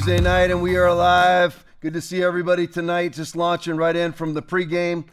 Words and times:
Tuesday 0.00 0.18
night, 0.18 0.50
and 0.50 0.62
we 0.62 0.78
are 0.78 0.94
live. 0.94 1.62
Good 1.80 1.92
to 1.92 2.00
see 2.00 2.22
everybody 2.22 2.66
tonight. 2.66 3.12
Just 3.12 3.36
launching 3.36 3.76
right 3.76 3.94
in 3.94 4.12
from 4.12 4.32
the 4.32 4.40
pregame, 4.40 5.04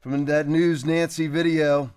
from 0.00 0.24
that 0.24 0.48
News 0.48 0.82
Nancy 0.82 1.26
video. 1.26 1.90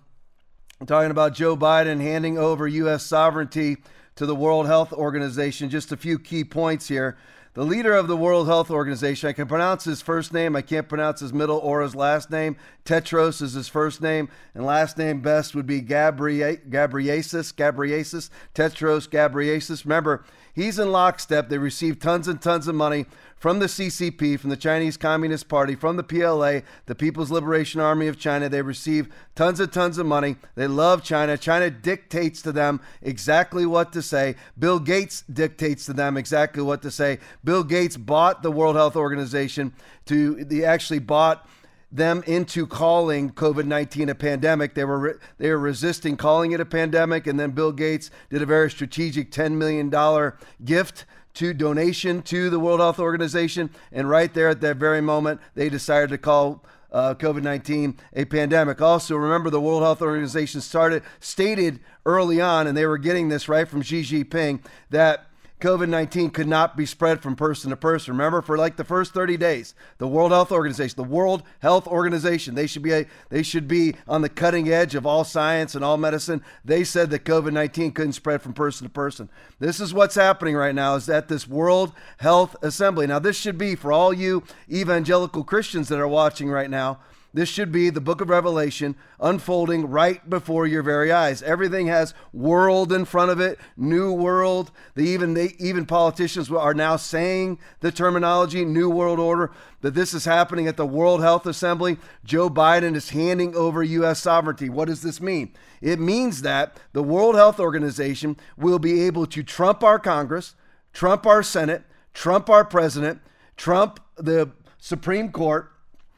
I'm 0.78 0.86
talking 0.86 1.10
about 1.10 1.32
Joe 1.32 1.56
Biden 1.56 2.02
handing 2.02 2.36
over 2.36 2.68
U.S. 2.68 3.02
sovereignty 3.02 3.78
to 4.16 4.26
the 4.26 4.34
World 4.34 4.66
Health 4.66 4.92
Organization. 4.92 5.70
Just 5.70 5.90
a 5.90 5.96
few 5.96 6.18
key 6.18 6.44
points 6.44 6.86
here. 6.86 7.16
The 7.54 7.64
leader 7.64 7.94
of 7.94 8.08
the 8.08 8.16
World 8.16 8.46
Health 8.46 8.68
Organization, 8.70 9.28
I 9.28 9.32
can 9.32 9.46
pronounce 9.46 9.84
his 9.84 10.02
first 10.02 10.32
name, 10.32 10.54
I 10.54 10.60
can't 10.60 10.88
pronounce 10.88 11.20
his 11.20 11.32
middle 11.32 11.58
or 11.58 11.82
his 11.82 11.94
last 11.94 12.28
name. 12.28 12.56
Tetros 12.84 13.40
is 13.40 13.52
his 13.52 13.68
first 13.68 14.02
name, 14.02 14.28
and 14.54 14.66
last 14.66 14.98
name 14.98 15.20
best 15.20 15.54
would 15.54 15.64
be 15.64 15.80
Gabriel 15.80 16.56
Gabriesis, 16.68 17.54
Gabriesis, 17.54 18.28
Tedros 18.54 19.08
Gabriesis. 19.08 19.84
Remember, 19.84 20.24
he's 20.54 20.78
in 20.78 20.92
lockstep. 20.92 21.48
They 21.48 21.58
received 21.58 22.00
tons 22.00 22.28
and 22.28 22.40
tons 22.40 22.68
of 22.68 22.74
money 22.74 23.06
from 23.44 23.58
the 23.58 23.66
CCP, 23.66 24.40
from 24.40 24.48
the 24.48 24.56
Chinese 24.56 24.96
Communist 24.96 25.48
Party, 25.48 25.74
from 25.74 25.96
the 25.96 26.02
PLA, 26.02 26.60
the 26.86 26.94
People's 26.94 27.30
Liberation 27.30 27.78
Army 27.78 28.06
of 28.06 28.18
China. 28.18 28.48
They 28.48 28.62
receive 28.62 29.08
tons 29.34 29.60
and 29.60 29.70
tons 29.70 29.98
of 29.98 30.06
money. 30.06 30.36
They 30.54 30.66
love 30.66 31.02
China. 31.02 31.36
China 31.36 31.68
dictates 31.68 32.40
to 32.40 32.52
them 32.52 32.80
exactly 33.02 33.66
what 33.66 33.92
to 33.92 34.00
say. 34.00 34.36
Bill 34.58 34.78
Gates 34.78 35.24
dictates 35.30 35.84
to 35.84 35.92
them 35.92 36.16
exactly 36.16 36.62
what 36.62 36.80
to 36.80 36.90
say. 36.90 37.18
Bill 37.44 37.64
Gates 37.64 37.98
bought 37.98 38.42
the 38.42 38.50
World 38.50 38.76
Health 38.76 38.96
Organization 38.96 39.74
to, 40.06 40.46
he 40.48 40.64
actually 40.64 41.00
bought 41.00 41.46
them 41.94 42.24
into 42.26 42.66
calling 42.66 43.30
COVID 43.30 43.66
nineteen 43.66 44.08
a 44.08 44.14
pandemic. 44.14 44.74
They 44.74 44.84
were 44.84 44.98
re- 44.98 45.14
they 45.38 45.50
were 45.50 45.58
resisting 45.58 46.16
calling 46.16 46.52
it 46.52 46.60
a 46.60 46.64
pandemic, 46.64 47.26
and 47.26 47.38
then 47.38 47.52
Bill 47.52 47.72
Gates 47.72 48.10
did 48.30 48.42
a 48.42 48.46
very 48.46 48.70
strategic 48.70 49.30
ten 49.30 49.56
million 49.56 49.90
dollar 49.90 50.36
gift 50.64 51.06
to 51.34 51.54
donation 51.54 52.20
to 52.22 52.50
the 52.50 52.58
World 52.58 52.80
Health 52.80 52.98
Organization. 52.98 53.70
And 53.92 54.10
right 54.10 54.32
there 54.34 54.48
at 54.48 54.60
that 54.60 54.76
very 54.76 55.00
moment, 55.00 55.40
they 55.54 55.68
decided 55.68 56.10
to 56.10 56.18
call 56.18 56.64
uh, 56.90 57.14
COVID 57.14 57.42
19 57.42 57.96
a 58.14 58.24
pandemic. 58.24 58.80
Also, 58.80 59.16
remember 59.16 59.50
the 59.50 59.60
World 59.60 59.82
Health 59.82 60.02
Organization 60.02 60.60
started, 60.60 61.02
stated 61.20 61.80
early 62.06 62.40
on, 62.40 62.66
and 62.66 62.76
they 62.76 62.86
were 62.86 62.98
getting 62.98 63.28
this 63.28 63.48
right 63.48 63.68
from 63.68 63.82
Xi 63.82 64.02
Jinping, 64.02 64.60
that 64.90 65.26
COVID 65.64 65.88
19 65.88 66.28
could 66.28 66.46
not 66.46 66.76
be 66.76 66.84
spread 66.84 67.22
from 67.22 67.36
person 67.36 67.70
to 67.70 67.76
person. 67.76 68.12
Remember, 68.12 68.42
for 68.42 68.58
like 68.58 68.76
the 68.76 68.84
first 68.84 69.14
30 69.14 69.38
days, 69.38 69.74
the 69.96 70.06
World 70.06 70.30
Health 70.30 70.52
Organization, 70.52 70.94
the 70.96 71.04
World 71.04 71.42
Health 71.60 71.86
Organization, 71.86 72.54
they 72.54 72.66
should 72.66 72.82
be 72.82 72.92
a, 72.92 73.06
they 73.30 73.42
should 73.42 73.66
be 73.66 73.94
on 74.06 74.20
the 74.20 74.28
cutting 74.28 74.68
edge 74.68 74.94
of 74.94 75.06
all 75.06 75.24
science 75.24 75.74
and 75.74 75.82
all 75.82 75.96
medicine. 75.96 76.44
They 76.66 76.84
said 76.84 77.08
that 77.10 77.24
COVID 77.24 77.54
19 77.54 77.92
couldn't 77.92 78.12
spread 78.12 78.42
from 78.42 78.52
person 78.52 78.86
to 78.86 78.92
person. 78.92 79.30
This 79.58 79.80
is 79.80 79.94
what's 79.94 80.16
happening 80.16 80.54
right 80.54 80.74
now 80.74 80.96
is 80.96 81.08
at 81.08 81.28
this 81.28 81.48
World 81.48 81.94
Health 82.18 82.54
Assembly. 82.60 83.06
Now, 83.06 83.18
this 83.18 83.38
should 83.38 83.56
be 83.56 83.74
for 83.74 83.90
all 83.90 84.12
you 84.12 84.42
evangelical 84.70 85.44
Christians 85.44 85.88
that 85.88 85.98
are 85.98 86.06
watching 86.06 86.50
right 86.50 86.68
now. 86.68 86.98
This 87.34 87.48
should 87.48 87.72
be 87.72 87.90
the 87.90 88.00
book 88.00 88.20
of 88.20 88.30
Revelation 88.30 88.94
unfolding 89.18 89.90
right 89.90 90.30
before 90.30 90.68
your 90.68 90.84
very 90.84 91.10
eyes. 91.10 91.42
Everything 91.42 91.88
has 91.88 92.14
world 92.32 92.92
in 92.92 93.04
front 93.04 93.32
of 93.32 93.40
it, 93.40 93.58
new 93.76 94.12
world. 94.12 94.70
They 94.94 95.02
even 95.06 95.34
they 95.34 95.56
even 95.58 95.84
politicians 95.84 96.48
are 96.52 96.74
now 96.74 96.94
saying 96.94 97.58
the 97.80 97.90
terminology 97.90 98.64
new 98.64 98.88
world 98.88 99.18
order 99.18 99.50
that 99.80 99.94
this 99.94 100.14
is 100.14 100.26
happening 100.26 100.68
at 100.68 100.76
the 100.76 100.86
World 100.86 101.22
Health 101.22 101.44
Assembly. 101.44 101.98
Joe 102.24 102.48
Biden 102.48 102.94
is 102.94 103.10
handing 103.10 103.56
over 103.56 103.82
US 103.82 104.20
sovereignty. 104.20 104.70
What 104.70 104.86
does 104.86 105.02
this 105.02 105.20
mean? 105.20 105.52
It 105.82 105.98
means 105.98 106.42
that 106.42 106.78
the 106.92 107.02
World 107.02 107.34
Health 107.34 107.58
Organization 107.58 108.36
will 108.56 108.78
be 108.78 109.02
able 109.02 109.26
to 109.26 109.42
trump 109.42 109.82
our 109.82 109.98
Congress, 109.98 110.54
trump 110.92 111.26
our 111.26 111.42
Senate, 111.42 111.82
trump 112.12 112.48
our 112.48 112.64
president, 112.64 113.20
trump 113.56 113.98
the 114.14 114.52
Supreme 114.78 115.32
Court 115.32 115.72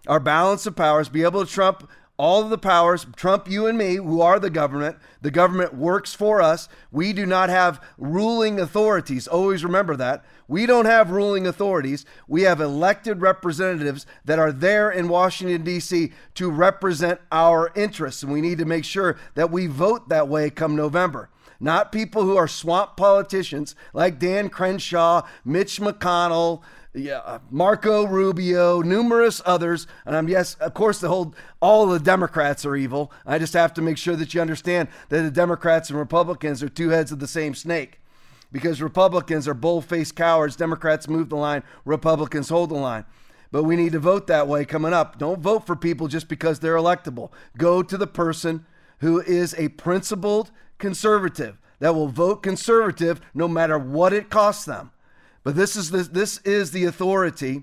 our 0.06 0.20
balance 0.20 0.66
of 0.66 0.76
powers, 0.76 1.08
be 1.08 1.22
able 1.22 1.44
to 1.44 1.50
trump 1.50 1.88
all 2.18 2.42
of 2.42 2.50
the 2.50 2.58
powers, 2.58 3.06
trump 3.14 3.48
you 3.50 3.66
and 3.66 3.76
me, 3.76 3.96
who 3.96 4.20
are 4.20 4.40
the 4.40 4.50
government. 4.50 4.96
The 5.20 5.30
government 5.30 5.74
works 5.74 6.14
for 6.14 6.40
us. 6.40 6.68
We 6.90 7.12
do 7.12 7.26
not 7.26 7.50
have 7.50 7.82
ruling 7.98 8.58
authorities. 8.58 9.28
Always 9.28 9.64
remember 9.64 9.96
that. 9.96 10.24
We 10.48 10.64
don't 10.64 10.86
have 10.86 11.10
ruling 11.10 11.46
authorities. 11.46 12.06
We 12.26 12.42
have 12.42 12.60
elected 12.60 13.20
representatives 13.20 14.06
that 14.24 14.38
are 14.38 14.52
there 14.52 14.90
in 14.90 15.08
Washington, 15.08 15.62
D.C. 15.62 16.12
to 16.34 16.50
represent 16.50 17.20
our 17.30 17.70
interests. 17.74 18.22
And 18.22 18.32
we 18.32 18.40
need 18.40 18.58
to 18.58 18.64
make 18.64 18.84
sure 18.84 19.18
that 19.34 19.50
we 19.50 19.66
vote 19.66 20.08
that 20.08 20.28
way 20.28 20.48
come 20.50 20.74
November 20.74 21.28
not 21.60 21.92
people 21.92 22.22
who 22.22 22.36
are 22.36 22.48
swamp 22.48 22.96
politicians 22.96 23.74
like 23.92 24.18
Dan 24.18 24.48
Crenshaw, 24.48 25.22
Mitch 25.44 25.80
McConnell, 25.80 26.62
yeah, 26.96 27.18
uh, 27.18 27.38
Marco 27.50 28.06
Rubio, 28.06 28.80
numerous 28.80 29.42
others, 29.44 29.86
and 30.04 30.16
I'm 30.16 30.28
yes, 30.28 30.54
of 30.54 30.74
course, 30.74 30.98
the 30.98 31.08
whole 31.08 31.34
all 31.60 31.86
the 31.86 32.00
Democrats 32.00 32.64
are 32.64 32.74
evil. 32.74 33.12
I 33.26 33.38
just 33.38 33.52
have 33.52 33.74
to 33.74 33.82
make 33.82 33.98
sure 33.98 34.16
that 34.16 34.32
you 34.32 34.40
understand 34.40 34.88
that 35.10 35.22
the 35.22 35.30
Democrats 35.30 35.90
and 35.90 35.98
Republicans 35.98 36.62
are 36.62 36.68
two 36.68 36.88
heads 36.88 37.12
of 37.12 37.18
the 37.18 37.28
same 37.28 37.54
snake, 37.54 38.00
because 38.50 38.80
Republicans 38.80 39.46
are 39.46 39.54
bull-faced 39.54 40.16
cowards. 40.16 40.56
Democrats 40.56 41.08
move 41.08 41.28
the 41.28 41.36
line, 41.36 41.62
Republicans 41.84 42.48
hold 42.48 42.70
the 42.70 42.74
line. 42.74 43.04
But 43.52 43.64
we 43.64 43.76
need 43.76 43.92
to 43.92 43.98
vote 43.98 44.26
that 44.26 44.48
way 44.48 44.64
coming 44.64 44.92
up. 44.92 45.18
Don't 45.18 45.40
vote 45.40 45.66
for 45.66 45.76
people 45.76 46.08
just 46.08 46.28
because 46.28 46.58
they're 46.58 46.74
electable. 46.74 47.30
Go 47.56 47.82
to 47.82 47.96
the 47.96 48.06
person 48.06 48.66
who 48.98 49.20
is 49.20 49.54
a 49.54 49.68
principled 49.68 50.50
conservative 50.78 51.58
that 51.78 51.94
will 51.94 52.08
vote 52.08 52.42
conservative 52.42 53.20
no 53.34 53.46
matter 53.46 53.78
what 53.78 54.12
it 54.12 54.30
costs 54.30 54.64
them. 54.64 54.90
But 55.46 55.54
this 55.54 55.76
is 55.76 55.92
the, 55.92 56.02
this 56.02 56.38
is 56.38 56.72
the 56.72 56.86
authority 56.86 57.62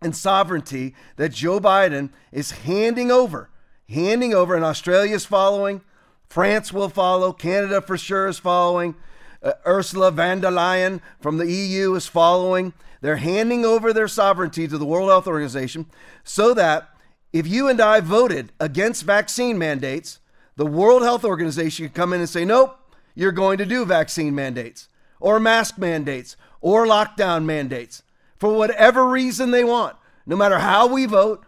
and 0.00 0.16
sovereignty 0.16 0.94
that 1.16 1.34
Joe 1.34 1.60
Biden 1.60 2.08
is 2.32 2.52
handing 2.52 3.10
over, 3.10 3.50
handing 3.90 4.32
over, 4.32 4.54
and 4.54 4.64
Australia 4.64 5.14
is 5.14 5.26
following. 5.26 5.82
France 6.30 6.72
will 6.72 6.88
follow. 6.88 7.34
Canada 7.34 7.82
for 7.82 7.98
sure 7.98 8.26
is 8.26 8.38
following. 8.38 8.94
Uh, 9.42 9.52
Ursula 9.66 10.12
von 10.12 10.40
der 10.40 10.50
Leyen 10.50 11.02
from 11.20 11.36
the 11.36 11.52
EU 11.52 11.94
is 11.94 12.06
following. 12.06 12.72
They're 13.02 13.16
handing 13.16 13.66
over 13.66 13.92
their 13.92 14.08
sovereignty 14.08 14.66
to 14.66 14.78
the 14.78 14.86
World 14.86 15.10
Health 15.10 15.26
Organization 15.26 15.84
so 16.24 16.54
that 16.54 16.88
if 17.34 17.46
you 17.46 17.68
and 17.68 17.82
I 17.82 18.00
voted 18.00 18.50
against 18.58 19.02
vaccine 19.02 19.58
mandates, 19.58 20.20
the 20.56 20.64
World 20.64 21.02
Health 21.02 21.26
Organization 21.26 21.84
could 21.84 21.94
come 21.94 22.14
in 22.14 22.20
and 22.20 22.30
say, 22.30 22.46
nope, 22.46 22.78
you're 23.14 23.30
going 23.30 23.58
to 23.58 23.66
do 23.66 23.84
vaccine 23.84 24.34
mandates 24.34 24.88
or 25.20 25.38
mask 25.38 25.76
mandates 25.76 26.38
or 26.64 26.86
lockdown 26.86 27.44
mandates 27.44 28.02
for 28.38 28.56
whatever 28.56 29.06
reason 29.06 29.50
they 29.50 29.62
want, 29.62 29.94
no 30.24 30.34
matter 30.34 30.58
how 30.58 30.86
we 30.86 31.04
vote, 31.04 31.44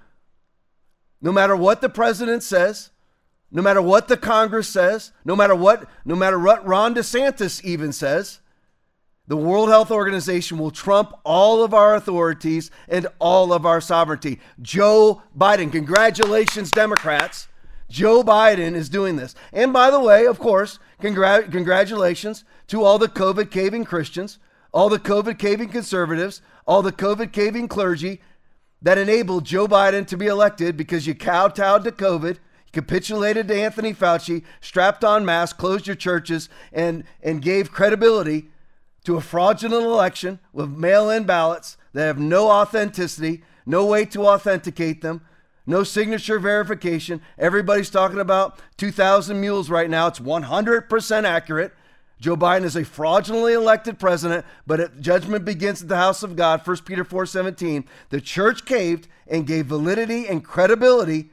no 1.23 1.33
matter 1.33 1.57
what 1.57 1.81
the 1.81 1.89
president 1.89 2.43
says, 2.43 2.91
no 3.51 3.63
matter 3.63 3.81
what 3.81 4.09
the 4.09 4.17
Congress 4.19 4.69
says, 4.69 5.13
no 5.25 5.35
matter 5.35 5.55
what, 5.55 5.89
no 6.05 6.15
matter 6.15 6.39
what 6.39 6.67
Ron 6.67 6.95
DeSantis 6.95 7.65
even 7.65 7.93
says, 7.93 8.41
the 9.27 9.39
World 9.39 9.71
Health 9.71 9.91
Organization 9.91 10.59
will 10.59 10.71
trump 10.71 11.15
all 11.25 11.65
of 11.65 11.73
our 11.73 11.95
authorities 11.95 12.71
and 12.87 13.07
all 13.19 13.55
of 13.55 13.65
our 13.65 13.81
sovereignty. 13.81 14.39
Joe 14.61 15.23
Biden, 15.37 15.73
congratulations, 15.73 16.71
Democrats. 16.71 17.49
Joe 17.89 18.23
Biden 18.23 18.75
is 18.75 18.91
doing 18.91 19.17
this. 19.17 19.35
And 19.51 19.73
by 19.73 19.91
the 19.91 19.99
way, 19.99 20.27
of 20.27 20.39
course, 20.39 20.79
congr- 21.01 21.51
congratulations 21.51 22.45
to 22.67 22.83
all 22.83 22.99
the 22.99 23.09
COVID 23.09 23.51
caving 23.51 23.87
Christians 23.87 24.39
all 24.77 24.91
the 24.91 24.99
COVID 24.99 25.39
caving 25.39 25.71
conservatives, 25.71 26.43
all 26.67 26.83
the 26.83 26.93
COVID 26.93 27.33
caving 27.33 27.67
clergy 27.67 28.21
that 28.83 28.99
enabled 28.99 29.47
Joe 29.47 29.67
Biden 29.67 30.07
to 30.09 30.19
be 30.19 30.27
elected 30.27 30.77
because 30.77 31.07
you 31.07 31.15
kowtowed 31.15 31.83
to 31.85 31.91
COVID, 31.91 32.35
you 32.35 32.73
capitulated 32.73 33.49
to 33.49 33.57
Anthony 33.57 33.95
Fauci, 33.95 34.43
strapped 34.61 35.03
on 35.03 35.25
masks, 35.25 35.59
closed 35.59 35.87
your 35.87 35.97
churches, 35.97 36.51
and, 36.75 37.05
and 37.23 37.41
gave 37.41 37.73
credibility 37.73 38.51
to 39.05 39.17
a 39.17 39.23
fraudulent 39.23 39.87
election 39.87 40.41
with 40.53 40.69
mail 40.69 41.09
in 41.09 41.25
ballots 41.25 41.79
that 41.95 42.05
have 42.05 42.19
no 42.19 42.51
authenticity, 42.51 43.43
no 43.65 43.87
way 43.87 44.05
to 44.05 44.27
authenticate 44.27 45.01
them, 45.01 45.23
no 45.65 45.85
signature 45.85 46.39
verification. 46.39 47.23
Everybody's 47.39 47.89
talking 47.89 48.21
about 48.21 48.61
2,000 48.77 49.41
mules 49.41 49.71
right 49.71 49.89
now. 49.89 50.09
It's 50.09 50.21
100% 50.21 51.25
accurate. 51.25 51.73
Joe 52.19 52.37
Biden 52.37 52.65
is 52.65 52.77
a 52.77 52.85
fraudulently 52.85 53.53
elected 53.53 53.99
president, 53.99 54.47
but 54.67 55.01
judgment 55.01 55.45
begins 55.45 55.83
at 55.83 55.89
the 55.89 55.97
house 55.97 56.23
of 56.23 56.35
God. 56.37 56.63
1 56.65 56.85
Peter 56.87 57.05
4:17. 57.05 57.85
The 58.09 58.21
church 58.21 58.65
caved 58.65 59.09
and 59.27 59.47
gave 59.47 59.67
validity 59.67 60.27
and 60.27 60.45
credibility 60.45 61.31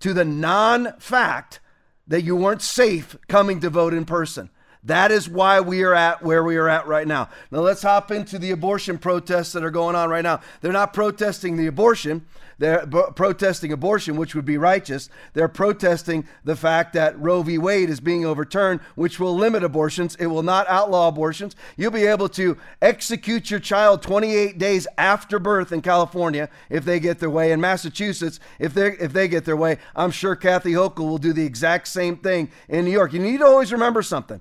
to 0.00 0.12
the 0.12 0.24
non-fact 0.24 1.60
that 2.06 2.22
you 2.22 2.36
weren't 2.36 2.62
safe 2.62 3.16
coming 3.28 3.60
to 3.60 3.70
vote 3.70 3.94
in 3.94 4.04
person. 4.04 4.50
That 4.84 5.10
is 5.10 5.28
why 5.28 5.60
we 5.60 5.82
are 5.82 5.94
at 5.94 6.22
where 6.22 6.44
we 6.44 6.56
are 6.56 6.68
at 6.68 6.86
right 6.86 7.08
now. 7.08 7.30
Now 7.50 7.60
let's 7.60 7.82
hop 7.82 8.10
into 8.10 8.38
the 8.38 8.50
abortion 8.50 8.98
protests 8.98 9.52
that 9.52 9.64
are 9.64 9.70
going 9.70 9.96
on 9.96 10.10
right 10.10 10.22
now. 10.22 10.40
They're 10.60 10.72
not 10.72 10.92
protesting 10.92 11.56
the 11.56 11.66
abortion. 11.66 12.26
They're 12.58 12.86
b- 12.86 13.02
protesting 13.14 13.72
abortion, 13.72 14.16
which 14.16 14.34
would 14.34 14.44
be 14.44 14.58
righteous. 14.58 15.08
They're 15.32 15.48
protesting 15.48 16.26
the 16.44 16.56
fact 16.56 16.92
that 16.94 17.18
Roe 17.18 17.42
v. 17.42 17.58
Wade 17.58 17.90
is 17.90 18.00
being 18.00 18.24
overturned, 18.24 18.80
which 18.94 19.18
will 19.18 19.34
limit 19.34 19.64
abortions. 19.64 20.16
It 20.16 20.26
will 20.26 20.42
not 20.42 20.68
outlaw 20.68 21.08
abortions. 21.08 21.56
You'll 21.76 21.90
be 21.90 22.06
able 22.06 22.28
to 22.30 22.56
execute 22.80 23.50
your 23.50 23.60
child 23.60 24.02
28 24.02 24.58
days 24.58 24.86
after 24.98 25.38
birth 25.38 25.72
in 25.72 25.82
California 25.82 26.48
if 26.70 26.84
they 26.84 27.00
get 27.00 27.18
their 27.18 27.30
way. 27.30 27.52
In 27.52 27.60
Massachusetts, 27.60 28.40
if 28.58 28.74
they 28.74 28.92
if 28.92 29.12
they 29.12 29.28
get 29.28 29.44
their 29.44 29.56
way, 29.56 29.78
I'm 29.96 30.10
sure 30.10 30.36
Kathy 30.36 30.72
Hochul 30.72 31.08
will 31.08 31.18
do 31.18 31.32
the 31.32 31.44
exact 31.44 31.88
same 31.88 32.16
thing 32.16 32.50
in 32.68 32.84
New 32.84 32.90
York. 32.90 33.12
You 33.12 33.20
need 33.20 33.38
to 33.38 33.46
always 33.46 33.72
remember 33.72 34.02
something. 34.02 34.40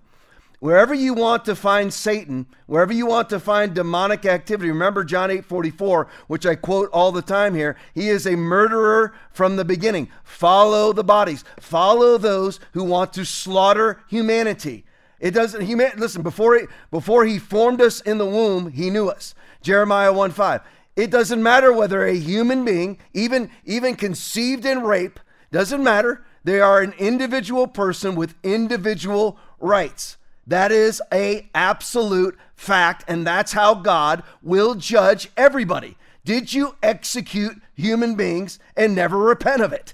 Wherever 0.63 0.93
you 0.93 1.13
want 1.13 1.43
to 1.43 1.57
find 1.57 1.93
Satan, 1.93 2.45
wherever 2.67 2.93
you 2.93 3.05
want 3.05 3.27
to 3.31 3.39
find 3.41 3.73
demonic 3.73 4.25
activity, 4.25 4.69
remember 4.69 5.03
John 5.03 5.29
8 5.29 5.43
44, 5.43 6.07
which 6.27 6.45
I 6.45 6.55
quote 6.55 6.89
all 6.93 7.11
the 7.11 7.21
time 7.21 7.53
here. 7.53 7.75
He 7.93 8.07
is 8.07 8.25
a 8.25 8.37
murderer 8.37 9.13
from 9.29 9.57
the 9.57 9.65
beginning. 9.65 10.07
Follow 10.23 10.93
the 10.93 11.03
bodies, 11.03 11.43
follow 11.59 12.17
those 12.17 12.61
who 12.71 12.85
want 12.85 13.11
to 13.11 13.25
slaughter 13.25 13.99
humanity. 14.07 14.85
It 15.19 15.31
doesn't, 15.31 15.63
he 15.65 15.75
listen, 15.75 16.21
before 16.21 16.57
he, 16.57 16.67
before 16.91 17.25
he 17.25 17.39
formed 17.39 17.81
us 17.81 17.99
in 17.99 18.17
the 18.17 18.25
womb, 18.25 18.71
he 18.71 18.89
knew 18.89 19.09
us. 19.09 19.35
Jeremiah 19.61 20.13
1 20.13 20.31
5. 20.31 20.61
It 20.95 21.11
doesn't 21.11 21.43
matter 21.43 21.73
whether 21.73 22.05
a 22.05 22.15
human 22.15 22.63
being, 22.63 22.99
even, 23.13 23.51
even 23.65 23.97
conceived 23.97 24.63
in 24.63 24.83
rape, 24.83 25.19
doesn't 25.51 25.83
matter. 25.83 26.23
They 26.45 26.61
are 26.61 26.79
an 26.79 26.93
individual 26.97 27.67
person 27.67 28.15
with 28.15 28.35
individual 28.43 29.37
rights. 29.59 30.15
That 30.47 30.71
is 30.71 31.01
a 31.11 31.49
absolute 31.55 32.37
fact 32.55 33.03
and 33.07 33.25
that's 33.25 33.53
how 33.53 33.75
God 33.75 34.23
will 34.41 34.75
judge 34.75 35.29
everybody. 35.37 35.97
Did 36.25 36.53
you 36.53 36.75
execute 36.81 37.61
human 37.73 38.15
beings 38.15 38.59
and 38.75 38.95
never 38.95 39.17
repent 39.17 39.61
of 39.61 39.73
it? 39.73 39.93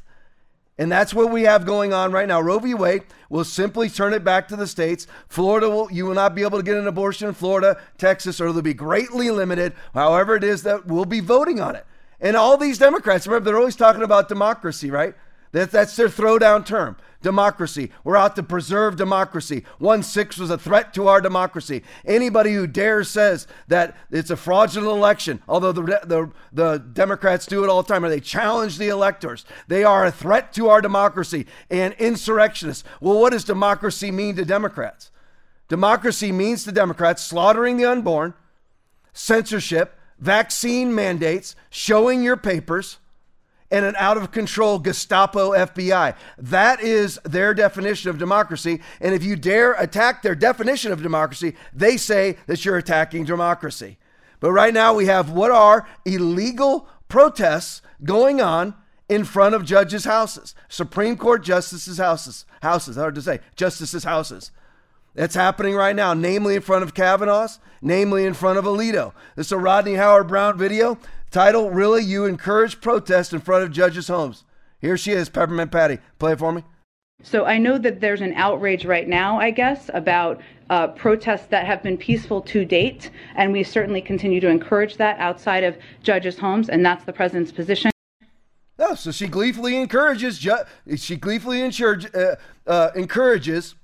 And 0.77 0.89
that's 0.89 1.13
what 1.13 1.29
we 1.29 1.43
have 1.43 1.65
going 1.65 1.93
on 1.93 2.13
right 2.13 2.27
now. 2.27 2.39
Roe 2.39 2.59
v. 2.59 2.73
Wade 2.73 3.03
will 3.29 3.43
simply 3.43 3.89
turn 3.89 4.13
it 4.13 4.23
back 4.23 4.47
to 4.47 4.55
the 4.55 4.65
states. 4.65 5.07
Florida 5.27 5.69
will 5.69 5.91
you 5.91 6.05
will 6.05 6.13
not 6.13 6.35
be 6.35 6.41
able 6.41 6.57
to 6.57 6.63
get 6.63 6.77
an 6.77 6.87
abortion 6.87 7.27
in 7.27 7.33
Florida, 7.33 7.77
Texas, 7.97 8.39
or 8.39 8.47
it'll 8.47 8.61
be 8.61 8.73
greatly 8.73 9.29
limited. 9.29 9.73
However, 9.93 10.35
it 10.35 10.43
is 10.43 10.63
that 10.63 10.87
we'll 10.87 11.03
be 11.03 11.19
voting 11.19 11.59
on 11.59 11.75
it. 11.75 11.85
And 12.21 12.37
all 12.37 12.57
these 12.57 12.77
Democrats, 12.77 13.27
remember, 13.27 13.45
they're 13.45 13.59
always 13.59 13.75
talking 13.75 14.03
about 14.03 14.29
democracy, 14.29 14.89
right? 14.89 15.15
That, 15.51 15.71
that's 15.71 15.95
their 15.95 16.07
throwdown 16.07 16.65
term. 16.65 16.95
Democracy. 17.21 17.91
We're 18.05 18.15
out 18.15 18.37
to 18.37 18.43
preserve 18.43 18.95
democracy. 18.95 19.65
1 19.79 20.03
6 20.03 20.37
was 20.37 20.49
a 20.49 20.57
threat 20.57 20.93
to 20.93 21.07
our 21.07 21.19
democracy. 21.19 21.83
Anybody 22.05 22.53
who 22.53 22.65
dares 22.65 23.09
says 23.09 23.45
that 23.67 23.97
it's 24.09 24.29
a 24.29 24.37
fraudulent 24.37 24.95
election, 24.95 25.41
although 25.47 25.73
the, 25.73 25.81
the, 25.81 26.31
the 26.53 26.77
Democrats 26.77 27.45
do 27.45 27.63
it 27.63 27.69
all 27.69 27.83
the 27.83 27.93
time, 27.93 28.05
or 28.05 28.09
they 28.09 28.21
challenge 28.21 28.77
the 28.77 28.87
electors, 28.87 29.45
they 29.67 29.83
are 29.83 30.05
a 30.05 30.11
threat 30.11 30.53
to 30.53 30.69
our 30.69 30.81
democracy 30.81 31.45
and 31.69 31.93
insurrectionists. 31.95 32.85
Well, 33.01 33.19
what 33.19 33.33
does 33.33 33.43
democracy 33.43 34.11
mean 34.11 34.37
to 34.37 34.45
Democrats? 34.45 35.11
Democracy 35.67 36.31
means 36.31 36.63
to 36.63 36.71
Democrats 36.71 37.21
slaughtering 37.21 37.75
the 37.75 37.85
unborn, 37.85 38.33
censorship, 39.11 39.99
vaccine 40.19 40.95
mandates, 40.95 41.55
showing 41.69 42.23
your 42.23 42.37
papers 42.37 42.97
and 43.71 43.85
an 43.85 43.95
out 43.97 44.17
of 44.17 44.31
control 44.31 44.79
Gestapo 44.79 45.51
FBI. 45.51 46.15
That 46.37 46.81
is 46.81 47.19
their 47.23 47.53
definition 47.53 48.09
of 48.09 48.17
democracy. 48.17 48.81
And 48.99 49.13
if 49.13 49.23
you 49.23 49.35
dare 49.35 49.73
attack 49.73 50.21
their 50.21 50.35
definition 50.35 50.91
of 50.91 51.03
democracy, 51.03 51.55
they 51.73 51.97
say 51.97 52.37
that 52.47 52.65
you're 52.65 52.77
attacking 52.77 53.25
democracy. 53.25 53.97
But 54.39 54.51
right 54.51 54.73
now 54.73 54.93
we 54.93 55.05
have 55.05 55.29
what 55.31 55.51
are 55.51 55.87
illegal 56.05 56.87
protests 57.07 57.81
going 58.03 58.41
on 58.41 58.73
in 59.09 59.25
front 59.25 59.55
of 59.55 59.65
judges' 59.65 60.05
houses, 60.05 60.53
Supreme 60.67 61.17
Court 61.17 61.43
justices' 61.43 61.97
houses, 61.97 62.45
houses, 62.61 62.95
hard 62.95 63.15
to 63.15 63.21
say, 63.21 63.39
justices' 63.55 64.03
houses. 64.03 64.51
That's 65.15 65.33
happening 65.33 65.73
right 65.73 65.95
now, 65.95 66.13
namely 66.13 66.55
in 66.55 66.61
front 66.61 66.83
of 66.83 66.93
Kavanaugh's, 66.93 67.59
namely 67.81 68.25
in 68.25 68.35
front 68.35 68.59
of 68.59 68.65
Alito. 68.65 69.13
This 69.35 69.47
is 69.47 69.51
a 69.51 69.57
Rodney 69.57 69.95
Howard 69.95 70.27
Browne 70.27 70.57
video. 70.57 70.99
Title 71.31 71.69
Really 71.69 72.03
You 72.03 72.25
Encourage 72.25 72.81
Protest 72.81 73.33
in 73.33 73.39
Front 73.39 73.63
of 73.63 73.71
Judges' 73.71 74.07
Homes. 74.07 74.45
Here 74.79 74.97
she 74.97 75.11
is, 75.11 75.29
Peppermint 75.29 75.71
Patty. 75.71 75.99
Play 76.17 76.31
it 76.31 76.39
for 76.39 76.51
me. 76.51 76.63
So 77.21 77.45
I 77.45 77.59
know 77.59 77.77
that 77.77 77.99
there's 77.99 78.21
an 78.21 78.33
outrage 78.33 78.85
right 78.85 79.07
now, 79.07 79.39
I 79.39 79.51
guess, 79.51 79.91
about 79.93 80.41
uh, 80.69 80.87
protests 80.87 81.47
that 81.47 81.65
have 81.65 81.83
been 81.83 81.97
peaceful 81.97 82.41
to 82.43 82.65
date, 82.65 83.11
and 83.35 83.51
we 83.51 83.61
certainly 83.63 84.01
continue 84.01 84.39
to 84.39 84.47
encourage 84.47 84.97
that 84.97 85.19
outside 85.19 85.63
of 85.63 85.77
judges' 86.01 86.39
homes, 86.39 86.69
and 86.69 86.83
that's 86.83 87.03
the 87.03 87.13
president's 87.13 87.51
position. 87.51 87.91
Oh, 88.79 88.95
so 88.95 89.11
she 89.11 89.27
gleefully 89.27 89.75
encourages 89.75 90.39
ju- 90.39 90.63
she 90.95 91.17
gleefully 91.17 91.61
uh, 91.61 92.35
uh, 92.65 92.91
encourages 92.95 93.75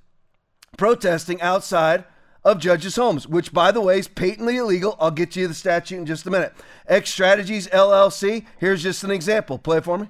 protesting 0.77 1.41
outside 1.41 2.05
of 2.45 2.59
judges' 2.59 2.95
homes, 2.95 3.27
which, 3.27 3.51
by 3.51 3.71
the 3.71 3.81
way, 3.81 3.99
is 3.99 4.07
patently 4.07 4.57
illegal. 4.57 4.95
I'll 4.99 5.11
get 5.11 5.35
you 5.35 5.47
the 5.47 5.53
statute 5.55 5.97
in 5.97 6.05
just 6.05 6.27
a 6.27 6.31
minute. 6.31 6.53
X 6.87 7.09
Strategies 7.09 7.67
LLC, 7.67 8.45
here's 8.59 8.83
just 8.83 9.03
an 9.03 9.11
example. 9.11 9.57
Play 9.57 9.79
it 9.79 9.83
for 9.83 9.97
me. 9.97 10.07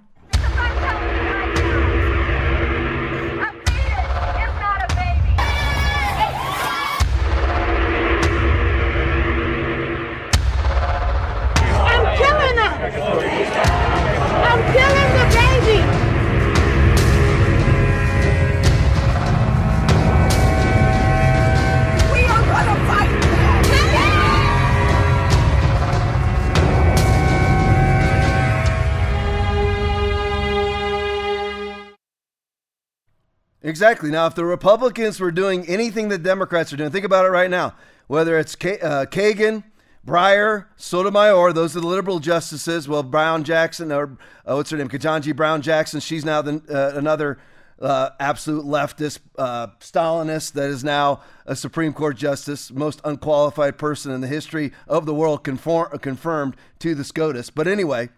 Exactly. 33.65 34.11
Now, 34.11 34.27
if 34.27 34.35
the 34.35 34.45
Republicans 34.45 35.19
were 35.19 35.31
doing 35.31 35.65
anything 35.67 36.07
the 36.07 36.19
Democrats 36.19 36.71
are 36.71 36.77
doing, 36.77 36.91
think 36.91 37.03
about 37.03 37.25
it 37.25 37.29
right 37.29 37.49
now. 37.49 37.73
Whether 38.05 38.37
it's 38.37 38.55
K- 38.55 38.79
uh, 38.79 39.07
Kagan, 39.07 39.63
Breyer, 40.05 40.67
Sotomayor, 40.75 41.51
those 41.51 41.75
are 41.75 41.79
the 41.79 41.87
liberal 41.87 42.19
justices. 42.19 42.87
Well, 42.87 43.01
Brown 43.01 43.43
Jackson, 43.43 43.91
or 43.91 44.19
uh, 44.45 44.53
what's 44.53 44.69
her 44.69 44.77
name? 44.77 44.87
Ketanji 44.87 45.35
Brown 45.35 45.63
Jackson. 45.63 45.99
She's 45.99 46.23
now 46.23 46.43
the, 46.43 46.61
uh, 46.69 46.95
another 46.95 47.39
uh, 47.81 48.11
absolute 48.19 48.65
leftist, 48.65 49.17
uh, 49.39 49.69
Stalinist 49.79 50.53
that 50.53 50.69
is 50.69 50.83
now 50.83 51.21
a 51.47 51.55
Supreme 51.55 51.91
Court 51.91 52.17
justice, 52.17 52.71
most 52.71 53.01
unqualified 53.03 53.79
person 53.79 54.11
in 54.11 54.21
the 54.21 54.27
history 54.27 54.73
of 54.87 55.07
the 55.07 55.13
world, 55.15 55.43
conform- 55.43 55.97
confirmed 56.03 56.55
to 56.77 56.93
the 56.93 57.03
SCOTUS. 57.03 57.49
But 57.49 57.67
anyway, 57.67 58.09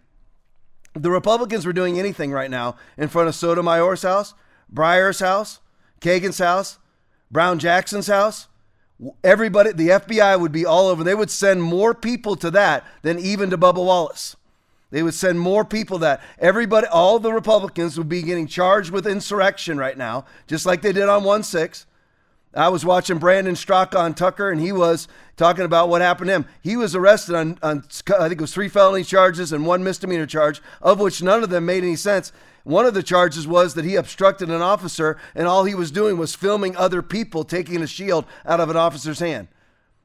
the 0.93 1.09
Republicans 1.09 1.65
were 1.65 1.71
doing 1.71 1.97
anything 1.97 2.33
right 2.33 2.51
now 2.51 2.75
in 2.97 3.07
front 3.07 3.29
of 3.29 3.35
Sotomayor's 3.35 4.01
house 4.01 4.33
Breyer's 4.73 5.19
house, 5.19 5.59
Kagan's 6.01 6.39
house, 6.39 6.79
Brown 7.31 7.59
Jackson's 7.59 8.07
house, 8.07 8.47
everybody, 9.23 9.71
the 9.71 9.89
FBI 9.89 10.39
would 10.39 10.51
be 10.51 10.65
all 10.65 10.87
over. 10.87 11.03
They 11.03 11.15
would 11.15 11.29
send 11.29 11.61
more 11.61 11.93
people 11.93 12.35
to 12.37 12.51
that 12.51 12.85
than 13.01 13.19
even 13.19 13.49
to 13.49 13.57
Bubba 13.57 13.83
Wallace. 13.83 14.35
They 14.89 15.03
would 15.03 15.13
send 15.13 15.39
more 15.39 15.65
people 15.65 15.97
that 15.99 16.21
everybody, 16.39 16.87
all 16.87 17.19
the 17.19 17.33
Republicans 17.33 17.97
would 17.97 18.07
be 18.07 18.21
getting 18.21 18.47
charged 18.47 18.91
with 18.91 19.05
insurrection 19.05 19.77
right 19.77 19.97
now, 19.97 20.25
just 20.47 20.65
like 20.65 20.81
they 20.81 20.93
did 20.93 21.09
on 21.09 21.23
1 21.23 21.43
6. 21.43 21.85
I 22.53 22.69
was 22.69 22.85
watching 22.85 23.17
Brandon 23.17 23.55
Straka 23.55 23.97
on 23.97 24.13
Tucker, 24.13 24.49
and 24.49 24.59
he 24.59 24.71
was 24.71 25.07
talking 25.35 25.65
about 25.65 25.89
what 25.89 26.01
happened 26.01 26.29
to 26.29 26.33
him. 26.33 26.45
He 26.61 26.75
was 26.75 26.95
arrested 26.95 27.35
on, 27.35 27.59
on, 27.61 27.83
I 28.19 28.27
think 28.27 28.39
it 28.39 28.41
was 28.41 28.53
three 28.53 28.69
felony 28.69 29.03
charges 29.03 29.51
and 29.51 29.65
one 29.65 29.83
misdemeanor 29.83 30.25
charge, 30.25 30.61
of 30.81 30.99
which 30.99 31.21
none 31.21 31.43
of 31.43 31.49
them 31.49 31.65
made 31.65 31.83
any 31.83 31.95
sense. 31.95 32.31
One 32.63 32.85
of 32.85 32.93
the 32.93 33.03
charges 33.03 33.47
was 33.47 33.75
that 33.75 33.85
he 33.85 33.95
obstructed 33.95 34.49
an 34.49 34.61
officer, 34.61 35.17
and 35.35 35.47
all 35.47 35.65
he 35.65 35.75
was 35.75 35.91
doing 35.91 36.17
was 36.17 36.35
filming 36.35 36.75
other 36.75 37.01
people 37.01 37.43
taking 37.43 37.81
a 37.81 37.87
shield 37.87 38.25
out 38.45 38.59
of 38.59 38.69
an 38.69 38.75
officer's 38.75 39.19
hand. 39.19 39.47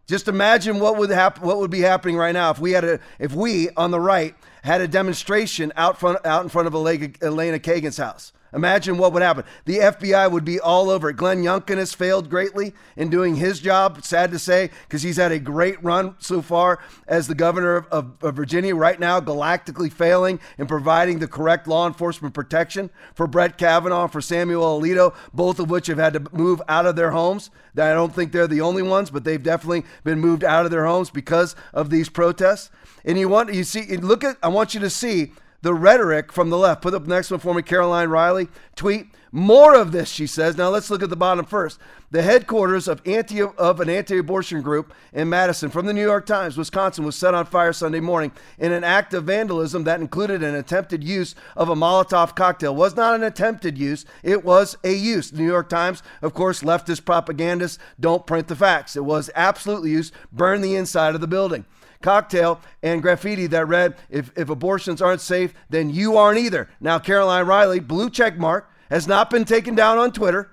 Just 0.06 0.28
imagine 0.28 0.78
what 0.78 0.99
would 0.99 1.11
happen, 1.11 1.44
what 1.44 1.58
would 1.58 1.70
be 1.70 1.80
happening 1.80 2.16
right 2.16 2.32
now 2.32 2.50
if 2.50 2.58
we 2.58 2.72
had 2.72 2.84
a, 2.84 3.00
if 3.18 3.32
we 3.32 3.70
on 3.70 3.92
the 3.92 4.00
right 4.00 4.34
had 4.62 4.80
a 4.80 4.88
demonstration 4.88 5.72
out 5.76 5.99
front, 5.99 6.25
out 6.26 6.42
in 6.42 6.49
front 6.49 6.66
of 6.66 6.75
Elena 6.75 7.58
Kagan's 7.58 7.96
house. 7.96 8.32
Imagine 8.54 8.99
what 8.99 9.12
would 9.12 9.23
happen. 9.23 9.44
The 9.64 9.78
FBI 9.78 10.30
would 10.30 10.44
be 10.44 10.61
all 10.61 10.90
over 10.90 11.09
it. 11.09 11.16
Glenn 11.16 11.42
Youngkin 11.42 11.78
has 11.78 11.94
failed 11.94 12.28
greatly 12.28 12.75
in 12.97 13.09
doing 13.09 13.37
his 13.37 13.61
job, 13.61 14.04
sad 14.04 14.30
to 14.32 14.38
say, 14.38 14.71
because 14.82 15.02
he's 15.02 15.16
had 15.16 15.32
a 15.32 15.38
great 15.38 15.82
run 15.82 16.16
so 16.18 16.42
far 16.42 16.78
as 17.09 17.26
the 17.26 17.35
governor 17.35 17.76
of, 17.76 17.87
of, 17.87 18.23
of, 18.23 18.37
Virginia. 18.37 18.75
Right 18.75 19.00
now, 19.00 19.21
galactically 19.21 19.90
failing 19.90 20.38
in 20.59 20.66
providing 20.66 21.18
the 21.18 21.28
correct 21.28 21.66
law 21.66 21.87
enforcement 21.87 22.35
protection 22.35 22.90
for 23.14 23.26
Brett 23.26 23.56
Kavanaugh, 23.56 24.06
for 24.06 24.21
Samuel 24.21 24.80
Alito, 24.80 25.14
both 25.32 25.59
of 25.59 25.71
which 25.71 25.87
have 25.87 25.99
had 25.99 26.12
to 26.12 26.26
move 26.32 26.61
out 26.68 26.87
of 26.87 26.97
their 26.97 27.12
homes. 27.12 27.50
I 27.75 27.94
don't 27.94 28.14
think 28.14 28.32
they're 28.32 28.47
the 28.47 28.61
only 28.61 28.82
ones, 28.82 29.11
but 29.11 29.25
they've 29.25 29.42
definitely 29.42 29.85
been 30.04 30.21
moved 30.21 30.44
out 30.44 30.66
of 30.66 30.71
their 30.71 30.85
homes 30.85 31.09
because 31.09 31.56
of 31.73 31.88
these 31.88 32.11
protests. 32.11 32.71
And 33.04 33.18
you 33.18 33.28
want 33.28 33.52
you 33.52 33.64
see 33.64 33.97
look 33.97 34.23
at 34.23 34.37
I 34.42 34.49
want 34.49 34.75
you 34.75 34.80
to 34.80 34.90
see 34.90 35.32
the 35.62 35.73
rhetoric 35.75 36.33
from 36.33 36.50
the 36.50 36.59
left. 36.59 36.83
Put 36.83 36.95
up 36.95 37.04
the 37.04 37.09
next 37.09 37.31
one 37.31 37.40
for 37.40 37.54
me, 37.54 37.62
Caroline 37.62 38.11
Riley. 38.11 38.49
Tweet 38.76 39.07
more 39.35 39.75
of 39.75 39.92
this, 39.92 40.11
she 40.11 40.26
says. 40.26 40.59
Now 40.59 40.69
let's 40.69 40.90
look 40.90 41.02
at 41.02 41.09
the 41.09 41.16
bottom 41.16 41.47
first. 41.47 41.78
The 42.11 42.21
headquarters 42.21 42.87
of 42.87 43.00
anti 43.07 43.40
of 43.40 43.81
an 43.81 43.88
anti-abortion 43.88 44.61
group 44.61 44.92
in 45.14 45.31
Madison 45.31 45.71
from 45.71 45.87
the 45.87 45.95
New 45.95 46.02
York 46.02 46.26
Times, 46.26 46.59
Wisconsin, 46.59 47.07
was 47.07 47.16
set 47.16 47.33
on 47.33 47.47
fire 47.47 47.73
Sunday 47.73 48.00
morning 48.00 48.33
in 48.59 48.73
an 48.73 48.85
act 48.85 49.14
of 49.14 49.25
vandalism 49.25 49.85
that 49.85 50.00
included 50.00 50.42
an 50.42 50.54
attempted 50.54 51.02
use 51.02 51.35
of 51.57 51.71
a 51.71 51.75
Molotov 51.75 52.37
cocktail. 52.37 52.76
Was 52.76 52.95
not 52.95 53.14
an 53.14 53.23
attempted 53.23 53.78
use; 53.78 54.04
it 54.23 54.45
was 54.45 54.76
a 54.85 54.92
use. 54.92 55.31
The 55.31 55.38
New 55.38 55.47
York 55.47 55.71
Times, 55.71 56.02
of 56.21 56.35
course, 56.35 56.62
leftist 56.62 57.07
propagandists 57.07 57.78
don't 57.99 58.26
print 58.26 58.49
the 58.49 58.57
facts. 58.57 58.97
It 58.97 59.04
was 59.07 59.31
absolutely 59.35 59.92
used. 59.92 60.12
Burn 60.31 60.61
the 60.61 60.75
inside 60.75 61.14
of 61.14 61.23
the 61.23 61.26
building 61.26 61.64
cocktail 62.02 62.61
and 62.82 63.02
graffiti 63.02 63.47
that 63.49 63.66
read, 63.66 63.97
if, 64.11 64.30
if 64.37 64.49
abortions 64.49 65.00
aren't 65.00 65.21
safe, 65.21 65.54
then 65.71 65.90
you 65.90 66.16
aren't 66.16 66.38
either. 66.38 66.68
Now, 66.80 66.99
Caroline 66.99 67.47
Riley, 67.47 67.80
blue 67.80 68.11
check 68.11 68.37
mark, 68.37 68.71
has 68.90 69.06
not 69.06 69.30
been 69.30 69.44
taken 69.44 69.75
down 69.75 69.99
on 69.99 70.12
Twitter. 70.12 70.50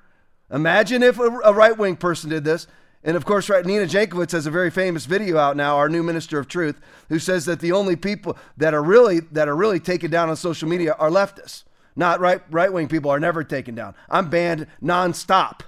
Imagine 0.52 1.04
if 1.04 1.20
a, 1.20 1.24
a 1.24 1.54
right 1.54 1.78
wing 1.78 1.96
person 1.96 2.30
did 2.30 2.44
this. 2.44 2.68
And 3.04 3.16
of 3.16 3.26
course, 3.26 3.50
right, 3.50 3.66
Nina 3.66 3.86
Jankowicz 3.86 4.32
has 4.32 4.46
a 4.46 4.52
very 4.52 4.70
famous 4.70 5.06
video 5.06 5.38
out 5.38 5.56
now, 5.56 5.78
our 5.78 5.88
new 5.88 6.04
minister 6.04 6.38
of 6.38 6.48
truth, 6.48 6.80
who 7.08 7.18
says 7.18 7.46
that 7.46 7.62
the 7.62 7.72
only 7.72 7.96
people 7.96 8.38
that 8.58 8.74
are 8.74 8.84
really 8.84 9.22
that 9.32 9.48
are 9.48 9.56
really 9.56 9.80
taken 9.80 10.12
down 10.12 10.30
on 10.30 10.36
social 10.36 10.68
media 10.68 10.96
are 11.00 11.10
leftists. 11.10 11.64
Not 11.96 12.20
right 12.20 12.42
right 12.52 12.72
wing 12.72 12.88
people 12.90 13.10
are 13.10 13.20
never 13.20 13.44
taken 13.44 13.74
down. 13.74 13.96
I'm 14.10 14.30
banned 14.30 14.68
nonstop. 14.84 15.62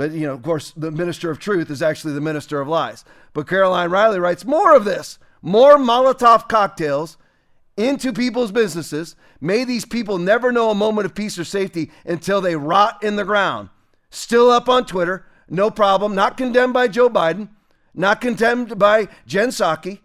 But, 0.00 0.12
you 0.12 0.26
know, 0.26 0.32
of 0.32 0.42
course, 0.42 0.72
the 0.74 0.90
minister 0.90 1.30
of 1.30 1.38
truth 1.38 1.70
is 1.70 1.82
actually 1.82 2.14
the 2.14 2.22
minister 2.22 2.58
of 2.58 2.66
lies. 2.66 3.04
But 3.34 3.46
Caroline 3.46 3.90
Riley 3.90 4.18
writes 4.18 4.46
more 4.46 4.74
of 4.74 4.86
this, 4.86 5.18
more 5.42 5.76
Molotov 5.76 6.48
cocktails 6.48 7.18
into 7.76 8.10
people's 8.10 8.50
businesses. 8.50 9.14
May 9.42 9.62
these 9.64 9.84
people 9.84 10.16
never 10.16 10.52
know 10.52 10.70
a 10.70 10.74
moment 10.74 11.04
of 11.04 11.14
peace 11.14 11.38
or 11.38 11.44
safety 11.44 11.90
until 12.06 12.40
they 12.40 12.56
rot 12.56 13.04
in 13.04 13.16
the 13.16 13.26
ground. 13.26 13.68
Still 14.08 14.50
up 14.50 14.70
on 14.70 14.86
Twitter, 14.86 15.26
no 15.50 15.70
problem. 15.70 16.14
Not 16.14 16.38
condemned 16.38 16.72
by 16.72 16.88
Joe 16.88 17.10
Biden, 17.10 17.50
not 17.92 18.22
condemned 18.22 18.78
by 18.78 19.06
Jen 19.26 19.50
Psaki, 19.50 19.98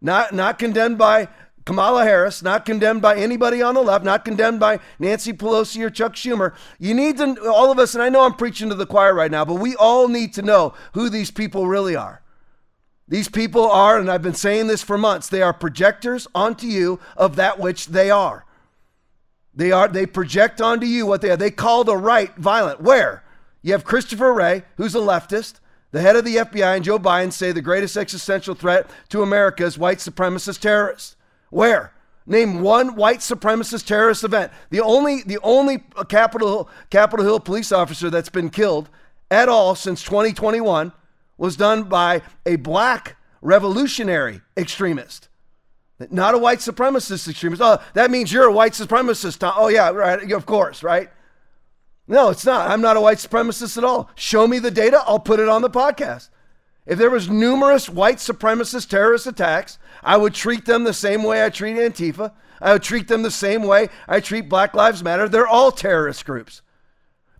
not, 0.00 0.34
not 0.34 0.58
condemned 0.58 0.98
by 0.98 1.28
Kamala 1.68 2.02
Harris, 2.02 2.42
not 2.42 2.64
condemned 2.64 3.02
by 3.02 3.14
anybody 3.14 3.60
on 3.60 3.74
the 3.74 3.82
left, 3.82 4.02
not 4.02 4.24
condemned 4.24 4.58
by 4.58 4.80
Nancy 4.98 5.34
Pelosi 5.34 5.84
or 5.84 5.90
Chuck 5.90 6.14
Schumer. 6.14 6.54
You 6.78 6.94
need 6.94 7.18
to, 7.18 7.52
all 7.52 7.70
of 7.70 7.78
us, 7.78 7.92
and 7.92 8.02
I 8.02 8.08
know 8.08 8.24
I'm 8.24 8.32
preaching 8.32 8.70
to 8.70 8.74
the 8.74 8.86
choir 8.86 9.12
right 9.12 9.30
now, 9.30 9.44
but 9.44 9.56
we 9.56 9.76
all 9.76 10.08
need 10.08 10.32
to 10.32 10.40
know 10.40 10.72
who 10.94 11.10
these 11.10 11.30
people 11.30 11.66
really 11.66 11.94
are. 11.94 12.22
These 13.06 13.28
people 13.28 13.70
are, 13.70 13.98
and 13.98 14.10
I've 14.10 14.22
been 14.22 14.32
saying 14.32 14.68
this 14.68 14.82
for 14.82 14.96
months, 14.96 15.28
they 15.28 15.42
are 15.42 15.52
projectors 15.52 16.26
onto 16.34 16.66
you 16.66 17.00
of 17.18 17.36
that 17.36 17.58
which 17.58 17.88
they 17.88 18.10
are. 18.10 18.46
They 19.54 19.70
are 19.70 19.88
they 19.88 20.06
project 20.06 20.62
onto 20.62 20.86
you 20.86 21.04
what 21.04 21.20
they 21.20 21.28
are. 21.28 21.36
They 21.36 21.50
call 21.50 21.84
the 21.84 21.98
right 21.98 22.34
violent. 22.36 22.80
Where? 22.80 23.24
You 23.60 23.72
have 23.72 23.84
Christopher 23.84 24.32
Wray, 24.32 24.62
who's 24.78 24.94
a 24.94 25.00
leftist, 25.00 25.60
the 25.90 26.00
head 26.00 26.16
of 26.16 26.24
the 26.24 26.36
FBI, 26.36 26.76
and 26.76 26.84
Joe 26.84 26.98
Biden 26.98 27.30
say 27.30 27.52
the 27.52 27.60
greatest 27.60 27.98
existential 27.98 28.54
threat 28.54 28.88
to 29.10 29.22
America 29.22 29.66
is 29.66 29.76
white 29.76 29.98
supremacist 29.98 30.60
terrorists. 30.60 31.16
Where? 31.50 31.92
Name 32.26 32.60
one 32.60 32.94
white 32.94 33.20
supremacist 33.20 33.86
terrorist 33.86 34.22
event. 34.22 34.52
The 34.68 34.80
only 34.80 35.22
the 35.22 35.38
only 35.42 35.84
Capitol 36.08 36.68
Capitol 36.90 37.24
Hill 37.24 37.40
police 37.40 37.72
officer 37.72 38.10
that's 38.10 38.28
been 38.28 38.50
killed 38.50 38.90
at 39.30 39.48
all 39.48 39.74
since 39.74 40.02
2021 40.02 40.92
was 41.38 41.56
done 41.56 41.84
by 41.84 42.20
a 42.44 42.56
black 42.56 43.16
revolutionary 43.40 44.42
extremist. 44.56 45.28
Not 46.10 46.34
a 46.34 46.38
white 46.38 46.58
supremacist 46.58 47.28
extremist. 47.28 47.62
Oh, 47.62 47.78
that 47.94 48.10
means 48.10 48.32
you're 48.32 48.44
a 48.44 48.52
white 48.52 48.72
supremacist. 48.72 49.38
Tom. 49.38 49.54
Oh 49.56 49.68
yeah, 49.68 49.88
right. 49.90 50.30
Of 50.30 50.44
course, 50.44 50.82
right? 50.82 51.10
No, 52.06 52.30
it's 52.30 52.44
not. 52.44 52.70
I'm 52.70 52.80
not 52.80 52.96
a 52.96 53.00
white 53.00 53.18
supremacist 53.18 53.76
at 53.76 53.84
all. 53.84 54.10
Show 54.14 54.46
me 54.46 54.58
the 54.58 54.70
data. 54.70 55.02
I'll 55.06 55.18
put 55.18 55.40
it 55.40 55.48
on 55.48 55.62
the 55.62 55.70
podcast. 55.70 56.28
If 56.88 56.98
there 56.98 57.10
was 57.10 57.28
numerous 57.28 57.90
white 57.90 58.16
supremacist 58.16 58.88
terrorist 58.88 59.26
attacks, 59.26 59.78
I 60.02 60.16
would 60.16 60.32
treat 60.32 60.64
them 60.64 60.84
the 60.84 60.94
same 60.94 61.22
way 61.22 61.44
I 61.44 61.50
treat 61.50 61.76
Antifa. 61.76 62.32
I 62.62 62.72
would 62.72 62.82
treat 62.82 63.08
them 63.08 63.22
the 63.22 63.30
same 63.30 63.62
way 63.62 63.90
I 64.08 64.20
treat 64.20 64.48
Black 64.48 64.72
Lives 64.72 65.04
Matter. 65.04 65.28
They're 65.28 65.46
all 65.46 65.70
terrorist 65.70 66.24
groups. 66.24 66.62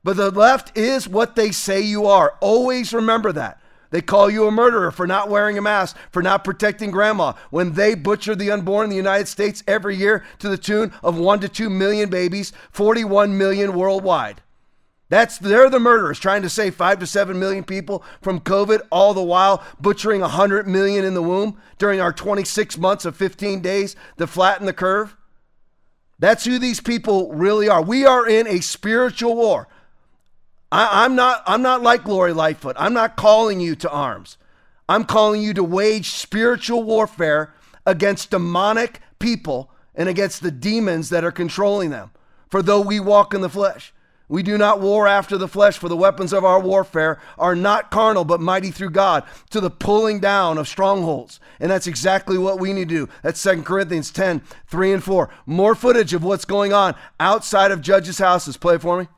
But 0.04 0.18
the 0.18 0.30
left 0.30 0.76
is 0.76 1.08
what 1.08 1.34
they 1.34 1.50
say 1.50 1.80
you 1.80 2.06
are. 2.06 2.36
Always 2.40 2.92
remember 2.92 3.32
that. 3.32 3.58
They 3.88 4.02
call 4.02 4.28
you 4.28 4.46
a 4.46 4.50
murderer 4.50 4.90
for 4.90 5.06
not 5.06 5.30
wearing 5.30 5.56
a 5.56 5.62
mask, 5.62 5.96
for 6.10 6.22
not 6.22 6.44
protecting 6.44 6.90
grandma, 6.90 7.32
when 7.48 7.72
they 7.72 7.94
butcher 7.94 8.34
the 8.34 8.50
unborn 8.50 8.84
in 8.84 8.90
the 8.90 8.96
United 8.96 9.28
States 9.28 9.64
every 9.66 9.96
year 9.96 10.26
to 10.40 10.50
the 10.50 10.58
tune 10.58 10.92
of 11.02 11.16
1 11.16 11.40
to 11.40 11.48
2 11.48 11.70
million 11.70 12.10
babies, 12.10 12.52
41 12.70 13.38
million 13.38 13.72
worldwide. 13.72 14.42
That's 15.08 15.38
they're 15.38 15.70
the 15.70 15.80
murderers 15.80 16.18
trying 16.18 16.42
to 16.42 16.50
save 16.50 16.74
5 16.74 16.98
to 17.00 17.06
7 17.06 17.38
million 17.38 17.64
people 17.64 18.04
from 18.20 18.40
COVID 18.40 18.82
all 18.90 19.14
the 19.14 19.22
while 19.22 19.62
butchering 19.80 20.20
100 20.20 20.68
million 20.68 21.04
in 21.04 21.14
the 21.14 21.22
womb 21.22 21.58
during 21.78 22.00
our 22.00 22.12
26 22.12 22.76
months 22.76 23.04
of 23.04 23.16
15 23.16 23.60
days 23.60 23.96
to 24.18 24.26
flatten 24.26 24.66
the 24.66 24.72
curve. 24.72 25.16
That's 26.18 26.44
who 26.44 26.58
these 26.58 26.80
people 26.80 27.32
really 27.32 27.68
are. 27.68 27.82
We 27.82 28.04
are 28.04 28.28
in 28.28 28.46
a 28.46 28.60
spiritual 28.60 29.36
war. 29.36 29.68
I, 30.70 31.06
am 31.06 31.14
not 31.14 31.42
I'm 31.46 31.62
not 31.62 31.82
like 31.82 32.06
Lori 32.06 32.34
Lightfoot. 32.34 32.76
I'm 32.78 32.92
not 32.92 33.16
calling 33.16 33.60
you 33.60 33.74
to 33.76 33.90
arms. 33.90 34.36
I'm 34.88 35.04
calling 35.04 35.40
you 35.40 35.54
to 35.54 35.64
wage 35.64 36.10
spiritual 36.10 36.82
warfare 36.82 37.54
against 37.86 38.30
demonic 38.30 39.00
people 39.18 39.70
and 39.94 40.08
against 40.08 40.42
the 40.42 40.50
demons 40.50 41.08
that 41.08 41.24
are 41.24 41.32
controlling 41.32 41.90
them. 41.90 42.10
For 42.50 42.62
though 42.62 42.80
we 42.80 43.00
walk 43.00 43.32
in 43.32 43.40
the 43.40 43.48
flesh, 43.48 43.92
we 44.28 44.42
do 44.42 44.58
not 44.58 44.80
war 44.80 45.08
after 45.08 45.38
the 45.38 45.48
flesh, 45.48 45.78
for 45.78 45.88
the 45.88 45.96
weapons 45.96 46.32
of 46.32 46.44
our 46.44 46.60
warfare 46.60 47.18
are 47.38 47.56
not 47.56 47.90
carnal, 47.90 48.24
but 48.24 48.40
mighty 48.40 48.70
through 48.70 48.90
God 48.90 49.24
to 49.50 49.60
the 49.60 49.70
pulling 49.70 50.20
down 50.20 50.58
of 50.58 50.68
strongholds. 50.68 51.40
And 51.60 51.70
that's 51.70 51.86
exactly 51.86 52.36
what 52.36 52.60
we 52.60 52.72
need 52.74 52.90
to 52.90 53.06
do. 53.06 53.08
That's 53.22 53.42
2 53.42 53.62
Corinthians 53.62 54.10
10, 54.10 54.42
3 54.66 54.92
and 54.92 55.02
4. 55.02 55.30
More 55.46 55.74
footage 55.74 56.12
of 56.12 56.24
what's 56.24 56.44
going 56.44 56.74
on 56.74 56.94
outside 57.18 57.70
of 57.70 57.80
judges' 57.80 58.18
houses. 58.18 58.56
Play 58.58 58.74
it 58.74 58.82
for 58.82 59.00
me. 59.00 59.08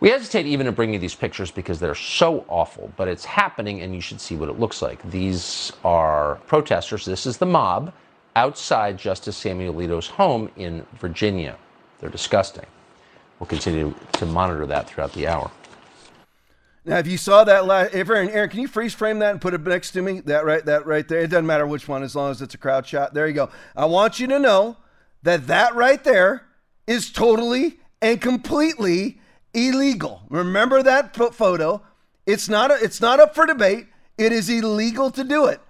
We 0.00 0.10
hesitate 0.10 0.46
even 0.46 0.66
to 0.66 0.72
bring 0.72 0.92
you 0.92 0.98
these 0.98 1.14
pictures 1.14 1.50
because 1.50 1.80
they're 1.80 1.94
so 1.94 2.44
awful, 2.48 2.92
but 2.96 3.08
it's 3.08 3.24
happening 3.24 3.82
and 3.82 3.94
you 3.94 4.00
should 4.00 4.20
see 4.20 4.36
what 4.36 4.48
it 4.48 4.58
looks 4.58 4.80
like. 4.80 5.02
These 5.10 5.72
are 5.84 6.36
protesters. 6.46 7.04
This 7.04 7.26
is 7.26 7.36
the 7.36 7.46
mob 7.46 7.92
outside 8.36 8.96
Justice 8.96 9.36
Samuel 9.36 9.74
Alito's 9.74 10.06
home 10.06 10.50
in 10.56 10.86
Virginia. 11.00 11.56
They're 11.98 12.10
disgusting 12.10 12.66
we'll 13.38 13.46
continue 13.46 13.94
to 14.12 14.26
monitor 14.26 14.66
that 14.66 14.88
throughout 14.88 15.12
the 15.12 15.26
hour. 15.26 15.50
Now, 16.84 16.96
if 16.96 17.06
you 17.06 17.18
saw 17.18 17.44
that 17.44 17.66
last, 17.66 17.94
Aaron, 17.94 18.30
Aaron, 18.30 18.48
can 18.48 18.60
you 18.60 18.68
freeze 18.68 18.94
frame 18.94 19.18
that 19.18 19.32
and 19.32 19.40
put 19.40 19.52
it 19.52 19.60
next 19.60 19.90
to 19.90 20.00
me? 20.00 20.20
That 20.20 20.46
right, 20.46 20.64
that 20.64 20.86
right 20.86 21.06
there. 21.06 21.20
It 21.20 21.28
doesn't 21.28 21.46
matter 21.46 21.66
which 21.66 21.86
one, 21.86 22.02
as 22.02 22.16
long 22.16 22.30
as 22.30 22.40
it's 22.40 22.54
a 22.54 22.58
crowd 22.58 22.86
shot. 22.86 23.12
There 23.12 23.26
you 23.26 23.34
go. 23.34 23.50
I 23.76 23.84
want 23.84 24.18
you 24.18 24.26
to 24.28 24.38
know 24.38 24.78
that 25.22 25.48
that 25.48 25.74
right 25.74 26.02
there 26.02 26.46
is 26.86 27.12
totally 27.12 27.78
and 28.00 28.20
completely 28.20 29.20
illegal. 29.52 30.22
Remember 30.30 30.82
that 30.82 31.14
photo? 31.34 31.82
It's 32.24 32.48
not. 32.48 32.70
A, 32.70 32.82
it's 32.82 33.00
not 33.02 33.20
up 33.20 33.34
for 33.34 33.44
debate. 33.44 33.88
It 34.16 34.32
is 34.32 34.48
illegal 34.48 35.10
to 35.10 35.24
do 35.24 35.46
it. 35.46 35.60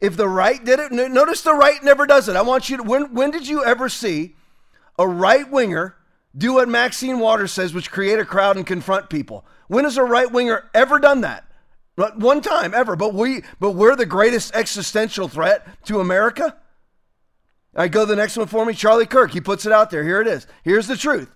If 0.00 0.16
the 0.16 0.28
right 0.28 0.62
did 0.64 0.80
it, 0.80 0.90
notice 0.90 1.42
the 1.42 1.54
right 1.54 1.82
never 1.84 2.04
does 2.04 2.28
it. 2.28 2.36
I 2.36 2.42
want 2.42 2.68
you 2.68 2.78
to. 2.78 2.82
When 2.82 3.14
when 3.14 3.30
did 3.30 3.46
you 3.46 3.64
ever 3.64 3.88
see 3.88 4.34
a 4.98 5.06
right 5.06 5.48
winger? 5.48 5.96
Do 6.36 6.54
what 6.54 6.68
Maxine 6.68 7.18
Waters 7.18 7.52
says, 7.52 7.74
which 7.74 7.90
create 7.90 8.18
a 8.18 8.24
crowd 8.24 8.56
and 8.56 8.66
confront 8.66 9.10
people. 9.10 9.44
When 9.68 9.84
has 9.84 9.96
a 9.96 10.04
right 10.04 10.30
winger 10.30 10.68
ever 10.74 10.98
done 10.98 11.20
that? 11.22 11.44
Not 11.96 12.18
one 12.18 12.40
time 12.40 12.74
ever. 12.74 12.96
But 12.96 13.14
we 13.14 13.42
but 13.60 13.72
we're 13.72 13.96
the 13.96 14.06
greatest 14.06 14.54
existential 14.54 15.28
threat 15.28 15.66
to 15.84 16.00
America. 16.00 16.56
I 17.76 17.88
go 17.88 18.04
the 18.04 18.16
next 18.16 18.36
one 18.36 18.46
for 18.46 18.64
me. 18.64 18.74
Charlie 18.74 19.06
Kirk, 19.06 19.32
he 19.32 19.40
puts 19.40 19.66
it 19.66 19.72
out 19.72 19.90
there. 19.90 20.04
Here 20.04 20.20
it 20.20 20.26
is. 20.26 20.46
Here's 20.62 20.86
the 20.86 20.96
truth. 20.96 21.30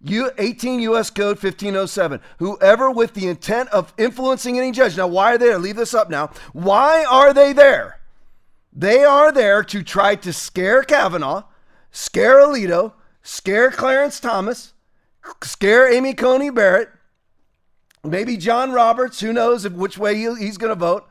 U, 0.00 0.30
18 0.36 0.80
U.S. 0.80 1.08
Code 1.10 1.42
1507. 1.42 2.20
Whoever 2.38 2.90
with 2.90 3.14
the 3.14 3.26
intent 3.28 3.70
of 3.70 3.94
influencing 3.96 4.58
any 4.58 4.70
judge. 4.70 4.96
Now, 4.96 5.06
why 5.06 5.34
are 5.34 5.38
they 5.38 5.46
there? 5.46 5.58
Leave 5.58 5.76
this 5.76 5.94
up 5.94 6.10
now. 6.10 6.30
Why 6.52 7.04
are 7.04 7.32
they 7.32 7.52
there? 7.54 8.00
They 8.72 9.04
are 9.04 9.32
there 9.32 9.62
to 9.64 9.82
try 9.82 10.16
to 10.16 10.32
scare 10.32 10.82
Kavanaugh, 10.82 11.44
scare 11.90 12.36
Alito, 12.38 12.92
scare 13.24 13.72
Clarence 13.72 14.20
Thomas, 14.20 14.74
scare 15.42 15.92
Amy 15.92 16.14
Coney 16.14 16.50
Barrett, 16.50 16.90
maybe 18.04 18.36
John 18.36 18.70
Roberts, 18.70 19.18
who 19.18 19.32
knows 19.32 19.68
which 19.68 19.98
way 19.98 20.14
he, 20.14 20.32
he's 20.36 20.58
going 20.58 20.70
to 20.70 20.78
vote. 20.78 21.08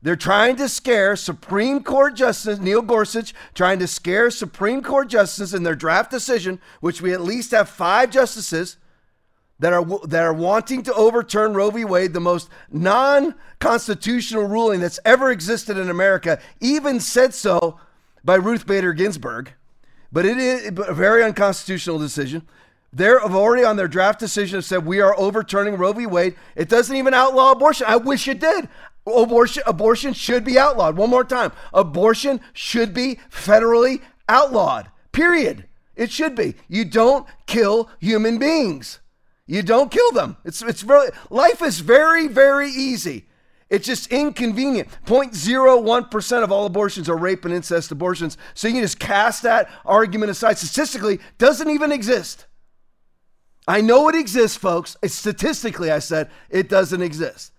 They're 0.00 0.14
trying 0.14 0.56
to 0.56 0.68
scare 0.68 1.16
Supreme 1.16 1.82
Court 1.82 2.14
Justice 2.14 2.60
Neil 2.60 2.80
Gorsuch, 2.80 3.34
trying 3.54 3.80
to 3.80 3.88
scare 3.88 4.30
Supreme 4.30 4.82
Court 4.82 5.08
Justice 5.08 5.52
in 5.52 5.64
their 5.64 5.74
draft 5.74 6.10
decision, 6.10 6.60
which 6.80 7.02
we 7.02 7.12
at 7.12 7.20
least 7.20 7.50
have 7.50 7.68
five 7.68 8.10
justices 8.10 8.76
that 9.58 9.72
are 9.72 9.84
that 10.06 10.22
are 10.22 10.34
wanting 10.34 10.82
to 10.84 10.94
overturn 10.94 11.54
Roe 11.54 11.70
v. 11.70 11.84
Wade, 11.84 12.12
the 12.12 12.20
most 12.20 12.50
non-constitutional 12.70 14.44
ruling 14.44 14.80
that's 14.80 15.00
ever 15.04 15.30
existed 15.30 15.76
in 15.76 15.90
America, 15.90 16.38
even 16.60 17.00
said 17.00 17.34
so 17.34 17.80
by 18.22 18.34
Ruth 18.36 18.66
Bader 18.66 18.92
Ginsburg. 18.92 19.54
But 20.16 20.24
it 20.24 20.38
is 20.38 20.68
a 20.68 20.94
very 20.94 21.22
unconstitutional 21.22 21.98
decision. 21.98 22.48
They're 22.90 23.22
already 23.22 23.64
on 23.64 23.76
their 23.76 23.86
draft 23.86 24.18
decision 24.18 24.62
said 24.62 24.86
we 24.86 24.98
are 24.98 25.14
overturning 25.20 25.76
Roe 25.76 25.92
v. 25.92 26.06
Wade. 26.06 26.36
It 26.54 26.70
doesn't 26.70 26.96
even 26.96 27.12
outlaw 27.12 27.52
abortion. 27.52 27.84
I 27.86 27.96
wish 27.96 28.26
it 28.26 28.40
did. 28.40 28.66
Abortion, 29.06 29.62
abortion 29.66 30.14
should 30.14 30.42
be 30.42 30.58
outlawed. 30.58 30.96
One 30.96 31.10
more 31.10 31.22
time. 31.22 31.52
Abortion 31.74 32.40
should 32.54 32.94
be 32.94 33.18
federally 33.30 34.00
outlawed. 34.26 34.88
Period. 35.12 35.66
It 35.96 36.10
should 36.10 36.34
be. 36.34 36.54
You 36.66 36.86
don't 36.86 37.26
kill 37.44 37.90
human 38.00 38.38
beings. 38.38 39.00
You 39.46 39.62
don't 39.62 39.90
kill 39.90 40.12
them. 40.12 40.38
It's 40.46 40.62
it's 40.62 40.82
really 40.82 41.10
life 41.28 41.60
is 41.60 41.80
very 41.80 42.26
very 42.26 42.70
easy. 42.70 43.26
It's 43.68 43.86
just 43.86 44.12
inconvenient. 44.12 44.88
0.01% 45.06 46.42
of 46.42 46.52
all 46.52 46.66
abortions 46.66 47.08
are 47.08 47.16
rape 47.16 47.44
and 47.44 47.52
incest 47.52 47.90
abortions. 47.90 48.38
So 48.54 48.68
you 48.68 48.74
can 48.74 48.82
just 48.82 49.00
cast 49.00 49.42
that 49.42 49.68
argument 49.84 50.30
aside. 50.30 50.58
Statistically, 50.58 51.18
doesn't 51.38 51.68
even 51.68 51.90
exist. 51.90 52.46
I 53.66 53.80
know 53.80 54.08
it 54.08 54.14
exists, 54.14 54.56
folks. 54.56 54.96
It's 55.02 55.14
statistically, 55.14 55.90
I 55.90 55.98
said, 55.98 56.30
it 56.48 56.68
doesn't 56.68 57.02
exist. 57.02 57.52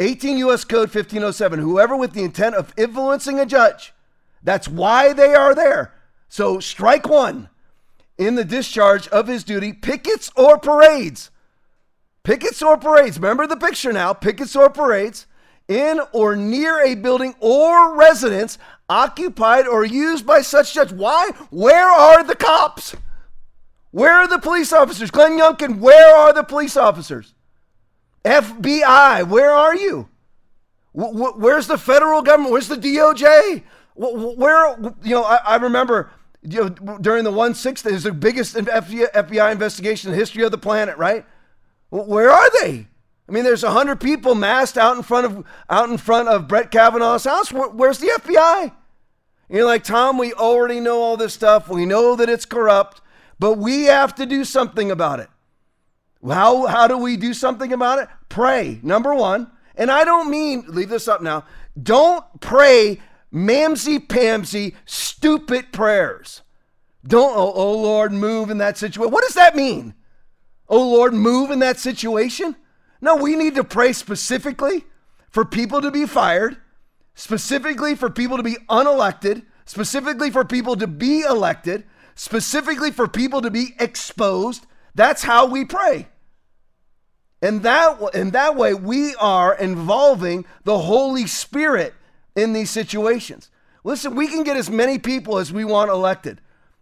18 0.00 0.38
U.S. 0.38 0.64
Code 0.64 0.92
1507. 0.92 1.60
Whoever 1.60 1.96
with 1.96 2.12
the 2.12 2.24
intent 2.24 2.56
of 2.56 2.74
influencing 2.76 3.38
a 3.38 3.46
judge, 3.46 3.94
that's 4.42 4.66
why 4.66 5.12
they 5.12 5.32
are 5.34 5.54
there. 5.54 5.94
So 6.28 6.58
strike 6.58 7.08
one 7.08 7.48
in 8.18 8.34
the 8.34 8.44
discharge 8.44 9.06
of 9.08 9.28
his 9.28 9.44
duty, 9.44 9.72
pickets 9.72 10.32
or 10.34 10.58
parades. 10.58 11.30
Pickets 12.24 12.60
or 12.60 12.76
parades. 12.76 13.18
Remember 13.18 13.46
the 13.46 13.56
picture 13.56 13.92
now. 13.92 14.12
Pickets 14.12 14.56
or 14.56 14.68
parades 14.68 15.26
in 15.68 16.00
or 16.12 16.36
near 16.36 16.80
a 16.80 16.94
building 16.94 17.34
or 17.40 17.96
residence 17.96 18.58
occupied 18.88 19.66
or 19.66 19.84
used 19.84 20.26
by 20.26 20.40
such 20.40 20.74
judge. 20.74 20.92
Why? 20.92 21.30
Where 21.50 21.88
are 21.88 22.22
the 22.22 22.36
cops? 22.36 22.94
Where 23.90 24.12
are 24.12 24.28
the 24.28 24.38
police 24.38 24.72
officers? 24.72 25.10
Glenn 25.10 25.38
Youngkin, 25.38 25.78
where 25.78 26.14
are 26.14 26.32
the 26.32 26.42
police 26.42 26.76
officers? 26.76 27.34
FBI, 28.24 29.26
where 29.28 29.52
are 29.52 29.74
you? 29.74 30.08
Where's 30.92 31.66
the 31.66 31.78
federal 31.78 32.22
government? 32.22 32.52
Where's 32.52 32.68
the 32.68 32.76
DOJ? 32.76 33.62
Where, 33.94 34.76
you 35.02 35.14
know, 35.14 35.24
I, 35.24 35.56
remember 35.56 36.10
you 36.42 36.64
know, 36.64 36.98
during 36.98 37.24
the 37.24 37.32
1 37.32 37.54
6, 37.54 37.86
is 37.86 38.02
the 38.02 38.12
biggest 38.12 38.56
FBI 38.56 39.52
investigation 39.52 40.10
in 40.10 40.12
the 40.12 40.18
history 40.18 40.42
of 40.44 40.50
the 40.50 40.58
planet, 40.58 40.96
right? 40.96 41.24
Where 41.90 42.30
are 42.30 42.50
they? 42.60 42.88
I 43.28 43.32
mean, 43.32 43.44
there's 43.44 43.62
hundred 43.62 44.00
people 44.00 44.34
massed 44.34 44.78
out 44.78 44.96
in 44.96 45.02
front 45.02 45.26
of 45.26 45.44
out 45.68 45.88
in 45.90 45.98
front 45.98 46.28
of 46.28 46.46
Brett 46.46 46.70
Kavanaugh's 46.70 47.24
house. 47.24 47.52
Where, 47.52 47.68
where's 47.68 47.98
the 47.98 48.08
FBI? 48.08 48.72
You're 49.48 49.64
like 49.64 49.84
Tom. 49.84 50.18
We 50.18 50.32
already 50.32 50.80
know 50.80 51.00
all 51.00 51.16
this 51.16 51.34
stuff. 51.34 51.68
We 51.68 51.86
know 51.86 52.14
that 52.16 52.28
it's 52.28 52.44
corrupt, 52.44 53.00
but 53.38 53.54
we 53.54 53.84
have 53.84 54.14
to 54.16 54.26
do 54.26 54.44
something 54.44 54.90
about 54.90 55.20
it. 55.20 55.28
How 56.24 56.66
how 56.66 56.86
do 56.86 56.96
we 56.96 57.16
do 57.16 57.34
something 57.34 57.72
about 57.72 57.98
it? 57.98 58.08
Pray. 58.28 58.80
Number 58.82 59.14
one, 59.14 59.50
and 59.74 59.90
I 59.90 60.04
don't 60.04 60.30
mean 60.30 60.64
leave 60.68 60.88
this 60.88 61.08
up 61.08 61.20
now. 61.20 61.44
Don't 61.80 62.24
pray 62.40 63.00
mamsy 63.32 63.98
pamsy 63.98 64.74
stupid 64.84 65.72
prayers. 65.72 66.42
Don't 67.04 67.36
oh, 67.36 67.52
oh 67.54 67.72
Lord 67.76 68.12
move 68.12 68.50
in 68.50 68.58
that 68.58 68.78
situation. 68.78 69.12
What 69.12 69.24
does 69.24 69.34
that 69.34 69.56
mean? 69.56 69.94
Oh 70.68 70.90
Lord, 70.90 71.12
move 71.12 71.50
in 71.50 71.58
that 71.60 71.78
situation? 71.78 72.56
No, 73.06 73.14
we 73.14 73.36
need 73.36 73.54
to 73.54 73.62
pray 73.62 73.92
specifically 73.92 74.84
for 75.30 75.44
people 75.44 75.80
to 75.80 75.92
be 75.92 76.06
fired, 76.06 76.56
specifically 77.14 77.94
for 77.94 78.10
people 78.10 78.36
to 78.36 78.42
be 78.42 78.56
unelected, 78.68 79.44
specifically 79.64 80.28
for 80.28 80.44
people 80.44 80.74
to 80.74 80.88
be 80.88 81.20
elected, 81.20 81.84
specifically 82.16 82.90
for 82.90 83.06
people 83.06 83.42
to 83.42 83.50
be 83.52 83.76
exposed. 83.78 84.66
That's 84.96 85.22
how 85.22 85.46
we 85.46 85.64
pray. 85.64 86.08
And 87.40 87.62
that 87.62 87.96
in 88.12 88.32
that 88.32 88.56
way 88.56 88.74
we 88.74 89.14
are 89.20 89.54
involving 89.54 90.44
the 90.64 90.78
Holy 90.78 91.28
Spirit 91.28 91.94
in 92.34 92.54
these 92.54 92.70
situations. 92.70 93.50
Listen, 93.84 94.16
we 94.16 94.26
can 94.26 94.42
get 94.42 94.56
as 94.56 94.68
many 94.68 94.98
people 94.98 95.38
as 95.38 95.52
we 95.52 95.64
want 95.64 95.92
elected. 95.92 96.40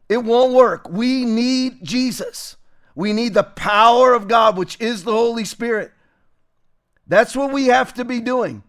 It 0.08 0.24
won't 0.24 0.54
work. 0.54 0.88
We 0.88 1.26
need 1.26 1.84
Jesus. 1.84 2.56
We 2.94 3.12
need 3.12 3.34
the 3.34 3.42
power 3.42 4.14
of 4.14 4.26
God, 4.26 4.56
which 4.56 4.80
is 4.80 5.04
the 5.04 5.12
Holy 5.12 5.44
Spirit. 5.44 5.90
That's 7.06 7.36
what 7.36 7.52
we 7.52 7.66
have 7.66 7.94
to 7.94 8.04
be 8.04 8.20
doing. 8.20 8.62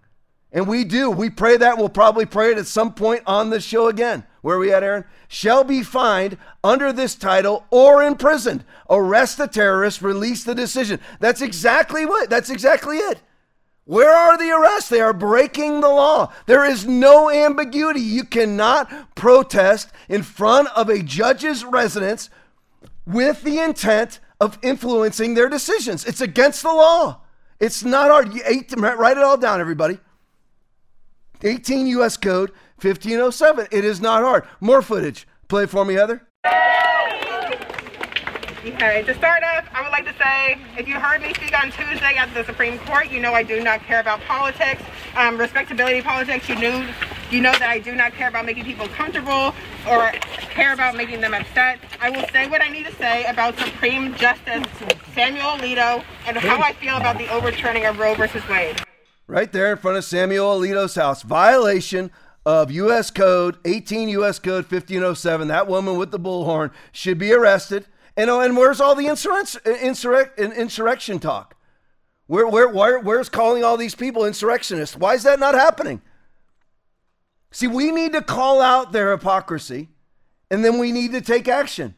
And 0.52 0.68
we 0.68 0.84
do. 0.86 1.10
We 1.12 1.30
pray 1.30 1.58
that. 1.58 1.78
We'll 1.78 1.90
probably 1.90 2.26
pray 2.26 2.52
it 2.52 2.58
at 2.58 2.68
some 2.68 2.94
point 2.94 3.24
on 3.26 3.50
the 3.50 3.60
show 3.60 3.88
again. 3.88 4.26
Where 4.42 4.56
are 4.56 4.60
we 4.60 4.72
at, 4.72 4.84
Aaron? 4.84 5.06
Shall 5.28 5.64
be 5.64 5.84
fined 5.84 6.38
under 6.64 6.94
this 6.94 7.16
title 7.16 7.66
or 7.72 8.04
imprisoned. 8.04 8.64
Arrest 8.90 9.38
the 9.38 9.48
terrorist, 9.48 10.02
release 10.02 10.44
the 10.44 10.56
decision. 10.56 11.00
That's 11.20 11.42
exactly 11.42 12.06
what. 12.06 12.30
That's 12.30 12.50
exactly 12.50 12.98
it. 12.98 13.22
Where 13.86 14.14
are 14.16 14.38
the 14.38 14.52
arrests? 14.52 14.90
They 14.90 15.02
are 15.02 15.14
breaking 15.14 15.82
the 15.82 15.90
law. 15.90 16.32
There 16.46 16.66
is 16.66 16.88
no 16.88 17.30
ambiguity. 17.30 18.00
You 18.00 18.24
cannot 18.24 19.16
protest 19.16 19.90
in 20.10 20.24
front 20.24 20.70
of 20.76 20.90
a 20.90 21.04
judge's 21.04 21.66
residence 21.66 22.30
with 23.06 23.44
the 23.44 23.60
intent 23.60 24.20
of 24.40 24.58
influencing 24.62 25.34
their 25.34 25.50
decisions. 25.50 26.06
It's 26.06 26.22
against 26.22 26.64
the 26.64 26.74
law. 26.74 27.22
It's 27.66 27.84
not 27.84 28.12
hard. 28.12 28.32
You 28.32 28.44
eight, 28.46 28.72
write 28.78 29.18
it 29.18 29.24
all 29.24 29.38
down, 29.38 29.60
everybody. 29.60 29.98
18 31.42 31.88
U.S. 31.88 32.16
Code 32.16 32.52
1507. 32.80 33.70
It 33.72 33.84
is 33.84 34.00
not 34.00 34.22
hard. 34.22 34.48
More 34.60 34.84
footage. 34.84 35.28
Play 35.48 35.66
for 35.66 35.84
me, 35.84 35.96
Heather. 35.96 36.22
Okay, 38.64 39.02
to 39.04 39.16
start 39.16 39.42
off, 39.44 39.66
I 39.74 39.82
would 39.82 39.90
like 39.90 40.06
to 40.06 40.14
say, 40.14 40.60
if 40.78 40.88
you 40.88 40.94
heard 41.00 41.24
me 41.24 41.34
speak 41.34 41.60
on 41.60 41.72
Tuesday 41.72 42.16
at 42.18 42.32
the 42.36 42.44
Supreme 42.44 42.78
Court, 42.80 43.10
you 43.10 43.20
know 43.20 43.34
I 43.34 43.42
do 43.42 43.64
not 43.64 43.80
care 43.80 44.00
about 44.00 44.22
politics, 44.22 44.84
um, 45.16 45.36
respectability 45.36 46.04
politics. 46.04 46.48
You 46.48 46.60
knew, 46.60 46.88
you 47.32 47.42
know 47.42 47.52
that 47.52 47.70
I 47.70 47.80
do 47.80 47.96
not 47.96 48.14
care 48.14 48.28
about 48.28 48.46
making 48.46 48.66
people 48.66 48.88
comfortable 48.90 49.54
or 49.88 50.12
care 50.52 50.74
about 50.74 50.96
making 50.96 51.22
them 51.22 51.34
upset. 51.34 51.80
I 52.00 52.10
will 52.10 52.28
say 52.30 52.48
what 52.48 52.62
I 52.62 52.70
need 52.70 52.86
to 52.86 52.96
say 52.96 53.26
about 53.26 53.58
Supreme 53.58 54.14
Justice 54.16 54.66
Samuel 55.14 55.58
Alito 55.58 56.04
and 56.28 56.38
how 56.38 56.62
I 56.62 56.74
feel 56.74 56.98
about 56.98 57.18
the 57.18 57.32
overturning 57.32 57.86
of 57.86 58.00
Roe 58.00 58.16
versus 58.16 58.48
Wade. 58.50 58.82
Right 59.28 59.52
there 59.52 59.72
in 59.72 59.78
front 59.78 59.98
of 59.98 60.04
Samuel 60.04 60.60
Alito's 60.60 60.96
house, 60.96 61.24
violation 61.24 62.12
of 62.46 62.70
U.S. 62.72 63.10
Code 63.10 63.58
18 63.66 64.10
U.S. 64.10 64.40
Code 64.40 64.66
1507. 64.66 65.48
That 65.48 65.68
woman 65.68 65.98
with 65.98 66.12
the 66.12 66.20
bullhorn 66.20 66.72
should 66.92 67.18
be 67.18 67.34
arrested 67.34 67.88
and, 68.18 68.30
oh, 68.30 68.40
and 68.40 68.56
where's 68.56 68.80
all 68.80 68.96
the 68.96 69.08
insurrect, 69.08 69.58
insurrect, 69.66 70.40
insurrection 70.40 71.20
talk? 71.20 71.56
Where, 72.28 72.48
where, 72.48 72.68
where, 72.70 73.00
where's 73.00 73.30
calling 73.30 73.64
all 73.64 73.78
these 73.78 73.94
people 73.94 74.26
insurrectionists? 74.26 74.96
Why 74.96 75.16
is 75.16 75.24
that 75.24 75.40
not 75.40 75.54
happening? 75.54 76.02
See, 77.56 77.68
we 77.68 77.92
need 77.92 78.12
to 78.12 78.22
call 78.22 78.62
out 78.62 78.92
their 78.92 79.12
hypocrisy 79.12 79.88
and 80.52 80.66
then 80.66 80.78
we 80.78 80.92
need 80.92 81.14
to 81.14 81.22
take 81.22 81.48
action. 81.48 81.96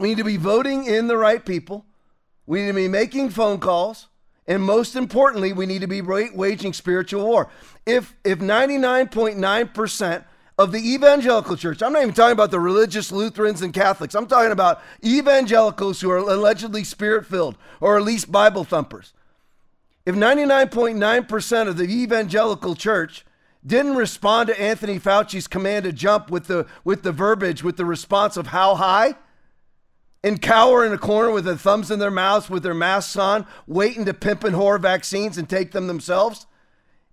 We 0.00 0.08
need 0.08 0.18
to 0.18 0.24
be 0.24 0.36
voting 0.36 0.86
in 0.86 1.06
the 1.06 1.16
right 1.16 1.46
people. 1.46 1.86
We 2.44 2.62
need 2.62 2.66
to 2.66 2.72
be 2.72 2.88
making 2.88 3.30
phone 3.30 3.60
calls. 3.60 4.08
And 4.48 4.60
most 4.60 4.96
importantly, 4.96 5.52
we 5.52 5.66
need 5.66 5.82
to 5.82 5.86
be 5.86 6.00
waging 6.00 6.72
spiritual 6.72 7.26
war. 7.26 7.48
If, 7.86 8.16
if 8.24 8.40
99.9% 8.40 10.24
of 10.58 10.72
the 10.72 10.94
evangelical 10.94 11.56
church. 11.56 11.80
I'm 11.80 11.92
not 11.92 12.02
even 12.02 12.12
talking 12.12 12.32
about 12.32 12.50
the 12.50 12.58
religious 12.58 13.12
Lutherans 13.12 13.62
and 13.62 13.72
Catholics. 13.72 14.16
I'm 14.16 14.26
talking 14.26 14.50
about 14.50 14.82
evangelicals 15.04 16.00
who 16.00 16.10
are 16.10 16.16
allegedly 16.16 16.82
spirit 16.82 17.24
filled 17.24 17.56
or 17.80 17.96
at 17.96 18.02
least 18.02 18.32
Bible 18.32 18.64
thumpers. 18.64 19.12
If 20.04 20.16
99.9% 20.16 21.68
of 21.68 21.76
the 21.76 21.84
evangelical 21.84 22.74
church 22.74 23.24
didn't 23.66 23.96
respond 23.96 24.48
to 24.48 24.60
Anthony 24.60 24.98
Fauci's 24.98 25.46
command 25.46 25.84
to 25.84 25.92
jump 25.92 26.30
with 26.30 26.46
the, 26.46 26.66
with 26.84 27.02
the 27.02 27.12
verbiage, 27.12 27.62
with 27.62 27.76
the 27.76 27.84
response 27.84 28.36
of 28.36 28.48
how 28.48 28.76
high, 28.76 29.14
and 30.24 30.42
cower 30.42 30.84
in 30.84 30.92
a 30.92 30.98
corner 30.98 31.30
with 31.30 31.44
their 31.44 31.56
thumbs 31.56 31.90
in 31.90 31.98
their 31.98 32.10
mouths, 32.10 32.50
with 32.50 32.62
their 32.62 32.74
masks 32.74 33.16
on, 33.16 33.46
waiting 33.66 34.04
to 34.04 34.14
pimp 34.14 34.44
and 34.44 34.56
whore 34.56 34.80
vaccines 34.80 35.38
and 35.38 35.48
take 35.48 35.72
them 35.72 35.86
themselves, 35.86 36.46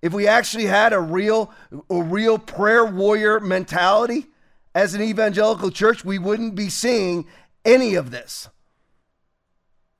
if 0.01 0.13
we 0.13 0.27
actually 0.27 0.65
had 0.65 0.93
a 0.93 0.99
real, 0.99 1.51
a 1.89 2.01
real 2.01 2.37
prayer 2.37 2.85
warrior 2.85 3.39
mentality 3.39 4.27
as 4.75 4.93
an 4.93 5.01
evangelical 5.01 5.71
church, 5.71 6.05
we 6.05 6.19
wouldn't 6.19 6.53
be 6.53 6.69
seeing 6.69 7.25
any 7.63 7.95
of 7.95 8.11
this. 8.11 8.49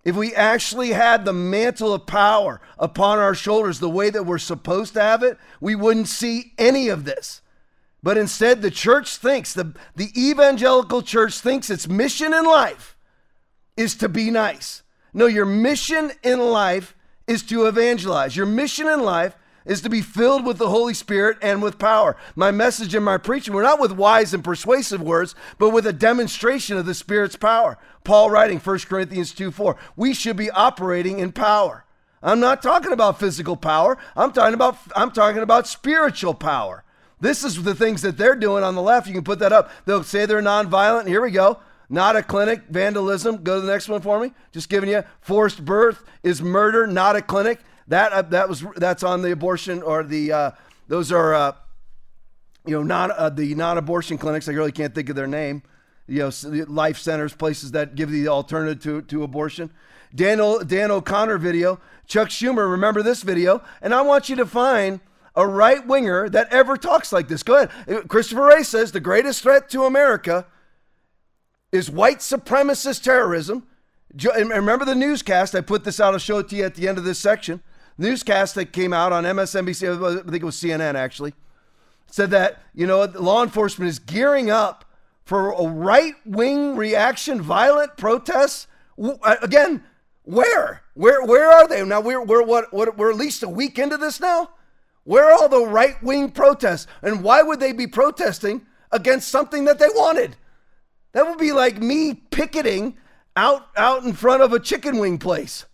If 0.05 0.15
we 0.15 0.35
actually 0.35 0.91
had 0.91 1.25
the 1.25 1.33
mantle 1.33 1.91
of 1.91 2.05
power 2.05 2.61
upon 2.77 3.17
our 3.17 3.33
shoulders 3.33 3.79
the 3.79 3.89
way 3.89 4.11
that 4.11 4.25
we're 4.25 4.37
supposed 4.37 4.93
to 4.93 5.01
have 5.01 5.23
it, 5.23 5.37
we 5.59 5.73
wouldn't 5.73 6.07
see 6.07 6.53
any 6.59 6.87
of 6.87 7.05
this. 7.05 7.41
But 8.03 8.19
instead, 8.19 8.61
the 8.61 8.69
church 8.69 9.17
thinks, 9.17 9.53
the, 9.53 9.73
the 9.95 10.11
evangelical 10.15 11.01
church 11.01 11.39
thinks 11.39 11.71
its 11.71 11.87
mission 11.87 12.35
in 12.35 12.45
life 12.45 12.95
is 13.75 13.95
to 13.95 14.07
be 14.07 14.29
nice. 14.29 14.83
No, 15.11 15.25
your 15.25 15.47
mission 15.47 16.11
in 16.21 16.39
life 16.39 16.95
is 17.25 17.41
to 17.43 17.65
evangelize. 17.65 18.35
Your 18.35 18.45
mission 18.45 18.87
in 18.87 19.01
life 19.01 19.35
is 19.65 19.81
to 19.81 19.89
be 19.89 20.01
filled 20.01 20.45
with 20.45 20.57
the 20.57 20.69
Holy 20.69 20.93
Spirit 20.93 21.37
and 21.41 21.61
with 21.61 21.79
power. 21.79 22.15
My 22.35 22.51
message 22.51 22.93
and 22.95 23.03
my 23.03 23.17
preaching 23.17 23.53
were 23.53 23.63
not 23.63 23.79
with 23.79 23.91
wise 23.91 24.33
and 24.33 24.43
persuasive 24.43 25.01
words, 25.01 25.35
but 25.57 25.71
with 25.71 25.87
a 25.87 25.93
demonstration 25.93 26.77
of 26.77 26.85
the 26.85 26.93
Spirit's 26.93 27.35
power. 27.35 27.77
Paul 28.03 28.29
writing 28.29 28.59
1 28.59 28.79
Corinthians 28.79 29.33
2 29.33 29.51
4. 29.51 29.75
We 29.95 30.13
should 30.13 30.37
be 30.37 30.51
operating 30.51 31.19
in 31.19 31.31
power. 31.31 31.85
I'm 32.21 32.39
not 32.39 32.63
talking 32.63 32.91
about 32.91 33.19
physical 33.19 33.55
power. 33.55 33.97
I'm 34.15 34.31
talking 34.31 34.55
about 34.55 34.77
I'm 34.95 35.11
talking 35.11 35.41
about 35.41 35.67
spiritual 35.67 36.33
power. 36.33 36.83
This 37.19 37.43
is 37.43 37.63
the 37.63 37.75
things 37.75 38.01
that 38.01 38.17
they're 38.17 38.35
doing 38.35 38.63
on 38.63 38.75
the 38.75 38.81
left. 38.81 39.07
You 39.07 39.13
can 39.13 39.23
put 39.23 39.39
that 39.39 39.53
up. 39.53 39.71
They'll 39.85 40.03
say 40.03 40.25
they're 40.25 40.41
nonviolent. 40.41 41.07
Here 41.07 41.21
we 41.21 41.31
go. 41.31 41.59
Not 41.89 42.15
a 42.15 42.23
clinic, 42.23 42.63
vandalism. 42.69 43.43
Go 43.43 43.55
to 43.59 43.65
the 43.65 43.71
next 43.71 43.87
one 43.87 44.01
for 44.01 44.19
me. 44.19 44.33
Just 44.51 44.69
giving 44.69 44.89
you 44.89 45.03
forced 45.21 45.63
birth 45.63 46.03
is 46.23 46.41
murder, 46.41 46.87
not 46.87 47.15
a 47.15 47.21
clinic. 47.21 47.59
That 47.87 48.11
uh, 48.11 48.21
that 48.23 48.49
was 48.49 48.63
that's 48.77 49.03
on 49.03 49.21
the 49.21 49.31
abortion 49.31 49.81
or 49.81 50.03
the 50.03 50.31
uh, 50.31 50.51
those 50.87 51.11
are 51.11 51.33
uh, 51.33 51.51
you 52.65 52.73
know 52.73 52.83
not 52.83 53.11
uh, 53.11 53.29
the 53.29 53.53
non-abortion 53.53 54.17
clinics. 54.17 54.47
I 54.49 54.53
really 54.53 54.71
can't 54.71 54.95
think 54.95 55.09
of 55.09 55.15
their 55.15 55.27
name. 55.27 55.61
You 56.07 56.19
know, 56.19 56.65
life 56.67 56.99
centers, 56.99 57.33
places 57.33 57.71
that 57.71 57.95
give 57.95 58.11
the 58.11 58.27
alternative 58.27 58.83
to, 58.83 59.01
to 59.01 59.23
abortion. 59.23 59.71
Daniel 60.13 60.59
Dan 60.59 60.91
O'Connor 60.91 61.39
video. 61.39 61.79
Chuck 62.05 62.29
Schumer, 62.29 62.69
remember 62.69 63.01
this 63.01 63.23
video? 63.23 63.63
And 63.81 63.91
I 63.91 64.01
want 64.01 64.29
you 64.29 64.35
to 64.35 64.45
find 64.45 64.99
a 65.35 65.47
right 65.47 65.85
winger 65.85 66.29
that 66.29 66.53
ever 66.53 66.77
talks 66.77 67.11
like 67.11 67.27
this. 67.27 67.41
Go 67.41 67.55
ahead. 67.55 68.07
Christopher 68.07 68.45
Wray 68.45 68.61
says 68.61 68.91
the 68.91 68.99
greatest 68.99 69.41
threat 69.41 69.67
to 69.69 69.85
America 69.85 70.45
is 71.71 71.89
white 71.89 72.19
supremacist 72.19 73.01
terrorism. 73.01 73.65
And 74.35 74.49
remember 74.51 74.85
the 74.85 74.93
newscast? 74.93 75.55
I 75.55 75.61
put 75.61 75.83
this 75.83 75.99
out. 75.99 76.13
I'll 76.13 76.19
show 76.19 76.37
it 76.37 76.49
to 76.49 76.55
you 76.55 76.65
at 76.65 76.75
the 76.75 76.87
end 76.87 76.99
of 76.99 77.03
this 77.03 77.17
section 77.17 77.63
newscast 77.97 78.55
that 78.55 78.73
came 78.73 78.93
out 78.93 79.11
on 79.13 79.23
MSNBC, 79.23 80.19
I 80.19 80.29
think 80.29 80.43
it 80.43 80.45
was 80.45 80.55
CNN 80.55 80.95
actually, 80.95 81.33
said 82.07 82.31
that, 82.31 82.61
you 82.73 82.87
know, 82.87 83.03
law 83.03 83.43
enforcement 83.43 83.89
is 83.89 83.99
gearing 83.99 84.49
up 84.49 84.85
for 85.23 85.51
a 85.51 85.67
right 85.67 86.13
wing 86.25 86.75
reaction, 86.75 87.41
violent 87.41 87.97
protests. 87.97 88.67
Uh, 89.01 89.35
again, 89.41 89.83
where? 90.23 90.83
Where 90.93 91.23
where 91.23 91.51
are 91.51 91.67
they? 91.67 91.83
Now 91.83 92.01
we're 92.01 92.23
we're 92.23 92.43
what, 92.43 92.73
what 92.73 92.97
we're 92.97 93.11
at 93.11 93.17
least 93.17 93.43
a 93.43 93.49
week 93.49 93.77
into 93.77 93.97
this 93.97 94.19
now? 94.19 94.51
Where 95.03 95.25
are 95.25 95.33
all 95.33 95.49
the 95.49 95.65
right 95.65 96.01
wing 96.01 96.31
protests? 96.31 96.87
And 97.01 97.23
why 97.23 97.41
would 97.41 97.59
they 97.59 97.73
be 97.73 97.85
protesting 97.85 98.65
against 98.91 99.27
something 99.27 99.65
that 99.65 99.77
they 99.77 99.89
wanted? 99.89 100.35
That 101.13 101.27
would 101.27 101.37
be 101.37 101.51
like 101.51 101.81
me 101.81 102.13
picketing 102.13 102.97
out 103.35 103.67
out 103.77 104.03
in 104.03 104.13
front 104.13 104.41
of 104.41 104.53
a 104.53 104.59
chicken 104.59 104.97
wing 104.97 105.17
place. 105.17 105.65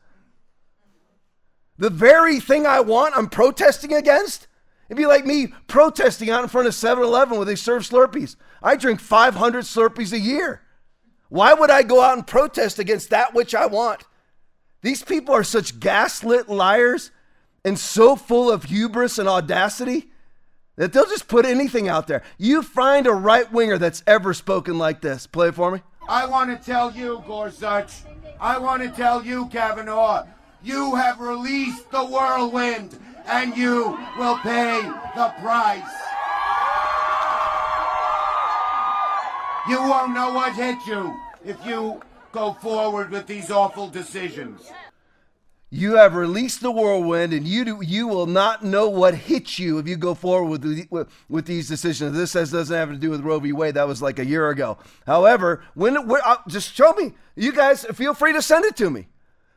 The 1.81 1.89
very 1.89 2.39
thing 2.39 2.67
I 2.67 2.79
want, 2.79 3.17
I'm 3.17 3.27
protesting 3.27 3.91
against. 3.91 4.47
It'd 4.87 4.99
be 4.99 5.07
like 5.07 5.25
me 5.25 5.47
protesting 5.65 6.29
out 6.29 6.43
in 6.43 6.47
front 6.47 6.67
of 6.67 6.75
7 6.75 7.03
Eleven 7.03 7.37
where 7.37 7.45
they 7.45 7.55
serve 7.55 7.81
Slurpees. 7.81 8.35
I 8.61 8.75
drink 8.75 8.99
500 8.99 9.63
Slurpees 9.63 10.13
a 10.13 10.19
year. 10.19 10.61
Why 11.29 11.55
would 11.55 11.71
I 11.71 11.81
go 11.81 12.03
out 12.03 12.17
and 12.17 12.27
protest 12.27 12.77
against 12.77 13.09
that 13.09 13.33
which 13.33 13.55
I 13.55 13.65
want? 13.65 14.03
These 14.83 15.01
people 15.01 15.33
are 15.33 15.43
such 15.43 15.79
gaslit 15.79 16.47
liars 16.47 17.09
and 17.65 17.79
so 17.79 18.15
full 18.15 18.51
of 18.51 18.65
hubris 18.65 19.17
and 19.17 19.27
audacity 19.27 20.11
that 20.75 20.93
they'll 20.93 21.07
just 21.07 21.27
put 21.27 21.47
anything 21.47 21.89
out 21.89 22.05
there. 22.05 22.21
You 22.37 22.61
find 22.61 23.07
a 23.07 23.11
right 23.11 23.51
winger 23.51 23.79
that's 23.79 24.03
ever 24.05 24.35
spoken 24.35 24.77
like 24.77 25.01
this. 25.01 25.25
Play 25.25 25.47
it 25.47 25.55
for 25.55 25.71
me. 25.71 25.81
I 26.07 26.27
want 26.27 26.51
to 26.51 26.63
tell 26.63 26.91
you, 26.91 27.23
Gorsuch. 27.25 28.03
I 28.39 28.59
want 28.59 28.83
to 28.83 28.89
tell 28.89 29.25
you, 29.25 29.47
Kavanaugh. 29.47 30.27
You 30.63 30.95
have 30.95 31.19
released 31.19 31.89
the 31.89 32.05
whirlwind, 32.05 32.97
and 33.25 33.57
you 33.57 33.97
will 34.17 34.37
pay 34.37 34.81
the 35.15 35.33
price. 35.41 35.81
You 39.67 39.77
won't 39.77 40.13
know 40.13 40.33
what 40.33 40.55
hit 40.55 40.77
you 40.85 41.19
if 41.43 41.63
you 41.65 42.01
go 42.31 42.53
forward 42.53 43.09
with 43.09 43.27
these 43.27 43.49
awful 43.49 43.87
decisions. 43.87 44.71
You 45.73 45.95
have 45.95 46.15
released 46.15 46.61
the 46.61 46.69
whirlwind, 46.69 47.31
and 47.31 47.47
you 47.47 47.63
do, 47.63 47.79
you 47.81 48.05
will 48.05 48.25
not 48.25 48.61
know 48.63 48.89
what 48.89 49.15
hits 49.15 49.57
you 49.57 49.77
if 49.77 49.87
you 49.87 49.95
go 49.95 50.13
forward 50.13 50.49
with, 50.49 50.87
with, 50.91 51.07
with 51.29 51.45
these 51.45 51.69
decisions. 51.69 52.15
This 52.15 52.31
says 52.31 52.51
doesn't 52.51 52.75
have 52.75 52.89
to 52.89 52.97
do 52.97 53.09
with 53.09 53.21
Roe 53.21 53.39
v. 53.39 53.53
Wade. 53.53 53.75
That 53.75 53.87
was 53.87 54.01
like 54.01 54.19
a 54.19 54.25
year 54.25 54.49
ago. 54.49 54.77
However, 55.07 55.63
when, 55.73 56.07
when 56.07 56.21
uh, 56.25 56.37
just 56.47 56.73
show 56.73 56.91
me. 56.93 57.13
You 57.37 57.53
guys 57.53 57.85
feel 57.85 58.13
free 58.13 58.33
to 58.33 58.41
send 58.41 58.65
it 58.65 58.75
to 58.77 58.89
me. 58.89 59.07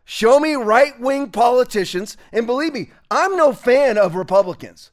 Show 0.04 0.38
me 0.38 0.54
right 0.54 0.98
wing 1.00 1.30
politicians. 1.30 2.16
And 2.32 2.46
believe 2.46 2.74
me, 2.74 2.90
I'm 3.10 3.36
no 3.36 3.52
fan 3.52 3.98
of 3.98 4.14
Republicans. 4.14 4.90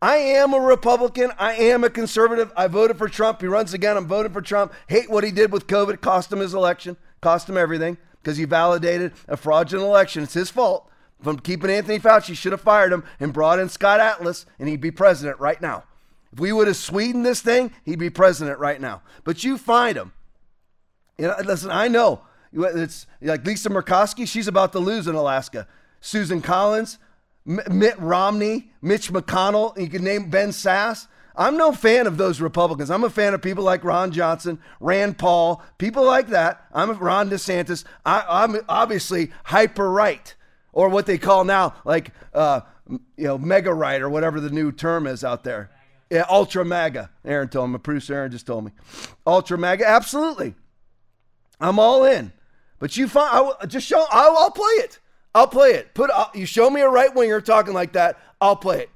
I 0.00 0.16
am 0.16 0.52
a 0.52 0.60
Republican. 0.60 1.32
I 1.38 1.54
am 1.54 1.82
a 1.82 1.90
conservative. 1.90 2.52
I 2.56 2.66
voted 2.66 2.98
for 2.98 3.08
Trump. 3.08 3.40
He 3.40 3.46
runs 3.46 3.72
again. 3.72 3.96
I'm 3.96 4.06
voting 4.06 4.32
for 4.32 4.42
Trump. 4.42 4.72
Hate 4.88 5.10
what 5.10 5.24
he 5.24 5.30
did 5.30 5.50
with 5.50 5.66
COVID. 5.66 6.00
Cost 6.00 6.32
him 6.32 6.40
his 6.40 6.54
election. 6.54 6.96
Cost 7.20 7.48
him 7.48 7.56
everything 7.56 7.96
because 8.22 8.36
he 8.36 8.44
validated 8.44 9.12
a 9.28 9.36
fraudulent 9.36 9.88
election. 9.88 10.22
It's 10.22 10.34
his 10.34 10.50
fault. 10.50 10.90
From 11.22 11.38
keeping 11.38 11.70
Anthony 11.70 11.98
Fauci, 11.98 12.36
should 12.36 12.52
have 12.52 12.60
fired 12.60 12.92
him 12.92 13.02
and 13.18 13.32
brought 13.32 13.58
in 13.58 13.70
Scott 13.70 13.98
Atlas, 13.98 14.44
and 14.58 14.68
he'd 14.68 14.80
be 14.80 14.90
president 14.90 15.40
right 15.40 15.60
now. 15.60 15.84
If 16.32 16.40
we 16.40 16.52
would 16.52 16.66
have 16.66 16.76
sweetened 16.76 17.24
this 17.24 17.40
thing, 17.40 17.72
he'd 17.84 17.98
be 17.98 18.10
president 18.10 18.58
right 18.58 18.80
now. 18.80 19.00
But 19.22 19.42
you 19.42 19.56
find 19.56 19.96
him. 19.96 20.12
You 21.16 21.28
know, 21.28 21.36
listen, 21.44 21.70
I 21.70 21.88
know 21.88 22.22
it's 22.54 23.06
like 23.20 23.44
Lisa 23.44 23.68
Murkowski, 23.68 24.26
she's 24.26 24.48
about 24.48 24.72
to 24.72 24.78
lose 24.78 25.06
in 25.06 25.14
Alaska. 25.14 25.66
Susan 26.00 26.40
Collins, 26.40 26.98
M- 27.46 27.60
Mitt 27.70 27.98
Romney, 27.98 28.72
Mitch 28.80 29.12
McConnell, 29.12 29.78
you 29.78 29.88
can 29.88 30.04
name 30.04 30.30
Ben 30.30 30.50
Sasse. 30.50 31.06
I'm 31.36 31.56
no 31.56 31.72
fan 31.72 32.06
of 32.06 32.16
those 32.16 32.40
Republicans. 32.40 32.90
I'm 32.90 33.02
a 33.02 33.10
fan 33.10 33.34
of 33.34 33.42
people 33.42 33.64
like 33.64 33.82
Ron 33.82 34.12
Johnson, 34.12 34.60
Rand 34.78 35.18
Paul, 35.18 35.62
people 35.78 36.04
like 36.04 36.28
that. 36.28 36.64
I'm 36.72 36.96
Ron 36.96 37.28
DeSantis. 37.28 37.84
I, 38.06 38.44
am 38.44 38.60
obviously 38.68 39.32
hyper 39.44 39.90
right, 39.90 40.32
or 40.72 40.88
what 40.88 41.06
they 41.06 41.18
call 41.18 41.42
now, 41.42 41.74
like 41.84 42.12
uh, 42.34 42.60
you 42.88 43.00
know, 43.16 43.36
mega 43.36 43.74
right, 43.74 44.00
or 44.00 44.08
whatever 44.08 44.38
the 44.38 44.50
new 44.50 44.70
term 44.70 45.08
is 45.08 45.24
out 45.24 45.42
there. 45.42 45.70
Yeah, 46.10 46.24
ultra 46.28 46.64
MAGA. 46.64 47.10
Aaron 47.24 47.48
told 47.48 47.70
me. 47.70 47.78
Producer 47.78 48.14
Aaron 48.14 48.30
just 48.30 48.46
told 48.46 48.64
me. 48.66 48.70
Ultra 49.26 49.58
MAGA, 49.58 49.86
absolutely. 49.86 50.54
I'm 51.60 51.80
all 51.80 52.04
in. 52.04 52.32
But 52.78 52.96
you 52.96 53.08
find, 53.08 53.30
I 53.32 53.40
will, 53.40 53.56
just 53.66 53.86
show, 53.86 54.04
I'll, 54.10 54.36
I'll, 54.36 54.50
play 54.50 54.72
it. 54.74 54.98
I'll 55.34 55.46
play 55.46 55.70
it. 55.70 55.94
Put, 55.94 56.10
I'll, 56.10 56.30
you 56.34 56.46
show 56.46 56.70
me 56.70 56.80
a 56.80 56.88
right 56.88 57.14
winger 57.14 57.40
talking 57.40 57.74
like 57.74 57.92
that, 57.92 58.18
I'll 58.40 58.56
play 58.56 58.82
it. 58.82 58.90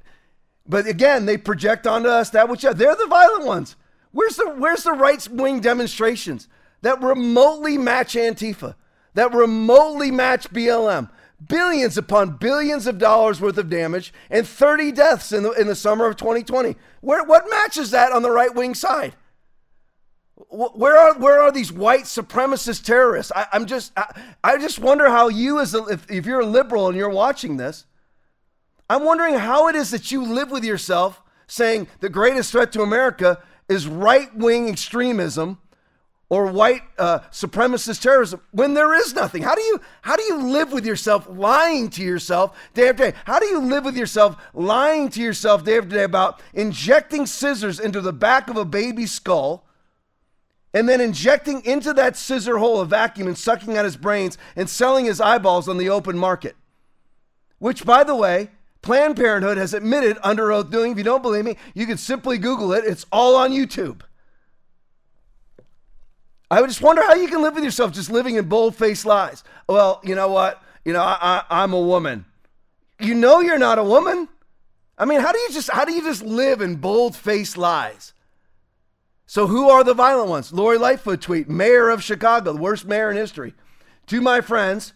But 0.68 0.86
again, 0.86 1.24
they 1.24 1.38
project 1.38 1.86
onto 1.86 2.08
us 2.08 2.30
that 2.30 2.48
which 2.48 2.62
they're 2.62 2.74
the 2.74 3.06
violent 3.08 3.46
ones. 3.46 3.76
Where's 4.12 4.36
the 4.36 4.50
where's 4.50 4.84
the 4.84 4.92
right 4.92 5.26
wing 5.28 5.60
demonstrations 5.60 6.48
that 6.82 7.02
remotely 7.02 7.78
match 7.78 8.14
Antifa, 8.14 8.74
that 9.14 9.32
remotely 9.32 10.10
match 10.10 10.50
BLM? 10.50 11.10
Billions 11.46 11.96
upon 11.96 12.36
billions 12.36 12.86
of 12.86 12.98
dollars 12.98 13.40
worth 13.40 13.58
of 13.58 13.70
damage 13.70 14.12
and 14.28 14.46
30 14.46 14.90
deaths 14.90 15.30
in 15.30 15.44
the, 15.44 15.52
in 15.52 15.68
the 15.68 15.76
summer 15.76 16.06
of 16.06 16.16
2020. 16.16 16.74
Where, 17.00 17.22
what 17.22 17.48
matches 17.48 17.92
that 17.92 18.10
on 18.10 18.22
the 18.22 18.30
right 18.30 18.52
wing 18.52 18.74
side? 18.74 19.14
Where 20.50 20.96
are 20.96 21.18
where 21.18 21.40
are 21.40 21.52
these 21.52 21.70
white 21.70 22.04
supremacist 22.04 22.84
terrorists? 22.84 23.30
I, 23.34 23.46
am 23.52 23.66
just 23.66 23.92
I, 23.96 24.22
I, 24.42 24.58
just 24.58 24.78
wonder 24.78 25.08
how 25.08 25.28
you 25.28 25.60
as 25.60 25.74
a, 25.74 25.84
if, 25.84 26.10
if 26.10 26.26
you're 26.26 26.40
a 26.40 26.46
liberal 26.46 26.88
and 26.88 26.96
you're 26.96 27.10
watching 27.10 27.58
this, 27.58 27.84
I'm 28.88 29.04
wondering 29.04 29.34
how 29.34 29.68
it 29.68 29.74
is 29.74 29.90
that 29.90 30.10
you 30.10 30.24
live 30.24 30.50
with 30.50 30.64
yourself 30.64 31.20
saying 31.46 31.88
the 32.00 32.08
greatest 32.08 32.52
threat 32.52 32.72
to 32.72 32.82
America 32.82 33.42
is 33.68 33.86
right 33.86 34.34
wing 34.34 34.68
extremism 34.68 35.58
or 36.30 36.46
white 36.46 36.82
uh, 36.98 37.20
supremacist 37.30 38.02
terrorism 38.02 38.40
when 38.50 38.74
there 38.74 38.94
is 38.94 39.14
nothing. 39.14 39.42
How 39.42 39.54
do 39.54 39.62
you 39.62 39.80
how 40.00 40.16
do 40.16 40.22
you 40.22 40.50
live 40.50 40.72
with 40.72 40.86
yourself 40.86 41.26
lying 41.28 41.90
to 41.90 42.02
yourself 42.02 42.56
day 42.72 42.88
after 42.88 43.10
day? 43.10 43.16
How 43.24 43.38
do 43.38 43.46
you 43.46 43.60
live 43.60 43.84
with 43.84 43.96
yourself 43.96 44.36
lying 44.54 45.10
to 45.10 45.20
yourself 45.20 45.64
day 45.64 45.76
after 45.76 45.90
day 45.90 46.04
about 46.04 46.40
injecting 46.54 47.26
scissors 47.26 47.78
into 47.78 48.00
the 48.00 48.14
back 48.14 48.48
of 48.48 48.56
a 48.56 48.64
baby's 48.64 49.12
skull? 49.12 49.67
And 50.74 50.88
then 50.88 51.00
injecting 51.00 51.64
into 51.64 51.92
that 51.94 52.16
scissor 52.16 52.58
hole 52.58 52.80
a 52.80 52.86
vacuum 52.86 53.26
and 53.26 53.38
sucking 53.38 53.76
out 53.76 53.84
his 53.84 53.96
brains 53.96 54.36
and 54.54 54.68
selling 54.68 55.06
his 55.06 55.20
eyeballs 55.20 55.68
on 55.68 55.78
the 55.78 55.88
open 55.88 56.18
market. 56.18 56.56
Which, 57.58 57.84
by 57.84 58.04
the 58.04 58.14
way, 58.14 58.50
Planned 58.82 59.16
Parenthood 59.16 59.56
has 59.58 59.74
admitted 59.74 60.18
under 60.22 60.52
oath 60.52 60.70
doing. 60.70 60.92
If 60.92 60.98
you 60.98 61.04
don't 61.04 61.22
believe 61.22 61.44
me, 61.44 61.56
you 61.74 61.86
can 61.86 61.98
simply 61.98 62.38
Google 62.38 62.72
it. 62.72 62.84
It's 62.84 63.06
all 63.10 63.34
on 63.36 63.50
YouTube. 63.50 64.02
I 66.50 66.62
just 66.62 66.80
wonder 66.80 67.02
how 67.02 67.14
you 67.14 67.28
can 67.28 67.42
live 67.42 67.54
with 67.54 67.64
yourself 67.64 67.92
just 67.92 68.10
living 68.10 68.36
in 68.36 68.48
bold 68.48 68.74
faced 68.74 69.04
lies. 69.04 69.44
Well, 69.68 70.00
you 70.02 70.14
know 70.14 70.28
what? 70.28 70.62
You 70.84 70.92
know, 70.92 71.02
I, 71.02 71.18
I, 71.20 71.62
I'm 71.62 71.72
a 71.72 71.80
woman. 71.80 72.24
You 73.00 73.14
know 73.14 73.40
you're 73.40 73.58
not 73.58 73.78
a 73.78 73.84
woman. 73.84 74.28
I 74.96 75.04
mean, 75.04 75.20
how 75.20 75.32
do 75.32 75.38
you 75.38 75.50
just 75.52 75.70
how 75.70 75.84
do 75.84 75.92
you 75.92 76.02
just 76.02 76.22
live 76.22 76.60
in 76.60 76.76
bold 76.76 77.14
faced 77.14 77.58
lies? 77.58 78.12
So 79.28 79.46
who 79.46 79.68
are 79.68 79.84
the 79.84 79.92
violent 79.92 80.30
ones? 80.30 80.54
Lori 80.54 80.78
Lightfoot 80.78 81.20
tweet, 81.20 81.50
mayor 81.50 81.90
of 81.90 82.02
Chicago, 82.02 82.54
the 82.54 82.58
worst 82.58 82.86
mayor 82.86 83.10
in 83.10 83.18
history. 83.18 83.52
To 84.06 84.22
my 84.22 84.40
friends, 84.40 84.94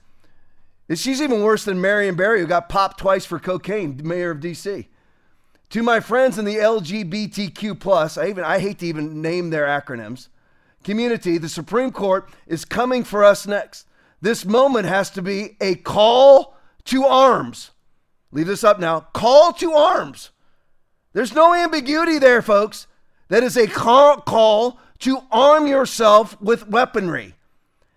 she's 0.89 1.21
even 1.21 1.43
worse 1.43 1.67
than 1.67 1.83
Marion 1.83 2.15
Barry, 2.15 2.41
who 2.41 2.47
got 2.47 2.71
popped 2.71 2.99
twice 2.99 3.27
for 3.27 3.39
cocaine, 3.39 4.01
mayor 4.03 4.31
of 4.31 4.41
DC. 4.41 4.87
To 5.69 5.83
my 5.83 6.01
friends 6.01 6.39
in 6.39 6.47
the 6.47 6.57
LGBTQ 6.57 7.79
plus, 7.79 8.17
I 8.17 8.29
even 8.29 8.43
I 8.43 8.59
hate 8.59 8.79
to 8.79 8.87
even 8.87 9.21
name 9.21 9.51
their 9.51 9.67
acronyms. 9.67 10.29
Community, 10.83 11.37
the 11.37 11.51
Supreme 11.51 11.93
Court 11.93 12.27
is 12.47 12.65
coming 12.65 13.05
for 13.05 13.23
us 13.23 13.47
next. 13.47 13.87
This 14.23 14.47
moment 14.47 14.89
has 14.89 15.11
to 15.11 15.21
be 15.21 15.59
a 15.61 15.75
call 15.75 16.57
to 16.85 17.05
arms. 17.05 17.73
Leave 18.31 18.47
this 18.47 18.65
up 18.65 18.81
now. 18.81 19.01
Call 19.13 19.53
to 19.53 19.75
arms. 19.75 20.31
There's 21.13 21.35
no 21.35 21.53
ambiguity 21.53 22.19
there, 22.19 22.41
folks. 22.41 22.87
That 23.33 23.43
is 23.43 23.57
a 23.57 23.67
call 23.67 24.79
to 24.99 25.19
arm 25.31 25.67
yourself 25.67 26.39
with 26.43 26.69
weaponry. 26.69 27.35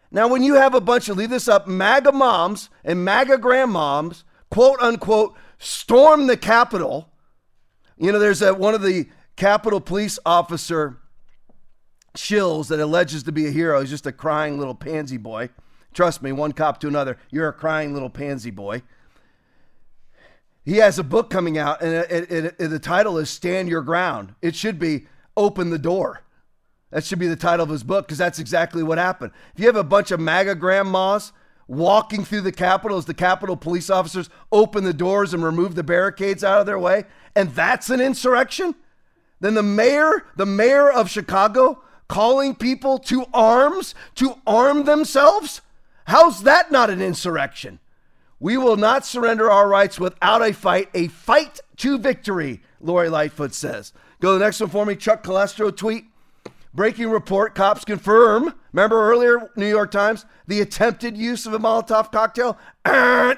Now, 0.09 0.29
when 0.29 0.43
you 0.43 0.53
have 0.53 0.73
a 0.73 0.79
bunch 0.79 1.09
of, 1.09 1.17
leave 1.17 1.29
this 1.29 1.49
up, 1.49 1.67
MAGA 1.67 2.13
moms 2.13 2.69
and 2.85 3.03
MAGA 3.03 3.39
grandmoms, 3.39 4.23
quote 4.49 4.79
unquote, 4.79 5.35
storm 5.57 6.27
the 6.27 6.37
Capitol. 6.37 7.09
You 7.97 8.13
know, 8.13 8.19
there's 8.19 8.41
a, 8.41 8.53
one 8.53 8.75
of 8.75 8.81
the 8.81 9.09
Capitol 9.35 9.81
police 9.81 10.17
officer 10.25 10.99
shills 12.15 12.69
that 12.69 12.79
alleges 12.79 13.23
to 13.23 13.33
be 13.33 13.45
a 13.45 13.51
hero. 13.51 13.81
He's 13.81 13.89
just 13.89 14.07
a 14.07 14.13
crying 14.13 14.57
little 14.57 14.73
pansy 14.73 15.17
boy. 15.17 15.49
Trust 15.93 16.21
me, 16.21 16.31
one 16.31 16.53
cop 16.53 16.79
to 16.79 16.87
another, 16.87 17.17
you're 17.29 17.49
a 17.49 17.53
crying 17.53 17.93
little 17.93 18.09
pansy 18.09 18.51
boy. 18.51 18.83
He 20.63 20.77
has 20.77 20.97
a 20.97 21.03
book 21.03 21.29
coming 21.29 21.57
out, 21.57 21.81
and 21.81 21.93
it, 21.93 22.31
it, 22.31 22.55
it, 22.57 22.67
the 22.69 22.79
title 22.79 23.17
is 23.17 23.29
Stand 23.29 23.67
Your 23.67 23.81
Ground. 23.81 24.33
It 24.41 24.55
should 24.55 24.79
be 24.79 25.07
Open 25.37 25.69
the 25.69 25.79
Door. 25.79 26.21
That 26.91 27.03
should 27.03 27.19
be 27.19 27.27
the 27.27 27.35
title 27.35 27.63
of 27.63 27.69
his 27.69 27.83
book 27.83 28.07
because 28.07 28.17
that's 28.17 28.39
exactly 28.39 28.81
what 28.81 28.97
happened. 28.97 29.31
If 29.53 29.59
you 29.59 29.65
have 29.67 29.75
a 29.75 29.83
bunch 29.83 30.11
of 30.11 30.19
MAGA 30.19 30.55
grandmas 30.55 31.33
walking 31.67 32.23
through 32.23 32.41
the 32.41 32.51
Capitol 32.51 32.97
as 32.97 33.05
the 33.05 33.13
Capitol 33.13 33.57
police 33.57 33.89
officers 33.89 34.29
open 34.51 34.83
the 34.83 34.93
doors 34.93 35.33
and 35.33 35.43
remove 35.43 35.75
the 35.75 35.83
barricades 35.83 36.43
out 36.43 36.59
of 36.59 36.65
their 36.65 36.79
way, 36.79 37.05
and 37.35 37.49
that's 37.51 37.89
an 37.89 37.99
insurrection, 37.99 38.75
then 39.39 39.55
the 39.55 39.63
mayor, 39.63 40.25
the 40.35 40.45
mayor 40.45 40.89
of 40.89 41.09
Chicago, 41.09 41.81
calling 42.07 42.55
people 42.55 42.99
to 42.99 43.25
arms, 43.33 43.95
to 44.15 44.35
arm 44.45 44.85
themselves, 44.85 45.61
how's 46.05 46.43
that 46.43 46.71
not 46.71 46.89
an 46.89 47.01
insurrection? 47.01 47.79
We 48.39 48.57
will 48.57 48.77
not 48.77 49.05
surrender 49.05 49.49
our 49.49 49.67
rights 49.67 49.99
without 49.99 50.41
a 50.41 50.53
fight, 50.53 50.89
a 50.93 51.07
fight 51.07 51.59
to 51.77 51.97
victory, 51.97 52.61
Lori 52.79 53.09
Lightfoot 53.09 53.53
says. 53.53 53.91
Go 54.25 54.31
to 54.33 54.39
the 54.39 54.45
next 54.45 54.59
one 54.59 54.71
for 54.71 54.87
me. 54.87 54.95
Chuck 54.95 55.23
Callesto 55.23 55.69
tweet. 55.69 56.05
Breaking 56.73 57.11
report 57.11 57.53
cops 57.53 57.85
confirm. 57.85 58.55
Remember 58.73 59.11
earlier, 59.11 59.51
New 59.55 59.67
York 59.67 59.91
Times, 59.91 60.25
the 60.47 60.61
attempted 60.61 61.15
use 61.15 61.45
of 61.45 61.53
a 61.53 61.59
Molotov 61.59 62.11
cocktail? 62.11 62.57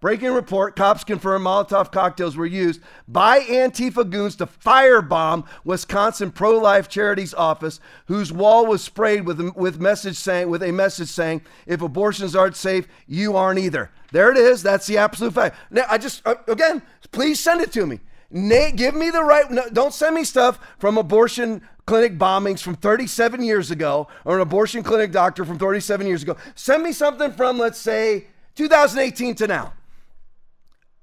Breaking 0.00 0.30
report 0.30 0.76
cops 0.76 1.02
confirm 1.02 1.42
Molotov 1.42 1.90
cocktails 1.90 2.36
were 2.36 2.46
used 2.46 2.80
by 3.08 3.40
Antifa 3.40 4.08
goons 4.08 4.36
to 4.36 4.46
firebomb 4.46 5.48
Wisconsin 5.64 6.30
pro 6.30 6.56
life 6.58 6.88
charity's 6.88 7.34
office, 7.34 7.80
whose 8.06 8.32
wall 8.32 8.66
was 8.66 8.84
sprayed 8.84 9.26
with, 9.26 9.40
with, 9.56 9.80
message 9.80 10.16
saying, 10.16 10.48
with 10.48 10.62
a 10.62 10.70
message 10.70 11.08
saying, 11.08 11.42
if 11.66 11.82
abortions 11.82 12.36
aren't 12.36 12.54
safe, 12.54 12.86
you 13.08 13.34
aren't 13.36 13.58
either. 13.58 13.90
There 14.12 14.30
it 14.30 14.36
is. 14.36 14.62
That's 14.62 14.86
the 14.86 14.98
absolute 14.98 15.34
fact. 15.34 15.56
Now, 15.72 15.86
I 15.88 15.98
just, 15.98 16.24
uh, 16.24 16.36
again, 16.46 16.82
please 17.10 17.40
send 17.40 17.60
it 17.60 17.72
to 17.72 17.84
me. 17.84 17.98
Nate, 18.30 18.76
give 18.76 18.94
me 18.94 19.10
the 19.10 19.22
right. 19.22 19.50
No, 19.50 19.68
don't 19.72 19.92
send 19.92 20.14
me 20.14 20.24
stuff 20.24 20.58
from 20.78 20.98
abortion 20.98 21.62
clinic 21.86 22.16
bombings 22.16 22.60
from 22.62 22.76
37 22.76 23.42
years 23.42 23.70
ago 23.70 24.06
or 24.24 24.36
an 24.36 24.40
abortion 24.40 24.82
clinic 24.82 25.10
doctor 25.10 25.44
from 25.44 25.58
37 25.58 26.06
years 26.06 26.22
ago. 26.22 26.36
Send 26.54 26.82
me 26.82 26.92
something 26.92 27.32
from, 27.32 27.58
let's 27.58 27.78
say, 27.78 28.26
2018 28.54 29.34
to 29.36 29.46
now 29.46 29.72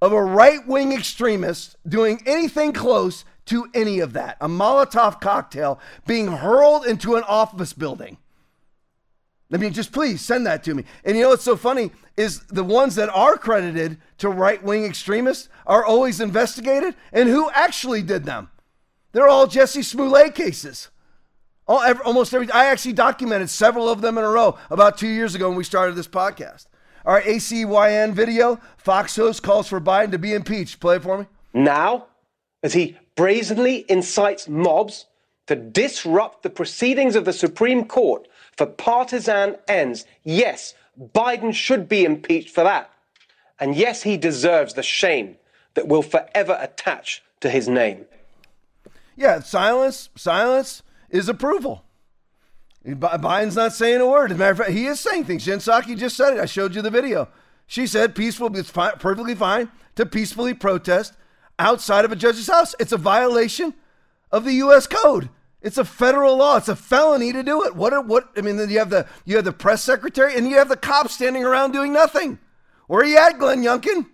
of 0.01 0.11
a 0.13 0.23
right 0.23 0.65
wing 0.67 0.93
extremist 0.93 1.75
doing 1.87 2.21
anything 2.25 2.71
close 2.71 3.25
to 3.45 3.67
any 3.73 3.99
of 3.99 4.13
that. 4.13 4.37
A 4.39 4.47
Molotov 4.47 5.19
cocktail 5.19 5.79
being 6.05 6.27
hurled 6.27 6.85
into 6.85 7.15
an 7.15 7.23
office 7.23 7.73
building. 7.73 8.17
I 9.51 9.57
mean, 9.57 9.71
just 9.71 9.91
please 9.91 10.21
send 10.21 10.45
that 10.45 10.63
to 10.65 10.75
me. 10.75 10.83
And 11.05 11.15
you 11.15 11.23
know 11.23 11.29
what's 11.29 11.43
so 11.43 11.55
funny 11.55 11.91
is 12.17 12.41
the 12.47 12.63
ones 12.63 12.95
that 12.95 13.10
are 13.10 13.38
credited 13.38 13.97
to 14.17 14.29
right 14.29 14.62
wing 14.62 14.83
extremists 14.83 15.47
are 15.65 15.86
always 15.86 16.19
investigated, 16.19 16.95
and 17.13 17.29
who 17.29 17.49
actually 17.51 18.01
did 18.01 18.25
them? 18.25 18.49
They're 19.13 19.29
all 19.29 19.47
Jussie 19.47 19.83
Smollett 19.83 20.36
cases. 20.36 20.89
All, 21.67 21.81
every, 21.81 22.03
almost 22.03 22.33
every. 22.33 22.51
I 22.51 22.65
actually 22.65 22.93
documented 22.93 23.49
several 23.49 23.89
of 23.89 24.01
them 24.01 24.17
in 24.17 24.23
a 24.23 24.29
row 24.29 24.57
about 24.69 24.97
two 24.97 25.07
years 25.07 25.36
ago 25.36 25.49
when 25.49 25.57
we 25.57 25.63
started 25.63 25.95
this 25.95 26.07
podcast. 26.07 26.67
Right, 27.05 27.23
ACYN 27.23 28.13
video. 28.13 28.60
Fox 28.77 29.15
host 29.15 29.41
calls 29.41 29.67
for 29.67 29.79
Biden 29.79 30.12
to 30.12 30.19
be 30.19 30.33
impeached. 30.33 30.81
Play 30.81 30.97
it 30.97 31.03
for 31.03 31.17
me. 31.17 31.25
Now, 31.53 32.07
as 32.63 32.73
he 32.73 32.97
brazenly 33.15 33.86
incites 33.89 34.49
mobs 34.49 35.05
to 35.47 35.55
disrupt 35.55 36.43
the 36.43 36.49
proceedings 36.49 37.15
of 37.15 37.23
the 37.23 37.31
Supreme 37.31 37.86
Court 37.86 38.27
for 38.58 38.65
partisan 38.65 39.56
ends. 39.67 40.06
Yes, 40.24 40.74
Biden 41.00 41.54
should 41.54 41.88
be 41.88 42.04
impeached 42.04 42.50
for 42.50 42.63
that. 42.63 42.91
And 43.60 43.76
yes, 43.76 44.04
he 44.04 44.17
deserves 44.17 44.74
the 44.74 44.84
shame 44.84 45.38
that 45.76 45.88
will 45.88 46.02
forever 46.02 46.58
attach 46.60 47.24
to 47.39 47.50
his 47.50 47.67
name. 47.67 48.06
Yeah, 49.15 49.39
silence, 49.39 50.10
silence 50.15 50.84
is 51.10 51.30
approval. 51.30 51.84
Biden's 52.86 53.56
not 53.56 53.74
saying 53.74 54.00
a 54.00 54.08
word. 54.08 54.32
As 54.32 54.38
a 54.38 54.39
matter 54.39 54.52
of 54.52 54.58
fact, 54.60 54.72
he 54.72 54.86
is 54.86 55.00
saying 55.00 55.26
things. 55.26 55.43
Jen 55.43 55.60
Psaki 55.60 55.98
just 55.98 56.15
said 56.15 56.34
it. 56.34 56.39
I 56.39 56.46
showed 56.46 56.74
you 56.74 56.82
the 56.82 56.89
video. 56.89 57.28
She 57.65 57.86
said 57.86 58.15
peaceful, 58.15 58.56
it's 58.56 58.70
fine, 58.70 58.93
perfectly 58.93 59.36
fine 59.36 59.70
to 59.96 60.06
peacefully 60.06 60.54
protest 60.54 61.13
outside 61.60 62.06
of 62.06 62.12
a 62.12 62.15
judge's 62.15 62.48
house. 62.48 62.76
It's 62.80 62.93
a 62.93 62.98
violation 62.98 63.74
of 64.32 64.46
the 64.46 64.54
U.S. 64.54 64.88
Code. 64.88 65.30
It's 65.62 65.78
a 65.78 65.86
federal 65.86 66.38
law. 66.38 66.58
It's 66.58 66.67
a 66.67 66.76
felony 66.76 67.34
to 67.34 67.43
do 67.43 67.63
it. 67.63 67.76
What? 67.76 68.06
What? 68.06 68.30
I 68.38 68.41
mean, 68.41 68.58
you 68.70 68.80
have 68.80 68.89
the 68.89 69.08
you 69.26 69.36
have 69.36 69.46
the 69.46 69.52
press 69.52 69.84
secretary 69.84 70.36
and 70.36 70.48
you 70.48 70.58
have 70.58 70.70
the 70.70 70.78
cops 70.78 71.15
standing 71.15 71.43
around 71.43 71.72
doing 71.72 71.91
nothing. 71.91 72.39
Where 72.88 73.02
are 73.02 73.06
you 73.06 73.17
at, 73.17 73.39
Glenn 73.39 73.63
Youngkin? 73.63 74.08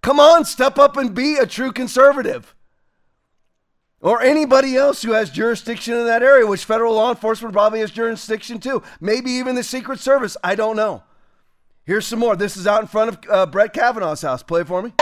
Come 0.00 0.20
on, 0.20 0.44
step 0.44 0.78
up 0.78 0.96
and 0.96 1.14
be 1.14 1.36
a 1.36 1.46
true 1.46 1.72
conservative. 1.72 2.54
Or 4.00 4.22
anybody 4.22 4.76
else 4.76 5.02
who 5.02 5.12
has 5.12 5.30
jurisdiction 5.30 5.94
in 5.94 6.06
that 6.06 6.22
area, 6.22 6.46
which 6.46 6.64
federal 6.64 6.94
law 6.94 7.10
enforcement 7.10 7.52
probably 7.52 7.80
has 7.80 7.90
jurisdiction 7.90 8.60
too. 8.60 8.82
Maybe 9.00 9.32
even 9.32 9.56
the 9.56 9.64
Secret 9.64 9.98
Service. 9.98 10.36
I 10.44 10.54
don't 10.54 10.76
know. 10.76 11.02
Here's 11.84 12.06
some 12.06 12.20
more. 12.20 12.36
This 12.36 12.56
is 12.56 12.66
out 12.66 12.82
in 12.82 12.86
front 12.88 13.10
of 13.10 13.30
uh, 13.30 13.46
Brett 13.46 13.72
Kavanaugh's 13.72 14.22
house. 14.22 14.42
Play 14.42 14.60
it 14.60 14.66
for 14.68 14.82
me. 14.82 14.92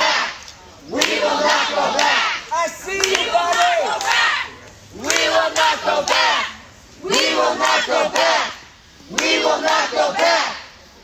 We 0.89 0.93
will 0.93 1.41
not 1.41 1.69
go 1.69 1.99
back. 1.99 2.53
I 2.53 2.67
see 2.69 2.97
you, 2.97 3.33
buddy. 3.33 3.65
We 4.97 5.29
will 5.29 5.55
not 5.55 5.83
go 5.83 6.07
back. 6.07 6.53
We 7.03 7.34
will 7.45 7.59
not 7.59 7.87
go 7.87 8.11
back. 8.11 8.55
We 9.11 9.39
will 9.39 9.61
not 9.61 9.93
go 9.93 10.13
back. 10.15 10.57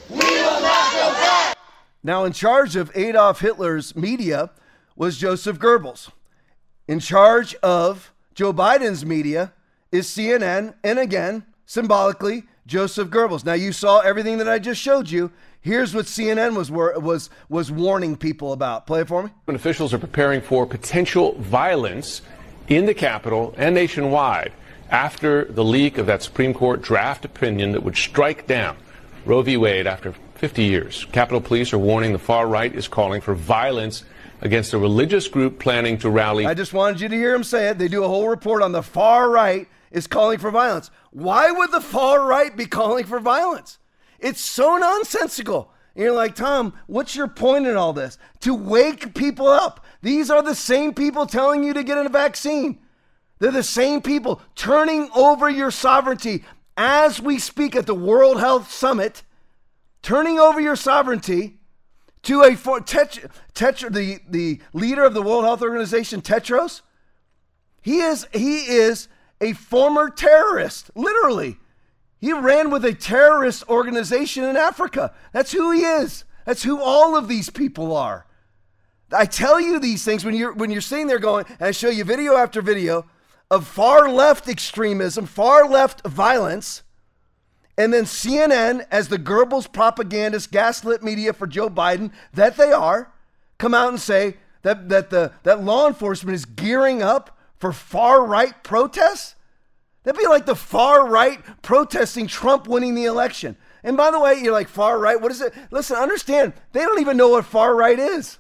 We 0.09 0.17
will 0.17 0.61
not 0.61 0.93
go 0.93 1.13
back. 1.13 1.57
Now, 2.03 2.25
in 2.25 2.33
charge 2.33 2.77
of 2.77 2.91
Adolf 2.97 3.41
Hitler's 3.41 3.95
media 3.95 4.51
was 4.97 5.19
Joseph 5.19 5.59
Goebbels. 5.59 6.11
In 6.89 6.99
charge 6.99 7.55
of 7.57 8.13
Joe 8.35 8.53
Biden's 8.53 9.05
media 9.05 9.53
is 9.93 10.07
CNN, 10.07 10.75
and 10.83 10.99
again, 10.99 11.45
symbolically, 11.67 12.45
Joseph 12.67 13.09
Goebbels. 13.09 13.45
Now, 13.45 13.53
you 13.53 13.73
saw 13.73 14.01
everything 14.01 14.39
that 14.39 14.49
I 14.49 14.59
just 14.59 14.81
showed 14.81 15.11
you. 15.11 15.31
Here's 15.61 15.95
what 15.95 16.07
CNN 16.07 16.57
was 16.57 16.71
was 16.71 17.29
was 17.51 17.71
warning 17.71 18.17
people 18.17 18.55
about. 18.55 18.87
Play 18.87 19.03
it 19.03 19.09
for 19.09 19.23
me. 19.23 19.31
When 19.45 19.57
officials 19.57 19.93
are 19.93 19.99
preparing 19.99 20.41
for 20.41 20.65
potential 20.65 21.35
violence 21.39 22.23
in 22.69 22.87
the 22.87 22.95
Capitol 22.95 23.55
and 23.59 23.75
nationwide 23.75 24.53
after 24.91 25.45
the 25.45 25.65
leak 25.65 25.99
of 25.99 26.07
that 26.07 26.23
Supreme 26.23 26.53
Court 26.53 26.83
draft 26.83 27.25
opinion 27.25 27.73
that 27.73 27.83
would 27.83 27.97
strike 27.97 28.47
down 28.47 28.77
Roe 29.25 29.43
v. 29.43 29.57
Wade 29.57 29.87
after 29.87 30.13
50 30.35 30.65
years. 30.65 31.07
Capitol 31.13 31.41
Police 31.41 31.73
are 31.73 31.79
warning 31.79 32.13
the 32.13 32.19
far 32.19 32.47
right 32.47 32.75
is 32.75 32.89
calling 32.89 33.21
for 33.21 33.35
violence 33.35 34.05
against 34.41 34.73
a 34.73 34.79
religious 34.79 35.29
group 35.29 35.59
planning 35.59 35.99
to 35.99 36.11
rally. 36.11 36.47
I 36.47 36.55
just 36.55 36.73
wanted 36.73 37.01
you 37.01 37.09
to 37.09 37.15
hear 37.15 37.35
him 37.35 37.45
say 37.45 37.69
it. 37.69 37.79
They 37.79 37.89
do 37.89 38.05
a 38.05 38.09
whole 38.09 38.29
report 38.29 38.63
on 38.63 38.73
the 38.73 38.83
far 38.83 39.31
right 39.31 39.69
is 39.91 40.07
calling 40.07 40.39
for 40.39 40.51
violence. 40.51 40.91
Why 41.11 41.51
would 41.51 41.73
the 41.73 41.81
far 41.81 42.27
right 42.27 42.57
be 42.57 42.67
calling 42.67 43.05
for 43.05 43.21
violence? 43.21 43.79
It's 44.19 44.41
so 44.41 44.77
nonsensical. 44.77 45.73
And 45.95 46.05
you're 46.05 46.15
like, 46.15 46.37
Tom, 46.37 46.73
what's 46.87 47.17
your 47.17 47.29
point 47.29 47.67
in 47.67 47.77
all 47.77 47.93
this? 47.93 48.17
To 48.41 48.55
wake 48.55 49.15
people 49.15 49.49
up. 49.49 49.85
These 50.03 50.31
are 50.31 50.43
the 50.43 50.55
same 50.55 50.95
people 50.95 51.27
telling 51.27 51.65
you 51.65 51.75
to 51.75 51.83
get 51.83 51.99
a 51.99 52.09
vaccine. 52.09 52.79
They're 53.41 53.51
the 53.51 53.63
same 53.63 54.03
people 54.03 54.41
turning 54.55 55.11
over 55.15 55.51
your 55.51 55.71
sovereignty 55.71 56.45
as 56.77 57.21
we 57.21 57.39
speak 57.39 57.75
at 57.75 57.87
the 57.87 57.95
World 57.95 58.39
Health 58.39 58.71
Summit, 58.71 59.23
turning 60.03 60.39
over 60.39 60.61
your 60.61 60.77
sovereignty 60.77 61.59
to 62.23 62.43
a 62.43 62.55
for 62.55 62.81
the 62.81 64.21
the 64.29 64.61
leader 64.75 65.05
of 65.05 65.15
the 65.15 65.23
World 65.23 65.45
Health 65.45 65.63
Organization, 65.63 66.21
Tetros. 66.21 66.83
He 67.81 68.01
is 68.01 68.27
he 68.33 68.59
is 68.67 69.09
a 69.41 69.55
former 69.55 70.11
terrorist, 70.11 70.91
literally. 70.95 71.57
He 72.19 72.35
ran 72.35 72.71
with 72.71 72.85
a 72.85 72.93
terrorist 72.93 73.67
organization 73.71 74.45
in 74.45 74.55
Africa. 74.55 75.15
That's 75.33 75.53
who 75.53 75.73
he 75.73 75.81
is. 75.81 76.25
That's 76.45 76.63
who 76.63 76.79
all 76.79 77.17
of 77.17 77.27
these 77.27 77.49
people 77.49 77.97
are. 77.97 78.27
I 79.11 79.25
tell 79.25 79.59
you 79.59 79.79
these 79.81 80.05
things 80.05 80.27
when 80.27 80.35
you're 80.35 80.53
when 80.53 80.71
you're 80.71 80.83
sitting 80.83 81.07
there 81.07 81.19
going, 81.19 81.47
and 81.49 81.63
I 81.63 81.71
show 81.71 81.89
you 81.89 82.05
video 82.05 82.37
after 82.37 82.61
video 82.61 83.07
of 83.51 83.67
far 83.67 84.09
left 84.09 84.49
extremism, 84.49 85.27
far 85.27 85.69
left 85.69 86.07
violence, 86.07 86.83
and 87.77 87.93
then 87.95 88.05
CNN, 88.05 88.87
as 88.91 89.09
the 89.09 89.19
Goebbels 89.19 89.73
propagandist 89.73 90.53
gaslit 90.53 91.03
media 91.03 91.33
for 91.33 91.47
Joe 91.47 91.71
Biden, 91.71 92.13
that 92.35 92.57
they 92.57 92.73
are, 92.73 93.13
come 93.59 93.75
out 93.75 93.89
and 93.89 94.01
say 94.01 94.37
that 94.63 94.89
that 94.91 95.11
the 95.11 95.33
that 95.45 95.65
law 95.65 95.87
enforcement 95.87 96.35
is 96.35 96.45
gearing 96.45 97.03
up 97.03 97.39
for 97.57 97.73
far 97.73 98.25
right 98.25 98.63
protests. 98.63 99.35
That'd 100.03 100.19
be 100.19 100.27
like 100.27 100.47
the 100.47 100.57
far 100.57 101.07
right 101.07 101.41
protesting 101.63 102.27
Trump 102.27 102.67
winning 102.67 102.95
the 102.95 103.05
election. 103.05 103.57
And 103.83 103.97
by 103.97 104.11
the 104.11 104.21
way, 104.21 104.41
you're 104.41 104.53
like, 104.53 104.69
far 104.69 104.99
right? 104.99 105.21
What 105.21 105.33
is 105.33 105.41
it? 105.41 105.55
Listen, 105.71 105.97
understand, 105.97 106.53
they 106.73 106.81
don't 106.81 107.01
even 107.01 107.17
know 107.17 107.29
what 107.29 107.45
far 107.45 107.75
right 107.75 107.99
is. 107.99 108.39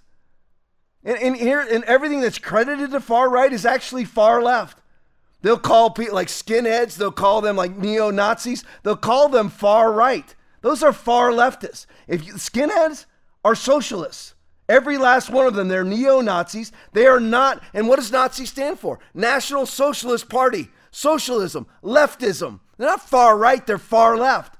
And, 1.02 1.16
and 1.18 1.36
here, 1.36 1.60
and 1.60 1.82
everything 1.84 2.20
that's 2.20 2.38
credited 2.38 2.90
to 2.90 3.00
far 3.00 3.30
right 3.30 3.52
is 3.52 3.64
actually 3.64 4.04
far 4.04 4.42
left. 4.42 4.79
They'll 5.42 5.58
call 5.58 5.90
people 5.90 6.14
like 6.14 6.28
skinheads, 6.28 6.96
they'll 6.96 7.12
call 7.12 7.40
them 7.40 7.56
like 7.56 7.76
neo 7.76 8.10
Nazis, 8.10 8.64
they'll 8.82 8.96
call 8.96 9.28
them 9.28 9.48
far 9.48 9.92
right. 9.92 10.34
Those 10.60 10.82
are 10.82 10.92
far 10.92 11.30
leftists. 11.30 11.86
If 12.06 12.26
you, 12.26 12.34
skinheads 12.34 13.06
are 13.44 13.54
socialists, 13.54 14.34
every 14.68 14.98
last 14.98 15.30
one 15.30 15.46
of 15.46 15.54
them, 15.54 15.68
they're 15.68 15.84
neo 15.84 16.20
Nazis. 16.20 16.72
They 16.92 17.06
are 17.06 17.20
not. 17.20 17.62
And 17.72 17.88
what 17.88 17.96
does 17.96 18.12
Nazi 18.12 18.44
stand 18.44 18.78
for? 18.78 18.98
National 19.14 19.64
Socialist 19.64 20.28
Party, 20.28 20.68
socialism, 20.90 21.66
leftism. 21.82 22.60
They're 22.76 22.88
not 22.88 23.08
far 23.08 23.36
right, 23.36 23.66
they're 23.66 23.78
far 23.78 24.16
left. 24.16 24.56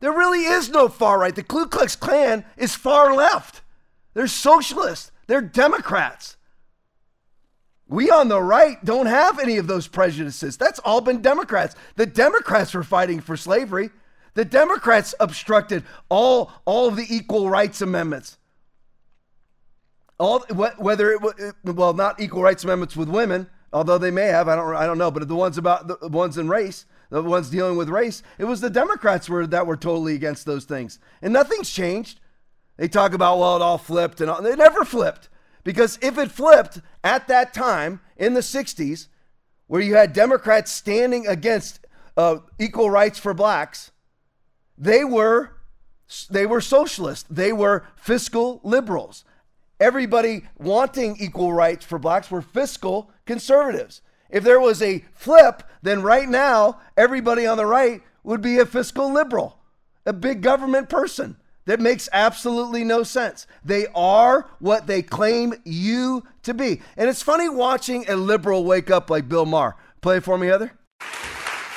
There 0.00 0.12
really 0.12 0.44
is 0.44 0.70
no 0.70 0.88
far 0.88 1.18
right. 1.18 1.34
The 1.34 1.42
Ku 1.42 1.66
Klux 1.66 1.96
Klan 1.96 2.44
is 2.56 2.76
far 2.76 3.14
left. 3.14 3.62
They're 4.14 4.28
socialists, 4.28 5.10
they're 5.26 5.42
Democrats. 5.42 6.36
We 7.88 8.10
on 8.10 8.28
the 8.28 8.42
right 8.42 8.82
don't 8.84 9.06
have 9.06 9.38
any 9.38 9.56
of 9.56 9.66
those 9.66 9.88
prejudices. 9.88 10.58
That's 10.58 10.78
all 10.80 11.00
been 11.00 11.22
Democrats. 11.22 11.74
The 11.96 12.04
Democrats 12.06 12.74
were 12.74 12.82
fighting 12.82 13.20
for 13.20 13.36
slavery. 13.36 13.90
The 14.34 14.44
Democrats 14.44 15.14
obstructed 15.18 15.84
all, 16.10 16.52
all 16.66 16.86
of 16.86 16.96
the 16.96 17.06
equal 17.08 17.48
rights 17.48 17.80
amendments. 17.80 18.36
All 20.18 20.40
whether 20.50 21.12
it 21.12 21.54
well 21.64 21.94
not 21.94 22.20
equal 22.20 22.42
rights 22.42 22.64
amendments 22.64 22.96
with 22.96 23.08
women, 23.08 23.48
although 23.72 23.98
they 23.98 24.10
may 24.10 24.26
have, 24.26 24.48
I 24.48 24.56
don't 24.56 24.74
I 24.74 24.84
don't 24.84 24.98
know, 24.98 25.12
but 25.12 25.26
the 25.26 25.36
ones 25.36 25.56
about 25.56 25.86
the 25.86 26.08
ones 26.08 26.36
in 26.36 26.48
race, 26.48 26.86
the 27.08 27.22
ones 27.22 27.50
dealing 27.50 27.76
with 27.76 27.88
race, 27.88 28.22
it 28.36 28.44
was 28.44 28.60
the 28.60 28.68
Democrats 28.68 29.28
were 29.28 29.46
that 29.46 29.66
were 29.66 29.76
totally 29.76 30.14
against 30.14 30.44
those 30.44 30.64
things, 30.64 30.98
and 31.22 31.32
nothing's 31.32 31.70
changed. 31.70 32.18
They 32.76 32.88
talk 32.88 33.12
about 33.12 33.38
well, 33.38 33.56
it 33.56 33.62
all 33.62 33.78
flipped, 33.78 34.20
and 34.20 34.28
all, 34.28 34.44
it 34.44 34.58
never 34.58 34.84
flipped 34.84 35.28
because 35.68 35.98
if 36.00 36.16
it 36.16 36.30
flipped 36.30 36.80
at 37.04 37.28
that 37.28 37.52
time 37.52 38.00
in 38.16 38.32
the 38.32 38.40
'60s, 38.40 39.08
where 39.66 39.82
you 39.82 39.96
had 39.96 40.14
Democrats 40.14 40.70
standing 40.70 41.26
against 41.26 41.86
uh, 42.16 42.38
equal 42.58 42.88
rights 42.88 43.18
for 43.18 43.34
blacks, 43.34 43.90
they 44.78 45.04
were 45.04 45.58
they 46.30 46.46
were 46.46 46.62
socialists. 46.62 47.26
They 47.28 47.52
were 47.52 47.84
fiscal 47.96 48.62
liberals. 48.64 49.26
Everybody 49.78 50.48
wanting 50.56 51.18
equal 51.20 51.52
rights 51.52 51.84
for 51.84 51.98
blacks 51.98 52.30
were 52.30 52.40
fiscal 52.40 53.10
conservatives. 53.26 54.00
If 54.30 54.44
there 54.44 54.60
was 54.60 54.80
a 54.80 55.04
flip, 55.12 55.62
then 55.82 56.00
right 56.00 56.30
now, 56.30 56.80
everybody 56.96 57.46
on 57.46 57.58
the 57.58 57.66
right 57.66 58.00
would 58.24 58.40
be 58.40 58.56
a 58.56 58.64
fiscal 58.64 59.12
liberal, 59.12 59.58
a 60.06 60.14
big 60.14 60.40
government 60.40 60.88
person. 60.88 61.36
That 61.68 61.80
makes 61.80 62.08
absolutely 62.14 62.82
no 62.82 63.02
sense. 63.02 63.46
They 63.62 63.88
are 63.94 64.48
what 64.58 64.86
they 64.86 65.02
claim 65.02 65.52
you 65.66 66.24
to 66.44 66.54
be. 66.54 66.80
And 66.96 67.10
it's 67.10 67.20
funny 67.20 67.50
watching 67.50 68.08
a 68.08 68.16
liberal 68.16 68.64
wake 68.64 68.90
up 68.90 69.10
like 69.10 69.28
Bill 69.28 69.44
Maher. 69.44 69.76
Play 70.00 70.16
it 70.16 70.24
for 70.24 70.38
me, 70.38 70.46
Heather. 70.46 70.72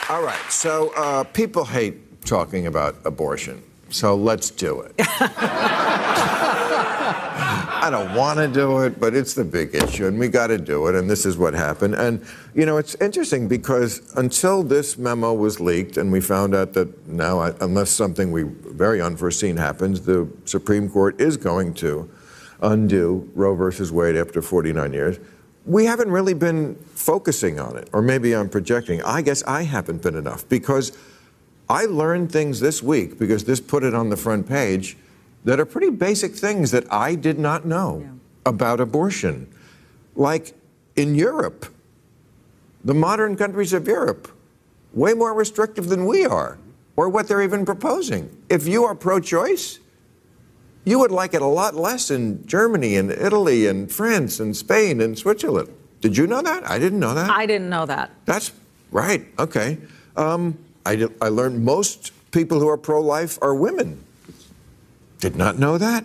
All 0.07 0.23
right. 0.23 0.39
So 0.49 0.93
uh, 0.95 1.25
people 1.25 1.65
hate 1.65 2.21
talking 2.25 2.67
about 2.67 2.95
abortion. 3.03 3.61
So 3.89 4.15
let's 4.15 4.49
do 4.49 4.79
it. 4.79 4.93
I 7.81 7.89
don't 7.89 8.13
want 8.13 8.37
to 8.37 8.47
do 8.47 8.81
it, 8.81 8.99
but 8.99 9.15
it's 9.15 9.33
the 9.33 9.43
big 9.43 9.73
issue, 9.73 10.05
and 10.05 10.19
we 10.19 10.27
got 10.27 10.47
to 10.47 10.59
do 10.59 10.85
it, 10.85 10.93
and 10.93 11.09
this 11.09 11.25
is 11.25 11.35
what 11.35 11.55
happened. 11.55 11.95
And, 11.95 12.23
you 12.53 12.67
know, 12.67 12.77
it's 12.77 12.93
interesting 13.01 13.47
because 13.47 14.13
until 14.17 14.61
this 14.61 14.99
memo 14.99 15.33
was 15.33 15.59
leaked 15.59 15.97
and 15.97 16.11
we 16.11 16.21
found 16.21 16.53
out 16.53 16.73
that 16.73 17.07
now, 17.07 17.39
uh, 17.39 17.55
unless 17.59 17.89
something 17.89 18.31
we 18.31 18.43
very 18.43 19.01
unforeseen 19.01 19.57
happens, 19.57 20.01
the 20.01 20.29
Supreme 20.45 20.91
Court 20.91 21.19
is 21.19 21.37
going 21.37 21.73
to 21.75 22.07
undo 22.61 23.27
Roe 23.33 23.55
versus 23.55 23.91
Wade 23.91 24.15
after 24.15 24.43
49 24.43 24.93
years, 24.93 25.19
we 25.65 25.85
haven't 25.85 26.11
really 26.11 26.35
been 26.35 26.75
focusing 26.93 27.59
on 27.59 27.77
it, 27.77 27.89
or 27.93 28.03
maybe 28.03 28.35
I'm 28.35 28.49
projecting. 28.49 29.01
I 29.01 29.23
guess 29.23 29.41
I 29.45 29.63
haven't 29.63 30.03
been 30.03 30.15
enough 30.15 30.47
because 30.49 30.95
I 31.67 31.85
learned 31.85 32.31
things 32.31 32.59
this 32.59 32.83
week 32.83 33.17
because 33.17 33.45
this 33.45 33.59
put 33.59 33.83
it 33.83 33.95
on 33.95 34.09
the 34.09 34.17
front 34.17 34.47
page 34.47 34.97
that 35.43 35.59
are 35.59 35.65
pretty 35.65 35.89
basic 35.89 36.35
things 36.35 36.71
that 36.71 36.91
I 36.91 37.15
did 37.15 37.39
not 37.39 37.65
know 37.65 38.01
yeah. 38.03 38.11
about 38.45 38.79
abortion. 38.79 39.47
Like 40.15 40.53
in 40.95 41.15
Europe, 41.15 41.65
the 42.83 42.93
modern 42.93 43.35
countries 43.35 43.73
of 43.73 43.87
Europe, 43.87 44.27
way 44.93 45.13
more 45.13 45.33
restrictive 45.33 45.87
than 45.87 46.05
we 46.05 46.25
are, 46.25 46.57
or 46.95 47.09
what 47.09 47.27
they're 47.27 47.41
even 47.41 47.65
proposing. 47.65 48.29
If 48.49 48.67
you 48.67 48.83
are 48.83 48.93
pro 48.95 49.19
choice, 49.19 49.79
you 50.83 50.99
would 50.99 51.11
like 51.11 51.33
it 51.33 51.41
a 51.41 51.47
lot 51.47 51.75
less 51.75 52.11
in 52.11 52.45
Germany 52.45 52.95
and 52.97 53.11
Italy 53.11 53.67
and 53.67 53.91
France 53.91 54.39
and 54.39 54.55
Spain 54.55 54.99
and 55.01 55.17
Switzerland. 55.17 55.69
Did 56.01 56.17
you 56.17 56.25
know 56.25 56.41
that? 56.41 56.67
I 56.69 56.79
didn't 56.79 56.99
know 56.99 57.13
that. 57.13 57.29
I 57.29 57.45
didn't 57.45 57.69
know 57.69 57.85
that. 57.85 58.11
That's 58.25 58.51
right. 58.91 59.25
Okay. 59.37 59.77
Um, 60.17 60.57
I, 60.85 61.07
I 61.21 61.29
learned 61.29 61.63
most 61.63 62.11
people 62.31 62.59
who 62.59 62.67
are 62.67 62.77
pro 62.77 62.99
life 62.99 63.37
are 63.41 63.53
women. 63.53 64.03
Did 65.21 65.35
not 65.35 65.59
know 65.59 65.77
that. 65.77 66.03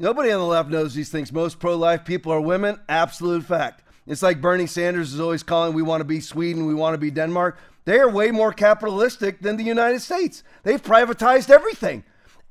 Nobody 0.00 0.32
on 0.32 0.40
the 0.40 0.44
left 0.44 0.70
knows 0.70 0.92
these 0.92 1.08
things. 1.08 1.32
Most 1.32 1.60
pro 1.60 1.76
life 1.76 2.04
people 2.04 2.32
are 2.32 2.40
women. 2.40 2.80
Absolute 2.88 3.44
fact. 3.44 3.84
It's 4.08 4.22
like 4.22 4.40
Bernie 4.40 4.66
Sanders 4.66 5.14
is 5.14 5.20
always 5.20 5.44
calling, 5.44 5.72
we 5.72 5.82
want 5.82 6.00
to 6.00 6.04
be 6.04 6.18
Sweden, 6.18 6.66
we 6.66 6.74
want 6.74 6.94
to 6.94 6.98
be 6.98 7.12
Denmark. 7.12 7.58
They 7.84 8.00
are 8.00 8.10
way 8.10 8.32
more 8.32 8.52
capitalistic 8.52 9.40
than 9.40 9.56
the 9.56 9.62
United 9.62 10.00
States. 10.00 10.42
They've 10.64 10.82
privatized 10.82 11.48
everything. 11.48 12.02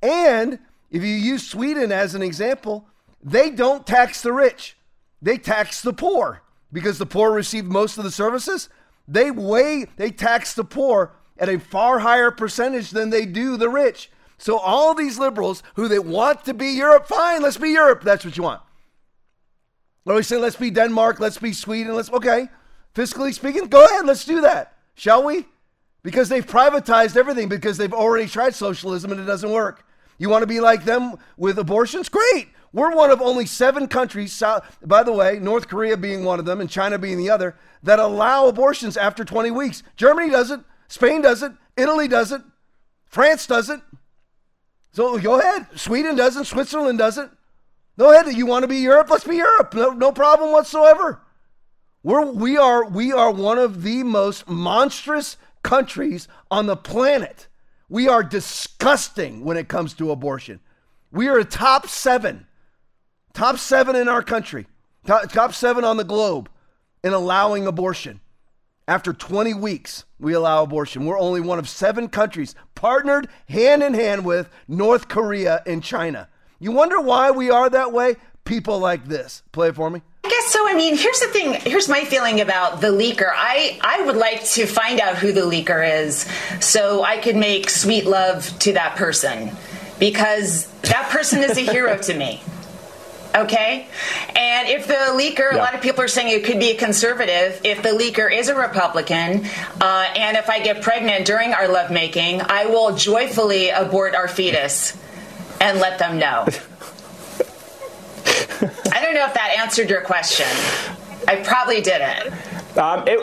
And 0.02 0.60
if 0.90 1.04
you 1.04 1.14
use 1.14 1.46
Sweden 1.46 1.92
as 1.92 2.16
an 2.16 2.22
example, 2.22 2.88
they 3.22 3.50
don't 3.50 3.86
tax 3.86 4.22
the 4.22 4.32
rich, 4.32 4.78
they 5.22 5.38
tax 5.38 5.82
the 5.82 5.94
poor 5.94 6.44
because 6.72 6.98
the 6.98 7.06
poor 7.06 7.32
receive 7.34 7.66
most 7.66 7.98
of 7.98 8.06
the 8.06 8.12
services. 8.12 8.70
They 9.06 9.32
weigh, 9.32 9.88
they 9.98 10.12
tax 10.12 10.54
the 10.54 10.64
poor 10.64 11.12
at 11.38 11.50
a 11.50 11.60
far 11.60 12.00
higher 12.00 12.32
percentage 12.32 12.92
than 12.92 13.10
they 13.10 13.26
do 13.26 13.58
the 13.58 13.70
rich. 13.70 14.10
So 14.38 14.58
all 14.58 14.94
these 14.94 15.18
liberals 15.18 15.64
who 15.76 15.88
they 15.88 16.00
want 16.00 16.46
to 16.46 16.54
be 16.54 16.68
Europe, 16.68 17.08
fine, 17.08 17.42
let's 17.42 17.58
be 17.58 17.70
Europe. 17.70 18.04
That's 18.04 18.24
what 18.24 18.38
you 18.38 18.44
want. 18.44 18.62
Or 20.06 20.16
we 20.16 20.24
say, 20.24 20.38
let's 20.38 20.56
be 20.56 20.72
Denmark, 20.72 21.20
let's 21.20 21.38
be 21.38 21.52
Sweden, 21.52 21.94
let's 21.96 22.12
okay. 22.12 22.48
Fiscally 22.96 23.34
speaking, 23.34 23.66
go 23.68 23.86
ahead, 23.86 24.06
let's 24.06 24.26
do 24.26 24.42
that. 24.42 24.74
Shall 24.96 25.24
we? 25.24 25.46
Because 26.02 26.30
they've 26.30 26.46
privatized 26.46 27.18
everything 27.18 27.50
because 27.50 27.78
they've 27.78 27.94
already 27.94 28.28
tried 28.28 28.56
socialism 28.56 29.12
and 29.12 29.20
it 29.20 29.26
doesn't 29.26 29.52
work. 29.52 29.86
You 30.18 30.30
want 30.30 30.44
to 30.44 30.48
be 30.48 30.60
like 30.60 30.86
them 30.86 31.16
with 31.36 31.60
abortions? 31.60 32.10
Great. 32.10 32.48
We're 32.74 32.96
one 32.96 33.12
of 33.12 33.22
only 33.22 33.46
seven 33.46 33.88
countries, 33.88 34.34
South, 34.34 34.78
by 34.86 35.04
the 35.04 35.12
way, 35.12 35.40
North 35.40 35.68
Korea 35.68 35.98
being 35.98 36.24
one 36.24 36.40
of 36.40 36.46
them 36.46 36.62
and 36.62 36.70
China 36.70 36.98
being 36.98 37.18
the 37.18 37.30
other, 37.30 37.56
that 37.84 38.00
allow 38.00 38.48
abortions 38.48 38.98
after 38.98 39.26
20 39.26 39.52
weeks. 39.52 39.84
Germany 39.96 40.30
doesn't. 40.30 40.66
Spain 40.88 41.22
doesn't. 41.22 41.58
Italy 41.76 42.08
doesn't. 42.08 42.46
France 43.06 43.48
doesn't. 43.48 43.84
So 44.92 45.18
go 45.20 45.40
ahead. 45.40 45.68
Sweden 45.76 46.16
doesn't. 46.16 46.46
Switzerland 46.46 46.98
doesn't. 46.98 47.32
Go 47.98 48.12
ahead. 48.12 48.34
You 48.36 48.46
want 48.46 48.64
to 48.64 48.68
be 48.68 48.78
Europe? 48.78 49.10
Let's 49.10 49.24
be 49.24 49.38
Europe. 49.38 49.74
No, 49.74 49.92
no 49.92 50.12
problem 50.12 50.52
whatsoever. 50.52 51.22
We're, 52.04 52.26
we, 52.26 52.58
are, 52.58 52.86
we 52.86 53.12
are 53.12 53.32
one 53.32 53.58
of 53.58 53.84
the 53.84 54.04
most 54.04 54.48
monstrous 54.48 55.38
countries 55.64 56.28
on 56.50 56.66
the 56.66 56.78
planet. 56.78 57.48
We 57.90 58.08
are 58.08 58.24
disgusting 58.24 59.44
when 59.44 59.58
it 59.58 59.68
comes 59.68 59.94
to 59.96 60.12
abortion. 60.12 60.60
We 61.12 61.28
are 61.28 61.38
a 61.38 61.46
top 61.46 61.88
seven, 61.88 62.48
top 63.34 63.58
seven 63.58 63.96
in 63.96 64.08
our 64.08 64.22
country, 64.22 64.68
top, 65.06 65.32
top 65.32 65.54
seven 65.54 65.84
on 65.84 65.98
the 65.98 66.04
globe 66.04 66.50
in 67.04 67.14
allowing 67.14 67.66
abortion. 67.66 68.20
After 68.90 69.12
20 69.12 69.54
weeks, 69.54 70.06
we 70.18 70.32
allow 70.32 70.64
abortion. 70.64 71.06
We're 71.06 71.20
only 71.20 71.42
one 71.42 71.60
of 71.60 71.68
seven 71.68 72.08
countries 72.08 72.56
partnered 72.74 73.28
hand 73.50 73.84
in 73.84 73.94
hand 73.94 74.24
with 74.24 74.50
North 74.66 75.10
Korea 75.10 75.62
and 75.66 75.84
China. 75.84 76.30
You 76.58 76.72
wonder 76.72 77.02
why 77.02 77.32
we 77.32 77.50
are 77.50 77.70
that 77.70 77.92
way? 77.92 78.16
People 78.46 78.80
like 78.80 79.04
this. 79.06 79.44
Play 79.52 79.70
it 79.70 79.76
for 79.76 79.90
me. 79.90 80.02
I 80.24 80.30
guess 80.30 80.46
so. 80.46 80.66
I 80.70 80.74
mean, 80.74 80.96
here's 80.96 81.20
the 81.20 81.28
thing. 81.28 81.56
Here's 81.70 81.90
my 81.90 82.06
feeling 82.06 82.40
about 82.40 82.80
the 82.80 82.88
leaker. 82.88 83.30
I, 83.36 83.78
I 83.82 84.06
would 84.06 84.16
like 84.16 84.46
to 84.52 84.66
find 84.66 85.02
out 85.02 85.18
who 85.18 85.34
the 85.34 85.42
leaker 85.42 86.06
is 86.06 86.26
so 86.62 87.04
I 87.04 87.18
could 87.18 87.36
make 87.36 87.70
sweet 87.70 88.06
love 88.06 88.58
to 88.60 88.72
that 88.72 88.96
person 88.96 89.52
because 90.00 90.68
that 90.84 91.10
person 91.10 91.44
is 91.44 91.58
a 91.58 91.62
hero 91.70 91.98
to 91.98 92.14
me. 92.14 92.42
Okay? 93.38 93.88
And 94.36 94.68
if 94.68 94.88
the 94.88 94.94
leaker, 94.94 95.52
yeah. 95.52 95.58
a 95.58 95.60
lot 95.60 95.76
of 95.76 95.82
people 95.82 96.04
are 96.04 96.08
saying 96.08 96.30
it 96.30 96.44
could 96.44 96.60
be 96.60 96.72
a 96.72 96.76
conservative. 96.76 97.62
If 97.64 97.84
the 97.84 97.90
leaker 97.90 98.32
is 98.32 98.50
a 98.50 98.56
Republican, 98.56 99.46
uh, 99.80 100.06
and 100.16 100.38
if 100.38 100.50
I 100.50 100.60
get 100.60 100.82
pregnant 100.82 101.26
during 101.26 101.54
our 101.54 101.68
lovemaking, 101.68 102.42
I 102.42 102.66
will 102.66 102.96
joyfully 102.96 103.70
abort 103.70 104.16
our 104.16 104.28
fetus 104.28 104.98
and 105.62 105.80
let 105.80 106.00
them 106.00 106.18
know. 106.18 106.46
I 108.60 109.02
don't 109.02 109.14
know 109.14 109.26
if 109.26 109.34
that 109.36 109.56
answered 109.60 109.90
your 109.90 110.02
question. 110.02 110.48
I 111.28 111.36
probably 111.44 111.82
didn't. 111.82 112.34
Um, 112.78 113.04
it, 113.08 113.20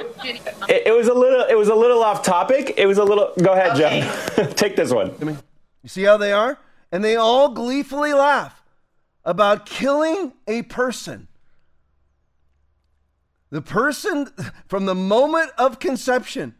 it, 0.68 0.86
it, 0.86 0.94
was 0.94 1.08
a 1.08 1.14
little 1.14 1.42
it 1.42 1.56
was 1.56 1.68
a 1.68 1.74
little 1.74 2.02
off 2.02 2.22
topic. 2.22 2.74
It 2.76 2.86
was 2.86 2.98
a 2.98 3.04
little. 3.04 3.32
Go 3.40 3.52
ahead, 3.52 3.72
okay. 3.72 4.08
Joe. 4.36 4.44
Take 4.56 4.76
this 4.76 4.92
one. 4.92 5.14
You 5.82 5.88
see 5.88 6.02
how 6.02 6.16
they 6.16 6.32
are, 6.32 6.58
and 6.90 7.04
they 7.04 7.16
all 7.16 7.50
gleefully 7.50 8.12
laugh 8.12 8.63
about 9.24 9.66
killing 9.66 10.32
a 10.46 10.62
person. 10.62 11.28
The 13.50 13.62
person 13.62 14.30
from 14.66 14.86
the 14.86 14.94
moment 14.94 15.50
of 15.56 15.78
conception, 15.78 16.54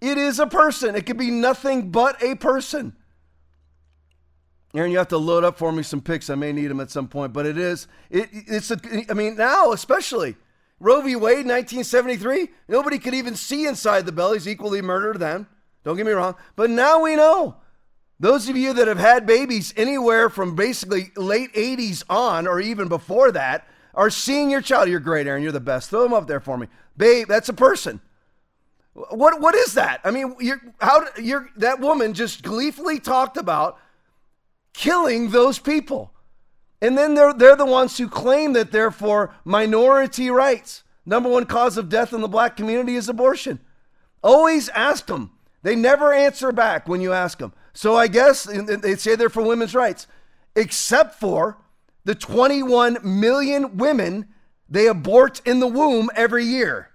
it 0.00 0.18
is 0.18 0.38
a 0.38 0.46
person. 0.46 0.96
It 0.96 1.06
could 1.06 1.18
be 1.18 1.30
nothing 1.30 1.90
but 1.90 2.22
a 2.22 2.34
person. 2.34 2.96
Aaron, 4.74 4.90
you 4.90 4.98
have 4.98 5.08
to 5.08 5.18
load 5.18 5.44
up 5.44 5.58
for 5.58 5.70
me 5.70 5.82
some 5.82 6.00
pics. 6.00 6.30
I 6.30 6.34
may 6.34 6.52
need 6.52 6.68
them 6.68 6.80
at 6.80 6.90
some 6.90 7.06
point, 7.06 7.34
but 7.34 7.44
it 7.44 7.58
is. 7.58 7.86
It, 8.08 8.30
it's. 8.32 8.70
A, 8.70 8.78
I 9.10 9.12
mean, 9.12 9.36
now 9.36 9.72
especially 9.72 10.36
Roe 10.80 11.02
v. 11.02 11.14
Wade, 11.14 11.46
1973. 11.46 12.48
Nobody 12.68 12.98
could 12.98 13.14
even 13.14 13.36
see 13.36 13.66
inside 13.66 14.06
the 14.06 14.12
bellies. 14.12 14.48
Equally 14.48 14.80
murdered 14.80 15.20
then. 15.20 15.46
Don't 15.84 15.96
get 15.96 16.06
me 16.06 16.12
wrong, 16.12 16.36
but 16.56 16.70
now 16.70 17.02
we 17.02 17.16
know. 17.16 17.56
Those 18.22 18.48
of 18.48 18.56
you 18.56 18.72
that 18.74 18.86
have 18.86 19.00
had 19.00 19.26
babies 19.26 19.74
anywhere 19.76 20.30
from 20.30 20.54
basically 20.54 21.10
late 21.16 21.52
80s 21.54 22.04
on, 22.08 22.46
or 22.46 22.60
even 22.60 22.86
before 22.86 23.32
that, 23.32 23.66
are 23.96 24.10
seeing 24.10 24.48
your 24.48 24.60
child. 24.60 24.88
You're 24.88 25.00
great, 25.00 25.26
Aaron. 25.26 25.42
You're 25.42 25.50
the 25.50 25.58
best. 25.58 25.90
Throw 25.90 26.04
them 26.04 26.12
up 26.12 26.28
there 26.28 26.38
for 26.38 26.56
me, 26.56 26.68
babe. 26.96 27.26
That's 27.26 27.48
a 27.48 27.52
person. 27.52 28.00
What 28.92 29.40
what 29.40 29.56
is 29.56 29.74
that? 29.74 30.02
I 30.04 30.12
mean, 30.12 30.36
you're 30.38 30.60
how 30.80 31.04
you're 31.20 31.48
that 31.56 31.80
woman 31.80 32.14
just 32.14 32.44
gleefully 32.44 33.00
talked 33.00 33.36
about 33.36 33.76
killing 34.72 35.30
those 35.30 35.58
people. 35.58 36.12
And 36.80 36.96
then 36.96 37.14
they're, 37.14 37.34
they're 37.34 37.56
the 37.56 37.66
ones 37.66 37.98
who 37.98 38.08
claim 38.08 38.52
that 38.52 38.70
they're 38.70 38.92
for 38.92 39.34
minority 39.44 40.30
rights. 40.30 40.84
Number 41.04 41.28
one 41.28 41.46
cause 41.46 41.76
of 41.76 41.88
death 41.88 42.12
in 42.12 42.20
the 42.20 42.28
black 42.28 42.56
community 42.56 42.94
is 42.94 43.08
abortion. 43.08 43.58
Always 44.22 44.68
ask 44.68 45.06
them. 45.06 45.32
They 45.62 45.74
never 45.74 46.12
answer 46.12 46.52
back 46.52 46.88
when 46.88 47.00
you 47.00 47.12
ask 47.12 47.38
them. 47.38 47.52
So 47.72 47.96
I 47.96 48.08
guess 48.08 48.44
they 48.44 48.96
say 48.96 49.16
they're 49.16 49.30
for 49.30 49.42
women's 49.42 49.74
rights, 49.74 50.06
except 50.54 51.18
for 51.18 51.56
the 52.04 52.14
21 52.14 52.98
million 53.02 53.76
women 53.76 54.28
they 54.68 54.86
abort 54.86 55.40
in 55.44 55.58
the 55.60 55.66
womb 55.66 56.10
every 56.14 56.44
year, 56.44 56.90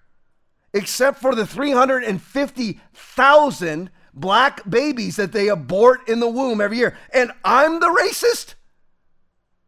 except 0.74 1.20
for 1.20 1.36
the 1.36 1.46
350,000 1.46 3.90
black 4.14 4.70
babies 4.70 5.16
that 5.16 5.32
they 5.32 5.48
abort 5.48 6.08
in 6.10 6.20
the 6.20 6.28
womb 6.28 6.60
every 6.60 6.78
year. 6.78 6.98
And 7.14 7.32
I'm 7.44 7.80
the 7.80 7.88
racist? 7.88 8.56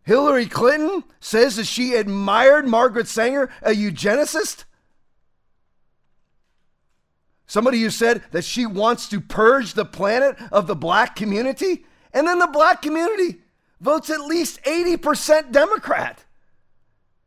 Hillary 0.03 0.47
Clinton 0.47 1.03
says 1.19 1.55
that 1.57 1.67
she 1.67 1.93
admired 1.93 2.67
Margaret 2.67 3.07
Sanger, 3.07 3.51
a 3.61 3.69
eugenicist? 3.71 4.63
Somebody 7.49 7.81
who 7.81 7.89
said 7.89 8.21
that 8.29 8.43
she 8.43 8.67
wants 8.67 9.09
to 9.09 9.19
purge 9.19 9.73
the 9.73 9.83
planet 9.83 10.37
of 10.51 10.67
the 10.67 10.75
black 10.75 11.15
community? 11.15 11.83
And 12.13 12.27
then 12.27 12.37
the 12.37 12.45
black 12.45 12.79
community 12.83 13.39
votes 13.81 14.11
at 14.11 14.21
least 14.21 14.61
80% 14.65 15.51
Democrat. 15.51 16.23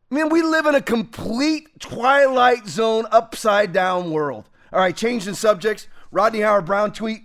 I 0.09 0.15
mean, 0.15 0.29
we 0.29 0.43
live 0.43 0.67
in 0.67 0.77
a 0.77 0.81
complete 0.81 1.81
twilight 1.81 2.69
zone, 2.69 3.07
upside 3.11 3.73
down 3.73 4.13
world. 4.13 4.49
All 4.73 4.79
right, 4.79 4.97
changing 4.97 5.35
subjects. 5.35 5.89
Rodney 6.13 6.43
Howard 6.43 6.67
Browne 6.67 6.93
tweet. 6.93 7.23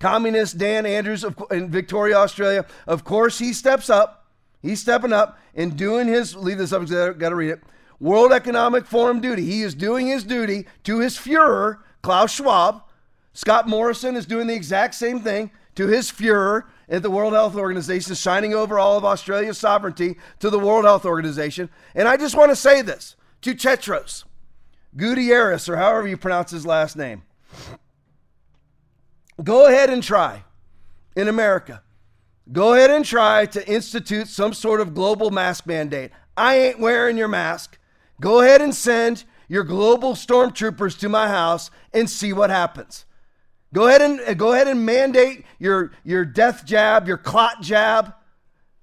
Communist 0.00 0.58
Dan 0.58 0.84
Andrews 0.84 1.24
of, 1.24 1.42
in 1.50 1.70
Victoria, 1.70 2.16
Australia. 2.16 2.66
Of 2.86 3.04
course, 3.04 3.38
he 3.38 3.54
steps 3.54 3.88
up. 3.88 4.26
He's 4.60 4.82
stepping 4.82 5.14
up 5.14 5.38
and 5.54 5.78
doing 5.78 6.08
his, 6.08 6.36
leave 6.36 6.58
this 6.58 6.74
up, 6.74 6.86
got 6.86 7.30
to 7.30 7.34
read 7.34 7.52
it. 7.52 7.62
World 8.00 8.32
Economic 8.32 8.86
Forum 8.86 9.20
duty. 9.20 9.44
He 9.44 9.62
is 9.62 9.74
doing 9.74 10.06
his 10.06 10.24
duty 10.24 10.66
to 10.84 10.98
his 10.98 11.16
Fuhrer, 11.16 11.78
Klaus 12.02 12.34
Schwab. 12.34 12.82
Scott 13.34 13.68
Morrison 13.68 14.16
is 14.16 14.26
doing 14.26 14.46
the 14.46 14.54
exact 14.54 14.94
same 14.94 15.20
thing 15.20 15.50
to 15.76 15.86
his 15.86 16.10
Fuhrer 16.10 16.64
at 16.88 17.02
the 17.02 17.10
World 17.10 17.34
Health 17.34 17.54
Organization, 17.54 18.14
signing 18.14 18.54
over 18.54 18.78
all 18.78 18.96
of 18.96 19.04
Australia's 19.04 19.58
sovereignty 19.58 20.16
to 20.40 20.50
the 20.50 20.58
World 20.58 20.84
Health 20.84 21.04
Organization. 21.04 21.70
And 21.94 22.08
I 22.08 22.16
just 22.16 22.36
want 22.36 22.50
to 22.50 22.56
say 22.56 22.82
this 22.82 23.16
to 23.42 23.54
Tedros 23.54 24.24
Gutierrez, 24.96 25.68
or 25.68 25.76
however 25.76 26.08
you 26.08 26.16
pronounce 26.16 26.50
his 26.50 26.66
last 26.66 26.96
name. 26.96 27.22
Go 29.42 29.66
ahead 29.66 29.88
and 29.88 30.02
try 30.02 30.44
in 31.14 31.28
America. 31.28 31.82
Go 32.50 32.74
ahead 32.74 32.90
and 32.90 33.04
try 33.04 33.46
to 33.46 33.68
institute 33.68 34.26
some 34.26 34.52
sort 34.52 34.80
of 34.80 34.94
global 34.94 35.30
mask 35.30 35.66
mandate. 35.66 36.10
I 36.36 36.56
ain't 36.58 36.80
wearing 36.80 37.16
your 37.16 37.28
mask. 37.28 37.78
Go 38.20 38.42
ahead 38.42 38.60
and 38.60 38.74
send 38.74 39.24
your 39.48 39.64
global 39.64 40.12
stormtroopers 40.12 40.98
to 41.00 41.08
my 41.08 41.28
house 41.28 41.70
and 41.92 42.08
see 42.08 42.32
what 42.32 42.50
happens. 42.50 43.04
Go 43.72 43.88
ahead 43.88 44.02
and 44.02 44.38
go 44.38 44.52
ahead 44.52 44.68
and 44.68 44.84
mandate 44.84 45.44
your 45.58 45.92
your 46.04 46.24
death 46.24 46.64
jab, 46.64 47.08
your 47.08 47.18
clot 47.18 47.62
jab 47.62 48.14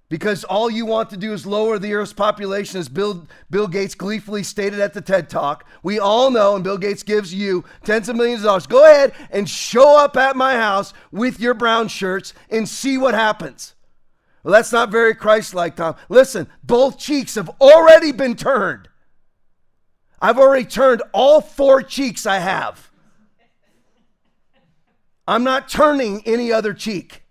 because 0.09 0.43
all 0.45 0.69
you 0.69 0.85
want 0.85 1.09
to 1.09 1.17
do 1.17 1.33
is 1.33 1.45
lower 1.45 1.77
the 1.77 1.93
Earth's 1.93 2.13
population, 2.13 2.79
as 2.79 2.87
Bill, 2.87 3.27
Bill 3.49 3.67
Gates 3.67 3.95
gleefully 3.95 4.43
stated 4.43 4.79
at 4.79 4.93
the 4.93 5.01
TED 5.01 5.29
Talk. 5.29 5.65
We 5.83 5.99
all 5.99 6.31
know, 6.31 6.55
and 6.55 6.63
Bill 6.63 6.77
Gates 6.77 7.03
gives 7.03 7.33
you 7.33 7.65
tens 7.83 8.07
of 8.07 8.15
millions 8.15 8.41
of 8.41 8.45
dollars. 8.45 8.67
Go 8.67 8.85
ahead 8.89 9.13
and 9.31 9.49
show 9.49 9.97
up 9.99 10.15
at 10.15 10.37
my 10.37 10.55
house 10.55 10.93
with 11.11 11.39
your 11.39 11.53
brown 11.53 11.89
shirts 11.89 12.33
and 12.49 12.67
see 12.69 12.97
what 12.97 13.13
happens. 13.13 13.75
Well, 14.43 14.53
that's 14.53 14.71
not 14.71 14.91
very 14.91 15.13
Christ 15.13 15.53
like, 15.53 15.75
Tom. 15.75 15.95
Listen, 16.07 16.47
both 16.63 16.97
cheeks 16.97 17.35
have 17.35 17.49
already 17.59 18.13
been 18.13 18.35
turned. 18.35 18.87
I've 20.21 20.39
already 20.39 20.65
turned 20.65 21.03
all 21.13 21.41
four 21.41 21.81
cheeks 21.83 22.25
I 22.25 22.39
have. 22.39 22.89
I'm 25.27 25.43
not 25.43 25.69
turning 25.69 26.23
any 26.25 26.51
other 26.51 26.73
cheek. 26.73 27.23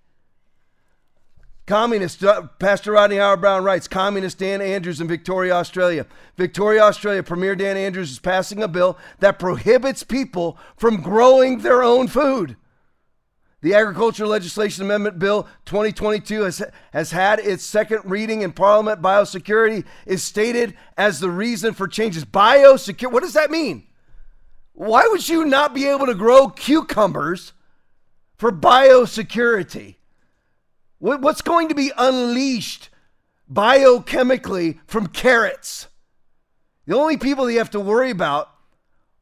Communist, 1.67 2.23
uh, 2.23 2.43
Pastor 2.61 2.93
Rodney 2.93 3.17
Howard 3.17 3.41
Browne 3.41 3.65
writes, 3.65 3.89
Communist 3.89 4.39
Dan 4.39 4.61
Andrews 4.61 5.01
in 5.01 5.09
Victoria, 5.09 5.55
Australia. 5.55 6.07
Victoria, 6.37 6.83
Australia, 6.83 7.25
Premier 7.25 7.57
Dan 7.57 7.77
Andrews 7.77 8.13
is 8.13 8.21
passing 8.21 8.63
a 8.63 8.69
bill 8.69 8.97
that 9.19 9.41
prohibits 9.41 10.05
people 10.05 10.57
from 10.77 11.03
growing 11.03 11.59
their 11.59 11.83
own 11.83 12.07
food. 12.07 12.57
The 13.67 13.75
Agricultural 13.75 14.31
Legislation 14.31 14.85
Amendment 14.85 15.19
Bill 15.19 15.43
2022 15.65 16.43
has, 16.43 16.63
has 16.93 17.11
had 17.11 17.41
its 17.41 17.65
second 17.65 18.03
reading 18.05 18.43
in 18.43 18.53
Parliament. 18.53 19.03
Biosecurity 19.03 19.85
is 20.07 20.23
stated 20.23 20.77
as 20.97 21.19
the 21.19 21.33
reason 21.33 21.75
for 21.75 21.89
changes. 21.89 22.25
Biosecurity, 22.25 23.11
what 23.11 23.25
does 23.25 23.33
that 23.33 23.51
mean? 23.51 23.89
Why 24.73 25.09
would 25.09 25.29
you 25.29 25.45
not 25.45 25.75
be 25.75 25.89
able 25.89 26.07
to 26.07 26.15
grow 26.15 26.47
cucumbers 26.47 27.55
for 28.37 28.53
biosecurity? 28.53 29.97
What's 31.01 31.43
going 31.43 31.69
to 31.69 31.75
be 31.75 31.91
unleashed 31.99 32.91
biochemically 33.53 34.79
from 34.87 35.09
carrots? 35.09 35.89
The 36.87 36.95
only 36.95 37.17
people 37.17 37.51
you 37.51 37.59
have 37.59 37.71
to 37.71 37.81
worry 37.81 38.11
about 38.11 38.49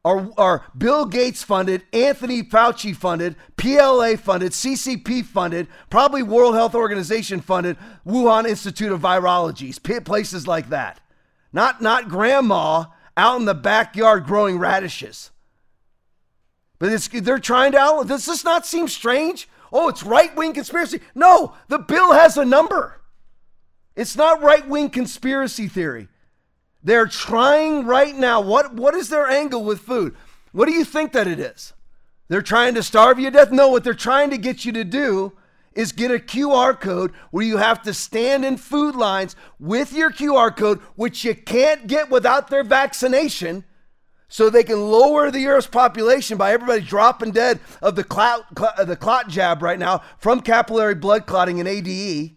are, 0.04 0.30
are 0.36 0.64
Bill 0.76 1.06
Gates 1.06 1.42
funded, 1.42 1.82
Anthony 1.92 2.42
Fauci 2.42 2.94
funded, 2.94 3.36
PLA 3.56 4.16
funded, 4.16 4.52
CCP 4.52 5.24
funded, 5.24 5.68
probably 5.90 6.22
World 6.22 6.54
Health 6.54 6.74
Organization 6.74 7.40
funded, 7.40 7.76
Wuhan 8.06 8.46
Institute 8.46 8.92
of 8.92 9.00
Virologies, 9.00 9.82
places 10.04 10.46
like 10.46 10.68
that. 10.68 11.00
Not, 11.52 11.80
not 11.80 12.08
grandma 12.08 12.86
out 13.16 13.38
in 13.38 13.46
the 13.46 13.54
backyard 13.54 14.24
growing 14.24 14.58
radishes. 14.58 15.30
But 16.78 17.08
they're 17.12 17.38
trying 17.38 17.72
to, 17.72 18.04
does 18.06 18.26
this 18.26 18.44
not 18.44 18.66
seem 18.66 18.88
strange? 18.88 19.48
oh, 19.74 19.88
it's 19.88 20.04
right 20.04 20.34
wing 20.36 20.54
conspiracy. 20.54 21.00
No, 21.14 21.54
the 21.68 21.78
bill 21.78 22.12
has 22.12 22.38
a 22.38 22.44
number. 22.44 23.00
It's 23.96 24.16
not 24.16 24.40
right 24.40 24.66
wing 24.66 24.88
conspiracy 24.88 25.68
theory. 25.68 26.08
They're 26.84 27.06
trying 27.06 27.86
right 27.86 28.14
now. 28.14 28.42
What, 28.42 28.74
what 28.74 28.94
is 28.94 29.08
their 29.08 29.26
angle 29.26 29.64
with 29.64 29.80
food? 29.80 30.14
What 30.52 30.66
do 30.66 30.72
you 30.72 30.84
think 30.84 31.12
that 31.12 31.26
it 31.26 31.40
is? 31.40 31.72
They're 32.28 32.42
trying 32.42 32.74
to 32.74 32.82
starve 32.82 33.18
you 33.18 33.30
to 33.30 33.36
death? 33.36 33.50
No, 33.50 33.68
what 33.68 33.84
they're 33.84 33.94
trying 33.94 34.30
to 34.30 34.38
get 34.38 34.64
you 34.64 34.72
to 34.72 34.84
do 34.84 35.32
is 35.72 35.92
get 35.92 36.10
a 36.10 36.18
QR 36.18 36.78
code 36.78 37.12
where 37.30 37.44
you 37.44 37.56
have 37.56 37.82
to 37.82 37.94
stand 37.94 38.44
in 38.44 38.56
food 38.56 38.94
lines 38.94 39.34
with 39.58 39.92
your 39.92 40.10
QR 40.10 40.54
code, 40.56 40.80
which 40.94 41.24
you 41.24 41.34
can't 41.34 41.86
get 41.86 42.10
without 42.10 42.48
their 42.48 42.62
vaccination, 42.62 43.64
so 44.28 44.50
they 44.50 44.64
can 44.64 44.90
lower 44.90 45.30
the 45.30 45.46
Earth's 45.46 45.66
population 45.66 46.36
by 46.36 46.52
everybody 46.52 46.80
dropping 46.80 47.32
dead 47.32 47.60
of 47.82 47.96
the 47.96 48.04
clot, 48.04 48.46
the 48.86 48.96
clot 48.96 49.28
jab 49.28 49.62
right 49.62 49.78
now 49.78 50.02
from 50.18 50.40
capillary 50.40 50.94
blood 50.94 51.26
clotting 51.26 51.60
and 51.60 51.68
ADE. 51.68 52.36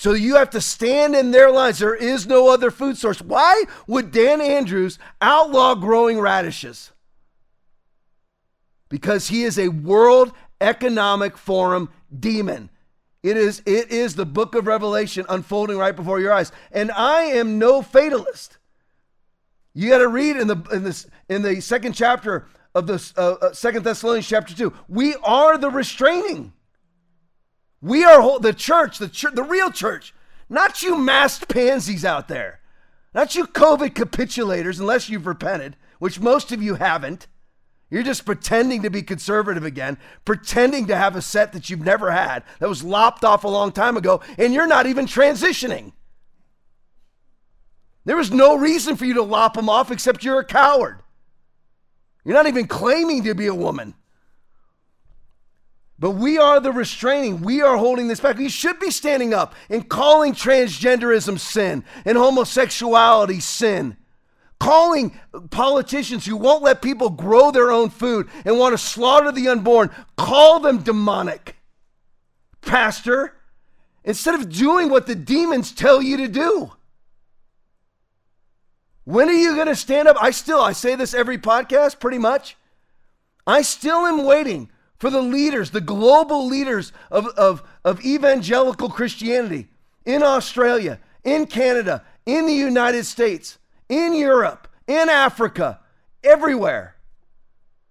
So 0.00 0.14
you 0.14 0.36
have 0.36 0.48
to 0.50 0.62
stand 0.62 1.14
in 1.14 1.30
their 1.30 1.50
lines. 1.50 1.78
There 1.78 1.94
is 1.94 2.26
no 2.26 2.48
other 2.48 2.70
food 2.70 2.96
source. 2.96 3.20
Why 3.20 3.64
would 3.86 4.12
Dan 4.12 4.40
Andrews 4.40 4.98
outlaw 5.20 5.74
growing 5.74 6.18
radishes? 6.18 6.92
Because 8.88 9.28
he 9.28 9.42
is 9.42 9.58
a 9.58 9.68
World 9.68 10.32
Economic 10.58 11.36
Forum 11.36 11.90
demon. 12.18 12.70
It 13.22 13.36
is 13.36 13.60
it 13.66 13.90
is 13.90 14.14
the 14.14 14.24
book 14.24 14.54
of 14.54 14.66
Revelation 14.66 15.26
unfolding 15.28 15.76
right 15.76 15.94
before 15.94 16.18
your 16.18 16.32
eyes. 16.32 16.50
And 16.72 16.90
I 16.92 17.24
am 17.24 17.58
no 17.58 17.82
fatalist. 17.82 18.56
You 19.74 19.90
got 19.90 19.98
to 19.98 20.08
read 20.08 20.38
in 20.38 20.46
the 20.46 20.56
in 20.72 20.82
this 20.82 21.08
in 21.28 21.42
the 21.42 21.60
second 21.60 21.92
chapter 21.92 22.46
of 22.74 22.86
the 22.86 23.12
uh, 23.18 23.32
uh, 23.32 23.52
Second 23.52 23.84
Thessalonians 23.84 24.26
chapter 24.26 24.56
two. 24.56 24.72
We 24.88 25.16
are 25.16 25.58
the 25.58 25.68
restraining. 25.68 26.54
We 27.82 28.04
are 28.04 28.38
the 28.38 28.52
church, 28.52 28.98
the 28.98 29.30
the 29.32 29.42
real 29.42 29.70
church, 29.70 30.14
not 30.48 30.82
you 30.82 30.98
masked 30.98 31.48
pansies 31.48 32.04
out 32.04 32.28
there, 32.28 32.60
not 33.14 33.34
you 33.34 33.46
COVID 33.46 33.90
capitulators, 33.90 34.78
unless 34.78 35.08
you've 35.08 35.26
repented, 35.26 35.76
which 35.98 36.20
most 36.20 36.52
of 36.52 36.62
you 36.62 36.74
haven't. 36.74 37.26
You're 37.88 38.04
just 38.04 38.24
pretending 38.24 38.82
to 38.82 38.90
be 38.90 39.02
conservative 39.02 39.64
again, 39.64 39.98
pretending 40.24 40.86
to 40.86 40.96
have 40.96 41.16
a 41.16 41.22
set 41.22 41.52
that 41.52 41.68
you've 41.70 41.84
never 41.84 42.12
had 42.12 42.44
that 42.60 42.68
was 42.68 42.84
lopped 42.84 43.24
off 43.24 43.42
a 43.42 43.48
long 43.48 43.72
time 43.72 43.96
ago, 43.96 44.20
and 44.38 44.54
you're 44.54 44.68
not 44.68 44.86
even 44.86 45.06
transitioning. 45.06 45.92
There 48.04 48.16
was 48.16 48.30
no 48.30 48.56
reason 48.56 48.96
for 48.96 49.04
you 49.04 49.14
to 49.14 49.22
lop 49.22 49.54
them 49.54 49.68
off 49.68 49.90
except 49.90 50.22
you're 50.22 50.38
a 50.38 50.44
coward. 50.44 51.00
You're 52.24 52.34
not 52.34 52.46
even 52.46 52.68
claiming 52.68 53.24
to 53.24 53.34
be 53.34 53.46
a 53.46 53.54
woman. 53.54 53.94
But 56.00 56.12
we 56.12 56.38
are 56.38 56.58
the 56.58 56.72
restraining. 56.72 57.42
We 57.42 57.60
are 57.60 57.76
holding 57.76 58.08
this 58.08 58.20
back. 58.20 58.38
We 58.38 58.48
should 58.48 58.80
be 58.80 58.90
standing 58.90 59.34
up 59.34 59.54
and 59.68 59.88
calling 59.88 60.32
transgenderism 60.32 61.38
sin 61.38 61.84
and 62.04 62.16
homosexuality 62.16 63.40
sin 63.40 63.96
calling 64.60 65.18
politicians 65.50 66.26
who 66.26 66.36
won't 66.36 66.62
let 66.62 66.82
people 66.82 67.10
grow 67.10 67.50
their 67.50 67.72
own 67.72 67.90
food 67.90 68.28
and 68.44 68.58
want 68.58 68.74
to 68.74 68.78
slaughter 68.78 69.32
the 69.32 69.48
unborn, 69.48 69.90
call 70.16 70.60
them 70.60 70.82
demonic. 70.82 71.56
Pastor, 72.60 73.34
instead 74.04 74.34
of 74.34 74.50
doing 74.50 74.90
what 74.90 75.06
the 75.06 75.14
demons 75.14 75.72
tell 75.72 76.00
you 76.00 76.18
to 76.18 76.28
do. 76.28 76.72
When 79.04 79.28
are 79.28 79.32
you 79.32 79.54
going 79.54 79.66
to 79.66 79.74
stand 79.74 80.06
up? 80.06 80.16
I 80.20 80.30
still, 80.30 80.60
I 80.60 80.72
say 80.72 80.94
this 80.94 81.14
every 81.14 81.38
podcast 81.38 81.98
pretty 81.98 82.18
much. 82.18 82.56
I 83.46 83.62
still 83.62 84.06
am 84.06 84.24
waiting 84.24 84.70
for 85.00 85.10
the 85.10 85.20
leaders, 85.20 85.70
the 85.70 85.80
global 85.80 86.46
leaders 86.46 86.92
of, 87.10 87.26
of, 87.28 87.64
of 87.84 88.04
evangelical 88.04 88.88
Christianity 88.88 89.66
in 90.04 90.22
Australia, 90.22 91.00
in 91.24 91.46
Canada, 91.46 92.04
in 92.24 92.46
the 92.46 92.54
United 92.54 93.04
States 93.04 93.58
in 93.90 94.14
Europe, 94.14 94.68
in 94.86 95.10
Africa, 95.10 95.80
everywhere. 96.24 96.94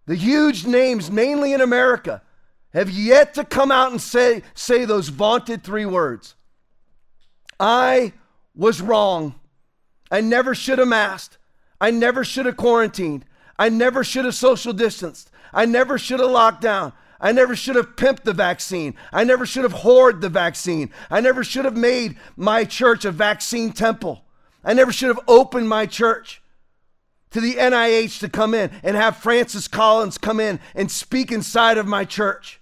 The 0.05 0.15
huge 0.15 0.65
names, 0.65 1.11
mainly 1.11 1.53
in 1.53 1.61
America, 1.61 2.23
have 2.73 2.89
yet 2.89 3.33
to 3.35 3.43
come 3.43 3.69
out 3.71 3.91
and 3.91 4.01
say, 4.01 4.41
say 4.55 4.85
those 4.85 5.09
vaunted 5.09 5.63
three 5.63 5.85
words 5.85 6.35
I 7.59 8.13
was 8.55 8.81
wrong. 8.81 9.35
I 10.09 10.21
never 10.21 10.55
should 10.55 10.79
have 10.79 10.87
masked. 10.87 11.37
I 11.81 11.91
never 11.91 12.23
should 12.23 12.45
have 12.45 12.57
quarantined. 12.57 13.25
I 13.59 13.69
never 13.69 14.03
should 14.03 14.25
have 14.25 14.35
social 14.35 14.73
distanced. 14.73 15.29
I 15.53 15.65
never 15.65 15.97
should 15.97 16.19
have 16.19 16.31
locked 16.31 16.61
down. 16.61 16.93
I 17.21 17.31
never 17.31 17.55
should 17.55 17.75
have 17.75 17.95
pimped 17.95 18.23
the 18.23 18.33
vaccine. 18.33 18.95
I 19.11 19.23
never 19.23 19.45
should 19.45 19.63
have 19.63 19.73
hoarded 19.73 20.21
the 20.21 20.29
vaccine. 20.29 20.91
I 21.09 21.19
never 21.19 21.43
should 21.43 21.65
have 21.65 21.75
made 21.75 22.17
my 22.37 22.63
church 22.63 23.03
a 23.05 23.11
vaccine 23.11 23.71
temple. 23.73 24.23
I 24.63 24.73
never 24.73 24.91
should 24.91 25.09
have 25.09 25.19
opened 25.27 25.67
my 25.67 25.85
church 25.85 26.41
to 27.31 27.41
the 27.41 27.55
NIH 27.55 28.19
to 28.19 28.29
come 28.29 28.53
in 28.53 28.71
and 28.83 28.95
have 28.95 29.17
Francis 29.17 29.67
Collins 29.67 30.17
come 30.17 30.39
in 30.39 30.59
and 30.73 30.89
speak 30.89 31.31
inside 31.31 31.77
of 31.77 31.87
my 31.87 32.05
church, 32.05 32.59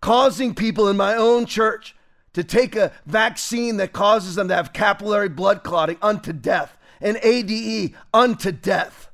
causing 0.00 0.54
people 0.54 0.88
in 0.88 0.96
my 0.96 1.14
own 1.14 1.46
church 1.46 1.96
to 2.34 2.44
take 2.44 2.76
a 2.76 2.92
vaccine 3.04 3.76
that 3.76 3.92
causes 3.92 4.36
them 4.36 4.48
to 4.48 4.54
have 4.54 4.72
capillary 4.72 5.28
blood 5.28 5.62
clotting 5.62 5.98
unto 6.00 6.32
death, 6.32 6.76
and 7.00 7.18
ADE 7.22 7.94
unto 8.14 8.52
death, 8.52 9.10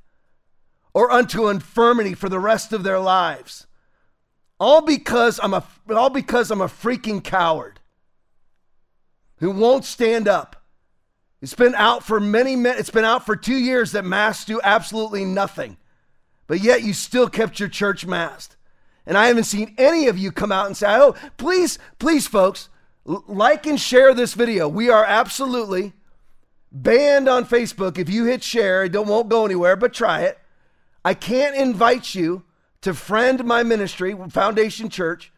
or 0.99 1.11
unto 1.12 1.49
infirmity 1.49 2.14
for 2.14 2.28
the 2.28 2.40
rest 2.40 2.72
of 2.72 2.82
their 2.82 2.99
lives. 2.99 3.66
All 4.59 4.82
because 4.82 5.38
I'm 5.42 5.55
a 5.55 5.64
all 5.90 6.11
because 6.11 6.51
I'm 6.51 6.61
a 6.61 6.66
freaking 6.66 7.22
coward 7.22 7.80
who 9.36 9.51
won't 9.51 9.84
stand 9.84 10.26
up 10.26 10.59
it's 11.40 11.55
been 11.55 11.74
out 11.74 12.05
for 12.05 12.18
many. 12.18 12.55
It's 12.55 12.90
been 12.90 13.05
out 13.05 13.24
for 13.24 13.36
two 13.36 13.57
years 13.57 13.92
that 13.92 14.05
masks 14.05 14.44
do 14.44 14.61
absolutely 14.62 15.24
nothing. 15.24 15.76
But 16.46 16.61
yet 16.61 16.82
you 16.82 16.92
still 16.92 17.28
kept 17.28 17.61
your 17.61 17.68
church 17.68 18.07
masked. 18.07 18.57
And 19.07 19.16
I 19.16 19.28
haven't 19.28 19.44
seen 19.44 19.74
any 19.78 20.09
of 20.09 20.18
you 20.18 20.32
come 20.32 20.53
out 20.53 20.66
and 20.66 20.76
say, 20.76 20.86
oh, 20.88 21.14
please, 21.36 21.78
please, 21.99 22.26
folks, 22.26 22.68
like 23.05 23.66
and 23.66 23.80
share 23.80 24.12
this 24.14 24.34
video. 24.34 24.68
We 24.68 24.90
are 24.90 25.05
absolutely 25.05 25.92
banned 26.72 27.28
on 27.28 27.46
Facebook. 27.46 27.99
If 27.99 28.11
you 28.11 28.24
hit 28.24 28.42
share, 28.42 28.84
it 28.84 28.92
don't, 28.92 29.09
won't 29.09 29.28
go 29.28 29.44
anywhere, 29.44 29.76
but 29.76 29.94
try 29.94 30.22
it. 30.22 30.38
I 31.05 31.14
can't 31.14 31.57
invite 31.57 32.14
you 32.14 32.44
to 32.82 32.94
friend 32.94 33.44
my 33.44 33.62
ministry, 33.62 34.16
Foundation 34.30 34.88
Church. 34.88 35.32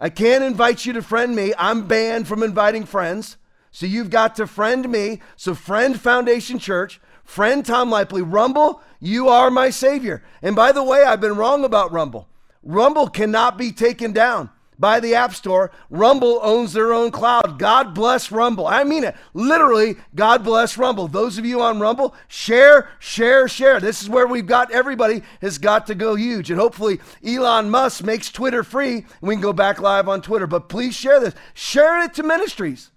I 0.00 0.08
can't 0.08 0.42
invite 0.42 0.84
you 0.84 0.92
to 0.94 1.02
friend 1.02 1.36
me. 1.36 1.52
I'm 1.58 1.86
banned 1.86 2.26
from 2.26 2.42
inviting 2.42 2.84
friends. 2.84 3.36
So 3.70 3.86
you've 3.86 4.10
got 4.10 4.34
to 4.36 4.46
friend 4.46 4.88
me. 4.88 5.20
So 5.36 5.54
friend 5.54 5.98
Foundation 6.00 6.58
Church, 6.58 7.00
friend 7.24 7.64
Tom 7.64 7.90
Lipley. 7.90 8.22
Rumble, 8.22 8.82
you 9.00 9.28
are 9.28 9.50
my 9.50 9.70
savior. 9.70 10.22
And 10.42 10.56
by 10.56 10.72
the 10.72 10.82
way, 10.82 11.04
I've 11.04 11.20
been 11.20 11.36
wrong 11.36 11.64
about 11.64 11.92
Rumble. 11.92 12.28
Rumble 12.62 13.08
cannot 13.08 13.56
be 13.56 13.72
taken 13.72 14.12
down 14.12 14.50
by 14.82 14.98
the 14.98 15.14
App 15.14 15.32
Store. 15.32 15.70
Rumble 15.90 16.40
owns 16.42 16.72
their 16.72 16.92
own 16.92 17.12
cloud. 17.12 17.56
God 17.56 17.94
bless 17.94 18.32
Rumble. 18.32 18.66
I 18.66 18.82
mean 18.82 19.04
it. 19.04 19.14
Literally, 19.32 19.94
God 20.16 20.42
bless 20.42 20.76
Rumble. 20.76 21.06
Those 21.06 21.38
of 21.38 21.46
you 21.46 21.62
on 21.62 21.78
Rumble, 21.78 22.16
share, 22.26 22.90
share, 22.98 23.46
share. 23.46 23.78
This 23.78 24.02
is 24.02 24.10
where 24.10 24.26
we've 24.26 24.44
got 24.44 24.72
everybody 24.72 25.22
has 25.40 25.56
got 25.56 25.86
to 25.86 25.94
go 25.94 26.16
huge. 26.16 26.50
And 26.50 26.58
hopefully, 26.58 26.98
Elon 27.24 27.70
Musk 27.70 28.02
makes 28.02 28.28
Twitter 28.28 28.64
free 28.64 28.96
and 28.96 29.06
we 29.22 29.36
can 29.36 29.40
go 29.40 29.52
back 29.52 29.80
live 29.80 30.08
on 30.08 30.20
Twitter. 30.20 30.48
But 30.48 30.68
please 30.68 30.96
share 30.96 31.20
this. 31.20 31.34
Share 31.54 32.02
it 32.02 32.12
to 32.14 32.24
ministries. 32.24 32.90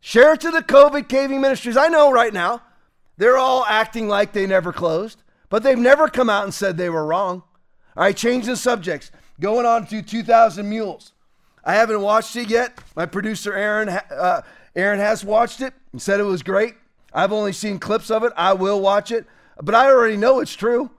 Share 0.00 0.32
it 0.32 0.40
to 0.40 0.50
the 0.50 0.62
COVID 0.62 1.10
caving 1.10 1.42
ministries. 1.42 1.76
I 1.76 1.88
know 1.88 2.10
right 2.10 2.32
now 2.32 2.62
they're 3.18 3.36
all 3.36 3.66
acting 3.68 4.08
like 4.08 4.32
they 4.32 4.46
never 4.46 4.72
closed, 4.72 5.22
but 5.50 5.62
they've 5.62 5.78
never 5.78 6.08
come 6.08 6.30
out 6.30 6.44
and 6.44 6.54
said 6.54 6.78
they 6.78 6.88
were 6.88 7.04
wrong. 7.04 7.42
All 7.94 8.04
right, 8.04 8.16
changing 8.16 8.56
subjects. 8.56 9.10
Going 9.40 9.66
on 9.66 9.86
to 9.88 10.02
2,000 10.02 10.68
Mules. 10.68 11.12
I 11.64 11.74
haven't 11.74 12.00
watched 12.00 12.36
it 12.36 12.48
yet. 12.48 12.78
My 12.94 13.06
producer 13.06 13.52
Aaron, 13.52 13.88
uh, 13.88 14.42
Aaron 14.74 15.00
has 15.00 15.24
watched 15.24 15.60
it 15.60 15.74
and 15.92 16.00
said 16.00 16.20
it 16.20 16.24
was 16.24 16.42
great. 16.42 16.74
I've 17.12 17.32
only 17.32 17.52
seen 17.52 17.78
clips 17.78 18.10
of 18.10 18.22
it. 18.24 18.32
I 18.36 18.52
will 18.52 18.80
watch 18.80 19.10
it, 19.10 19.26
but 19.60 19.74
I 19.74 19.86
already 19.86 20.16
know 20.16 20.40
it's 20.40 20.54
true. 20.54 20.90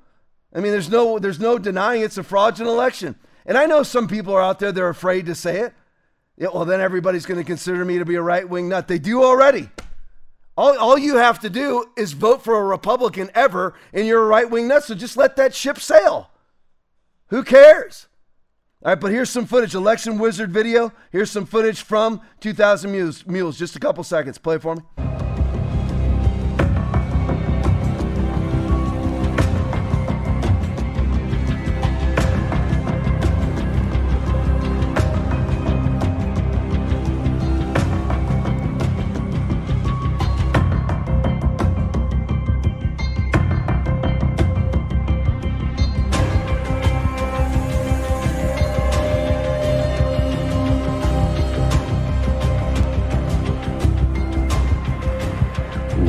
I 0.53 0.59
mean, 0.59 0.71
there's 0.71 0.89
no 0.89 1.19
there's 1.19 1.39
no 1.39 1.57
denying 1.59 2.01
it's 2.01 2.17
a 2.17 2.23
fraudulent 2.23 2.73
election. 2.73 3.15
And 3.45 3.57
I 3.57 3.65
know 3.65 3.83
some 3.83 4.07
people 4.07 4.33
are 4.33 4.41
out 4.41 4.59
there 4.59 4.71
they're 4.71 4.89
afraid 4.89 5.27
to 5.27 5.35
say 5.35 5.59
it. 5.59 5.73
Yeah, 6.37 6.49
well, 6.53 6.65
then 6.65 6.81
everybody's 6.81 7.25
going 7.25 7.39
to 7.39 7.43
consider 7.43 7.83
me 7.85 7.97
to 7.99 8.05
be 8.05 8.15
a 8.15 8.21
right 8.21 8.47
wing 8.47 8.69
nut. 8.69 8.87
They 8.87 8.99
do 8.99 9.23
already. 9.23 9.69
All, 10.57 10.77
all 10.77 10.97
you 10.97 11.17
have 11.17 11.39
to 11.41 11.49
do 11.49 11.85
is 11.95 12.13
vote 12.13 12.43
for 12.43 12.55
a 12.55 12.63
Republican 12.63 13.29
ever, 13.35 13.75
and 13.93 14.07
you're 14.07 14.23
a 14.23 14.27
right 14.27 14.49
wing 14.49 14.67
nut. 14.67 14.83
So 14.83 14.95
just 14.95 15.17
let 15.17 15.35
that 15.35 15.53
ship 15.53 15.79
sail. 15.79 16.31
Who 17.27 17.43
cares? 17.43 18.07
All 18.83 18.91
right, 18.91 18.99
but 18.99 19.11
here's 19.11 19.31
some 19.31 19.47
footage. 19.47 19.73
Election 19.73 20.19
Wizard 20.19 20.51
video. 20.51 20.93
Here's 21.11 21.31
some 21.31 21.47
footage 21.47 21.81
from 21.81 22.21
2000 22.41 22.91
Mules. 22.91 23.25
Mules. 23.25 23.57
Just 23.57 23.75
a 23.75 23.79
couple 23.79 24.03
seconds. 24.03 24.37
Play 24.37 24.57
it 24.57 24.61
for 24.61 24.75
me. 24.75 25.16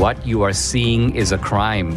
What 0.09 0.27
you 0.27 0.41
are 0.41 0.55
seeing 0.55 1.15
is 1.15 1.33
a 1.33 1.37
crime. 1.37 1.91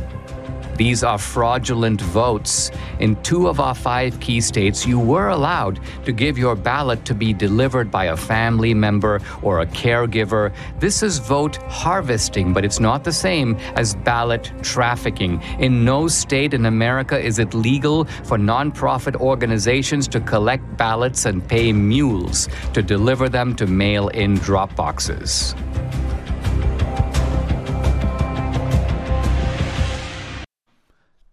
These 0.76 1.02
are 1.02 1.18
fraudulent 1.18 2.02
votes. 2.02 2.70
In 3.00 3.16
two 3.24 3.48
of 3.48 3.62
our 3.62 3.74
five 3.74 4.20
key 4.20 4.42
states, 4.42 4.86
you 4.86 5.00
were 5.00 5.30
allowed 5.30 5.80
to 6.04 6.12
give 6.12 6.38
your 6.38 6.58
ballot 6.58 7.06
to 7.06 7.14
be 7.14 7.32
delivered 7.32 7.90
by 7.90 8.06
a 8.08 8.18
family 8.18 8.74
member 8.74 9.22
or 9.42 9.62
a 9.62 9.66
caregiver. 9.66 10.54
This 10.78 11.04
is 11.04 11.20
vote 11.20 11.56
harvesting, 11.84 12.52
but 12.52 12.66
it's 12.66 12.82
not 12.82 13.06
the 13.06 13.14
same 13.14 13.56
as 13.76 13.96
ballot 13.96 14.52
trafficking. 14.62 15.42
In 15.60 15.86
no 15.86 16.10
state 16.10 16.54
in 16.54 16.66
America 16.66 17.18
is 17.18 17.40
it 17.40 17.54
legal 17.54 18.04
for 18.26 18.38
nonprofit 18.38 19.16
organizations 19.22 20.06
to 20.10 20.20
collect 20.20 20.66
ballots 20.76 21.26
and 21.26 21.48
pay 21.48 21.72
mules 21.72 22.50
to 22.74 22.84
deliver 22.84 23.30
them 23.30 23.56
to 23.56 23.68
mail 23.68 24.10
in 24.10 24.34
drop 24.34 24.76
boxes. 24.76 25.56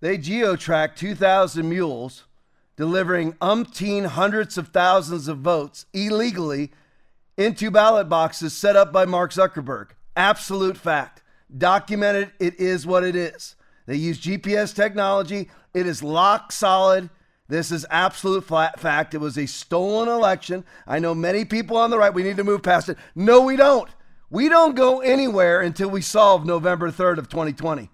They 0.00 0.18
geo-tracked 0.18 0.98
2,000 0.98 1.68
mules, 1.68 2.24
delivering 2.76 3.32
umpteen 3.34 4.06
hundreds 4.06 4.56
of 4.56 4.68
thousands 4.68 5.26
of 5.26 5.38
votes 5.38 5.86
illegally 5.92 6.70
into 7.36 7.70
ballot 7.70 8.08
boxes 8.08 8.52
set 8.52 8.76
up 8.76 8.92
by 8.92 9.04
Mark 9.04 9.32
Zuckerberg. 9.32 9.90
Absolute 10.16 10.76
fact. 10.76 11.22
Documented, 11.56 12.32
it 12.38 12.58
is 12.60 12.86
what 12.86 13.04
it 13.04 13.16
is. 13.16 13.56
They 13.86 13.96
use 13.96 14.20
GPS 14.20 14.74
technology. 14.74 15.50
It 15.74 15.86
is 15.86 16.02
lock 16.02 16.52
solid. 16.52 17.10
This 17.48 17.72
is 17.72 17.86
absolute 17.90 18.44
fact. 18.44 19.14
It 19.14 19.18
was 19.18 19.38
a 19.38 19.46
stolen 19.46 20.08
election. 20.08 20.64
I 20.86 20.98
know 20.98 21.14
many 21.14 21.44
people 21.44 21.76
on 21.78 21.90
the 21.90 21.98
right, 21.98 22.12
we 22.12 22.22
need 22.22 22.36
to 22.36 22.44
move 22.44 22.62
past 22.62 22.88
it. 22.90 22.98
No, 23.14 23.40
we 23.40 23.56
don't. 23.56 23.88
We 24.30 24.50
don't 24.50 24.76
go 24.76 25.00
anywhere 25.00 25.62
until 25.62 25.88
we 25.88 26.02
solve 26.02 26.44
November 26.44 26.90
3rd 26.90 27.18
of 27.18 27.28
2020. 27.30 27.90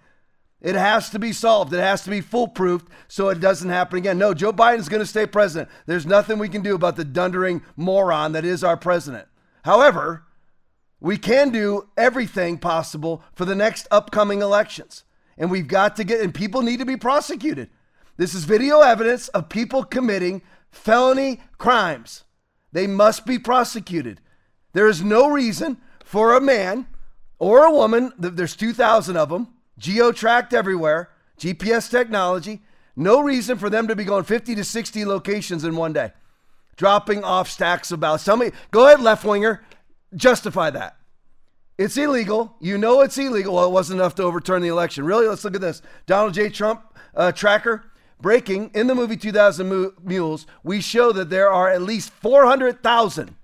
It 0.65 0.77
has 0.77 1.11
to 1.11 1.19
be 1.19 1.35
solved. 1.35 1.75
It 1.75 1.81
has 1.81 2.03
to 2.05 2.11
be 2.11 2.23
foolproof 2.23 2.87
so 3.07 3.29
it 3.29 3.39
doesn't 3.39 3.69
happen 3.69 3.99
again. 3.99 4.17
No, 4.17 4.33
Joe 4.33 4.51
Biden's 4.51 4.89
going 4.89 5.03
to 5.03 5.07
stay 5.07 5.27
president. 5.27 5.69
There's 5.85 6.07
nothing 6.07 6.39
we 6.39 6.49
can 6.49 6.63
do 6.63 6.75
about 6.75 6.97
the 6.97 7.05
dundering 7.05 7.63
moron 7.77 8.33
that 8.33 8.47
is 8.47 8.65
our 8.65 8.79
president. 8.79 9.29
However, 9.65 10.25
we 11.01 11.19
can 11.19 11.51
do 11.51 11.91
everything 11.99 12.57
possible 12.57 13.23
for 13.35 13.45
the 13.45 13.55
next 13.55 13.87
upcoming 13.91 14.41
elections. 14.41 15.05
And 15.37 15.51
we've 15.51 15.69
got 15.69 15.97
to 15.97 16.05
get, 16.05 16.23
and 16.23 16.35
people 16.35 16.63
need 16.63 16.79
to 16.79 16.87
be 16.87 16.97
prosecuted. 16.97 17.69
This 18.17 18.33
is 18.33 18.45
video 18.45 18.81
evidence 18.81 19.29
of 19.29 19.51
people 19.51 19.85
committing 19.85 20.41
felony 20.71 21.43
crimes. 21.59 22.25
They 22.73 22.87
must 22.87 23.27
be 23.27 23.39
prosecuted. 23.39 24.19
There 24.73 24.89
is 24.89 25.03
no 25.03 25.29
reason 25.29 25.77
for 26.03 26.35
a 26.35 26.41
man 26.41 26.87
or 27.39 27.65
a 27.65 27.71
woman, 27.71 28.15
there's 28.19 28.57
2,000 28.57 29.19
of 29.19 29.29
them, 29.29 29.49
geo-tracked 29.79 30.53
everywhere, 30.53 31.11
GPS 31.39 31.91
technology. 31.91 32.63
No 32.97 33.21
reason 33.21 33.59
for 33.59 33.69
them 33.69 33.89
to 33.89 33.97
be 33.97 34.05
going 34.05 34.25
50 34.25 34.55
to 34.55 34.65
60 34.65 35.05
locations 35.05 35.65
in 35.65 35.77
one 35.77 35.93
day, 35.93 36.13
dropping 36.77 37.25
off 37.25 37.49
stacks 37.49 37.91
of 37.91 38.01
ballots. 38.01 38.25
Tell 38.25 38.37
me, 38.37 38.51
go 38.71 38.87
ahead, 38.87 39.01
left 39.01 39.25
winger, 39.25 39.65
justify 40.15 40.71
that. 40.71 40.97
It's 41.77 41.97
illegal. 41.97 42.55
You 42.61 42.79
know 42.79 43.01
it's 43.01 43.19
illegal. 43.19 43.55
Well, 43.55 43.67
it 43.67 43.73
wasn't 43.73 44.01
enough 44.01 44.15
to 44.17 44.23
overturn 44.23 44.63
the 44.63 44.69
election. 44.69 45.05
Really? 45.05 45.27
Let's 45.27 45.45
look 45.45 45.57
at 45.57 45.61
this. 45.61 45.83
Donald 46.07 46.35
J. 46.35 46.49
Trump 46.49 46.83
uh, 47.15 47.33
tracker. 47.33 47.85
Breaking 48.21 48.71
in 48.75 48.87
the 48.87 48.95
movie 48.95 49.17
2000 49.17 49.93
Mules, 50.03 50.47
we 50.63 50.81
show 50.81 51.13
that 51.13 51.31
there 51.31 51.51
are 51.51 51.69
at 51.69 51.83
least 51.83 52.11
400,000. 52.11 53.35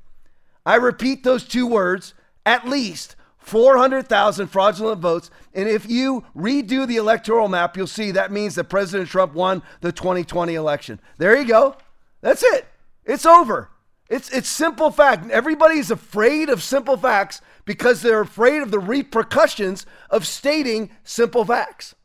I 0.64 0.76
repeat 0.76 1.24
those 1.24 1.46
two 1.46 1.66
words 1.66 2.14
at 2.46 2.66
least 2.66 3.16
400,000 3.50 4.46
fraudulent 4.46 5.00
votes. 5.00 5.30
And 5.52 5.68
if 5.68 5.90
you 5.90 6.24
redo 6.36 6.86
the 6.86 6.96
electoral 6.96 7.48
map, 7.48 7.76
you'll 7.76 7.88
see 7.88 8.12
that 8.12 8.30
means 8.30 8.54
that 8.54 8.64
President 8.64 9.10
Trump 9.10 9.34
won 9.34 9.62
the 9.80 9.90
2020 9.90 10.54
election. 10.54 11.00
There 11.18 11.36
you 11.36 11.46
go. 11.46 11.76
That's 12.20 12.44
it. 12.44 12.66
It's 13.04 13.26
over. 13.26 13.70
It's, 14.08 14.30
it's 14.30 14.48
simple 14.48 14.92
fact. 14.92 15.28
Everybody's 15.30 15.90
afraid 15.90 16.48
of 16.48 16.62
simple 16.62 16.96
facts 16.96 17.40
because 17.64 18.02
they're 18.02 18.20
afraid 18.20 18.62
of 18.62 18.70
the 18.70 18.78
repercussions 18.78 19.84
of 20.10 20.26
stating 20.26 20.90
simple 21.02 21.44
facts. 21.44 21.96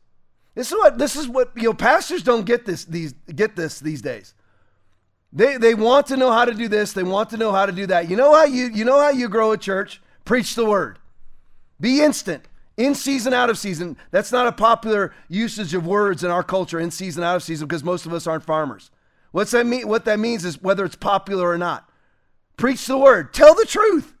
This 0.56 0.72
is 0.72 0.78
what 0.78 0.96
this 0.96 1.16
is 1.16 1.28
what 1.28 1.52
you 1.54 1.64
know 1.64 1.74
pastors 1.74 2.22
don't 2.22 2.46
get 2.46 2.64
this 2.64 2.86
these 2.86 3.12
get 3.12 3.56
this 3.56 3.78
these 3.78 4.00
days. 4.00 4.32
They 5.30 5.58
they 5.58 5.74
want 5.74 6.06
to 6.06 6.16
know 6.16 6.32
how 6.32 6.46
to 6.46 6.54
do 6.54 6.66
this, 6.66 6.94
they 6.94 7.02
want 7.02 7.28
to 7.30 7.36
know 7.36 7.52
how 7.52 7.66
to 7.66 7.72
do 7.72 7.84
that. 7.88 8.08
You 8.08 8.16
know 8.16 8.34
how 8.34 8.44
you 8.44 8.68
you 8.68 8.86
know 8.86 8.98
how 8.98 9.10
you 9.10 9.28
grow 9.28 9.52
a 9.52 9.58
church? 9.58 10.00
Preach 10.24 10.54
the 10.54 10.64
word. 10.64 10.98
Be 11.80 12.02
instant. 12.02 12.46
In 12.76 12.94
season, 12.94 13.32
out 13.32 13.48
of 13.48 13.56
season. 13.56 13.96
That's 14.10 14.32
not 14.32 14.46
a 14.46 14.52
popular 14.52 15.14
usage 15.28 15.72
of 15.72 15.86
words 15.86 16.22
in 16.22 16.30
our 16.30 16.42
culture, 16.42 16.78
in 16.78 16.90
season, 16.90 17.24
out 17.24 17.36
of 17.36 17.42
season, 17.42 17.66
because 17.66 17.82
most 17.82 18.04
of 18.04 18.12
us 18.12 18.26
aren't 18.26 18.44
farmers. 18.44 18.90
What's 19.32 19.52
that 19.52 19.66
mean? 19.66 19.88
What 19.88 20.04
that 20.04 20.18
means 20.18 20.44
is 20.44 20.60
whether 20.62 20.84
it's 20.84 20.96
popular 20.96 21.48
or 21.48 21.58
not. 21.58 21.88
Preach 22.56 22.86
the 22.86 22.98
word. 22.98 23.32
Tell 23.32 23.54
the 23.54 23.64
truth. 23.64 24.14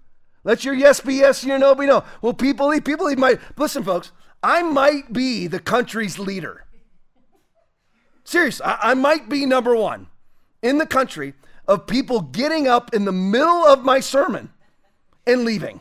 Let 0.44 0.64
your 0.64 0.74
yes 0.74 1.00
be 1.00 1.14
yes 1.14 1.42
and 1.42 1.50
your 1.50 1.58
no 1.58 1.74
be 1.74 1.86
no. 1.86 2.04
Well, 2.22 2.32
people 2.32 2.70
people 2.80 3.14
might 3.16 3.40
listen, 3.56 3.82
folks. 3.82 4.12
I 4.42 4.62
might 4.62 5.12
be 5.12 5.48
the 5.48 5.58
country's 5.58 6.18
leader. 6.18 6.64
Serious, 8.24 8.60
I, 8.60 8.78
I 8.80 8.94
might 8.94 9.28
be 9.28 9.44
number 9.44 9.74
one 9.74 10.06
in 10.62 10.78
the 10.78 10.86
country 10.86 11.34
of 11.66 11.86
people 11.86 12.20
getting 12.20 12.68
up 12.68 12.94
in 12.94 13.04
the 13.04 13.12
middle 13.12 13.64
of 13.64 13.84
my 13.84 14.00
sermon 14.00 14.50
and 15.26 15.44
leaving. 15.44 15.80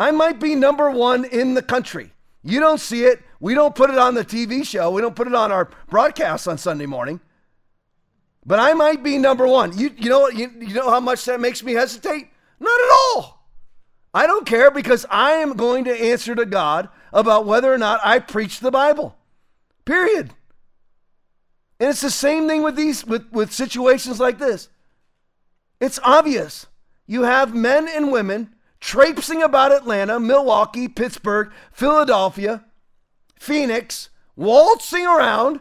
I 0.00 0.12
might 0.12 0.40
be 0.40 0.54
number 0.54 0.90
one 0.90 1.26
in 1.26 1.52
the 1.52 1.60
country. 1.60 2.10
You 2.42 2.58
don't 2.58 2.80
see 2.80 3.04
it. 3.04 3.22
We 3.38 3.52
don't 3.52 3.74
put 3.74 3.90
it 3.90 3.98
on 3.98 4.14
the 4.14 4.24
TV 4.24 4.64
show. 4.64 4.90
We 4.90 5.02
don't 5.02 5.14
put 5.14 5.26
it 5.26 5.34
on 5.34 5.52
our 5.52 5.68
broadcast 5.90 6.48
on 6.48 6.56
Sunday 6.56 6.86
morning. 6.86 7.20
But 8.46 8.60
I 8.60 8.72
might 8.72 9.02
be 9.02 9.18
number 9.18 9.46
one. 9.46 9.76
You, 9.76 9.94
you 9.98 10.08
know 10.08 10.30
you, 10.30 10.50
you 10.58 10.72
know 10.72 10.88
how 10.88 11.00
much 11.00 11.26
that 11.26 11.38
makes 11.38 11.62
me 11.62 11.74
hesitate? 11.74 12.30
Not 12.58 12.80
at 12.80 12.90
all. 12.92 13.46
I 14.14 14.26
don't 14.26 14.46
care 14.46 14.70
because 14.70 15.04
I 15.10 15.32
am 15.32 15.52
going 15.52 15.84
to 15.84 15.92
answer 15.94 16.34
to 16.34 16.46
God 16.46 16.88
about 17.12 17.44
whether 17.44 17.70
or 17.70 17.76
not 17.76 18.00
I 18.02 18.20
preach 18.20 18.60
the 18.60 18.70
Bible. 18.70 19.14
Period. 19.84 20.30
And 21.78 21.90
it's 21.90 22.00
the 22.00 22.10
same 22.10 22.48
thing 22.48 22.62
with 22.62 22.74
these 22.74 23.04
with, 23.04 23.30
with 23.32 23.52
situations 23.52 24.18
like 24.18 24.38
this. 24.38 24.70
It's 25.78 26.00
obvious. 26.02 26.68
You 27.06 27.24
have 27.24 27.54
men 27.54 27.86
and 27.86 28.10
women 28.10 28.54
traipsing 28.80 29.42
about 29.42 29.72
Atlanta, 29.72 30.18
Milwaukee, 30.18 30.88
Pittsburgh, 30.88 31.52
Philadelphia, 31.72 32.64
Phoenix, 33.38 34.10
waltzing 34.36 35.06
around. 35.06 35.60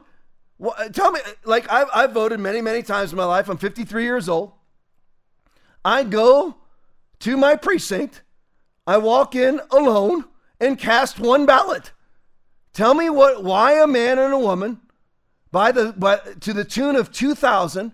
Tell 0.94 1.12
me, 1.12 1.20
like 1.44 1.70
I've, 1.72 1.88
I've 1.94 2.12
voted 2.12 2.40
many, 2.40 2.62
many 2.62 2.82
times 2.82 3.12
in 3.12 3.18
my 3.18 3.26
life. 3.26 3.50
I'm 3.50 3.58
53 3.58 4.04
years 4.04 4.28
old. 4.28 4.54
I 5.84 6.04
go 6.04 6.56
to 7.20 7.38
my 7.38 7.56
precinct, 7.56 8.22
I 8.88 8.98
walk 8.98 9.36
in 9.36 9.62
alone 9.72 10.26
and 10.60 10.78
cast 10.78 11.20
one 11.20 11.46
ballot. 11.46 11.92
Tell 12.74 12.94
me 12.94 13.10
what 13.10 13.44
why 13.44 13.82
a 13.82 13.88
man 13.88 14.20
and 14.20 14.34
a 14.34 14.40
woman 14.40 14.80
by 15.52 15.72
the 15.72 15.94
by, 15.98 16.18
to 16.18 16.54
the 16.54 16.64
tune 16.64 16.96
of 16.96 17.12
2000 17.12 17.92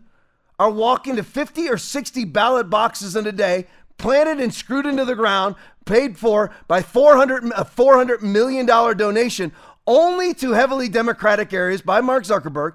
are 0.57 0.69
walking 0.69 1.15
to 1.15 1.23
50 1.23 1.69
or 1.69 1.77
60 1.77 2.25
ballot 2.25 2.69
boxes 2.69 3.15
in 3.15 3.27
a 3.27 3.31
day 3.31 3.67
planted 3.97 4.39
and 4.39 4.53
screwed 4.53 4.85
into 4.85 5.05
the 5.05 5.15
ground, 5.15 5.55
paid 5.85 6.17
for 6.17 6.51
by 6.67 6.81
400, 6.81 7.45
a 7.45 7.65
$400 7.65 8.21
million 8.21 8.65
donation 8.65 9.51
only 9.87 10.33
to 10.35 10.51
heavily 10.51 10.89
Democratic 10.89 11.53
areas 11.53 11.81
by 11.81 12.01
Mark 12.01 12.23
Zuckerberg. 12.23 12.73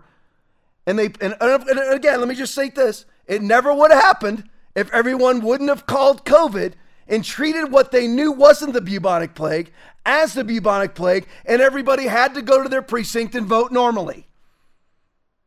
And 0.87 0.99
they, 0.99 1.07
and, 1.21 1.37
and 1.41 1.95
again, 1.95 2.21
let 2.21 2.29
me 2.29 2.35
just 2.35 2.55
say 2.55 2.71
this 2.71 3.05
it 3.27 3.43
never 3.43 3.73
would 3.73 3.91
have 3.91 4.03
happened 4.03 4.49
if 4.75 4.93
everyone 4.93 5.41
wouldn't 5.41 5.69
have 5.69 5.87
called 5.87 6.25
COVID 6.25 6.73
and 7.09 7.25
treated 7.25 7.73
what 7.73 7.91
they 7.91 8.07
knew 8.07 8.33
wasn't 8.33 8.73
the 8.73 8.81
bubonic 8.81 9.35
plague 9.35 9.73
as 10.07 10.35
the 10.35 10.45
bubonic 10.45 10.95
plague, 10.95 11.27
and 11.45 11.61
everybody 11.61 12.07
had 12.07 12.35
to 12.35 12.43
go 12.43 12.63
to 12.63 12.69
their 12.69 12.83
precinct 12.83 13.35
and 13.35 13.47
vote 13.47 13.71
normally. 13.71 14.27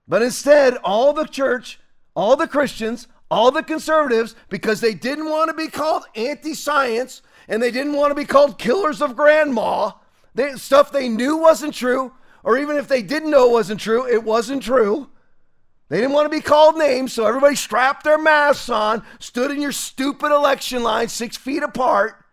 But 0.08 0.22
instead, 0.22 0.78
all 0.84 1.14
the 1.14 1.26
church, 1.26 1.80
all 2.16 2.36
the 2.36 2.48
Christians, 2.48 3.08
all 3.34 3.50
the 3.50 3.64
conservatives, 3.64 4.36
because 4.50 4.80
they 4.80 4.94
didn't 4.94 5.28
want 5.28 5.50
to 5.50 5.56
be 5.56 5.68
called 5.68 6.06
anti 6.16 6.54
science 6.54 7.24
and 7.48 7.62
they 7.62 7.72
didn't 7.72 7.94
want 7.94 8.12
to 8.12 8.16
be 8.16 8.26
called 8.26 8.60
killers 8.60 9.02
of 9.02 9.16
grandma, 9.16 9.92
they, 10.36 10.54
stuff 10.54 10.92
they 10.92 11.10
knew 11.10 11.38
wasn't 11.38 11.74
true, 11.74 12.14
or 12.44 12.58
even 12.58 12.78
if 12.78 12.88
they 12.88 13.02
didn't 13.02 13.32
know 13.32 13.48
it 13.48 13.52
wasn't 13.52 13.80
true, 13.80 14.08
it 14.08 14.24
wasn't 14.24 14.62
true. 14.62 15.10
They 15.90 15.98
didn't 15.98 16.14
want 16.14 16.32
to 16.32 16.38
be 16.38 16.42
called 16.42 16.78
names, 16.78 17.12
so 17.12 17.26
everybody 17.26 17.56
strapped 17.56 18.04
their 18.04 18.18
masks 18.18 18.70
on, 18.70 19.04
stood 19.20 19.52
in 19.52 19.62
your 19.62 19.72
stupid 19.72 20.32
election 20.32 20.84
line 20.84 21.08
six 21.08 21.36
feet 21.36 21.64
apart, 21.64 22.24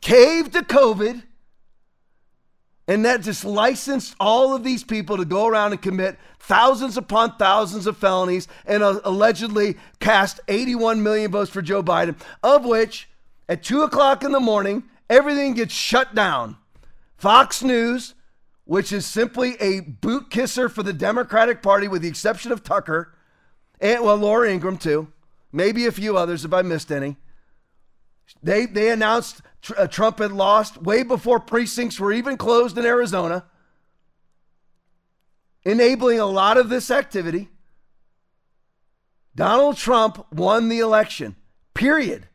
caved 0.00 0.52
to 0.52 0.60
COVID, 0.60 1.22
and 2.88 3.04
that 3.04 3.22
just 3.22 3.44
licensed 3.44 4.14
all 4.20 4.54
of 4.54 4.62
these 4.62 4.84
people 4.84 5.16
to 5.16 5.24
go 5.24 5.46
around 5.46 5.72
and 5.72 5.82
commit 5.82 6.18
thousands 6.38 6.96
upon 6.96 7.36
thousands 7.36 7.86
of 7.86 7.96
felonies 7.96 8.46
and 8.64 8.82
uh, 8.82 9.00
allegedly 9.04 9.76
cast 9.98 10.40
81 10.46 11.02
million 11.02 11.30
votes 11.30 11.50
for 11.50 11.62
Joe 11.62 11.82
Biden, 11.82 12.16
of 12.42 12.64
which 12.64 13.08
at 13.48 13.64
2 13.64 13.82
o'clock 13.82 14.22
in 14.22 14.32
the 14.32 14.40
morning, 14.40 14.84
everything 15.10 15.54
gets 15.54 15.74
shut 15.74 16.14
down. 16.14 16.56
Fox 17.16 17.62
News, 17.62 18.14
which 18.64 18.92
is 18.92 19.06
simply 19.06 19.56
a 19.60 19.80
boot 19.80 20.30
kisser 20.30 20.68
for 20.68 20.82
the 20.82 20.92
Democratic 20.92 21.62
Party, 21.62 21.88
with 21.88 22.02
the 22.02 22.08
exception 22.08 22.52
of 22.52 22.62
Tucker, 22.62 23.12
and 23.80 24.04
well, 24.04 24.16
Laura 24.16 24.50
Ingraham 24.50 24.78
too, 24.78 25.08
maybe 25.52 25.86
a 25.86 25.92
few 25.92 26.16
others 26.16 26.44
if 26.44 26.52
I 26.52 26.62
missed 26.62 26.90
any. 26.90 27.16
They 28.42 28.66
they 28.66 28.90
announced 28.90 29.42
Uh, 29.76 29.86
Trump 29.86 30.18
had 30.18 30.32
lost 30.32 30.82
way 30.82 31.02
before 31.02 31.40
precincts 31.40 31.98
were 31.98 32.12
even 32.12 32.36
closed 32.36 32.76
in 32.76 32.84
Arizona, 32.84 33.44
enabling 35.64 36.20
a 36.20 36.26
lot 36.26 36.56
of 36.56 36.68
this 36.68 36.90
activity. 36.90 37.48
Donald 39.34 39.76
Trump 39.76 40.26
won 40.32 40.68
the 40.68 40.78
election. 40.78 41.36
Period. 41.74 42.28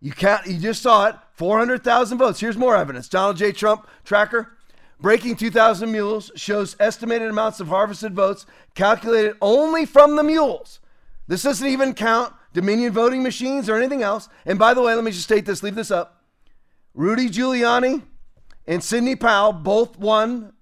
You 0.00 0.12
can't. 0.12 0.46
You 0.46 0.58
just 0.58 0.82
saw 0.82 1.06
it. 1.06 1.16
400,000 1.34 2.18
votes. 2.18 2.40
Here's 2.40 2.56
more 2.56 2.76
evidence. 2.76 3.08
Donald 3.08 3.36
J. 3.36 3.52
Trump 3.52 3.86
tracker. 4.04 4.56
Breaking 5.00 5.36
2,000 5.36 5.92
mules 5.92 6.32
shows 6.34 6.74
estimated 6.80 7.28
amounts 7.30 7.60
of 7.60 7.68
harvested 7.68 8.14
votes 8.14 8.46
calculated 8.74 9.36
only 9.40 9.86
from 9.86 10.16
the 10.16 10.24
mules. 10.24 10.80
This 11.28 11.42
doesn't 11.44 11.66
even 11.66 11.94
count 11.94 12.34
Dominion 12.52 12.92
voting 12.92 13.22
machines 13.22 13.68
or 13.68 13.76
anything 13.76 14.02
else. 14.02 14.28
And 14.44 14.58
by 14.58 14.74
the 14.74 14.82
way, 14.82 14.94
let 14.94 15.04
me 15.04 15.12
just 15.12 15.22
state 15.22 15.46
this, 15.46 15.62
leave 15.62 15.76
this 15.76 15.92
up. 15.92 16.17
Rudy 16.94 17.28
Giuliani 17.28 18.02
and 18.66 18.82
Sidney 18.82 19.16
Powell 19.16 19.52
both 19.52 19.98
won. 19.98 20.52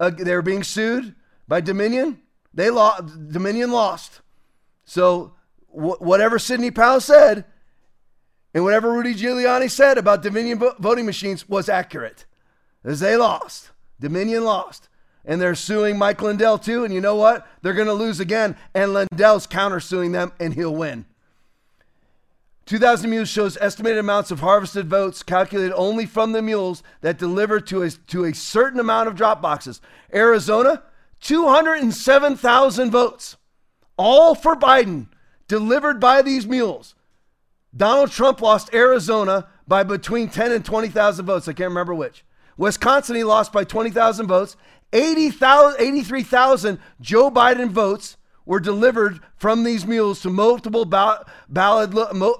Uh, 0.00 0.10
they're 0.10 0.42
being 0.42 0.62
sued 0.62 1.14
by 1.46 1.60
Dominion. 1.60 2.20
They 2.54 2.70
lost. 2.70 3.30
Dominion 3.30 3.70
lost. 3.70 4.20
So 4.84 5.34
wh- 5.68 6.00
whatever 6.00 6.38
Sidney 6.38 6.70
Powell 6.70 7.00
said 7.00 7.44
and 8.54 8.64
whatever 8.64 8.92
Rudy 8.92 9.14
Giuliani 9.14 9.70
said 9.70 9.98
about 9.98 10.22
Dominion 10.22 10.60
voting 10.78 11.06
machines 11.06 11.48
was 11.48 11.68
accurate. 11.68 12.24
As 12.84 13.00
they 13.00 13.16
lost. 13.16 13.70
Dominion 14.00 14.44
lost. 14.44 14.88
And 15.24 15.40
they're 15.40 15.54
suing 15.54 15.98
Mike 15.98 16.22
Lindell 16.22 16.58
too. 16.58 16.84
And 16.84 16.94
you 16.94 17.00
know 17.00 17.16
what? 17.16 17.46
They're 17.60 17.74
going 17.74 17.88
to 17.88 17.92
lose 17.92 18.20
again. 18.20 18.56
And 18.74 18.94
Lindell's 18.94 19.46
countersuing 19.46 20.12
them 20.12 20.32
and 20.40 20.54
he'll 20.54 20.74
win. 20.74 21.04
2000 22.68 23.08
Mules 23.08 23.30
shows 23.30 23.56
estimated 23.62 23.98
amounts 23.98 24.30
of 24.30 24.40
harvested 24.40 24.90
votes 24.90 25.22
calculated 25.22 25.72
only 25.74 26.04
from 26.04 26.32
the 26.32 26.42
mules 26.42 26.82
that 27.00 27.16
deliver 27.16 27.60
to 27.60 27.82
a, 27.82 27.88
to 27.88 28.24
a 28.24 28.34
certain 28.34 28.78
amount 28.78 29.08
of 29.08 29.16
drop 29.16 29.40
boxes. 29.40 29.80
Arizona, 30.12 30.82
207,000 31.22 32.90
votes, 32.90 33.38
all 33.96 34.34
for 34.34 34.54
Biden, 34.54 35.06
delivered 35.48 35.98
by 35.98 36.20
these 36.20 36.46
mules. 36.46 36.94
Donald 37.74 38.10
Trump 38.10 38.42
lost 38.42 38.74
Arizona 38.74 39.48
by 39.66 39.82
between 39.82 40.28
10 40.28 40.52
and 40.52 40.62
20,000 40.62 41.24
votes. 41.24 41.48
I 41.48 41.54
can't 41.54 41.70
remember 41.70 41.94
which. 41.94 42.22
Wisconsin, 42.58 43.16
he 43.16 43.24
lost 43.24 43.50
by 43.50 43.64
20,000 43.64 44.26
votes. 44.26 44.58
83,000 44.92 46.78
Joe 47.00 47.30
Biden 47.30 47.70
votes 47.70 48.18
were 48.48 48.58
delivered 48.58 49.20
from 49.36 49.62
these 49.62 49.86
mules 49.86 50.22
to 50.22 50.30
multiple 50.30 50.86
ballot, 50.86 51.28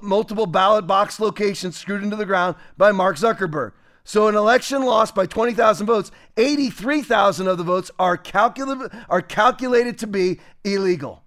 multiple 0.02 0.46
ballot 0.46 0.86
box 0.86 1.20
locations 1.20 1.76
screwed 1.76 2.02
into 2.02 2.16
the 2.16 2.24
ground 2.24 2.56
by 2.78 2.90
Mark 2.90 3.16
Zuckerberg. 3.16 3.72
So 4.04 4.26
an 4.26 4.34
election 4.34 4.82
lost 4.84 5.14
by 5.14 5.26
20,000 5.26 5.86
votes, 5.86 6.10
83,000 6.38 7.46
of 7.46 7.58
the 7.58 7.62
votes 7.62 7.90
are, 7.98 8.16
calcul- 8.16 9.04
are 9.10 9.20
calculated 9.20 9.98
to 9.98 10.06
be 10.06 10.40
illegal. 10.64 11.24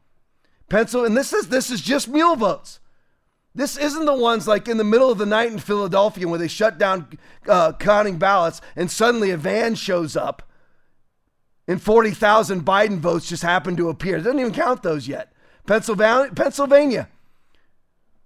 Pencil, 0.67 1.05
and 1.05 1.15
this 1.15 1.31
is 1.31 1.49
this 1.49 1.69
is 1.69 1.81
just 1.81 2.07
mule 2.07 2.35
votes. 2.35 2.79
This 3.53 3.77
isn't 3.77 4.05
the 4.05 4.15
ones 4.15 4.47
like 4.47 4.67
in 4.67 4.77
the 4.77 4.83
middle 4.83 5.11
of 5.11 5.19
the 5.19 5.25
night 5.27 5.51
in 5.51 5.59
Philadelphia 5.59 6.27
where 6.27 6.39
they 6.39 6.47
shut 6.47 6.79
down 6.79 7.19
uh, 7.47 7.73
counting 7.73 8.17
ballots 8.17 8.61
and 8.75 8.89
suddenly 8.89 9.29
a 9.29 9.37
van 9.37 9.75
shows 9.75 10.15
up 10.15 10.41
and 11.71 11.81
40,000 11.81 12.65
Biden 12.65 12.99
votes 12.99 13.29
just 13.29 13.43
happened 13.43 13.77
to 13.77 13.87
appear. 13.87 14.17
It 14.17 14.23
doesn't 14.23 14.39
even 14.39 14.53
count 14.53 14.83
those 14.83 15.07
yet. 15.07 15.31
Pennsylvania, 15.65 16.29
Pennsylvania, 16.35 17.07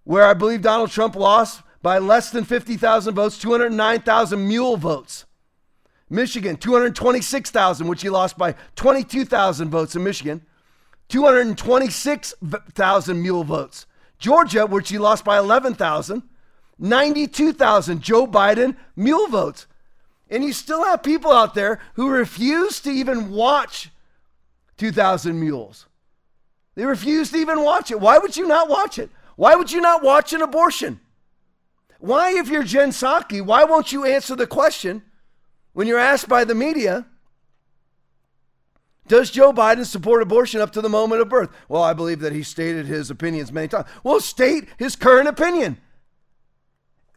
where 0.03 0.25
I 0.25 0.33
believe 0.33 0.63
Donald 0.63 0.89
Trump 0.89 1.15
lost 1.15 1.61
by 1.83 1.99
less 1.99 2.31
than 2.31 2.43
50,000 2.43 3.13
votes, 3.13 3.37
209,000 3.37 4.47
mule 4.47 4.77
votes. 4.77 5.25
Michigan, 6.09 6.57
226,000, 6.57 7.87
which 7.87 8.01
he 8.01 8.09
lost 8.09 8.35
by 8.37 8.55
22,000 8.75 9.69
votes 9.69 9.95
in 9.95 10.03
Michigan. 10.03 10.41
226,000 11.09 13.21
mule 13.21 13.43
votes. 13.43 13.85
Georgia, 14.17 14.65
which 14.65 14.89
he 14.89 14.97
lost 14.97 15.23
by 15.23 15.37
11,000. 15.37 16.23
92,000 16.79 18.01
Joe 18.01 18.25
Biden 18.25 18.75
mule 18.95 19.27
votes. 19.27 19.67
And 20.29 20.43
you 20.43 20.53
still 20.53 20.83
have 20.83 21.03
people 21.03 21.31
out 21.31 21.53
there 21.53 21.79
who 21.93 22.09
refuse 22.09 22.79
to 22.81 22.89
even 22.89 23.29
watch 23.31 23.91
2,000 24.77 25.39
Mules. 25.39 25.85
They 26.75 26.85
refuse 26.85 27.31
to 27.31 27.37
even 27.37 27.61
watch 27.63 27.91
it. 27.91 27.99
Why 27.99 28.17
would 28.17 28.35
you 28.35 28.47
not 28.47 28.69
watch 28.69 28.99
it? 28.99 29.09
Why 29.35 29.55
would 29.55 29.71
you 29.71 29.81
not 29.81 30.03
watch 30.03 30.33
an 30.33 30.41
abortion? 30.41 30.99
Why, 31.99 32.37
if 32.37 32.49
you're 32.49 32.63
Jen 32.63 32.89
Psaki, 32.89 33.41
why 33.41 33.63
won't 33.63 33.91
you 33.91 34.05
answer 34.05 34.35
the 34.35 34.47
question 34.47 35.01
when 35.73 35.87
you're 35.87 35.99
asked 35.99 36.29
by 36.29 36.43
the 36.43 36.55
media, 36.55 37.05
does 39.07 39.29
Joe 39.29 39.53
Biden 39.53 39.85
support 39.85 40.21
abortion 40.21 40.61
up 40.61 40.71
to 40.71 40.81
the 40.81 40.89
moment 40.89 41.21
of 41.21 41.29
birth? 41.29 41.49
Well, 41.67 41.83
I 41.83 41.93
believe 41.93 42.19
that 42.21 42.33
he 42.33 42.43
stated 42.43 42.85
his 42.85 43.09
opinions 43.11 43.51
many 43.51 43.67
times. 43.67 43.87
Well, 44.03 44.19
state 44.19 44.69
his 44.77 44.95
current 44.95 45.27
opinion. 45.27 45.77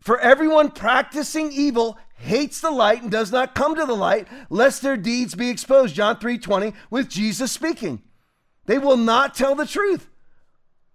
For 0.08 0.18
everyone 0.20 0.70
practicing 0.70 1.52
evil 1.52 1.98
hates 2.14 2.62
the 2.62 2.70
light 2.70 3.02
and 3.02 3.10
does 3.10 3.30
not 3.30 3.54
come 3.54 3.74
to 3.74 3.84
the 3.84 3.92
light 3.92 4.26
lest 4.48 4.80
their 4.80 4.96
deeds 4.96 5.34
be 5.34 5.50
exposed. 5.50 5.94
John 5.94 6.16
3.20 6.16 6.72
with 6.88 7.10
jesus 7.10 7.52
speaking. 7.52 8.00
They 8.64 8.78
will 8.78 8.96
not 8.96 9.34
tell 9.34 9.54
the 9.54 9.66
truth. 9.66 10.08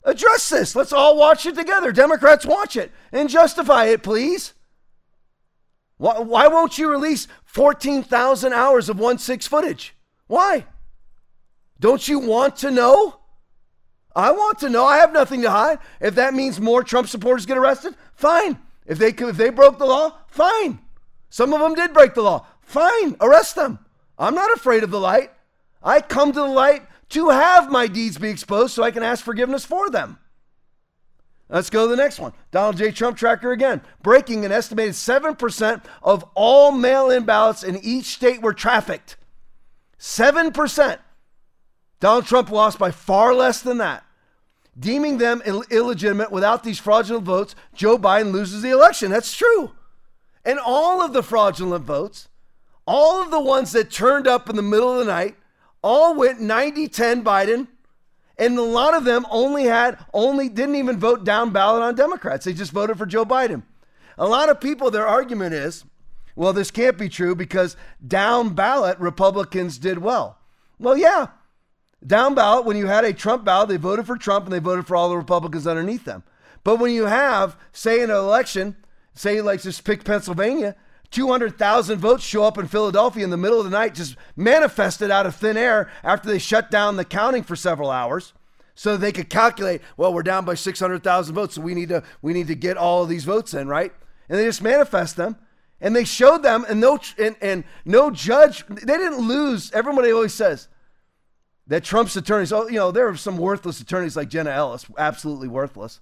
Address 0.04 0.50
this. 0.50 0.76
Let's 0.76 0.92
all 0.92 1.16
watch 1.16 1.46
it 1.46 1.54
together. 1.54 1.92
Democrats 1.92 2.44
watch 2.44 2.76
it 2.76 2.92
and 3.12 3.30
justify 3.30 3.86
it 3.86 4.02
please. 4.02 4.56
Why, 5.98 6.18
why 6.18 6.48
won't 6.48 6.80
you 6.80 6.90
release 6.90 7.28
14000 7.46 8.52
hours 8.52 8.90
of 8.90 8.98
1-6 8.98 9.48
footage? 9.48 9.94
Why? 10.26 10.66
Don't 11.80 12.08
you 12.08 12.18
want 12.18 12.56
to 12.56 12.72
know? 12.72 13.20
I 14.16 14.32
want 14.32 14.58
to 14.62 14.70
know. 14.70 14.86
I 14.86 14.98
have 14.98 15.14
nothing 15.14 15.44
to 15.44 15.52
hide. 15.52 15.78
If 16.02 16.16
that 16.16 16.34
means 16.34 16.60
more 16.60 16.82
trump 16.84 17.10
supporters 17.10 17.46
get 17.46 17.60
arrested 17.60 17.94
fine 18.16 18.58
if 18.86 18.98
they 18.98 19.10
if 19.10 19.38
they 19.38 19.50
broke 19.50 19.78
the 19.78 19.86
law 19.86 20.18
fine 20.28 20.80
some 21.34 21.52
of 21.52 21.62
them 21.62 21.74
did 21.74 21.96
break 21.96 22.14
the 22.14 22.22
law. 22.22 22.46
Fine, 22.62 23.16
arrest 23.20 23.56
them. 23.56 23.80
I'm 24.20 24.36
not 24.36 24.56
afraid 24.56 24.84
of 24.84 24.92
the 24.92 25.00
light. 25.00 25.32
I 25.82 26.00
come 26.00 26.32
to 26.32 26.40
the 26.40 26.46
light 26.46 26.84
to 27.10 27.30
have 27.30 27.72
my 27.72 27.88
deeds 27.88 28.20
be 28.20 28.30
exposed 28.30 28.76
so 28.76 28.84
I 28.84 28.92
can 28.92 29.02
ask 29.02 29.26
forgiveness 29.26 29.66
for 29.66 29.90
them. 29.90 30.20
Let's 31.50 31.72
go 31.72 31.86
to 31.86 31.90
the 31.90 31.96
next 32.00 32.20
one. 32.20 32.34
Donald 32.52 32.78
J. 32.78 32.92
Trump 32.92 33.18
tracker 33.18 33.52
again. 33.52 33.82
Breaking 34.04 34.46
an 34.46 34.52
estimated 34.52 34.94
7% 34.94 35.84
of 36.04 36.24
all 36.36 36.72
mail 36.72 37.10
in 37.10 37.24
ballots 37.24 37.64
in 37.64 37.78
each 37.78 38.06
state 38.06 38.44
were 38.44 38.54
trafficked. 38.54 39.18
7%. 39.98 41.00
Donald 42.00 42.28
Trump 42.28 42.52
lost 42.52 42.78
by 42.78 42.92
far 42.92 43.34
less 43.34 43.60
than 43.60 43.80
that. 43.80 44.04
Deeming 44.78 45.18
them 45.20 45.42
Ill- 45.46 45.64
illegitimate 45.70 46.32
without 46.32 46.64
these 46.64 46.80
fraudulent 46.80 47.26
votes, 47.26 47.56
Joe 47.76 47.98
Biden 47.98 48.32
loses 48.32 48.62
the 48.62 48.72
election. 48.72 49.12
That's 49.12 49.36
true. 49.36 49.72
And 50.46 50.60
all 50.60 51.02
of 51.02 51.14
the 51.14 51.24
fraudulent 51.24 51.86
votes, 51.86 52.28
all 52.86 53.22
of 53.22 53.32
the 53.32 53.40
ones 53.40 53.72
that 53.72 53.92
turned 53.92 54.28
up 54.28 54.50
in 54.50 54.56
the 54.56 54.62
middle 54.62 54.92
of 54.92 55.06
the 55.06 55.12
night, 55.12 55.36
all 55.82 56.16
went 56.16 56.42
90 56.42 56.88
10 56.88 57.24
Biden. 57.24 57.68
And 58.38 58.58
a 58.58 58.64
lot 58.64 58.96
of 58.96 59.06
them 59.06 59.28
only 59.30 59.66
had, 59.66 60.04
only 60.12 60.50
didn't 60.50 60.76
even 60.76 60.98
vote 60.98 61.24
down 61.24 61.52
ballot 61.52 61.84
on 61.84 61.96
Democrats. 61.96 62.46
They 62.46 62.54
just 62.54 62.72
voted 62.72 62.98
for 62.98 63.06
Joe 63.06 63.26
Biden. 63.26 63.62
A 64.18 64.28
lot 64.28 64.50
of 64.50 64.60
people, 64.60 64.90
their 64.90 65.08
argument 65.08 65.54
is, 65.54 65.86
well, 66.36 66.52
this 66.52 66.72
can't 66.72 66.98
be 66.98 67.10
true 67.10 67.36
because 67.36 67.76
down 68.06 68.56
ballot 68.56 68.98
Republicans 69.00 69.78
did 69.78 70.00
well. 70.00 70.40
Well, 70.80 70.98
yeah. 70.98 71.28
Down 72.06 72.36
ballot, 72.36 72.66
when 72.66 72.78
you 72.78 72.88
had 72.88 73.06
a 73.06 73.14
Trump 73.14 73.46
ballot, 73.46 73.70
they 73.70 73.78
voted 73.78 74.06
for 74.06 74.18
Trump 74.18 74.46
and 74.46 74.54
they 74.54 74.60
voted 74.60 74.88
for 74.88 74.96
all 74.96 75.10
the 75.10 75.18
Republicans 75.18 75.68
underneath 75.68 76.06
them. 76.06 76.24
But 76.64 76.80
when 76.80 76.92
you 76.92 77.06
have, 77.06 77.58
say, 77.72 78.02
an 78.02 78.10
election, 78.10 78.76
say 79.14 79.42
like 79.42 79.62
just 79.62 79.84
pick 79.84 80.04
Pennsylvania, 80.04 80.76
200,000 81.12 82.00
votes 82.00 82.24
show 82.24 82.44
up 82.44 82.58
in 82.58 82.68
Philadelphia 82.68 83.24
in 83.24 83.30
the 83.30 83.38
middle 83.38 83.60
of 83.60 83.66
the 83.66 83.72
night, 83.72 83.94
just 83.94 84.16
manifested 84.36 85.12
out 85.12 85.26
of 85.26 85.36
thin 85.36 85.58
air 85.58 85.90
after 86.04 86.28
they 86.28 86.40
shut 86.40 86.72
down 86.72 86.96
the 86.96 87.06
counting 87.06 87.44
for 87.44 87.56
several 87.56 87.92
hours. 87.92 88.34
So 88.76 88.98
they 88.98 89.12
could 89.12 89.30
calculate, 89.30 89.82
well, 89.98 90.12
we're 90.12 90.24
down 90.24 90.46
by 90.46 90.56
600,000 90.56 91.36
votes, 91.36 91.56
so 91.56 91.62
we 91.62 91.76
need 91.76 91.90
to 91.90 92.02
we 92.24 92.34
need 92.34 92.48
to 92.48 92.56
get 92.56 92.76
all 92.76 93.04
of 93.04 93.10
these 93.10 93.24
votes 93.24 93.54
in, 93.54 93.68
right? 93.68 93.94
And 94.28 94.40
they 94.40 94.46
just 94.46 94.64
manifest 94.64 95.16
them, 95.16 95.38
and 95.80 95.96
they 95.96 96.06
showed 96.06 96.42
them, 96.42 96.66
and 96.68 96.82
no 96.82 96.98
and, 97.20 97.36
and 97.40 97.66
no 97.86 98.10
judge, 98.10 98.66
they 98.68 98.98
didn't 98.98 99.28
lose. 99.28 99.72
Everybody 99.74 100.12
always 100.12 100.34
says 100.34 100.70
that 101.68 101.84
Trump's 101.84 102.16
attorneys, 102.16 102.52
oh, 102.52 102.68
you 102.68 102.76
know, 102.76 102.92
there 102.92 103.08
are 103.08 103.16
some 103.16 103.38
worthless 103.38 103.80
attorneys 103.80 104.16
like 104.16 104.30
Jenna 104.30 104.52
Ellis, 104.52 104.86
absolutely 104.98 105.48
worthless. 105.48 106.00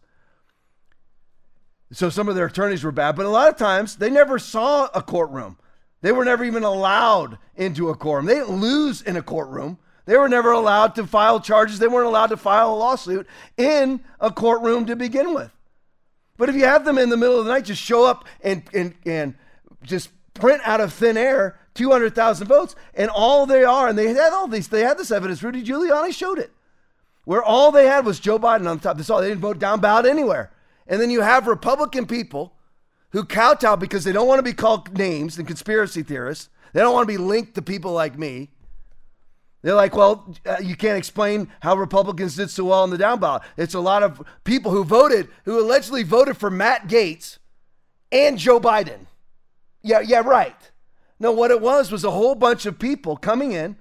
So 1.92 2.10
some 2.10 2.30
of 2.30 2.36
their 2.36 2.46
attorneys 2.46 2.84
were 2.84 2.92
bad, 2.92 3.16
but 3.16 3.26
a 3.26 3.30
lot 3.30 3.50
of 3.50 3.58
times 3.58 3.98
they 3.98 4.10
never 4.10 4.40
saw 4.40 4.90
a 4.94 5.02
courtroom. 5.02 5.58
They 6.02 6.12
were 6.12 6.26
never 6.26 6.44
even 6.44 6.64
allowed 6.64 7.38
into 7.56 7.90
a 7.90 7.96
courtroom. 7.96 8.26
They 8.26 8.36
didn't 8.36 8.62
lose 8.62 9.02
in 9.02 9.18
a 9.18 9.22
courtroom. 9.22 9.78
They 10.06 10.18
were 10.18 10.30
never 10.30 10.52
allowed 10.52 10.96
to 10.96 11.06
file 11.06 11.40
charges. 11.40 11.80
They 11.80 11.88
weren't 11.88 12.08
allowed 12.08 12.28
to 12.28 12.38
file 12.38 12.74
a 12.74 12.76
lawsuit 12.76 13.28
in 13.56 14.02
a 14.20 14.32
courtroom 14.32 14.86
to 14.88 14.96
begin 14.96 15.34
with. 15.34 15.52
But 16.38 16.50
if 16.50 16.56
you 16.56 16.66
have 16.66 16.86
them 16.86 16.98
in 16.98 17.10
the 17.10 17.18
middle 17.18 17.38
of 17.38 17.46
the 17.46 17.52
night, 17.52 17.66
just 17.66 17.82
show 17.82 18.06
up 18.06 18.26
and, 18.42 18.64
and, 18.74 18.96
and 19.06 19.36
just 19.84 20.10
print 20.34 20.62
out 20.66 20.82
of 20.82 20.92
thin 20.92 21.18
air 21.18 21.60
200,000 21.74 22.48
votes, 22.48 22.76
and 22.94 23.10
all 23.10 23.46
they 23.46 23.64
are, 23.64 23.88
and 23.88 23.98
they 23.98 24.08
had 24.08 24.34
all 24.34 24.48
these, 24.48 24.68
they 24.68 24.82
had 24.82 24.98
this 24.98 25.12
evidence. 25.12 25.42
Rudy 25.42 25.64
Giuliani 25.64 26.14
showed 26.14 26.40
it, 26.40 26.52
where 27.26 27.44
all 27.44 27.72
they 27.72 27.88
had 27.88 28.06
was 28.06 28.20
Joe 28.20 28.40
Biden 28.40 28.68
on 28.70 28.78
the 28.78 28.84
top. 28.84 28.98
That's 28.98 29.10
all. 29.10 29.22
They 29.22 29.30
didn't 29.30 29.42
vote 29.42 29.60
down 29.60 29.80
ballot 29.80 30.06
anywhere. 30.06 30.52
And 30.88 31.00
then 31.00 31.10
you 31.10 31.22
have 31.22 31.48
Republican 31.48 32.06
people 32.06 32.54
who 33.12 33.24
kowtow 33.24 33.76
because 33.76 34.04
they 34.04 34.12
don't 34.12 34.28
want 34.28 34.40
to 34.40 34.44
be 34.44 34.54
called 34.54 34.98
names 34.98 35.38
and 35.38 35.48
conspiracy 35.48 36.04
theorists. 36.04 36.50
They 36.74 36.82
don't 36.82 36.94
want 36.94 37.08
to 37.08 37.14
be 37.14 37.18
linked 37.18 37.56
to 37.56 37.62
people 37.62 37.92
like 37.92 38.18
me. 38.18 38.50
They're 39.62 39.76
like, 39.76 39.96
well, 39.96 40.36
uh, 40.46 40.58
you 40.62 40.76
can't 40.76 40.98
explain 40.98 41.52
how 41.62 41.76
Republicans 41.76 42.36
did 42.36 42.50
so 42.50 42.66
well 42.66 42.82
on 42.82 42.90
the 42.90 42.98
down 42.98 43.20
ballot. 43.20 43.44
It's 43.58 43.76
a 43.76 43.80
lot 43.80 44.02
of 44.02 44.22
people 44.44 44.72
who 44.72 44.84
voted, 44.84 45.28
who 45.46 45.60
allegedly 45.60 46.04
voted 46.04 46.38
for 46.38 46.50
Matt 46.50 46.88
Gaetz 46.88 47.38
and 48.12 48.38
Joe 48.40 48.60
Biden. 48.60 49.06
Yeah, 49.84 50.00
yeah, 50.00 50.22
right. 50.22 50.71
No, 51.22 51.32
what 51.32 51.52
it 51.52 51.62
was 51.62 51.92
was 51.92 52.04
a 52.04 52.10
whole 52.10 52.34
bunch 52.34 52.66
of 52.66 52.80
people 52.80 53.16
coming 53.16 53.52
in 53.52 53.76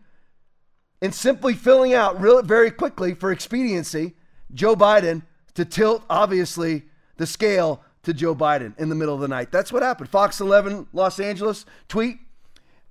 and 1.01 1.14
simply 1.14 1.55
filling 1.55 1.95
out 1.95 2.20
real, 2.20 2.43
very 2.43 2.70
quickly 2.70 3.14
for 3.14 3.32
expediency 3.32 4.14
Joe 4.53 4.76
Biden 4.76 5.22
to 5.55 5.64
tilt, 5.64 6.05
obviously, 6.11 6.82
the 7.16 7.26
scale 7.26 7.82
to 8.03 8.12
Joe 8.12 8.34
Biden 8.34 8.78
in 8.78 8.91
the 8.91 8.95
middle 8.95 9.14
of 9.14 9.22
the 9.22 9.28
night. 9.28 9.51
That's 9.51 9.72
what 9.72 9.82
happened. 9.82 10.11
Fox 10.11 10.38
11 10.38 10.88
Los 10.93 11.18
Angeles 11.18 11.64
tweet 11.88 12.18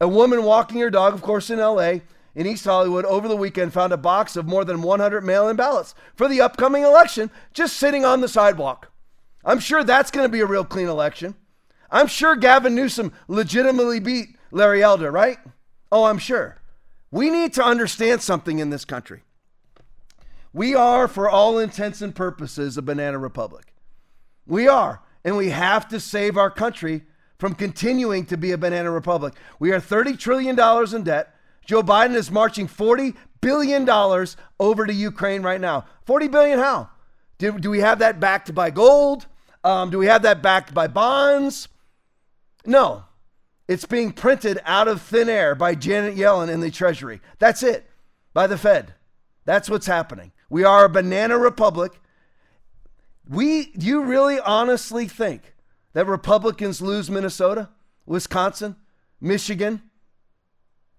a 0.02 0.08
woman 0.08 0.41
walking 0.41 0.80
her 0.80 0.89
dog, 0.89 1.14
of 1.14 1.22
course, 1.22 1.52
in 1.52 1.60
LA 1.60 2.00
in 2.34 2.47
East 2.47 2.66
Hollywood 2.66 3.06
over 3.06 3.28
the 3.28 3.38
weekend 3.38 3.72
found 3.72 3.93
a 3.93 3.97
box 3.97 4.36
of 4.36 4.47
more 4.47 4.66
than 4.66 4.82
100 4.82 5.24
mail 5.24 5.47
in 5.47 5.58
ballots 5.58 5.93
for 6.16 6.28
the 6.28 6.41
upcoming 6.41 6.82
election 6.82 7.30
just 7.54 7.78
sitting 7.78 8.04
on 8.04 8.22
the 8.22 8.28
sidewalk. 8.28 8.91
I'm 9.45 9.60
sure 9.60 9.84
that's 9.84 10.10
going 10.10 10.26
to 10.26 10.32
be 10.32 10.39
a 10.39 10.47
real 10.47 10.66
clean 10.66 10.88
election. 10.88 11.36
I'm 11.91 12.08
sure 12.08 12.36
Gavin 12.36 12.74
Newsom 12.74 13.14
legitimately 13.28 14.00
beat 14.00 14.38
Larry 14.52 14.84
Elder, 14.84 15.12
right? 15.12 15.38
Oh, 15.91 16.06
I'm 16.06 16.18
sure. 16.18 16.58
We 17.12 17.30
need 17.30 17.54
to 17.54 17.64
understand 17.64 18.22
something 18.22 18.60
in 18.60 18.70
this 18.70 18.86
country. 18.86 19.24
We 20.54 20.76
are, 20.76 21.08
for 21.08 21.30
all 21.30 21.60
intents 21.60 22.02
and 22.02 22.16
purposes, 22.16 22.78
a 22.78 22.82
banana 22.82 23.18
republic. 23.18 23.74
We 24.47 24.68
are. 24.68 25.02
And 25.24 25.38
we 25.38 25.50
have 25.50 25.88
to 25.89 26.00
save 26.00 26.38
our 26.38 26.50
country 26.50 27.04
from 27.38 27.56
continuing 27.56 28.26
to 28.26 28.38
be 28.38 28.52
a 28.52 28.58
banana 28.58 28.91
republic. 28.91 29.34
We 29.60 29.72
are 29.72 29.80
$30 29.80 30.18
trillion 30.18 30.60
in 30.95 31.04
debt. 31.04 31.36
Joe 31.66 31.84
Biden 31.84 32.16
is 32.16 32.32
marching 32.32 32.68
$40 32.68 33.16
billion 33.41 33.88
over 34.60 34.86
to 34.86 34.93
Ukraine 34.93 35.43
right 35.43 35.62
now. 35.62 35.86
40 36.06 36.28
billion 36.28 36.60
how? 36.60 36.89
Do, 37.38 37.58
do 37.58 37.70
we 37.70 37.80
have 37.80 38.00
that 38.00 38.20
backed 38.20 38.54
by 38.54 38.70
gold? 38.70 39.28
Um, 39.64 39.89
do 39.89 39.97
we 39.97 40.08
have 40.08 40.24
that 40.24 40.41
backed 40.41 40.74
by 40.74 40.88
bonds? 40.88 41.68
No. 42.66 43.06
It's 43.70 43.86
being 43.86 44.13
printed 44.13 44.59
out 44.65 44.88
of 44.88 44.99
thin 44.99 45.30
air 45.30 45.53
by 45.53 45.76
Janet 45.76 46.17
Yellen 46.17 46.49
in 46.49 46.59
the 46.59 46.72
Treasury. 46.72 47.22
That's 47.38 47.61
it. 47.61 47.88
By 48.34 48.47
the 48.47 48.57
Fed. 48.57 48.95
That's 49.45 49.70
what's 49.70 49.86
happening. 49.86 50.32
We 50.49 50.63
are 50.63 50.86
a 50.86 50.89
banana 50.89 51.38
republic. 51.38 51.91
We 53.30 53.65
do 53.65 53.86
you 53.86 54.03
really 54.03 54.39
honestly 54.39 55.07
think 55.07 55.53
that 55.93 56.07
Republicans 56.07 56.82
lose 56.82 57.11
Minnesota, 57.11 57.70
Wisconsin, 58.07 58.76
Michigan, 59.22 59.84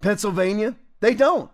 Pennsylvania? 0.01 0.77
They 1.01 1.13
don't. 1.13 1.51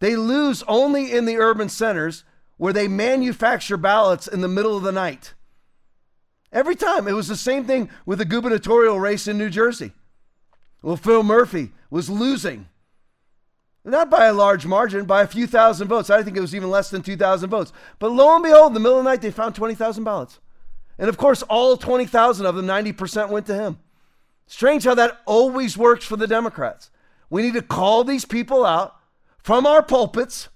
They 0.00 0.16
lose 0.16 0.64
only 0.66 1.12
in 1.12 1.24
the 1.24 1.36
urban 1.36 1.68
centers 1.68 2.24
where 2.56 2.72
they 2.72 2.88
manufacture 2.88 3.76
ballots 3.76 4.26
in 4.26 4.40
the 4.40 4.48
middle 4.48 4.76
of 4.76 4.82
the 4.82 4.90
night. 4.90 5.34
Every 6.52 6.74
time. 6.74 7.06
It 7.06 7.12
was 7.12 7.28
the 7.28 7.36
same 7.36 7.64
thing 7.64 7.90
with 8.04 8.18
the 8.18 8.24
gubernatorial 8.24 8.98
race 8.98 9.28
in 9.28 9.38
New 9.38 9.50
Jersey. 9.50 9.92
Well, 10.82 10.96
Phil 10.96 11.22
Murphy 11.22 11.72
was 11.90 12.08
losing. 12.08 12.68
Not 13.84 14.10
by 14.10 14.26
a 14.26 14.34
large 14.34 14.66
margin, 14.66 15.06
by 15.06 15.22
a 15.22 15.26
few 15.26 15.46
thousand 15.46 15.88
votes. 15.88 16.10
I 16.10 16.22
think 16.22 16.36
it 16.36 16.40
was 16.42 16.54
even 16.54 16.70
less 16.70 16.90
than 16.90 17.02
2,000 17.02 17.48
votes. 17.48 17.72
But 17.98 18.12
lo 18.12 18.34
and 18.34 18.42
behold, 18.42 18.68
in 18.68 18.74
the 18.74 18.80
middle 18.80 18.98
of 18.98 19.04
the 19.04 19.10
night, 19.10 19.22
they 19.22 19.30
found 19.30 19.54
20,000 19.54 20.04
ballots. 20.04 20.40
And 20.98 21.08
of 21.08 21.16
course, 21.16 21.42
all 21.42 21.76
20,000 21.76 22.44
of 22.44 22.54
them, 22.54 22.66
90% 22.66 23.30
went 23.30 23.46
to 23.46 23.54
him. 23.54 23.78
Strange 24.46 24.84
how 24.84 24.94
that 24.94 25.20
always 25.26 25.76
works 25.76 26.04
for 26.04 26.16
the 26.16 26.26
Democrats. 26.26 26.90
We 27.30 27.42
need 27.42 27.54
to 27.54 27.62
call 27.62 28.04
these 28.04 28.24
people 28.24 28.64
out 28.64 28.96
from 29.38 29.66
our 29.66 29.82
pulpits. 29.82 30.48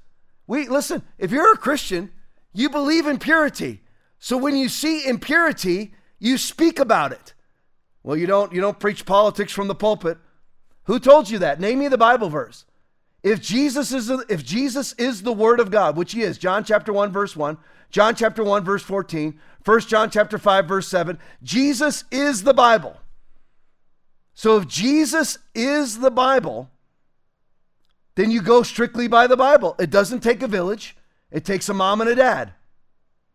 We 0.46 0.68
listen, 0.68 1.02
if 1.18 1.30
you're 1.30 1.52
a 1.52 1.58
Christian, 1.58 2.10
you 2.52 2.68
believe 2.68 3.06
in 3.06 3.18
purity. 3.18 3.82
So 4.18 4.36
when 4.36 4.56
you 4.56 4.68
see 4.68 5.06
impurity, 5.06 5.94
you 6.18 6.38
speak 6.38 6.78
about 6.78 7.12
it. 7.12 7.31
Well, 8.02 8.16
you 8.16 8.26
don't 8.26 8.52
you 8.52 8.60
don't 8.60 8.78
preach 8.78 9.06
politics 9.06 9.52
from 9.52 9.68
the 9.68 9.74
pulpit. 9.74 10.18
Who 10.84 10.98
told 10.98 11.30
you 11.30 11.38
that? 11.38 11.60
Name 11.60 11.78
me 11.78 11.88
the 11.88 11.98
Bible 11.98 12.28
verse. 12.28 12.64
If 13.22 13.40
Jesus 13.40 13.92
is 13.92 14.08
the, 14.08 14.24
if 14.28 14.44
Jesus 14.44 14.94
is 14.94 15.22
the 15.22 15.32
word 15.32 15.60
of 15.60 15.70
God, 15.70 15.96
which 15.96 16.12
he 16.12 16.22
is, 16.22 16.38
John 16.38 16.64
chapter 16.64 16.92
1 16.92 17.12
verse 17.12 17.36
1, 17.36 17.56
John 17.90 18.16
chapter 18.16 18.42
1 18.42 18.64
verse 18.64 18.82
14, 18.82 19.38
1 19.64 19.80
John 19.82 20.10
chapter 20.10 20.38
5 20.38 20.66
verse 20.66 20.88
7, 20.88 21.18
Jesus 21.42 22.04
is 22.10 22.42
the 22.42 22.54
Bible. 22.54 22.96
So 24.34 24.56
if 24.56 24.66
Jesus 24.66 25.38
is 25.54 26.00
the 26.00 26.10
Bible, 26.10 26.68
then 28.16 28.30
you 28.30 28.42
go 28.42 28.62
strictly 28.62 29.06
by 29.06 29.28
the 29.28 29.36
Bible. 29.36 29.76
It 29.78 29.90
doesn't 29.90 30.20
take 30.20 30.42
a 30.42 30.48
village. 30.48 30.96
It 31.30 31.44
takes 31.44 31.68
a 31.68 31.74
mom 31.74 32.00
and 32.00 32.10
a 32.10 32.14
dad. 32.14 32.52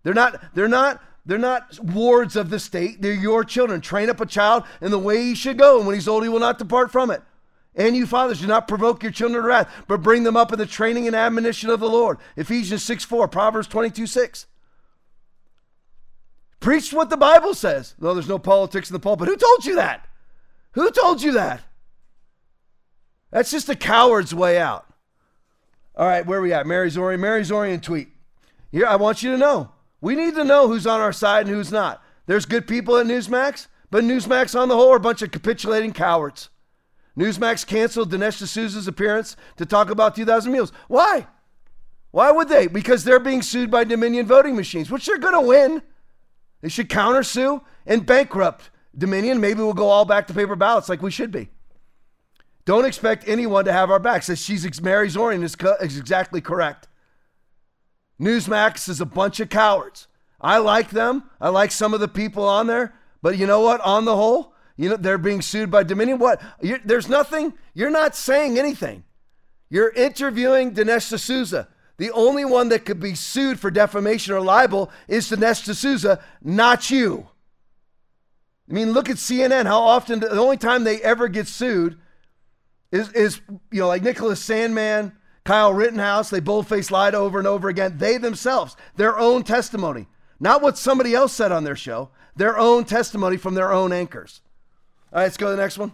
They're 0.04 0.14
not 0.14 0.54
they're 0.54 0.68
not 0.68 1.02
they're 1.28 1.38
not 1.38 1.78
wards 1.84 2.38
of 2.38 2.50
the 2.50 2.60
state. 2.60 3.02
They're 3.02 3.14
your 3.14 3.44
children. 3.44 3.82
Train 3.82 4.10
up 4.10 4.22
a 4.22 4.26
child 4.26 4.64
in 4.82 4.92
the 4.92 4.98
way 4.98 5.18
he 5.24 5.36
should 5.36 5.58
go, 5.58 5.78
and 5.78 5.86
when 5.86 5.94
he's 5.94 6.08
old, 6.08 6.24
he 6.24 6.30
will 6.30 6.40
not 6.40 6.58
depart 6.58 6.90
from 6.90 7.12
it. 7.12 7.22
And 7.76 7.96
you 7.96 8.08
fathers, 8.08 8.40
do 8.40 8.48
not 8.48 8.68
provoke 8.68 9.04
your 9.04 9.12
children 9.12 9.44
to 9.44 9.48
wrath, 9.48 9.70
but 9.88 10.02
bring 10.02 10.24
them 10.24 10.38
up 10.38 10.54
in 10.54 10.58
the 10.58 10.66
training 10.66 11.06
and 11.06 11.16
admonition 11.16 11.70
of 11.70 11.82
the 11.82 11.90
Lord. 11.90 12.18
Ephesians 12.38 12.82
6 12.82 13.04
4, 13.04 13.28
Proverbs 13.28 13.68
22 13.68 14.08
6. 14.08 14.48
Preach 16.62 16.94
what 16.94 17.10
the 17.10 17.18
Bible 17.18 17.54
says. 17.54 17.94
No, 18.00 18.14
there's 18.14 18.30
no 18.30 18.40
politics 18.40 18.90
in 18.90 18.94
the 18.94 19.00
pulpit. 19.00 19.28
Who 19.28 19.36
told 19.36 19.66
you 19.66 19.76
that? 19.76 20.08
Who 20.72 20.90
told 20.92 21.22
you 21.22 21.34
that? 21.34 21.62
That's 23.32 23.52
just 23.52 23.70
a 23.70 23.76
coward's 23.76 24.34
way 24.34 24.58
out. 24.58 24.86
All 25.96 26.08
right, 26.08 26.26
where 26.26 26.40
are 26.40 26.42
we 26.42 26.54
at? 26.54 26.66
Mary 26.66 26.90
Zorian. 26.90 27.20
Mary 27.20 27.42
Zorian 27.42 27.82
tweet. 27.82 28.08
Here, 28.72 28.86
I 28.86 28.96
want 28.96 29.22
you 29.22 29.32
to 29.32 29.38
know. 29.38 29.72
We 30.02 30.16
need 30.16 30.36
to 30.36 30.44
know 30.44 30.68
who's 30.68 30.88
on 30.88 31.00
our 31.00 31.14
side 31.14 31.48
and 31.48 31.56
who's 31.56 31.72
not. 31.72 32.04
There's 32.26 32.46
good 32.46 32.68
people 32.68 32.98
at 32.98 33.06
Newsmax, 33.06 33.68
but 33.90 34.04
Newsmax 34.04 34.60
on 34.60 34.68
the 34.68 34.76
whole 34.76 34.94
are 34.94 34.98
a 34.98 35.02
bunch 35.02 35.22
of 35.22 35.32
capitulating 35.32 35.94
cowards. 35.94 36.50
Newsmax 37.18 37.66
canceled 37.66 38.12
Dinesh 38.12 38.40
D'Souza's 38.40 38.88
appearance 38.88 39.36
to 39.56 39.66
talk 39.66 39.90
about 39.90 40.16
2,000 40.16 40.52
Mules. 40.52 40.72
Why? 40.88 41.26
Why 42.12 42.32
would 42.32 42.48
they? 42.48 42.68
Because 42.68 43.04
they're 43.04 43.20
being 43.20 43.42
sued 43.42 43.72
by 43.72 43.84
Dominion 43.84 44.28
voting 44.28 44.56
machines, 44.56 44.92
which 44.92 45.06
they're 45.06 45.18
going 45.18 45.34
to 45.34 45.42
win. 45.42 45.82
They 46.62 46.70
should 46.70 46.90
countersue 46.90 47.62
and 47.86 48.06
bankrupt 48.06 48.70
Dominion. 48.96 49.40
Maybe 49.40 49.62
we'll 49.62 49.74
go 49.74 49.90
all 49.90 50.06
back 50.06 50.28
to 50.28 50.34
paper 50.34 50.56
ballots 50.56 50.90
like 50.90 51.02
we 51.02 51.12
should 51.12 51.32
be. 51.32 51.50
Don't 52.66 52.86
expect 52.86 53.28
anyone 53.28 53.66
to 53.66 53.74
have 53.74 53.90
our 53.90 54.00
back. 54.00 54.24
Says 54.24 54.42
she's 54.42 54.82
Mary 54.82 55.10
Zorian 55.10 55.44
is, 55.44 55.56
co- 55.56 55.78
is 55.82 55.98
exactly 55.98 56.42
correct. 56.42 56.88
Newsmax 58.20 58.90
is 58.90 59.00
a 59.00 59.06
bunch 59.06 59.40
of 59.40 59.50
cowards. 59.50 60.08
I 60.40 60.58
like 60.58 60.90
them. 60.90 61.24
I 61.42 61.50
like 61.50 61.72
some 61.72 61.94
of 61.94 62.00
the 62.00 62.08
people 62.08 62.48
on 62.48 62.68
there, 62.68 62.94
but 63.22 63.38
you 63.38 63.48
know 63.48 63.62
what? 63.62 63.82
On 63.82 64.06
the 64.06 64.16
whole, 64.16 64.54
you 64.76 64.90
know 64.90 64.98
they're 64.98 65.18
being 65.18 65.42
sued 65.42 65.72
by 65.72 65.84
Dominion. 65.84 66.20
What? 66.20 66.42
You're, 66.62 66.80
there's 66.84 67.10
nothing. 67.10 67.54
You're 67.74 67.90
not 67.90 68.16
saying 68.16 68.60
anything. 68.60 69.04
You're 69.70 69.90
interviewing 69.90 70.74
Dinesh 70.74 71.14
D'Souza. 71.14 71.68
The 71.98 72.12
only 72.12 72.46
one 72.46 72.70
that 72.70 72.86
could 72.86 73.00
be 73.00 73.16
sued 73.16 73.60
for 73.60 73.72
defamation 73.72 74.34
or 74.34 74.42
libel 74.42 74.92
is 75.08 75.30
Dinesh 75.30 75.66
D'Souza, 75.66 76.24
not 76.44 76.92
you. 76.92 77.28
I 78.70 78.74
mean, 78.74 78.92
look 78.92 79.10
at 79.10 79.16
CNN. 79.18 79.66
How 79.66 79.82
often? 79.82 80.20
The 80.20 80.40
only 80.40 80.58
time 80.58 80.84
they 80.84 81.02
ever 81.02 81.28
get 81.28 81.48
sued 81.48 81.98
is 82.92 83.12
is 83.14 83.42
you 83.72 83.82
know 83.82 83.88
like 83.88 84.04
Nicholas 84.04 84.46
Sandmann, 84.46 85.14
Kyle 85.48 85.74
Rittenhouse. 85.74 86.30
They 86.30 86.42
boldface 86.42 86.92
lied 86.92 87.16
over 87.16 87.38
and 87.38 87.48
over 87.48 87.70
again. 87.70 87.98
They 87.98 88.18
themselves, 88.18 88.76
their 88.98 89.18
own 89.18 89.44
testimony, 89.44 90.08
not 90.42 90.62
what 90.62 90.78
somebody 90.78 91.16
else 91.16 91.32
said 91.32 91.54
on 91.54 91.64
their 91.64 91.78
show. 91.78 92.10
Their 92.36 92.60
own 92.60 92.84
testimony 92.84 93.38
from 93.38 93.54
their 93.54 93.72
own 93.72 93.94
anchors. 93.94 94.42
All 95.14 95.20
right, 95.20 95.24
let's 95.24 95.38
go 95.38 95.50
to 95.50 95.56
the 95.56 95.62
next 95.62 95.78
one. 95.78 95.94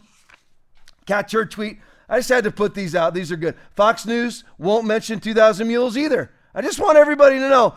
Catturd 1.05 1.51
tweet. 1.51 1.77
I 2.09 2.17
just 2.17 2.29
had 2.29 2.43
to 2.45 2.51
put 2.51 2.73
these 2.73 2.95
out. 2.95 3.13
These 3.13 3.31
are 3.31 3.37
good. 3.37 3.55
Fox 3.75 4.07
News 4.07 4.43
won't 4.57 4.87
mention 4.87 5.19
2,000 5.19 5.67
mules 5.67 5.97
either. 5.97 6.31
I 6.55 6.63
just 6.63 6.79
want 6.79 6.97
everybody 6.97 7.37
to 7.37 7.47
know 7.47 7.75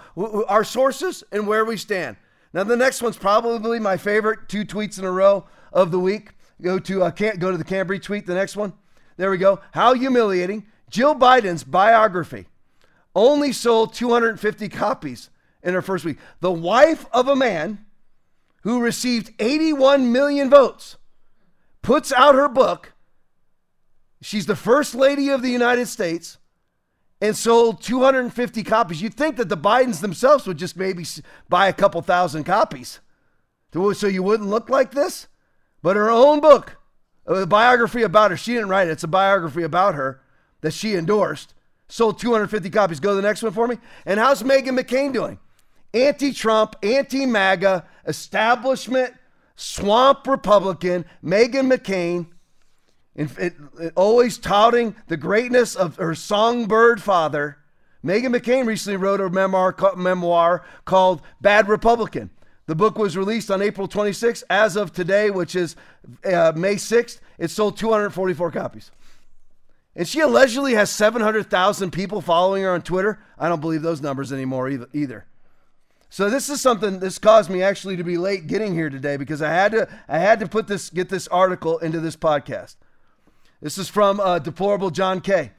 our 0.49 0.65
sources 0.65 1.23
and 1.31 1.47
where 1.47 1.67
we 1.67 1.77
stand. 1.77 2.17
Now 2.55 2.65
the 2.65 2.77
next 2.77 3.03
one's 3.03 3.19
probably 3.19 3.79
my 3.79 3.99
favorite. 3.99 4.49
Two 4.49 4.65
tweets 4.65 4.99
in 4.99 5.05
a 5.05 5.13
row 5.13 5.45
of 5.75 5.91
the 5.91 6.01
week. 6.01 6.31
Go 6.63 6.79
to 6.79 7.05
uh, 7.05 7.11
can't 7.11 7.39
go 7.39 7.51
to 7.51 7.59
the 7.59 7.65
Cambry 7.65 8.03
tweet. 8.03 8.25
The 8.25 8.35
next 8.35 8.57
one. 8.57 8.73
There 9.19 9.31
we 9.31 9.37
go. 9.37 9.61
How 9.73 9.93
humiliating. 9.93 10.67
Jill 10.91 11.15
Biden's 11.15 11.65
biography 11.65 12.47
only 13.15 13.53
sold 13.53 13.95
250 13.95 14.69
copies 14.69 15.31
in 15.63 15.75
her 15.75 15.83
first 15.83 16.05
week. 16.05 16.19
The 16.41 16.53
wife 16.53 17.07
of 17.13 17.29
a 17.29 17.37
man 17.37 17.85
who 18.63 18.81
received 18.81 19.33
81 19.39 20.13
million 20.13 20.51
votes 20.51 20.97
puts 21.83 22.13
out 22.13 22.35
her 22.35 22.49
book. 22.49 22.93
She's 24.21 24.47
the 24.47 24.57
first 24.57 24.95
lady 24.95 25.29
of 25.29 25.43
the 25.43 25.51
United 25.51 25.87
States 25.87 26.39
and 27.21 27.37
sold 27.37 27.83
250 27.83 28.63
copies. 28.63 29.01
You'd 29.01 29.15
think 29.15 29.37
that 29.37 29.49
the 29.49 29.57
Bidens 29.57 30.01
themselves 30.01 30.47
would 30.47 30.59
just 30.59 30.77
maybe 30.77 31.05
buy 31.49 31.69
a 31.69 31.73
couple 31.73 32.03
thousand 32.03 32.45
copies 32.45 33.01
so 33.73 34.07
you 34.07 34.23
wouldn't 34.23 34.49
look 34.49 34.71
like 34.71 34.93
this. 34.93 35.27
But 35.83 35.97
her 35.97 36.11
own 36.11 36.41
book, 36.41 36.79
a 37.27 37.47
biography 37.47 38.03
about 38.03 38.31
her, 38.31 38.37
she 38.37 38.55
didn't 38.55 38.71
write 38.71 38.89
it. 38.89 38.93
It's 38.93 39.05
a 39.05 39.09
biography 39.09 39.63
about 39.63 39.95
her 39.95 40.23
that 40.67 40.73
she 40.73 40.97
endorsed. 40.97 41.55
Sold 41.87 42.19
250 42.19 42.71
copies. 42.71 42.99
Go 42.99 43.11
to 43.11 43.15
the 43.15 43.23
next 43.23 43.41
one 43.41 43.53
for 43.53 43.69
me. 43.69 43.79
And 44.05 44.19
how's 44.19 44.43
Meghan 44.43 44.77
McCain 44.77 45.13
doing? 45.13 45.39
Anti 45.95 46.33
Trump, 46.33 46.75
anti 46.83 47.25
MAGA, 47.25 47.87
establishment, 48.05 49.15
swamp 49.55 50.27
Republican, 50.27 51.05
Meghan 51.25 51.73
McCain 51.73 52.27
always 53.95 54.39
touting 54.39 54.97
the 55.07 55.17
greatness 55.17 55.77
of 55.77 55.95
her 55.97 56.17
songbird 56.17 57.01
father. 57.01 57.59
Meghan 58.05 58.37
McCain 58.37 58.67
recently 58.67 58.97
wrote 58.97 59.21
a 59.21 59.31
memoir, 59.31 59.73
memoir 59.97 60.65
called 60.85 61.23
Bad 61.41 61.69
Republican. 61.69 62.31
The 62.67 62.75
book 62.75 62.99
was 62.99 63.17
released 63.17 63.53
on 63.53 63.63
April 63.63 63.87
26th. 63.87 64.43
As 64.51 64.75
of 64.75 64.93
today, 64.93 65.31
which 65.31 65.55
is 65.55 65.77
uh, 66.25 66.53
May 66.57 66.75
6th, 66.75 67.21
it 67.39 67.51
sold 67.53 67.77
244 67.77 68.51
copies. 68.51 68.91
And 69.97 70.07
she 70.07 70.21
allegedly 70.21 70.75
has 70.75 70.91
700,000 70.91 71.91
people 71.91 72.21
following 72.21 72.63
her 72.63 72.71
on 72.71 72.83
Twitter. 72.83 73.19
I 73.39 73.49
don't 73.49 73.63
believe 73.63 73.81
those 73.81 74.03
numbers 74.03 74.31
anymore 74.31 74.69
either. 74.69 75.27
So 76.11 76.29
this 76.29 76.51
is 76.51 76.61
something 76.61 77.01
this 77.01 77.19
caused 77.19 77.51
me 77.51 77.63
actually 77.63 77.97
to 77.97 78.05
be 78.05 78.19
late 78.19 78.47
getting 78.47 78.75
here 78.75 78.91
today 78.91 79.17
because 79.17 79.41
I 79.41 79.49
had 79.49 79.73
to 79.73 79.89
I 80.07 80.19
had 80.19 80.39
to 80.41 80.49
put 80.49 80.69
this 80.69 80.91
get 80.91 81.09
this 81.09 81.27
article 81.29 81.79
into 81.79 81.99
this 81.99 82.15
podcast. 82.15 82.77
This 83.61 83.79
is 83.79 83.89
from 83.89 84.21
uh, 84.21 84.39
Deplorable 84.39 84.91
John 84.91 85.21
K. 85.21 85.53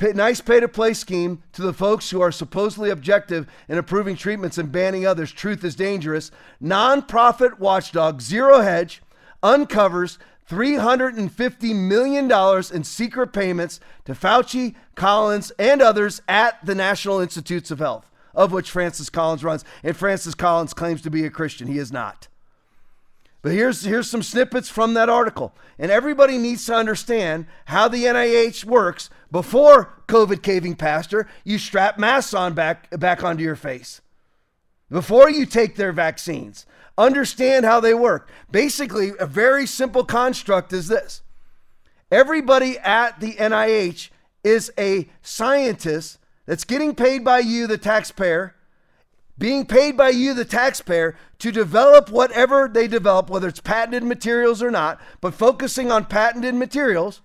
Nice 0.00 0.40
pay 0.40 0.60
to 0.60 0.68
play 0.68 0.94
scheme 0.94 1.42
to 1.52 1.62
the 1.62 1.72
folks 1.72 2.10
who 2.10 2.20
are 2.20 2.32
supposedly 2.32 2.90
objective 2.90 3.46
in 3.68 3.78
approving 3.78 4.16
treatments 4.16 4.58
and 4.58 4.72
banning 4.72 5.06
others. 5.06 5.30
Truth 5.30 5.62
is 5.62 5.76
dangerous. 5.76 6.30
Nonprofit 6.62 7.58
watchdog 7.58 8.20
Zero 8.20 8.60
Hedge 8.60 9.02
uncovers 9.42 10.18
$350 10.50 11.74
million 11.76 12.30
in 12.74 12.84
secret 12.84 13.32
payments 13.32 13.78
to 14.04 14.12
Fauci, 14.12 14.74
Collins, 14.96 15.52
and 15.58 15.80
others 15.80 16.20
at 16.28 16.64
the 16.66 16.74
National 16.74 17.20
Institutes 17.20 17.70
of 17.70 17.78
Health, 17.78 18.10
of 18.34 18.50
which 18.50 18.70
Francis 18.70 19.08
Collins 19.08 19.44
runs. 19.44 19.64
And 19.84 19.96
Francis 19.96 20.34
Collins 20.34 20.74
claims 20.74 21.02
to 21.02 21.10
be 21.10 21.24
a 21.24 21.30
Christian. 21.30 21.68
He 21.68 21.78
is 21.78 21.92
not. 21.92 22.26
But 23.42 23.52
here's, 23.52 23.84
here's 23.84 24.10
some 24.10 24.22
snippets 24.22 24.68
from 24.68 24.94
that 24.94 25.08
article. 25.08 25.54
And 25.78 25.90
everybody 25.90 26.36
needs 26.36 26.66
to 26.66 26.74
understand 26.74 27.46
how 27.66 27.88
the 27.88 28.04
NIH 28.04 28.64
works. 28.64 29.08
Before 29.30 29.94
COVID 30.08 30.42
caving 30.42 30.74
pastor, 30.74 31.28
you 31.44 31.58
strap 31.58 31.98
masks 31.98 32.34
on 32.34 32.52
back, 32.52 32.90
back 32.98 33.22
onto 33.22 33.42
your 33.42 33.56
face. 33.56 34.00
Before 34.90 35.30
you 35.30 35.46
take 35.46 35.76
their 35.76 35.92
vaccines, 35.92 36.66
understand 36.96 37.64
how 37.64 37.80
they 37.80 37.94
work. 37.94 38.30
Basically, 38.50 39.12
a 39.18 39.26
very 39.26 39.66
simple 39.66 40.04
construct 40.04 40.72
is 40.72 40.88
this 40.88 41.22
everybody 42.10 42.78
at 42.78 43.20
the 43.20 43.34
NIH 43.34 44.10
is 44.42 44.72
a 44.78 45.08
scientist 45.22 46.18
that's 46.46 46.64
getting 46.64 46.94
paid 46.94 47.24
by 47.24 47.38
you, 47.38 47.66
the 47.66 47.78
taxpayer, 47.78 48.54
being 49.38 49.64
paid 49.64 49.96
by 49.96 50.10
you, 50.10 50.34
the 50.34 50.44
taxpayer, 50.44 51.16
to 51.38 51.50
develop 51.50 52.10
whatever 52.10 52.68
they 52.68 52.86
develop, 52.86 53.30
whether 53.30 53.48
it's 53.48 53.60
patented 53.60 54.04
materials 54.04 54.62
or 54.62 54.70
not, 54.70 55.00
but 55.20 55.32
focusing 55.32 55.90
on 55.90 56.04
patented 56.04 56.54
materials. 56.54 57.22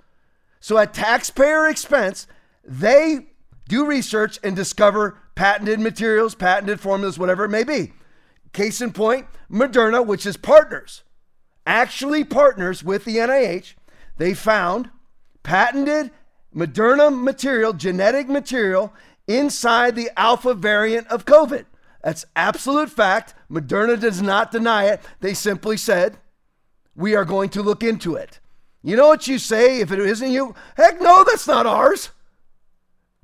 So 0.61 0.77
at 0.77 0.93
taxpayer 0.93 1.67
expense, 1.67 2.27
they 2.63 3.27
do 3.67 3.85
research 3.85 4.39
and 4.43 4.55
discover 4.55 5.17
patented 5.35 5.79
materials, 5.79 6.35
patented 6.35 6.79
formulas, 6.79 7.19
whatever 7.19 7.45
it 7.45 7.49
may 7.49 7.63
be. 7.63 7.91
Case 8.55 8.79
in 8.79 8.93
point, 8.93 9.27
Moderna, 9.51 10.03
which 10.05 10.25
is 10.25 10.37
partners, 10.37 11.03
actually 11.67 12.23
partners 12.23 12.85
with 12.85 13.03
the 13.03 13.17
NIH, 13.17 13.73
they 14.15 14.33
found 14.33 14.89
patented 15.43 16.09
Moderna 16.55 17.13
material, 17.13 17.73
genetic 17.73 18.29
material, 18.29 18.93
inside 19.27 19.95
the 19.95 20.09
alpha 20.17 20.53
variant 20.53 21.05
of 21.09 21.25
COVID. 21.25 21.65
That's 22.01 22.25
absolute 22.33 22.89
fact. 22.89 23.33
Moderna 23.51 23.99
does 23.99 24.21
not 24.21 24.53
deny 24.53 24.85
it. 24.85 25.01
They 25.19 25.33
simply 25.33 25.75
said, 25.75 26.15
we 26.95 27.13
are 27.13 27.25
going 27.25 27.49
to 27.49 27.61
look 27.61 27.83
into 27.83 28.15
it. 28.15 28.39
You 28.81 28.95
know 28.95 29.09
what 29.09 29.27
you 29.27 29.37
say 29.37 29.81
if 29.81 29.91
it 29.91 29.99
isn't 29.99 30.31
you? 30.31 30.55
Heck 30.77 31.01
no, 31.01 31.25
that's 31.25 31.45
not 31.45 31.65
ours. 31.65 32.11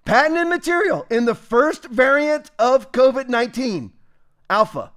Patented 0.04 0.50
material 0.50 1.06
in 1.10 1.24
the 1.24 1.36
first 1.36 1.86
variant 1.86 2.52
of 2.60 2.92
COVID 2.92 3.30
19, 3.30 3.94
Alpha. 4.50 4.92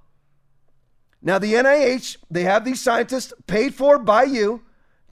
Now, 1.25 1.39
the 1.39 1.53
NIH, 1.53 2.17
they 2.29 2.43
have 2.43 2.63
these 2.63 2.79
scientists 2.79 3.33
paid 3.47 3.73
for 3.73 3.97
by 3.97 4.23
you, 4.23 4.61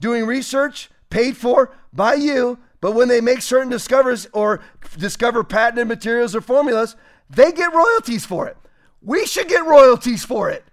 doing 0.00 0.24
research 0.24 0.88
paid 1.10 1.36
for 1.36 1.72
by 1.92 2.14
you, 2.14 2.58
but 2.80 2.92
when 2.92 3.08
they 3.08 3.20
make 3.20 3.42
certain 3.42 3.68
discoveries 3.68 4.28
or 4.32 4.60
discover 4.96 5.42
patented 5.42 5.88
materials 5.88 6.36
or 6.36 6.40
formulas, 6.40 6.94
they 7.28 7.50
get 7.50 7.74
royalties 7.74 8.24
for 8.24 8.46
it. 8.46 8.56
We 9.02 9.26
should 9.26 9.48
get 9.48 9.66
royalties 9.66 10.24
for 10.24 10.50
it. 10.50 10.64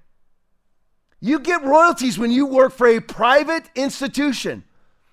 You 1.20 1.40
get 1.40 1.64
royalties 1.64 2.20
when 2.20 2.30
you 2.30 2.46
work 2.46 2.74
for 2.74 2.88
a 2.88 3.00
private 3.00 3.70
institution. 3.74 4.64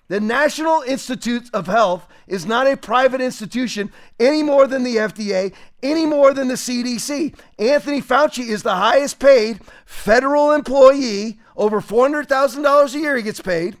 The 0.09 0.19
National 0.19 0.81
Institutes 0.81 1.49
of 1.51 1.67
Health 1.67 2.07
is 2.27 2.45
not 2.45 2.67
a 2.67 2.75
private 2.75 3.21
institution 3.21 3.91
any 4.19 4.43
more 4.43 4.67
than 4.67 4.83
the 4.83 4.97
FDA, 4.97 5.53
any 5.81 6.05
more 6.05 6.33
than 6.33 6.47
the 6.47 6.55
CDC. 6.55 7.35
Anthony 7.57 8.01
Fauci 8.01 8.47
is 8.47 8.63
the 8.63 8.75
highest 8.75 9.19
paid 9.19 9.61
federal 9.85 10.51
employee, 10.51 11.39
over 11.55 11.79
$400,000 11.79 12.93
a 12.93 12.99
year 12.99 13.15
he 13.15 13.23
gets 13.23 13.39
paid. 13.39 13.77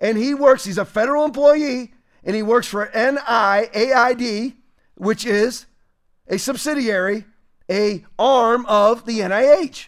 And 0.00 0.18
he 0.18 0.34
works, 0.34 0.64
he's 0.64 0.76
a 0.76 0.84
federal 0.84 1.24
employee, 1.24 1.94
and 2.22 2.36
he 2.36 2.42
works 2.42 2.66
for 2.66 2.86
NIAID, 2.88 4.54
which 4.96 5.24
is 5.24 5.66
a 6.28 6.38
subsidiary 6.38 7.24
a 7.70 8.04
arm 8.18 8.66
of 8.66 9.06
the 9.06 9.20
NIH. 9.20 9.86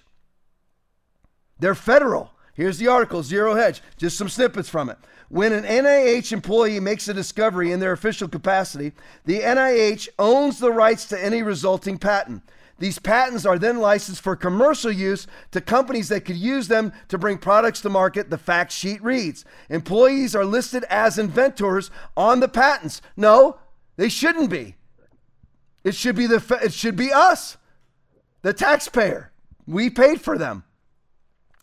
They're 1.59 1.75
federal. 1.75 2.33
Here's 2.55 2.79
the 2.79 2.89
article, 2.89 3.23
Zero 3.23 3.55
Hedge, 3.55 3.83
just 3.97 4.17
some 4.17 4.29
snippets 4.29 4.69
from 4.69 4.89
it. 4.89 4.99
When 5.29 5.53
an 5.53 5.65
NIH 5.65 6.33
employee 6.33 6.79
makes 6.81 7.09
a 7.09 7.15
discovery 7.15 7.73
in 7.73 7.81
their 7.81 7.93
official 7.93 8.29
capacity, 8.29 8.93
the 9.25 9.41
NIH 9.41 10.09
owns 10.19 10.59
the 10.59 10.71
rights 10.71 11.05
to 11.07 11.23
any 11.23 11.43
resulting 11.43 11.99
patent. 11.99 12.43
These 12.79 12.99
patents 12.99 13.47
are 13.47 13.59
then 13.59 13.79
licensed 13.79 14.21
for 14.21 14.37
commercial 14.37 14.93
use 14.93 15.27
to 15.53 15.61
companies 15.61 16.09
that 16.11 16.27
could 16.27 16.37
use 16.37 16.69
them 16.69 16.93
to 17.09 17.17
bring 17.17 17.39
products 17.39 17.81
to 17.81 17.89
market. 17.89 18.29
The 18.29 18.39
fact 18.39 18.71
sheet 18.71 19.03
reads 19.03 19.45
Employees 19.71 20.35
are 20.37 20.45
listed 20.45 20.85
as 20.85 21.19
inventors 21.19 21.91
on 22.17 22.41
the 22.41 22.49
patents. 22.49 23.01
No, 23.17 23.59
they 23.97 24.11
shouldn't 24.11 24.51
be. 24.51 24.77
It 25.85 25.95
should 25.95 26.17
be, 26.17 26.27
the, 26.27 26.61
it 26.63 26.73
should 26.73 26.97
be 26.97 27.13
us 27.13 27.57
the 28.43 28.53
taxpayer. 28.53 29.33
We 29.67 29.89
paid 29.89 30.21
for 30.21 30.37
them. 30.37 30.65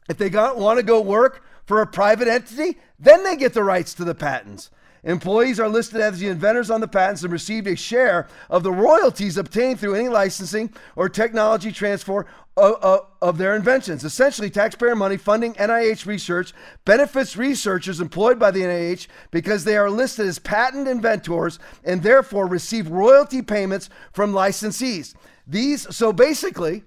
If 0.10 0.18
they 0.18 0.30
got, 0.30 0.58
want 0.58 0.80
to 0.80 0.84
go 0.84 1.00
work 1.00 1.44
for 1.66 1.82
a 1.82 1.88
private 1.88 2.28
entity, 2.28 2.78
then 3.00 3.24
they 3.24 3.36
get 3.36 3.54
the 3.54 3.64
rights 3.64 3.94
to 3.96 4.04
the 4.04 4.16
patents. 4.16 4.70
Employees 5.06 5.60
are 5.60 5.68
listed 5.68 6.00
as 6.00 6.20
the 6.20 6.30
inventors 6.30 6.72
on 6.72 6.80
the 6.80 6.88
patents 6.88 7.24
and 7.24 7.34
receive 7.34 7.68
a 7.68 7.76
share 7.76 8.28
of 8.50 8.64
the 8.64 8.72
royalties 8.72 9.38
obtained 9.38 9.80
through 9.80 9.96
any 9.96 10.08
licensing 10.08 10.72
or 10.96 11.10
technology 11.10 11.74
transfer 11.74 12.26
of, 12.56 12.76
of, 12.76 13.08
of, 13.22 13.38
their 13.38 13.54
inventions. 13.54 14.06
Essentially, 14.06 14.50
taxpayer 14.50 14.96
money 14.96 15.18
funding 15.18 15.56
NIH 15.56 16.06
research 16.06 16.54
benefits 16.86 17.36
researchers 17.36 18.00
employed 18.00 18.40
by 18.40 18.52
the 18.52 18.62
NIH 18.62 19.08
because 19.30 19.66
they 19.66 19.76
are 19.76 19.90
listed 19.90 20.28
as 20.28 20.40
patent 20.40 20.88
inventors 20.88 21.60
and 21.84 22.02
therefore 22.02 22.48
receive 22.48 22.90
royalty 22.90 23.42
payments 23.42 23.90
from 24.14 24.32
licensees. 24.32 25.16
These, 25.46 25.94
so 25.94 26.14
basically, 26.14 26.84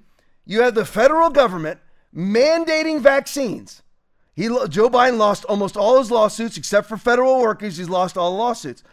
you 0.47 0.63
have 0.63 0.75
the 0.75 0.87
federal 0.87 1.29
government 1.29 1.81
mandating 2.15 3.01
vaccines. 3.01 3.83
He, 4.37 4.49
Joe 4.69 4.91
Biden 4.91 5.17
lost 5.17 5.47
almost 5.47 5.79
all 5.79 5.99
his 5.99 6.11
lawsuits 6.11 6.59
except 6.59 6.89
for 6.89 6.99
federal 6.99 7.41
workers. 7.41 7.79
He's 7.79 7.89
lost 7.89 8.19
all 8.19 8.37
lawsuits. 8.37 8.85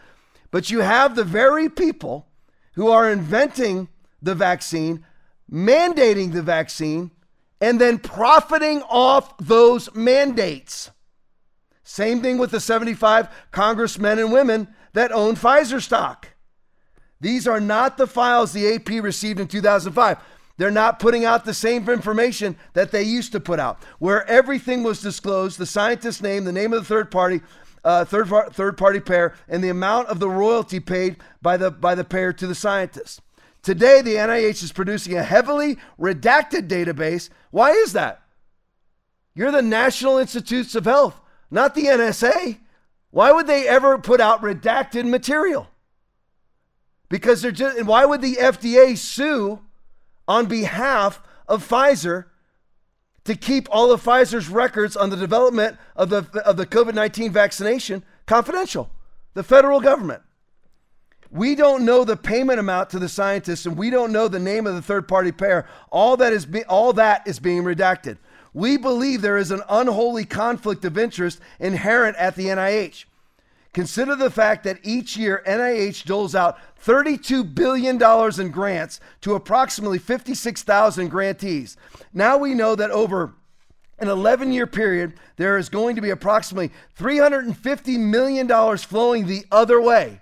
But 0.51 0.71
you 0.71 0.79
have 0.79 1.15
the 1.15 1.25
very 1.25 1.67
people 1.67 2.27
who 2.75 2.87
are 2.87 3.11
inventing 3.11 3.89
the 4.21 4.35
vaccine, 4.35 5.05
mandating 5.51 6.31
the 6.31 6.41
vaccine, 6.41 7.11
and 7.59 7.79
then 7.79 7.99
profiting 7.99 8.81
off 8.83 9.37
those 9.37 9.93
mandates. 9.93 10.91
Same 11.83 12.21
thing 12.21 12.37
with 12.37 12.51
the 12.51 12.61
75 12.61 13.27
congressmen 13.51 14.19
and 14.19 14.31
women 14.31 14.69
that 14.93 15.11
own 15.11 15.35
Pfizer 15.35 15.81
stock. 15.81 16.29
These 17.19 17.47
are 17.47 17.59
not 17.59 17.97
the 17.97 18.07
files 18.07 18.53
the 18.53 18.75
AP 18.75 19.03
received 19.03 19.39
in 19.39 19.47
2005. 19.47 20.17
They're 20.57 20.71
not 20.71 20.99
putting 20.99 21.25
out 21.25 21.45
the 21.45 21.53
same 21.53 21.89
information 21.89 22.55
that 22.73 22.91
they 22.91 23.03
used 23.03 23.31
to 23.31 23.39
put 23.39 23.59
out, 23.59 23.81
where 23.99 24.27
everything 24.29 24.83
was 24.83 25.01
disclosed 25.01 25.57
the 25.57 25.65
scientist's 25.65 26.21
name, 26.21 26.43
the 26.43 26.51
name 26.51 26.73
of 26.73 26.81
the 26.81 26.85
third 26.85 27.09
party, 27.09 27.41
uh, 27.83 28.05
third, 28.05 28.29
third 28.53 28.77
party 28.77 28.99
payer, 28.99 29.33
and 29.47 29.63
the 29.63 29.69
amount 29.69 30.09
of 30.09 30.19
the 30.19 30.29
royalty 30.29 30.79
paid 30.79 31.17
by 31.41 31.57
the, 31.57 31.71
by 31.71 31.95
the 31.95 32.03
payer 32.03 32.31
to 32.33 32.45
the 32.45 32.55
scientist. 32.55 33.21
Today, 33.63 34.01
the 34.01 34.15
NIH 34.15 34.61
is 34.61 34.71
producing 34.71 35.17
a 35.17 35.23
heavily 35.23 35.77
redacted 35.99 36.67
database. 36.67 37.29
Why 37.49 37.71
is 37.71 37.93
that? 37.93 38.21
You're 39.33 39.51
the 39.51 39.61
National 39.61 40.17
Institutes 40.17 40.75
of 40.75 40.85
Health, 40.85 41.19
not 41.49 41.73
the 41.73 41.85
NSA. 41.85 42.59
Why 43.09 43.31
would 43.31 43.47
they 43.47 43.67
ever 43.67 43.97
put 43.97 44.19
out 44.19 44.41
redacted 44.41 45.09
material? 45.09 45.67
Because 47.09 47.41
they're 47.41 47.51
just, 47.51 47.77
and 47.77 47.87
why 47.87 48.05
would 48.05 48.21
the 48.21 48.35
FDA 48.35 48.97
sue 48.97 49.61
on 50.27 50.45
behalf 50.45 51.21
of 51.47 51.67
Pfizer 51.67 52.25
to 53.25 53.35
keep 53.35 53.67
all 53.71 53.91
of 53.91 54.03
Pfizer's 54.03 54.49
records 54.49 54.95
on 54.95 55.09
the 55.09 55.15
development 55.15 55.77
of 55.95 56.09
the, 56.09 56.25
of 56.45 56.57
the 56.57 56.65
COVID 56.65 56.93
19 56.93 57.31
vaccination 57.31 58.03
confidential? 58.25 58.89
The 59.33 59.43
federal 59.43 59.79
government. 59.79 60.21
We 61.31 61.55
don't 61.55 61.83
know 61.83 62.03
the 62.03 62.15
payment 62.15 62.59
amount 62.59 62.91
to 62.91 62.99
the 62.99 63.09
scientists, 63.09 63.65
and 63.65 63.75
we 63.75 63.89
don't 63.89 64.11
know 64.11 64.27
the 64.27 64.37
name 64.37 64.67
of 64.67 64.75
the 64.75 64.83
third 64.83 65.07
party 65.07 65.31
payer. 65.31 65.67
All 65.89 66.15
that 66.17 66.31
is 66.31 66.45
be, 66.45 66.63
all 66.65 66.93
that 66.93 67.27
is 67.27 67.39
being 67.39 67.63
redacted. 67.63 68.17
We 68.53 68.77
believe 68.77 69.21
there 69.21 69.37
is 69.37 69.49
an 69.49 69.63
unholy 69.67 70.25
conflict 70.25 70.85
of 70.85 70.95
interest 70.95 71.39
inherent 71.59 72.17
at 72.17 72.35
the 72.35 72.45
NIH. 72.45 73.05
Consider 73.73 74.15
the 74.15 74.29
fact 74.29 74.63
that 74.65 74.79
each 74.83 75.17
year 75.17 75.43
NIH 75.47 76.05
doles 76.05 76.35
out 76.35 76.59
$32 76.85 77.55
billion 77.55 77.95
in 78.39 78.51
grants 78.51 78.99
to 79.21 79.33
approximately 79.33 79.97
56,000 79.97 81.07
grantees. 81.07 81.75
Now 82.13 82.37
we 82.37 82.53
know 82.53 82.75
that 82.75 82.91
over 82.91 83.33
an 83.97 84.09
11 84.09 84.53
year 84.53 84.67
period, 84.67 85.13
there 85.37 85.57
is 85.57 85.69
going 85.69 85.95
to 85.95 86.01
be 86.01 86.11
approximately 86.11 86.71
$350 86.99 87.99
million 87.99 88.77
flowing 88.77 89.25
the 89.25 89.45
other 89.51 89.81
way. 89.81 90.21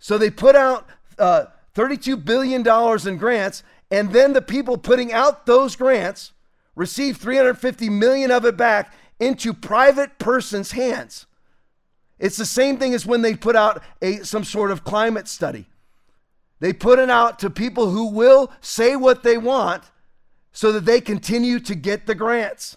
So 0.00 0.18
they 0.18 0.30
put 0.30 0.56
out 0.56 0.86
uh, 1.16 1.46
$32 1.76 2.24
billion 2.24 2.66
in 3.06 3.18
grants, 3.18 3.62
and 3.90 4.12
then 4.12 4.32
the 4.32 4.42
people 4.42 4.78
putting 4.78 5.12
out 5.12 5.46
those 5.46 5.76
grants 5.76 6.32
receive 6.74 7.18
350 7.18 7.88
million 7.88 8.32
of 8.32 8.44
it 8.44 8.56
back 8.56 8.94
into 9.20 9.52
private 9.52 10.18
persons' 10.18 10.72
hands. 10.72 11.26
It's 12.18 12.36
the 12.36 12.46
same 12.46 12.78
thing 12.78 12.94
as 12.94 13.06
when 13.06 13.22
they 13.22 13.34
put 13.34 13.56
out 13.56 13.82
a 14.02 14.24
some 14.24 14.44
sort 14.44 14.70
of 14.70 14.84
climate 14.84 15.28
study. 15.28 15.66
They 16.60 16.72
put 16.72 16.98
it 16.98 17.10
out 17.10 17.38
to 17.40 17.50
people 17.50 17.90
who 17.90 18.06
will 18.06 18.50
say 18.60 18.96
what 18.96 19.22
they 19.22 19.38
want 19.38 19.84
so 20.52 20.72
that 20.72 20.84
they 20.84 21.00
continue 21.00 21.60
to 21.60 21.74
get 21.74 22.06
the 22.06 22.16
grants. 22.16 22.76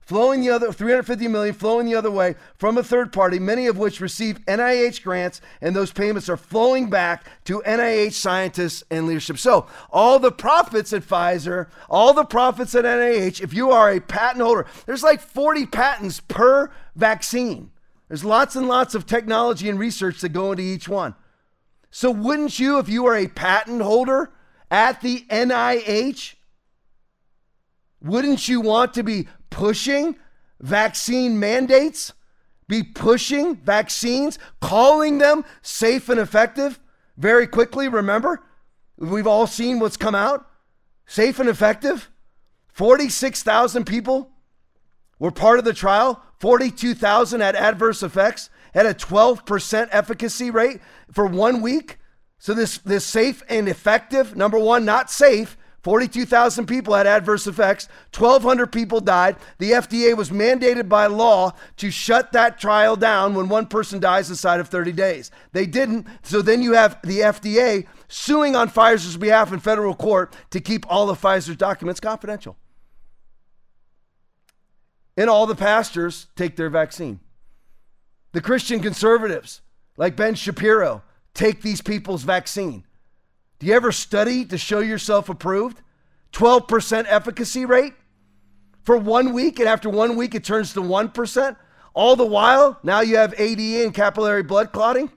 Flowing 0.00 0.40
the 0.40 0.50
other 0.50 0.72
350 0.72 1.28
million 1.28 1.54
flowing 1.54 1.86
the 1.86 1.94
other 1.94 2.10
way 2.10 2.34
from 2.56 2.76
a 2.76 2.82
third 2.82 3.12
party, 3.12 3.38
many 3.38 3.66
of 3.66 3.78
which 3.78 4.00
receive 4.00 4.44
NIH 4.46 5.02
grants, 5.02 5.40
and 5.60 5.76
those 5.76 5.92
payments 5.92 6.28
are 6.28 6.36
flowing 6.36 6.90
back 6.90 7.24
to 7.44 7.62
NIH 7.64 8.14
scientists 8.14 8.82
and 8.90 9.06
leadership. 9.06 9.38
So 9.38 9.66
all 9.90 10.18
the 10.18 10.32
profits 10.32 10.92
at 10.92 11.02
Pfizer, 11.02 11.68
all 11.88 12.12
the 12.14 12.24
profits 12.24 12.74
at 12.74 12.84
NIH, 12.84 13.40
if 13.42 13.54
you 13.54 13.70
are 13.70 13.92
a 13.92 14.00
patent 14.00 14.42
holder, 14.42 14.66
there's 14.86 15.04
like 15.04 15.20
40 15.20 15.66
patents 15.66 16.20
per 16.20 16.70
vaccine. 16.96 17.70
There's 18.12 18.26
lots 18.26 18.56
and 18.56 18.68
lots 18.68 18.94
of 18.94 19.06
technology 19.06 19.70
and 19.70 19.78
research 19.78 20.20
that 20.20 20.34
go 20.34 20.52
into 20.52 20.62
each 20.62 20.86
one. 20.86 21.14
So, 21.90 22.10
wouldn't 22.10 22.58
you, 22.58 22.78
if 22.78 22.86
you 22.86 23.06
are 23.06 23.16
a 23.16 23.26
patent 23.26 23.80
holder 23.80 24.30
at 24.70 25.00
the 25.00 25.24
NIH, 25.30 26.34
wouldn't 28.02 28.48
you 28.48 28.60
want 28.60 28.92
to 28.92 29.02
be 29.02 29.28
pushing 29.48 30.16
vaccine 30.60 31.40
mandates? 31.40 32.12
Be 32.68 32.82
pushing 32.82 33.56
vaccines, 33.56 34.38
calling 34.60 35.16
them 35.16 35.42
safe 35.62 36.10
and 36.10 36.20
effective 36.20 36.78
very 37.16 37.46
quickly? 37.46 37.88
Remember, 37.88 38.42
we've 38.98 39.26
all 39.26 39.46
seen 39.46 39.80
what's 39.80 39.96
come 39.96 40.14
out 40.14 40.46
safe 41.06 41.40
and 41.40 41.48
effective. 41.48 42.10
46,000 42.74 43.86
people 43.86 44.32
were 45.22 45.30
part 45.30 45.60
of 45.60 45.64
the 45.64 45.72
trial. 45.72 46.20
42,000 46.40 47.40
had 47.40 47.54
adverse 47.54 48.02
effects, 48.02 48.50
had 48.74 48.86
a 48.86 48.92
12% 48.92 49.88
efficacy 49.92 50.50
rate 50.50 50.80
for 51.12 51.26
one 51.26 51.62
week. 51.62 51.98
So 52.38 52.54
this, 52.54 52.78
this 52.78 53.04
safe 53.04 53.44
and 53.48 53.68
effective, 53.68 54.34
number 54.34 54.58
one, 54.58 54.84
not 54.84 55.12
safe. 55.12 55.56
42,000 55.84 56.66
people 56.66 56.94
had 56.94 57.06
adverse 57.06 57.46
effects. 57.46 57.88
1,200 58.16 58.72
people 58.72 58.98
died. 58.98 59.36
The 59.58 59.70
FDA 59.70 60.16
was 60.16 60.30
mandated 60.30 60.88
by 60.88 61.06
law 61.06 61.52
to 61.76 61.92
shut 61.92 62.32
that 62.32 62.58
trial 62.58 62.96
down 62.96 63.36
when 63.36 63.48
one 63.48 63.66
person 63.66 64.00
dies 64.00 64.28
inside 64.28 64.58
of 64.58 64.68
30 64.68 64.90
days. 64.90 65.30
They 65.52 65.66
didn't. 65.66 66.08
So 66.22 66.42
then 66.42 66.62
you 66.62 66.72
have 66.72 67.00
the 67.02 67.20
FDA 67.20 67.86
suing 68.08 68.56
on 68.56 68.68
Pfizer's 68.68 69.16
behalf 69.16 69.52
in 69.52 69.60
federal 69.60 69.94
court 69.94 70.34
to 70.50 70.60
keep 70.60 70.84
all 70.88 71.10
of 71.10 71.20
Pfizer's 71.20 71.56
documents 71.56 72.00
confidential 72.00 72.56
and 75.16 75.28
all 75.28 75.46
the 75.46 75.54
pastors 75.54 76.26
take 76.36 76.56
their 76.56 76.70
vaccine. 76.70 77.20
The 78.32 78.40
Christian 78.40 78.80
conservatives, 78.80 79.60
like 79.96 80.16
Ben 80.16 80.34
Shapiro, 80.34 81.02
take 81.34 81.62
these 81.62 81.80
people's 81.80 82.22
vaccine. 82.22 82.84
Do 83.58 83.66
you 83.66 83.74
ever 83.74 83.92
study 83.92 84.44
to 84.46 84.58
show 84.58 84.80
yourself 84.80 85.28
approved? 85.28 85.80
12% 86.32 87.04
efficacy 87.08 87.66
rate 87.66 87.92
for 88.84 88.96
one 88.96 89.32
week, 89.32 89.58
and 89.60 89.68
after 89.68 89.88
one 89.88 90.16
week 90.16 90.34
it 90.34 90.44
turns 90.44 90.72
to 90.72 90.80
1%. 90.80 91.56
All 91.94 92.16
the 92.16 92.26
while, 92.26 92.78
now 92.82 93.02
you 93.02 93.16
have 93.16 93.34
ADE 93.38 93.84
and 93.84 93.94
capillary 93.94 94.42
blood 94.42 94.72
clotting, 94.72 95.12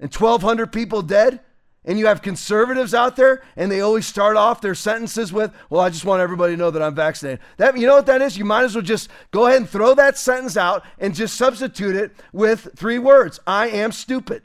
and 0.00 0.12
1,200 0.12 0.72
people 0.72 1.02
dead 1.02 1.40
and 1.88 1.98
you 1.98 2.06
have 2.06 2.20
conservatives 2.20 2.92
out 2.92 3.16
there 3.16 3.42
and 3.56 3.72
they 3.72 3.80
always 3.80 4.06
start 4.06 4.36
off 4.36 4.60
their 4.60 4.74
sentences 4.74 5.32
with 5.32 5.52
well 5.70 5.80
i 5.80 5.88
just 5.88 6.04
want 6.04 6.20
everybody 6.20 6.52
to 6.52 6.56
know 6.56 6.70
that 6.70 6.82
i'm 6.82 6.94
vaccinated. 6.94 7.40
That 7.56 7.76
you 7.76 7.86
know 7.86 7.96
what 7.96 8.06
that 8.06 8.22
is? 8.22 8.36
You 8.36 8.44
might 8.44 8.64
as 8.64 8.74
well 8.74 8.82
just 8.82 9.10
go 9.30 9.46
ahead 9.46 9.56
and 9.56 9.68
throw 9.68 9.94
that 9.94 10.18
sentence 10.18 10.56
out 10.56 10.84
and 10.98 11.14
just 11.14 11.36
substitute 11.36 11.96
it 11.96 12.12
with 12.32 12.68
three 12.76 12.98
words. 12.98 13.40
I 13.46 13.68
am 13.68 13.90
stupid. 13.90 14.42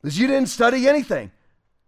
Because 0.00 0.18
you 0.18 0.26
didn't 0.26 0.48
study 0.48 0.88
anything. 0.88 1.30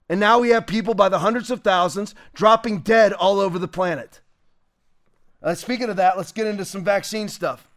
And 0.08 0.20
now 0.20 0.38
we 0.38 0.50
have 0.50 0.66
people 0.66 0.94
by 0.94 1.08
the 1.08 1.18
hundreds 1.18 1.50
of 1.50 1.62
thousands 1.62 2.14
dropping 2.34 2.80
dead 2.80 3.12
all 3.14 3.40
over 3.40 3.58
the 3.58 3.66
planet. 3.66 4.20
Uh, 5.42 5.54
speaking 5.54 5.88
of 5.88 5.96
that 5.96 6.16
let's 6.16 6.32
get 6.32 6.46
into 6.46 6.64
some 6.64 6.84
vaccine 6.84 7.28
stuff 7.28 7.68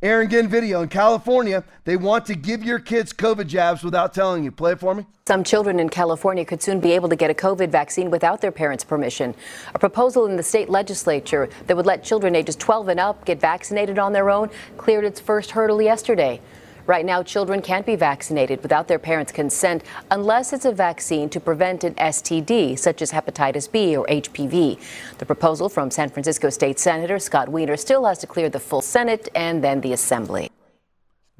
Aaron 0.00 0.30
Ginn 0.30 0.46
video 0.46 0.82
in 0.82 0.88
California, 0.88 1.64
they 1.82 1.96
want 1.96 2.24
to 2.26 2.36
give 2.36 2.62
your 2.62 2.78
kids 2.78 3.12
COVID 3.12 3.48
jabs 3.48 3.82
without 3.82 4.14
telling 4.14 4.44
you. 4.44 4.52
Play 4.52 4.72
it 4.72 4.78
for 4.78 4.94
me. 4.94 5.04
Some 5.26 5.42
children 5.42 5.80
in 5.80 5.88
California 5.88 6.44
could 6.44 6.62
soon 6.62 6.78
be 6.78 6.92
able 6.92 7.08
to 7.08 7.16
get 7.16 7.32
a 7.32 7.34
COVID 7.34 7.70
vaccine 7.70 8.08
without 8.08 8.40
their 8.40 8.52
parents' 8.52 8.84
permission. 8.84 9.34
A 9.74 9.78
proposal 9.80 10.26
in 10.26 10.36
the 10.36 10.42
state 10.44 10.68
legislature 10.68 11.48
that 11.66 11.76
would 11.76 11.84
let 11.84 12.04
children 12.04 12.36
ages 12.36 12.54
12 12.54 12.90
and 12.90 13.00
up 13.00 13.24
get 13.24 13.40
vaccinated 13.40 13.98
on 13.98 14.12
their 14.12 14.30
own 14.30 14.50
cleared 14.76 15.04
its 15.04 15.18
first 15.18 15.50
hurdle 15.50 15.82
yesterday. 15.82 16.40
Right 16.88 17.04
now, 17.04 17.22
children 17.22 17.60
can't 17.60 17.84
be 17.84 17.96
vaccinated 17.96 18.62
without 18.62 18.88
their 18.88 18.98
parents' 18.98 19.30
consent 19.30 19.82
unless 20.10 20.54
it's 20.54 20.64
a 20.64 20.72
vaccine 20.72 21.28
to 21.28 21.38
prevent 21.38 21.84
an 21.84 21.92
STD, 21.96 22.78
such 22.78 23.02
as 23.02 23.12
hepatitis 23.12 23.70
B 23.70 23.94
or 23.94 24.06
HPV. 24.06 24.80
The 25.18 25.26
proposal 25.26 25.68
from 25.68 25.90
San 25.90 26.08
Francisco 26.08 26.48
State 26.48 26.78
Senator 26.78 27.18
Scott 27.18 27.50
Wiener 27.50 27.76
still 27.76 28.06
has 28.06 28.16
to 28.20 28.26
clear 28.26 28.48
the 28.48 28.58
full 28.58 28.80
Senate 28.80 29.28
and 29.34 29.62
then 29.62 29.82
the 29.82 29.92
Assembly. 29.92 30.50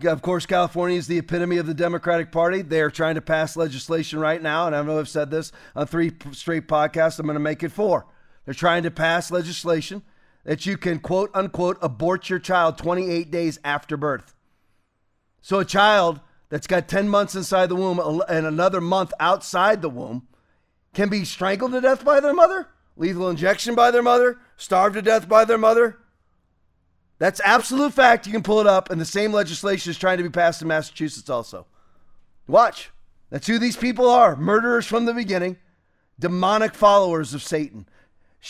Of 0.05 0.21
course, 0.21 0.45
California 0.45 0.99
is 0.99 1.07
the 1.07 1.17
epitome 1.17 1.57
of 1.57 1.67
the 1.67 1.73
Democratic 1.73 2.31
Party. 2.31 2.61
They're 2.61 2.91
trying 2.91 3.15
to 3.15 3.23
pass 3.23 3.57
legislation 3.57 4.19
right 4.19 4.43
now, 4.43 4.67
and 4.67 4.77
I 4.77 4.83
know 4.83 4.99
I've 4.99 5.09
said 5.09 5.31
this 5.31 5.51
on 5.75 5.87
three 5.87 6.13
straight 6.33 6.69
podcasts. 6.69 7.19
I'm 7.19 7.25
going 7.25 7.37
to 7.37 7.41
make 7.41 7.63
it 7.63 7.73
four. 7.73 8.05
They're 8.45 8.53
trying 8.53 8.83
to 8.83 8.91
pass 8.91 9.31
legislation 9.31 10.03
that 10.45 10.67
you 10.67 10.77
can 10.77 10.99
quote 10.99 11.31
unquote 11.33 11.79
abort 11.81 12.29
your 12.29 12.39
child 12.39 12.77
28 12.77 13.31
days 13.31 13.59
after 13.65 13.97
birth. 13.97 14.35
So 15.49 15.61
a 15.61 15.65
child 15.65 16.21
that's 16.51 16.67
got 16.67 16.89
10 16.89 17.09
months 17.09 17.35
inside 17.35 17.71
the 17.71 17.75
womb 17.75 18.21
and 18.29 18.45
another 18.47 18.83
month 18.83 19.15
outside 19.19 19.81
the 19.81 19.89
womb 19.89 20.29
can 20.93 21.09
be 21.09 21.25
strangled 21.25 21.73
to 21.73 21.81
death 21.81 22.05
by 22.05 22.21
their 22.21 22.35
mother, 22.35 22.69
lethal 22.99 23.31
injection 23.31 23.75
by 23.75 23.91
their 23.91 24.03
mother, 24.03 24.37
starved 24.59 24.97
to 24.97 25.01
death 25.01 25.27
by 25.27 25.47
their 25.47 25.57
mother. 25.57 26.01
That's 27.19 27.41
absolute 27.43 27.95
fact. 27.95 28.27
You 28.27 28.33
can 28.35 28.43
pull 28.43 28.61
it 28.61 28.67
up, 28.67 28.91
and 28.91 29.01
the 29.01 29.07
same 29.07 29.33
legislation 29.33 29.91
is 29.91 29.97
trying 29.97 30.19
to 30.19 30.23
be 30.23 30.29
passed 30.29 30.61
in 30.61 30.69
Massachusetts 30.69 31.31
also. 31.31 31.65
Watch. 32.47 32.91
That's 33.31 33.47
who 33.47 33.59
these 33.59 33.79
people 33.79 34.11
are 34.11 34.37
murderers 34.37 34.85
from 34.85 35.07
the 35.07 35.15
beginning, 35.15 35.57
demonic 36.21 36.75
followers 36.75 37.33
of 37.33 37.43
Satan. 37.43 37.89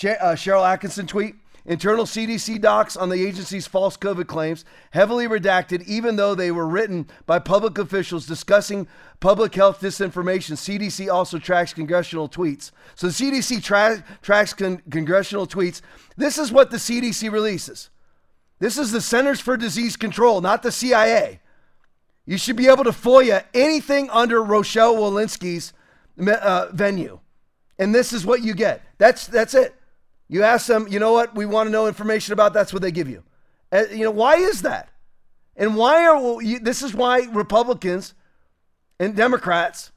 Uh, 0.03 0.35
Sharyl 0.35 0.67
Attkisson 0.67 1.07
tweet. 1.07 1.37
Internal 1.69 2.07
CDC 2.07 2.63
docs 2.63 2.97
on 2.97 3.11
the 3.11 3.27
agency's 3.27 3.67
false 3.67 3.99
COVID 3.99 4.27
claims, 4.27 4.65
heavily 4.93 5.29
redacted, 5.29 5.85
even 5.85 6.17
though 6.17 6.35
they 6.35 6.51
were 6.51 6.67
written 6.67 7.07
by 7.27 7.39
public 7.39 7.77
officials 7.77 8.25
discussing 8.25 8.89
public 9.21 9.55
health 9.55 9.83
disinformation. 9.83 10.55
CDC 10.55 11.13
also 11.13 11.39
tracks 11.39 11.75
congressional 11.75 12.27
tweets. 12.27 12.71
So 12.95 13.09
the 13.09 13.13
CDC 13.13 13.63
tra- 13.63 14.03
tracks 14.23 14.55
con- 14.55 14.81
congressional 14.91 15.47
tweets. 15.47 15.83
This 16.17 16.39
is 16.39 16.51
what 16.51 16.71
the 16.71 16.79
CDC 16.79 17.31
releases. 17.31 17.91
This 18.61 18.79
is 18.79 18.91
the 18.91 19.03
Centers 19.03 19.39
for 19.39 19.59
Disease 19.59 19.97
Control, 19.97 20.41
not 20.41 20.63
the 20.63 20.73
CIA. 20.73 21.41
You 22.25 22.39
should 22.39 22.57
be 22.57 22.69
able 22.69 22.85
to 22.85 22.93
FOIA 22.93 23.45
anything 23.53 24.09
under 24.09 24.43
Rochelle 24.43 24.97
Walensky's 24.97 25.75
uh, 26.19 26.69
venue. 26.73 27.21
And 27.79 27.95
this 27.95 28.15
is 28.15 28.25
what 28.25 28.43
you 28.43 28.55
get. 28.55 28.83
That's, 28.97 29.27
that's 29.27 29.53
it. 29.53 29.78
You 30.29 30.43
ask 30.43 30.67
them, 30.67 30.87
you 30.89 30.99
know 30.99 31.13
what, 31.13 31.35
we 31.35 31.47
want 31.47 31.69
to 31.69 31.71
know 31.71 31.87
information 31.87 32.33
about, 32.33 32.53
that's 32.53 32.73
what 32.73 32.83
they 32.83 32.93
give 32.93 33.09
you. 33.09 33.23
Uh, 33.73 33.85
you 33.91 34.05
know, 34.05 34.11
why 34.11 34.37
is 34.37 34.63
that? 34.63 34.91
And 35.57 35.75
why 35.75 36.07
are, 36.07 36.43
you, 36.43 36.61
this 36.61 36.83
is 36.83 36.95
why 36.95 37.21
Republicans 37.33 38.15
and 39.01 39.17
Democrats 39.17 39.91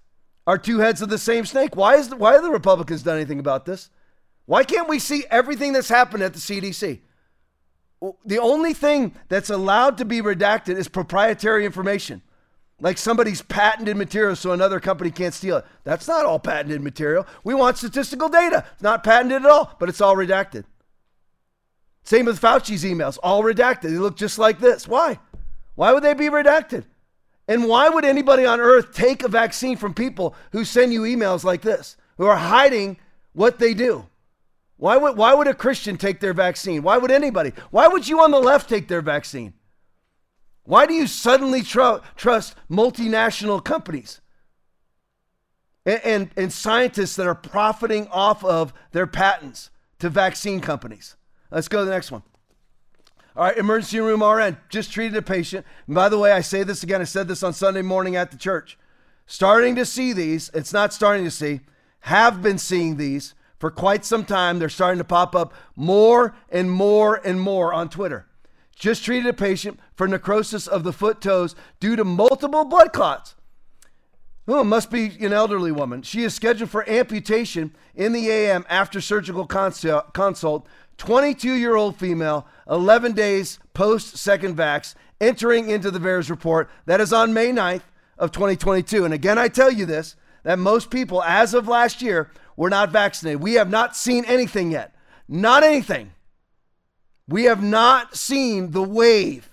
are 0.48 0.58
two 0.58 0.80
heads 0.80 1.02
of 1.02 1.10
the 1.10 1.18
same 1.18 1.46
snake. 1.46 1.76
Why, 1.76 1.96
is 1.96 2.14
why 2.14 2.34
have 2.34 2.44
the 2.44 2.50
Republicans 2.50 3.04
done 3.04 3.18
anything 3.18 3.40
about 3.40 3.66
this? 3.66 3.90
Why 4.46 4.64
can't 4.64 4.90
we 4.90 5.00
see 5.00 5.26
everything 5.30 5.74
that's 5.74 5.90
happened 5.90 6.24
at 6.24 6.34
the 6.34 6.40
CDC? 6.40 7.00
The 8.26 8.40
only 8.40 8.74
thing 8.74 9.14
that's 9.30 9.50
allowed 9.50 10.00
to 10.00 10.06
be 10.06 10.22
redacted 10.22 10.78
is 10.78 10.88
proprietary 10.88 11.66
information 11.66 12.24
like 12.82 12.98
somebody's 12.98 13.42
patented 13.42 13.96
material 13.96 14.36
so 14.36 14.52
another 14.52 14.80
company 14.80 15.12
can't 15.12 15.34
steal 15.34 15.58
it. 15.58 15.66
That's 15.84 16.08
not 16.08 16.26
all 16.26 16.40
patented 16.40 16.82
material. 16.82 17.26
We 17.44 17.54
want 17.54 17.78
statistical 17.78 18.28
data. 18.28 18.66
It's 18.74 18.82
not 18.82 19.04
patented 19.04 19.44
at 19.44 19.50
all, 19.50 19.76
but 19.80 19.88
it's 19.88 20.02
all 20.02 20.16
redacted. 20.16 20.66
Same 22.04 22.26
with 22.26 22.42
Fauci's 22.42 22.84
emails, 22.84 23.20
all 23.22 23.44
redacted. 23.44 23.84
They 23.84 23.90
look 23.92 24.18
just 24.18 24.40
like 24.40 24.60
this. 24.60 24.88
Why? 24.88 25.20
Why 25.76 25.94
would 25.94 26.04
they 26.04 26.16
be 26.16 26.30
redacted? 26.30 26.86
And 27.48 27.68
why 27.68 27.90
would 27.90 28.06
anybody 28.06 28.46
on 28.46 28.60
earth 28.60 28.94
take 28.94 29.24
a 29.24 29.28
vaccine 29.28 29.78
from 29.78 29.94
people 29.94 30.36
who 30.52 30.66
send 30.66 30.94
you 30.94 31.02
emails 31.02 31.44
like 31.44 31.62
this, 31.62 31.98
who 32.18 32.26
are 32.26 32.38
hiding 32.38 32.98
what 33.34 33.60
they 33.60 33.74
do? 33.74 34.08
Why 34.78 34.98
would, 34.98 35.16
why 35.16 35.36
would 35.36 35.48
a 35.48 35.54
Christian 35.54 35.98
take 35.98 36.20
their 36.20 36.34
vaccine? 36.34 36.82
Why 36.82 36.98
would 36.98 37.12
anybody? 37.12 37.54
Why 37.70 37.88
would 37.88 38.08
you 38.08 38.22
on 38.22 38.32
the 38.32 38.40
left 38.40 38.68
take 38.68 38.88
their 38.88 39.04
vaccine? 39.04 39.54
Why 40.64 40.86
do 40.86 40.94
you 40.94 41.08
suddenly 41.08 41.64
tr- 41.64 41.98
trust 42.16 42.56
multinational 42.70 43.64
companies 43.64 44.22
and, 45.86 46.02
and, 46.04 46.30
and, 46.38 46.54
scientists 46.54 47.16
that 47.16 47.26
are 47.26 47.36
profiting 47.36 48.08
off 48.10 48.44
of 48.46 48.72
their 48.92 49.08
patents 49.08 49.72
to 50.00 50.10
vaccine 50.10 50.62
companies? 50.62 51.16
Let's 51.50 51.68
go 51.68 51.80
to 51.80 51.86
the 51.86 51.92
next 51.92 52.12
one. 52.12 52.24
All 53.36 53.46
right, 53.46 53.58
emergency 53.58 54.00
room 54.00 54.24
RN 54.24 54.58
just 54.70 54.92
treated 54.92 55.18
a 55.18 55.22
patient. 55.22 55.66
And 55.88 55.96
by 55.96 56.10
the 56.10 56.20
way, 56.20 56.32
I 56.32 56.42
say 56.42 56.64
this 56.64 56.84
again, 56.84 57.02
I 57.02 57.06
said 57.06 57.28
this 57.28 57.44
on 57.44 57.54
Sunday 57.54 57.82
morning 57.82 58.16
at 58.16 58.30
the 58.30 58.38
church. 58.38 58.78
Starting 59.26 59.76
to 59.76 59.86
see 59.86 60.14
these, 60.14 60.52
it's 60.54 60.74
not 60.74 60.94
starting 60.94 61.24
to 61.24 61.32
see, 61.32 61.62
have 62.02 62.42
been 62.42 62.58
seeing 62.58 62.98
these 62.98 63.34
for 63.58 63.72
quite 63.72 64.04
some 64.04 64.26
time. 64.26 64.60
They're 64.60 64.70
starting 64.70 64.98
to 64.98 65.06
pop 65.06 65.36
up 65.36 65.54
more 65.76 66.36
and 66.50 66.70
more 66.70 67.16
and 67.16 67.40
more 67.40 67.74
on 67.74 67.90
Twitter 67.90 68.28
just 68.82 69.06
treated 69.06 69.30
a 69.30 69.34
patient 69.34 69.80
for 69.94 70.08
necrosis 70.08 70.66
of 70.66 70.84
the 70.84 70.92
foot 70.92 71.22
toes 71.22 71.56
due 71.80 71.96
to 71.96 72.04
multiple 72.04 72.66
blood 72.66 72.92
clots. 72.92 73.36
Oh, 74.48 74.64
must 74.64 74.90
be 74.90 75.06
an 75.24 75.32
elderly 75.32 75.72
woman. 75.72 76.02
She 76.02 76.24
is 76.24 76.34
scheduled 76.34 76.72
for 76.72 76.90
amputation 76.90 77.76
in 77.94 78.12
the 78.12 78.28
AM 78.32 78.66
after 78.68 79.00
surgical 79.00 79.46
consult. 79.46 80.68
22 80.98 81.54
year 81.54 81.76
old 81.76 81.96
female, 81.96 82.48
11 82.68 83.12
days 83.12 83.60
post 83.76 84.18
second 84.18 84.58
vax, 84.58 84.96
entering 85.22 85.70
into 85.70 85.92
the 85.92 86.00
VAERS 86.00 86.32
report 86.32 86.68
that 86.88 87.00
is 87.00 87.14
on 87.14 87.36
May 87.36 87.52
9th 87.52 87.84
of 88.18 88.32
2022. 88.32 89.06
And 89.06 89.14
again, 89.14 89.38
I 89.38 89.48
tell 89.48 89.72
you 89.72 89.86
this 89.86 90.16
that 90.42 90.58
most 90.58 90.90
people, 90.90 91.22
as 91.22 91.54
of 91.54 91.68
last 91.68 92.02
year, 92.02 92.32
were 92.58 92.72
not 92.72 92.90
vaccinated. 92.90 93.42
We 93.42 93.54
have 93.54 93.70
not 93.70 93.96
seen 93.96 94.26
anything 94.26 94.72
yet. 94.72 94.96
Not 95.30 95.62
anything. 95.62 96.14
We 97.28 97.46
have 97.46 97.64
not 97.64 98.16
seen 98.16 98.72
the 98.72 98.84
wave 98.84 99.50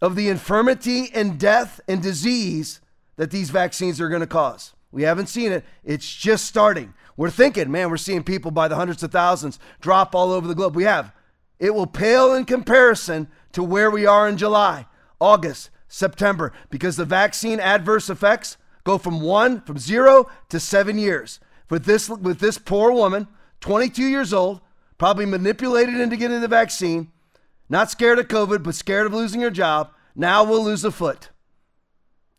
of 0.00 0.14
the 0.14 0.28
infirmity 0.28 1.10
and 1.12 1.38
death 1.38 1.80
and 1.88 2.02
disease 2.02 2.80
that 3.16 3.30
these 3.30 3.50
vaccines 3.50 4.00
are 4.00 4.08
going 4.08 4.20
to 4.20 4.26
cause. 4.26 4.74
We 4.90 5.02
haven't 5.02 5.26
seen 5.26 5.52
it. 5.52 5.64
It's 5.84 6.14
just 6.14 6.46
starting. 6.46 6.94
We're 7.16 7.30
thinking, 7.30 7.70
man, 7.70 7.90
we're 7.90 7.96
seeing 7.96 8.22
people 8.22 8.50
by 8.50 8.68
the 8.68 8.76
hundreds 8.76 9.02
of 9.02 9.10
thousands 9.10 9.58
drop 9.80 10.14
all 10.14 10.32
over 10.32 10.46
the 10.46 10.54
globe. 10.54 10.76
We 10.76 10.84
have. 10.84 11.12
It 11.58 11.74
will 11.74 11.86
pale 11.86 12.32
in 12.32 12.44
comparison 12.44 13.28
to 13.52 13.62
where 13.62 13.90
we 13.90 14.06
are 14.06 14.28
in 14.28 14.36
July, 14.36 14.86
August, 15.20 15.70
September, 15.88 16.52
because 16.70 16.96
the 16.96 17.04
vaccine 17.04 17.58
adverse 17.58 18.08
effects 18.08 18.56
go 18.84 18.98
from 18.98 19.20
one, 19.20 19.60
from 19.62 19.78
zero 19.78 20.30
to 20.48 20.60
seven 20.60 20.96
years. 20.96 21.40
With 21.68 21.84
this, 21.84 22.08
with 22.08 22.38
this 22.38 22.56
poor 22.56 22.92
woman, 22.92 23.26
22 23.60 24.04
years 24.04 24.32
old, 24.32 24.60
probably 24.98 25.26
manipulated 25.26 26.00
into 26.00 26.16
getting 26.16 26.40
the 26.40 26.48
vaccine, 26.48 27.10
not 27.68 27.90
scared 27.90 28.18
of 28.18 28.28
COVID, 28.28 28.62
but 28.62 28.74
scared 28.74 29.06
of 29.06 29.14
losing 29.14 29.40
her 29.40 29.50
job. 29.50 29.90
Now 30.14 30.44
we'll 30.44 30.64
lose 30.64 30.84
a 30.84 30.90
foot. 30.90 31.30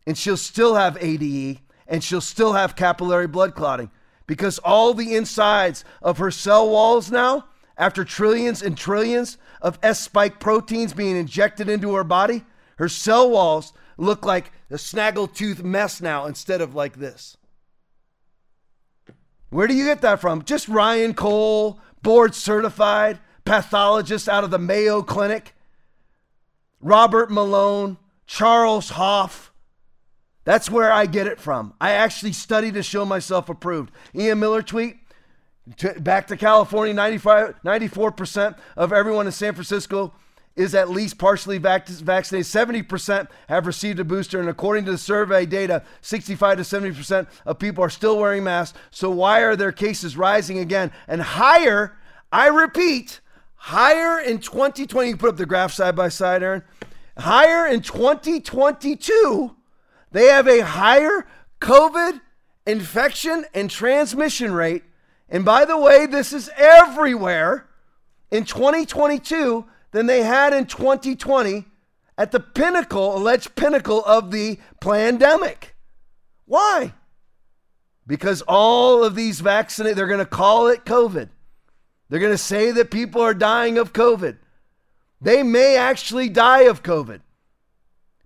And 0.06 0.16
she'll 0.16 0.36
still 0.36 0.74
have 0.74 0.98
ADE 1.00 1.60
and 1.86 2.04
she'll 2.04 2.20
still 2.20 2.52
have 2.52 2.76
capillary 2.76 3.26
blood 3.26 3.54
clotting 3.54 3.90
because 4.26 4.58
all 4.60 4.94
the 4.94 5.14
insides 5.16 5.84
of 6.02 6.18
her 6.18 6.30
cell 6.30 6.68
walls 6.70 7.10
now, 7.10 7.46
after 7.76 8.04
trillions 8.04 8.62
and 8.62 8.76
trillions 8.76 9.38
of 9.62 9.78
S 9.82 10.00
spike 10.00 10.38
proteins 10.38 10.92
being 10.92 11.16
injected 11.16 11.68
into 11.68 11.94
her 11.94 12.04
body, 12.04 12.44
her 12.76 12.88
cell 12.88 13.30
walls 13.30 13.72
look 13.96 14.24
like 14.24 14.52
a 14.70 14.74
snaggletooth 14.74 15.62
mess 15.62 16.00
now 16.00 16.26
instead 16.26 16.60
of 16.60 16.74
like 16.74 16.96
this. 16.96 17.36
Where 19.50 19.66
do 19.66 19.74
you 19.74 19.84
get 19.84 20.00
that 20.02 20.20
from? 20.20 20.44
Just 20.44 20.68
Ryan 20.68 21.12
Cole, 21.12 21.80
board 22.02 22.34
certified 22.34 23.18
pathologist 23.44 24.28
out 24.28 24.44
of 24.44 24.50
the 24.50 24.58
Mayo 24.58 25.02
Clinic, 25.02 25.54
Robert 26.80 27.30
Malone, 27.30 27.98
Charles 28.26 28.90
Hoffe. 28.90 29.52
That's 30.44 30.70
where 30.70 30.92
I 30.92 31.06
get 31.06 31.26
it 31.26 31.40
from. 31.40 31.74
I 31.80 31.92
actually 31.92 32.32
study 32.32 32.72
to 32.72 32.82
show 32.82 33.04
myself 33.04 33.48
approved. 33.48 33.92
Ian 34.14 34.40
Miller 34.40 34.62
tweet 34.62 34.96
back 35.98 36.26
to 36.28 36.36
California 36.36 36.94
95, 36.94 37.56
94% 37.64 38.58
of 38.76 38.92
everyone 38.92 39.26
in 39.26 39.32
San 39.32 39.54
Francisco 39.54 40.12
is 40.56 40.74
at 40.74 40.90
least 40.90 41.16
partially 41.16 41.58
vac- 41.58 41.88
vaccinated. 41.88 42.46
70% 42.46 43.28
have 43.48 43.66
received 43.66 44.00
a 44.00 44.04
booster. 44.04 44.40
And 44.40 44.48
according 44.48 44.84
to 44.86 44.92
the 44.92 44.98
survey 44.98 45.46
data, 45.46 45.82
65 46.02 46.58
to 46.58 46.62
70% 46.62 47.26
of 47.46 47.58
people 47.58 47.84
are 47.84 47.90
still 47.90 48.18
wearing 48.18 48.44
masks. 48.44 48.78
So 48.90 49.10
why 49.10 49.40
are 49.40 49.56
their 49.56 49.72
cases 49.72 50.16
rising 50.16 50.58
again 50.58 50.92
and 51.06 51.22
higher? 51.22 51.96
I 52.32 52.48
repeat, 52.48 53.20
higher 53.54 54.20
in 54.20 54.38
2020. 54.38 55.08
You 55.08 55.16
put 55.16 55.30
up 55.30 55.36
the 55.36 55.46
graph 55.46 55.72
side 55.72 55.96
by 55.96 56.08
side, 56.08 56.42
Aaron. 56.42 56.62
Higher 57.16 57.66
in 57.66 57.80
2022. 57.82 59.56
They 60.12 60.26
have 60.26 60.48
a 60.48 60.60
higher 60.60 61.26
COVID 61.60 62.20
infection 62.66 63.44
and 63.54 63.70
transmission 63.70 64.52
rate. 64.52 64.82
And 65.28 65.44
by 65.44 65.64
the 65.64 65.78
way, 65.78 66.06
this 66.06 66.32
is 66.32 66.50
everywhere 66.56 67.68
in 68.30 68.44
2022 68.44 69.64
than 69.92 70.06
they 70.06 70.22
had 70.22 70.52
in 70.52 70.66
2020 70.66 71.64
at 72.16 72.32
the 72.32 72.40
pinnacle, 72.40 73.16
alleged 73.16 73.54
pinnacle 73.56 74.04
of 74.04 74.30
the 74.30 74.58
pandemic. 74.80 75.74
Why? 76.44 76.92
Because 78.06 78.42
all 78.42 79.04
of 79.04 79.14
these 79.14 79.40
vaccinated, 79.40 79.96
they're 79.96 80.06
going 80.06 80.18
to 80.18 80.26
call 80.26 80.68
it 80.68 80.84
COVID. 80.84 81.28
They're 82.08 82.20
going 82.20 82.32
to 82.32 82.38
say 82.38 82.72
that 82.72 82.90
people 82.90 83.22
are 83.22 83.34
dying 83.34 83.78
of 83.78 83.92
COVID. 83.92 84.36
They 85.20 85.42
may 85.42 85.76
actually 85.76 86.28
die 86.28 86.62
of 86.62 86.82
COVID, 86.82 87.20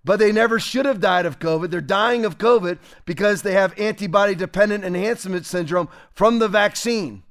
but 0.05 0.19
they 0.19 0.33
never 0.33 0.59
should 0.59 0.87
have 0.87 1.01
died 1.01 1.27
of 1.27 1.39
COVID. 1.39 1.71
They're 1.71 1.81
dying 1.81 2.25
of 2.25 2.39
COVID 2.39 2.79
because 3.05 3.43
they 3.43 3.53
have 3.53 3.79
antibody 3.79 4.35
dependent 4.35 4.85
enhancement 4.85 5.45
syndrome 5.45 5.89
from 6.13 6.39
the 6.39 6.49
vaccine. 6.49 7.25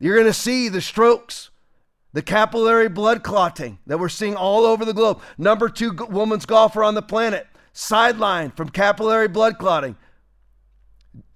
You're 0.00 0.16
going 0.16 0.26
to 0.26 0.32
see 0.32 0.68
the 0.68 0.80
strokes 0.80 1.50
the 2.12 2.22
capillary 2.22 2.88
blood 2.88 3.22
clotting 3.22 3.78
that 3.86 3.98
we're 3.98 4.08
seeing 4.08 4.34
all 4.34 4.64
over 4.64 4.84
the 4.84 4.94
globe. 4.94 5.20
Number 5.36 5.68
two 5.68 5.92
woman's 6.08 6.46
golfer 6.46 6.82
on 6.82 6.94
the 6.94 7.02
planet, 7.02 7.46
sidelined 7.74 8.56
from 8.56 8.70
capillary 8.70 9.28
blood 9.28 9.58
clotting. 9.58 9.96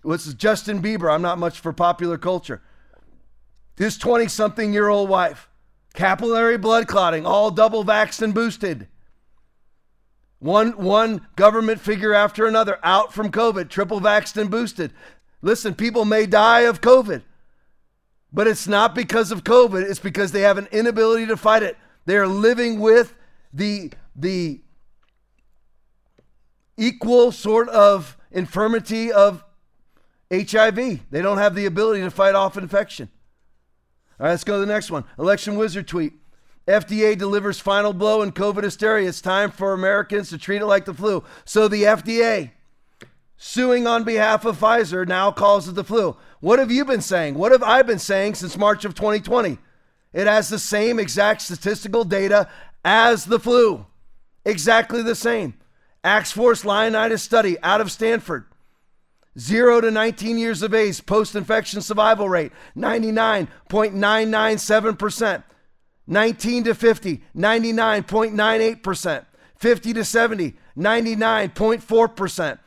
This 0.05 0.27
is 0.27 0.35
Justin 0.35 0.83
Bieber? 0.83 1.13
I'm 1.13 1.23
not 1.23 1.39
much 1.39 1.61
for 1.61 1.73
popular 1.73 2.19
culture. 2.19 2.63
His 3.77 3.97
20 3.99 4.29
something 4.29 4.73
year 4.73 4.89
old 4.89 5.09
wife, 5.09 5.49
capillary 5.95 6.59
blood 6.59 6.89
clotting, 6.89 7.27
all 7.27 7.51
double 7.51 7.85
vaxxed 7.85 8.23
and 8.23 8.35
boosted. 8.35 8.89
One, 10.39 10.73
one 10.73 11.27
government 11.37 11.81
figure 11.81 12.15
after 12.15 12.47
another 12.47 12.79
out 12.83 13.13
from 13.13 13.31
COVID, 13.31 13.69
triple 13.69 14.01
vaxxed 14.01 14.37
and 14.37 14.51
boosted. 14.51 14.93
Listen, 15.41 15.75
people 15.75 16.05
may 16.05 16.27
die 16.27 16.63
of 16.63 16.81
COVID. 16.81 17.23
But 18.33 18.47
it's 18.47 18.67
not 18.67 18.95
because 18.95 19.31
of 19.31 19.45
COVID, 19.45 19.83
it's 19.83 20.01
because 20.01 20.33
they 20.33 20.41
have 20.41 20.59
an 20.59 20.69
inability 20.73 21.27
to 21.27 21.37
fight 21.37 21.63
it. 21.63 21.77
They 22.07 22.17
are 22.17 22.27
living 22.27 22.81
with 22.81 23.15
the 23.53 23.93
the 24.17 24.61
equal 26.77 27.33
sort 27.33 27.69
of 27.69 28.17
infirmity 28.31 29.13
of 29.13 29.45
HIV. 30.33 31.11
They 31.11 31.23
don't 31.23 31.39
have 31.39 31.55
the 31.55 31.67
ability 31.67 32.03
to 32.03 32.11
fight 32.11 32.35
off 32.35 32.57
infection. 32.57 33.11
All 34.19 34.25
right, 34.27 34.31
let's 34.31 34.45
go 34.45 34.55
to 34.55 34.61
the 34.61 34.73
next 34.73 34.91
one. 34.91 35.05
Election 35.19 35.57
Wizard 35.57 35.87
tweet. 35.87 36.15
FDA 36.67 37.19
delivers 37.19 37.59
final 37.59 37.93
blow 37.93 38.23
in 38.23 38.31
COVID 38.33 38.63
hysteria. 38.63 39.09
It's 39.09 39.21
time 39.21 39.51
for 39.51 39.73
Americans 39.73 40.29
to 40.31 40.39
treat 40.39 40.63
it 40.63 40.67
like 40.67 40.85
the 40.85 40.95
flu. 40.95 41.25
So 41.45 41.67
the 41.67 41.83
FDA, 41.83 42.53
suing 43.37 43.87
on 43.87 44.05
behalf 44.05 44.45
of 44.45 44.61
Pfizer, 44.61 45.07
now 45.07 45.33
calls 45.33 45.69
it 45.69 45.75
the 45.75 45.83
flu. 45.85 46.17
What 46.43 46.59
have 46.59 46.71
you 46.73 46.85
been 46.85 47.01
saying? 47.01 47.37
What 47.37 47.53
have 47.53 47.63
I 47.63 47.81
been 47.83 48.01
saying 48.01 48.35
since 48.35 48.59
March 48.59 48.85
of 48.85 48.97
2020? 48.97 49.59
It 50.13 50.27
has 50.27 50.49
the 50.49 50.59
same 50.59 50.99
exact 50.99 51.43
statistical 51.43 52.03
data 52.03 52.49
as 52.85 53.27
the 53.27 53.39
flu. 53.39 53.87
Exactly 54.45 55.05
the 55.05 55.15
same. 55.15 55.55
Axforce 56.03 56.65
Ioannidis 56.65 57.21
study 57.21 57.57
out 57.63 57.81
of 57.81 57.93
Stanford. 57.93 58.47
0 59.39 59.83
to 59.83 59.93
19 59.93 60.37
years 60.37 60.63
of 60.63 60.75
age, 60.75 61.07
post 61.07 61.37
infection 61.37 61.81
survival 61.81 62.29
rate 62.29 62.51
99.997%. 62.77 65.45
19 66.09 66.65
to 66.65 66.75
50, 66.75 67.23
99.98%. 67.37 69.27
50 69.59 69.93
to 69.93 70.05
70, 70.05 70.57
99.4%. 70.77 72.59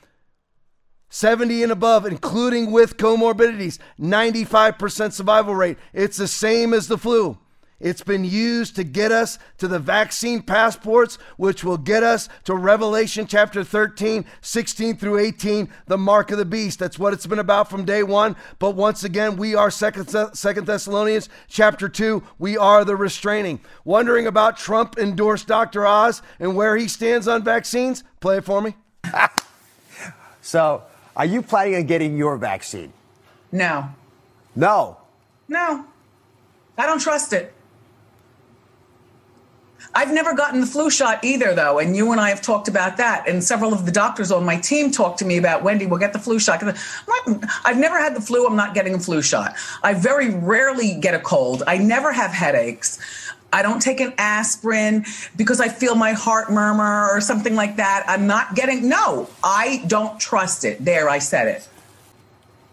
70 1.10 1.64
and 1.64 1.72
above, 1.72 2.06
including 2.06 2.72
with 2.72 2.98
comorbidities, 2.98 3.80
95% 3.99 5.14
survival 5.14 5.56
rate. 5.56 5.77
It's 5.94 6.18
the 6.18 6.27
same 6.27 6.73
as 6.73 6.88
the 6.88 6.98
flu. 6.98 7.38
It's 7.80 8.03
been 8.03 8.23
used 8.23 8.77
to 8.77 8.86
get 8.86 9.11
us 9.11 9.38
to 9.57 9.68
the 9.68 9.80
vaccine 9.80 10.41
passports, 10.41 11.18
which 11.36 11.64
will 11.64 11.77
get 11.77 12.03
us 12.03 12.30
to 12.45 12.56
Revelation 12.56 13.27
chapter 13.27 13.65
13, 13.65 14.23
16 14.40 14.95
through 14.95 15.19
18, 15.19 15.69
the 15.86 15.98
mark 15.98 16.32
of 16.32 16.38
the 16.38 16.45
beast. 16.45 16.80
That's 16.80 16.98
what 16.98 17.11
it's 17.11 17.27
been 17.27 17.40
about 17.40 17.69
from 17.69 17.84
day 17.84 18.02
one. 18.02 18.38
But 18.60 18.72
once 18.76 19.03
again, 19.03 19.36
we 19.36 19.56
are 19.56 19.69
Second, 19.69 20.07
Thessalonians 20.07 21.27
chapter 21.49 21.90
2. 21.90 22.23
We 22.40 22.57
are 22.57 22.86
the 22.86 22.95
restraining. 22.95 23.60
Wondering 23.84 24.26
about 24.26 24.57
Trump 24.57 24.98
endorsed 24.98 25.48
Dr. 25.48 25.86
Oz 25.86 26.22
and 26.40 26.56
where 26.56 26.77
he 26.77 26.88
stands 26.88 27.27
on 27.27 27.44
vaccines? 27.44 28.06
Play 28.22 28.38
it 28.38 28.45
for 28.45 28.61
me. 28.61 28.73
so, 30.41 30.84
are 31.15 31.25
you 31.25 31.41
planning 31.41 31.75
on 31.75 31.85
getting 31.85 32.17
your 32.17 32.37
vaccine? 32.37 32.91
No. 33.51 33.89
No. 34.55 34.97
No. 35.47 35.85
I 36.77 36.85
don't 36.85 36.99
trust 36.99 37.33
it. 37.33 37.53
I've 39.97 40.11
never 40.11 40.33
gotten 40.33 40.59
the 40.59 40.67
flu 40.67 40.89
shot 40.89 41.23
either, 41.23 41.53
though, 41.53 41.79
and 41.79 41.95
you 41.95 42.11
and 42.11 42.19
I 42.19 42.27
have 42.27 42.41
talked 42.41 42.67
about 42.67 42.97
that. 42.97 43.29
And 43.29 43.41
several 43.41 43.73
of 43.73 43.85
the 43.85 43.93
doctors 43.93 44.29
on 44.29 44.43
my 44.43 44.57
team 44.57 44.91
talked 44.91 45.19
to 45.19 45.25
me 45.25 45.37
about 45.37 45.63
Wendy. 45.63 45.85
We'll 45.85 45.99
get 45.99 46.11
the 46.11 46.19
flu 46.19 46.37
shot. 46.37 46.61
I've 47.63 47.77
never 47.77 47.97
had 47.97 48.13
the 48.13 48.19
flu. 48.19 48.45
I'm 48.45 48.57
not 48.57 48.73
getting 48.73 48.93
a 48.93 48.99
flu 48.99 49.21
shot. 49.21 49.55
I 49.83 49.93
very 49.93 50.31
rarely 50.31 50.95
get 50.95 51.13
a 51.13 51.19
cold. 51.19 51.63
I 51.65 51.77
never 51.77 52.11
have 52.11 52.31
headaches. 52.31 52.99
I 53.56 53.61
don't 53.61 53.82
take 53.82 54.02
an 54.02 54.14
aspirin 54.18 55.06
because 55.38 55.61
I 55.61 55.69
feel 55.69 55.95
my 55.95 56.11
heart 56.11 56.52
murmur 56.52 57.10
or 57.10 57.22
something 57.22 57.56
like 57.56 57.77
that. 57.77 58.03
I'm 58.06 58.27
not 58.27 58.53
getting. 58.53 58.90
No, 58.90 59.30
I 59.41 59.82
don't 59.88 60.19
trust 60.19 60.65
it. 60.65 60.84
There, 60.84 61.07
I 61.07 61.19
said 61.19 61.48
it. 61.48 61.69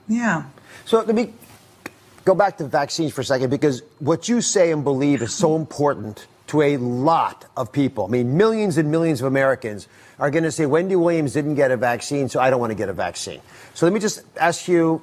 Yeah. 0.08 0.42
So 0.84 0.98
let 0.98 1.14
me 1.14 1.34
go 2.24 2.34
back 2.34 2.58
to 2.58 2.66
vaccines 2.66 3.12
for 3.12 3.20
a 3.20 3.24
second 3.24 3.50
because 3.50 3.84
what 4.00 4.28
you 4.28 4.40
say 4.40 4.72
and 4.72 4.82
believe 4.82 5.22
is 5.22 5.32
so 5.32 5.54
important 5.54 6.26
to 6.48 6.62
a 6.62 6.76
lot 6.78 7.44
of 7.56 7.70
people. 7.70 8.04
I 8.04 8.08
mean, 8.08 8.36
millions 8.36 8.76
and 8.76 8.90
millions 8.90 9.20
of 9.20 9.28
Americans 9.28 9.86
are 10.18 10.32
going 10.32 10.42
to 10.42 10.50
say 10.50 10.66
Wendy 10.66 10.96
Williams 10.96 11.32
didn't 11.32 11.54
get 11.54 11.70
a 11.70 11.76
vaccine, 11.76 12.28
so 12.28 12.40
I 12.40 12.50
don't 12.50 12.58
want 12.58 12.72
to 12.72 12.76
get 12.76 12.88
a 12.88 12.92
vaccine. 12.92 13.40
So 13.74 13.86
let 13.86 13.92
me 13.92 14.00
just 14.00 14.22
ask 14.36 14.66
you 14.66 15.00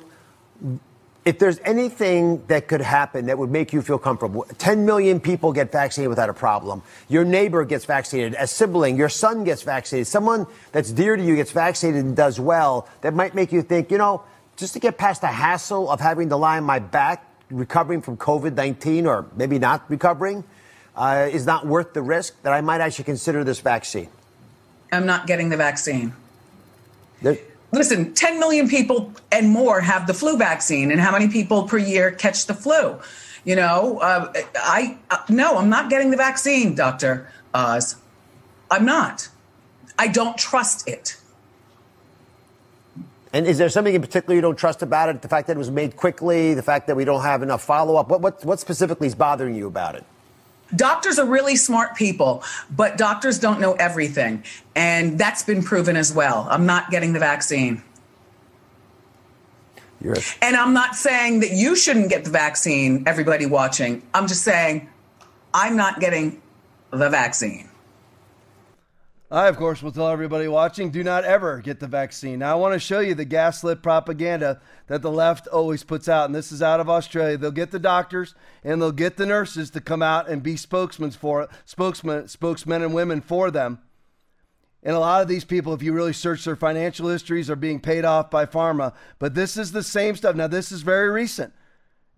if 1.25 1.37
there's 1.37 1.59
anything 1.59 2.43
that 2.47 2.67
could 2.67 2.81
happen 2.81 3.25
that 3.25 3.37
would 3.37 3.51
make 3.51 3.73
you 3.73 3.81
feel 3.81 3.97
comfortable 3.97 4.45
10 4.57 4.85
million 4.85 5.19
people 5.19 5.51
get 5.51 5.71
vaccinated 5.71 6.09
without 6.09 6.29
a 6.29 6.33
problem 6.33 6.81
your 7.07 7.25
neighbor 7.25 7.65
gets 7.65 7.85
vaccinated 7.85 8.35
a 8.39 8.47
sibling 8.47 8.95
your 8.97 9.09
son 9.09 9.43
gets 9.43 9.61
vaccinated 9.61 10.07
someone 10.07 10.47
that's 10.71 10.91
dear 10.91 11.15
to 11.15 11.23
you 11.23 11.35
gets 11.35 11.51
vaccinated 11.51 12.03
and 12.05 12.15
does 12.15 12.39
well 12.39 12.87
that 13.01 13.13
might 13.13 13.35
make 13.35 13.51
you 13.51 13.61
think 13.61 13.91
you 13.91 13.97
know 13.97 14.23
just 14.55 14.73
to 14.73 14.79
get 14.79 14.97
past 14.97 15.21
the 15.21 15.27
hassle 15.27 15.89
of 15.89 15.99
having 15.99 16.29
to 16.29 16.35
lie 16.35 16.57
on 16.57 16.63
my 16.63 16.79
back 16.79 17.25
recovering 17.51 18.01
from 18.01 18.15
covid-19 18.15 19.05
or 19.05 19.25
maybe 19.35 19.59
not 19.59 19.83
recovering 19.89 20.43
uh, 20.99 21.29
is 21.31 21.45
not 21.45 21.65
worth 21.65 21.93
the 21.93 22.01
risk, 22.01 22.41
that 22.43 22.53
I 22.53 22.61
might 22.61 22.81
actually 22.81 23.05
consider 23.05 23.43
this 23.43 23.61
vaccine? 23.61 24.09
I'm 24.91 25.05
not 25.05 25.27
getting 25.27 25.49
the 25.49 25.57
vaccine. 25.57 26.13
There- 27.21 27.37
Listen, 27.71 28.13
10 28.13 28.39
million 28.39 28.67
people 28.67 29.13
and 29.31 29.49
more 29.49 29.81
have 29.81 30.07
the 30.07 30.13
flu 30.13 30.37
vaccine, 30.37 30.91
and 30.91 30.99
how 30.99 31.11
many 31.11 31.27
people 31.27 31.67
per 31.67 31.77
year 31.77 32.11
catch 32.11 32.47
the 32.47 32.53
flu? 32.53 32.99
You 33.45 33.55
know, 33.55 33.99
uh, 33.99 34.33
I 34.55 34.97
uh, 35.11 35.17
no, 35.29 35.57
I'm 35.57 35.69
not 35.69 35.89
getting 35.89 36.11
the 36.11 36.17
vaccine, 36.17 36.75
Doctor 36.75 37.31
Oz. 37.53 37.95
I'm 38.71 38.85
not. 38.85 39.29
I 39.97 40.07
don't 40.07 40.37
trust 40.37 40.87
it. 40.87 41.17
And 43.31 43.45
is 43.45 43.59
there 43.59 43.69
something 43.69 43.93
in 43.93 44.01
particular 44.01 44.33
you 44.35 44.41
don't 44.41 44.57
trust 44.57 44.81
about 44.81 45.09
it? 45.09 45.21
The 45.21 45.27
fact 45.27 45.47
that 45.47 45.55
it 45.55 45.59
was 45.59 45.69
made 45.69 45.95
quickly, 45.95 46.55
the 46.55 46.63
fact 46.63 46.87
that 46.87 46.95
we 46.95 47.05
don't 47.05 47.21
have 47.21 47.43
enough 47.43 47.63
follow 47.63 47.95
up. 47.95 48.09
What, 48.09 48.21
what, 48.21 48.43
what 48.43 48.59
specifically 48.59 49.07
is 49.07 49.13
bothering 49.13 49.53
you 49.55 49.67
about 49.67 49.95
it? 49.95 50.03
Doctors 50.75 51.19
are 51.19 51.25
really 51.25 51.55
smart 51.55 51.95
people, 51.95 52.43
but 52.75 52.97
doctors 52.97 53.39
don't 53.39 53.59
know 53.59 53.73
everything. 53.73 54.43
And 54.75 55.17
that's 55.17 55.43
been 55.43 55.63
proven 55.63 55.95
as 55.95 56.13
well. 56.13 56.47
I'm 56.49 56.65
not 56.65 56.91
getting 56.91 57.13
the 57.13 57.19
vaccine. 57.19 57.83
Yes. 60.01 60.37
And 60.41 60.55
I'm 60.55 60.73
not 60.73 60.95
saying 60.95 61.41
that 61.41 61.51
you 61.51 61.75
shouldn't 61.75 62.09
get 62.09 62.23
the 62.23 62.29
vaccine, 62.29 63.03
everybody 63.05 63.45
watching. 63.45 64.01
I'm 64.13 64.27
just 64.27 64.43
saying 64.43 64.87
I'm 65.53 65.75
not 65.75 65.99
getting 65.99 66.41
the 66.91 67.09
vaccine. 67.09 67.68
I, 69.31 69.47
of 69.47 69.57
course, 69.57 69.83
will 69.83 69.91
tell 69.91 70.09
everybody 70.09 70.47
watching 70.47 70.89
do 70.89 71.03
not 71.03 71.23
ever 71.23 71.59
get 71.59 71.79
the 71.79 71.87
vaccine. 71.87 72.39
Now, 72.39 72.53
I 72.53 72.55
want 72.55 72.73
to 72.73 72.79
show 72.79 72.99
you 72.99 73.13
the 73.13 73.25
gaslit 73.25 73.83
propaganda 73.83 74.59
that 74.87 75.03
the 75.03 75.11
left 75.11 75.45
always 75.47 75.83
puts 75.83 76.09
out. 76.09 76.25
And 76.25 76.33
this 76.33 76.51
is 76.51 76.63
out 76.63 76.79
of 76.79 76.89
Australia. 76.89 77.37
They'll 77.37 77.51
get 77.51 77.69
the 77.69 77.77
doctors 77.77 78.33
and 78.63 78.81
they'll 78.81 78.91
get 78.91 79.17
the 79.17 79.27
nurses 79.27 79.69
to 79.71 79.81
come 79.81 80.01
out 80.01 80.27
and 80.27 80.41
be 80.41 80.57
spokesmen 80.57 81.11
for 81.11 81.47
spokesmen, 81.63 82.27
spokesmen 82.27 82.81
and 82.81 82.91
women 82.91 83.21
for 83.21 83.51
them. 83.51 83.79
And 84.81 84.95
a 84.95 84.99
lot 84.99 85.21
of 85.21 85.27
these 85.27 85.45
people, 85.45 85.73
if 85.73 85.83
you 85.83 85.93
really 85.93 86.13
search 86.13 86.45
their 86.45 86.55
financial 86.55 87.09
histories, 87.09 87.51
are 87.51 87.55
being 87.55 87.79
paid 87.79 88.05
off 88.05 88.31
by 88.31 88.47
pharma. 88.47 88.93
But 89.19 89.35
this 89.35 89.57
is 89.57 89.73
the 89.73 89.83
same 89.83 90.15
stuff. 90.15 90.35
Now, 90.35 90.47
this 90.47 90.71
is 90.71 90.81
very 90.81 91.09
recent. 91.09 91.53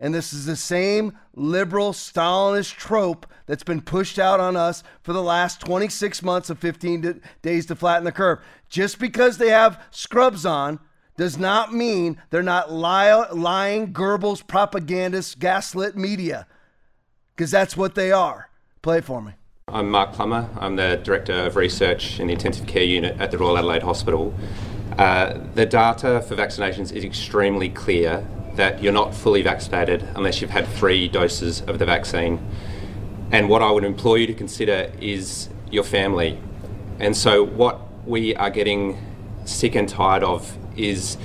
And 0.01 0.15
this 0.15 0.33
is 0.33 0.47
the 0.47 0.55
same 0.55 1.15
liberal 1.35 1.93
Stalinist 1.93 2.75
trope 2.75 3.27
that's 3.45 3.63
been 3.63 3.81
pushed 3.81 4.17
out 4.17 4.39
on 4.39 4.57
us 4.57 4.83
for 5.03 5.13
the 5.13 5.21
last 5.21 5.61
26 5.61 6.23
months 6.23 6.49
of 6.49 6.57
15 6.57 7.21
days 7.43 7.67
to 7.67 7.75
flatten 7.75 8.03
the 8.03 8.11
curve. 8.11 8.39
Just 8.67 8.97
because 8.97 9.37
they 9.37 9.49
have 9.49 9.81
scrubs 9.91 10.43
on 10.43 10.79
does 11.17 11.37
not 11.37 11.71
mean 11.71 12.19
they're 12.31 12.41
not 12.41 12.71
lie, 12.71 13.29
lying, 13.29 13.93
Goebbels, 13.93 14.45
propagandists, 14.45 15.35
gaslit 15.35 15.95
media, 15.95 16.47
because 17.35 17.51
that's 17.51 17.77
what 17.77 17.93
they 17.93 18.11
are. 18.11 18.49
Play 18.81 19.01
for 19.01 19.21
me. 19.21 19.33
I'm 19.67 19.91
Mark 19.91 20.13
Plummer. 20.13 20.49
I'm 20.59 20.77
the 20.77 20.99
Director 21.03 21.33
of 21.33 21.55
Research 21.55 22.19
in 22.19 22.25
the 22.25 22.33
Intensive 22.33 22.65
Care 22.65 22.83
Unit 22.83 23.19
at 23.21 23.29
the 23.29 23.37
Royal 23.37 23.59
Adelaide 23.59 23.83
Hospital. 23.83 24.33
Uh, 24.97 25.37
the 25.53 25.67
data 25.67 26.25
for 26.27 26.35
vaccinations 26.35 26.91
is 26.91 27.03
extremely 27.03 27.69
clear 27.69 28.25
that 28.55 28.81
you're 28.83 28.93
not 28.93 29.15
fully 29.15 29.41
vaccinated 29.41 30.07
unless 30.15 30.41
you've 30.41 30.49
had 30.49 30.67
three 30.67 31.07
doses 31.07 31.61
of 31.61 31.79
the 31.79 31.85
vaccine. 31.85 32.39
And 33.31 33.49
what 33.49 33.61
I 33.61 33.71
would 33.71 33.83
implore 33.83 34.17
you 34.17 34.27
to 34.27 34.33
consider 34.33 34.91
is 34.99 35.49
your 35.69 35.83
family. 35.83 36.37
And 36.99 37.15
so, 37.15 37.43
what 37.43 37.79
we 38.05 38.35
are 38.35 38.49
getting 38.49 38.97
sick 39.45 39.75
and 39.75 39.87
tired 39.87 40.23
of 40.23 40.57
is 40.75 41.17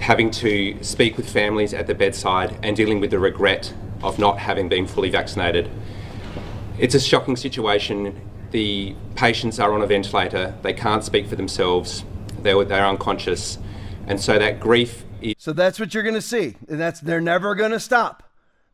having 0.00 0.30
to 0.30 0.82
speak 0.82 1.16
with 1.16 1.28
families 1.28 1.74
at 1.74 1.86
the 1.86 1.94
bedside 1.94 2.56
and 2.62 2.76
dealing 2.76 3.00
with 3.00 3.10
the 3.10 3.18
regret 3.18 3.72
of 4.02 4.18
not 4.18 4.38
having 4.38 4.68
been 4.68 4.86
fully 4.86 5.10
vaccinated. 5.10 5.68
It's 6.78 6.94
a 6.94 7.00
shocking 7.00 7.36
situation. 7.36 8.20
The 8.50 8.94
patients 9.16 9.58
are 9.58 9.72
on 9.72 9.82
a 9.82 9.86
ventilator, 9.86 10.54
they 10.62 10.72
can't 10.72 11.02
speak 11.02 11.26
for 11.26 11.36
themselves, 11.36 12.04
they're, 12.42 12.64
they're 12.64 12.86
unconscious. 12.86 13.58
And 14.06 14.20
so 14.20 14.38
that 14.38 14.60
grief 14.60 15.04
so 15.38 15.52
that's 15.52 15.80
what 15.80 15.94
you're 15.94 16.02
going 16.02 16.14
to 16.14 16.22
see. 16.22 16.56
And 16.68 16.80
that's 16.80 17.00
they're 17.00 17.20
never 17.20 17.54
going 17.54 17.70
to 17.70 17.80
stop. 17.80 18.22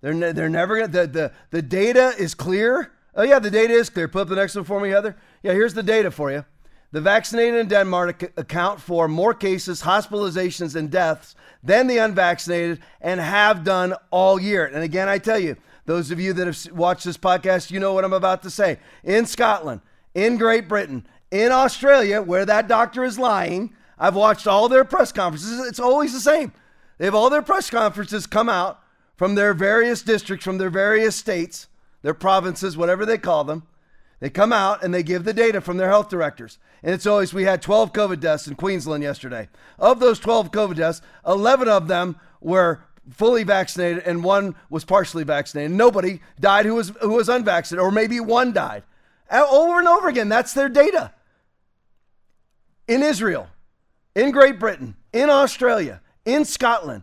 They're 0.01 0.15
ne- 0.15 0.33
they're 0.33 0.49
never 0.49 0.77
going 0.79 0.91
to 0.91 0.99
the, 0.99 1.07
the 1.07 1.33
the 1.51 1.63
data 1.63 2.15
is 2.19 2.35
clear. 2.35 2.93
Oh 3.15 3.23
yeah, 3.23 3.39
the 3.39 3.51
data 3.51 3.73
is 3.73 3.91
clear. 3.91 4.09
Put 4.09 4.23
up 4.23 4.29
the 4.29 4.37
next 4.37 4.55
one 4.55 4.65
for 4.65 4.81
me, 4.81 4.91
Heather. 4.91 5.17
Yeah, 5.43 5.53
here's 5.53 5.75
the 5.75 5.83
data 5.83 6.11
for 6.11 6.31
you. 6.31 6.45
The 6.93 7.01
vaccinated 7.01 7.61
in 7.61 7.69
Denmark 7.69 8.33
account 8.37 8.81
for 8.81 9.07
more 9.07 9.33
cases, 9.33 9.83
hospitalizations, 9.83 10.75
and 10.75 10.91
deaths 10.91 11.37
than 11.63 11.87
the 11.87 11.99
unvaccinated 11.99 12.81
and 13.01 13.21
have 13.21 13.63
done 13.63 13.95
all 14.11 14.41
year. 14.41 14.67
And 14.67 14.83
again, 14.83 15.09
I 15.09 15.19
tell 15.19 15.39
you, 15.39 15.57
those 15.87 16.11
of 16.11 16.19
you 16.19 16.33
that 16.33 16.47
have 16.47 16.73
watched 16.77 17.05
this 17.05 17.17
podcast, 17.17 17.71
you 17.71 17.79
know 17.79 17.93
what 17.93 18.05
I'm 18.05 18.13
about 18.13 18.43
to 18.43 18.51
say. 18.51 18.79
In 19.05 19.27
Scotland, 19.27 19.83
in 20.15 20.37
Great 20.37 20.67
Britain, 20.67 21.07
in 21.31 21.53
Australia, 21.53 22.23
where 22.23 22.45
that 22.45 22.67
doctor 22.67 23.05
is 23.05 23.19
lying, 23.19 23.75
I've 24.01 24.17
watched 24.17 24.47
all 24.47 24.69
their 24.71 24.85
press 24.85 25.13
conferences. 25.13 25.69
It's 25.69 25.79
always 25.79 26.15
the 26.15 26.21
same. 26.21 26.53
They 26.97 27.05
have 27.05 27.15
all 27.15 27.29
their 27.29 27.43
press 27.43 27.69
conferences 27.69 28.27
come 28.27 28.49
out 28.49 28.83
from 29.15 29.35
their 29.35 29.53
various 29.53 30.01
districts, 30.01 30.45
from 30.45 30.57
their 30.57 30.71
various 30.71 31.15
states, 31.15 31.69
their 32.01 32.15
provinces, 32.15 32.79
whatever 32.79 33.05
they 33.05 33.19
call 33.19 33.45
them. 33.45 33.65
They 34.19 34.31
come 34.31 34.53
out 34.53 34.83
and 34.83 34.93
they 34.93 35.03
give 35.03 35.25
the 35.25 35.35
data 35.35 35.61
from 35.61 35.77
their 35.77 35.89
health 35.89 36.09
directors. 36.09 36.59
And 36.83 36.95
it's 36.95 37.07
always, 37.07 37.35
we 37.35 37.45
had 37.45 37.61
12 37.61 37.93
COVID 37.93 38.21
deaths 38.21 38.47
in 38.47 38.55
Queensland 38.55 39.03
yesterday. 39.03 39.49
Of 39.79 40.01
those 40.01 40.19
12 40.19 40.51
COVID 40.51 40.77
deaths, 40.77 41.03
11 41.27 41.69
of 41.69 41.87
them 41.87 42.17
were 42.41 42.83
fully 43.11 43.45
vaccinated 43.45 44.03
and 44.05 44.25
one 44.25 44.55
was 44.71 44.85
partially 44.85 45.25
vaccinated. 45.25 45.73
Nobody 45.73 46.21
died 46.39 46.65
who 46.65 46.75
was, 46.75 46.93
who 47.03 47.11
was 47.11 47.29
unvaccinated, 47.29 47.83
or 47.83 47.91
maybe 47.91 48.21
one 48.21 48.53
died. 48.53 48.83
Over 49.31 49.79
and 49.79 49.89
over 49.89 50.09
again, 50.09 50.31
that's 50.31 50.55
their 50.55 50.69
data. 50.69 51.13
In 52.89 53.03
Israel, 53.03 53.49
in 54.15 54.31
Great 54.31 54.59
Britain, 54.59 54.97
in 55.13 55.31
Australia, 55.31 56.01
in 56.25 56.45
Scotland, 56.45 57.03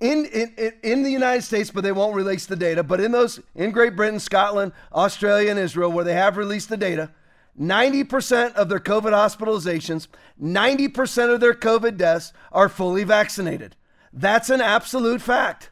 in, 0.00 0.24
in, 0.26 0.72
in 0.82 1.02
the 1.02 1.10
United 1.10 1.42
States, 1.42 1.70
but 1.70 1.82
they 1.84 1.92
won't 1.92 2.14
release 2.14 2.46
the 2.46 2.56
data. 2.56 2.82
But 2.82 3.00
in 3.00 3.12
those, 3.12 3.40
in 3.54 3.70
Great 3.70 3.96
Britain, 3.96 4.18
Scotland, 4.18 4.72
Australia, 4.92 5.50
and 5.50 5.58
Israel, 5.58 5.92
where 5.92 6.04
they 6.04 6.14
have 6.14 6.36
released 6.36 6.70
the 6.70 6.76
data, 6.76 7.10
90% 7.58 8.54
of 8.54 8.68
their 8.68 8.78
COVID 8.78 9.12
hospitalizations, 9.12 10.06
90% 10.42 11.34
of 11.34 11.40
their 11.40 11.52
COVID 11.52 11.96
deaths 11.98 12.32
are 12.50 12.68
fully 12.68 13.04
vaccinated. 13.04 13.76
That's 14.12 14.50
an 14.50 14.60
absolute 14.60 15.20
fact. 15.20 15.70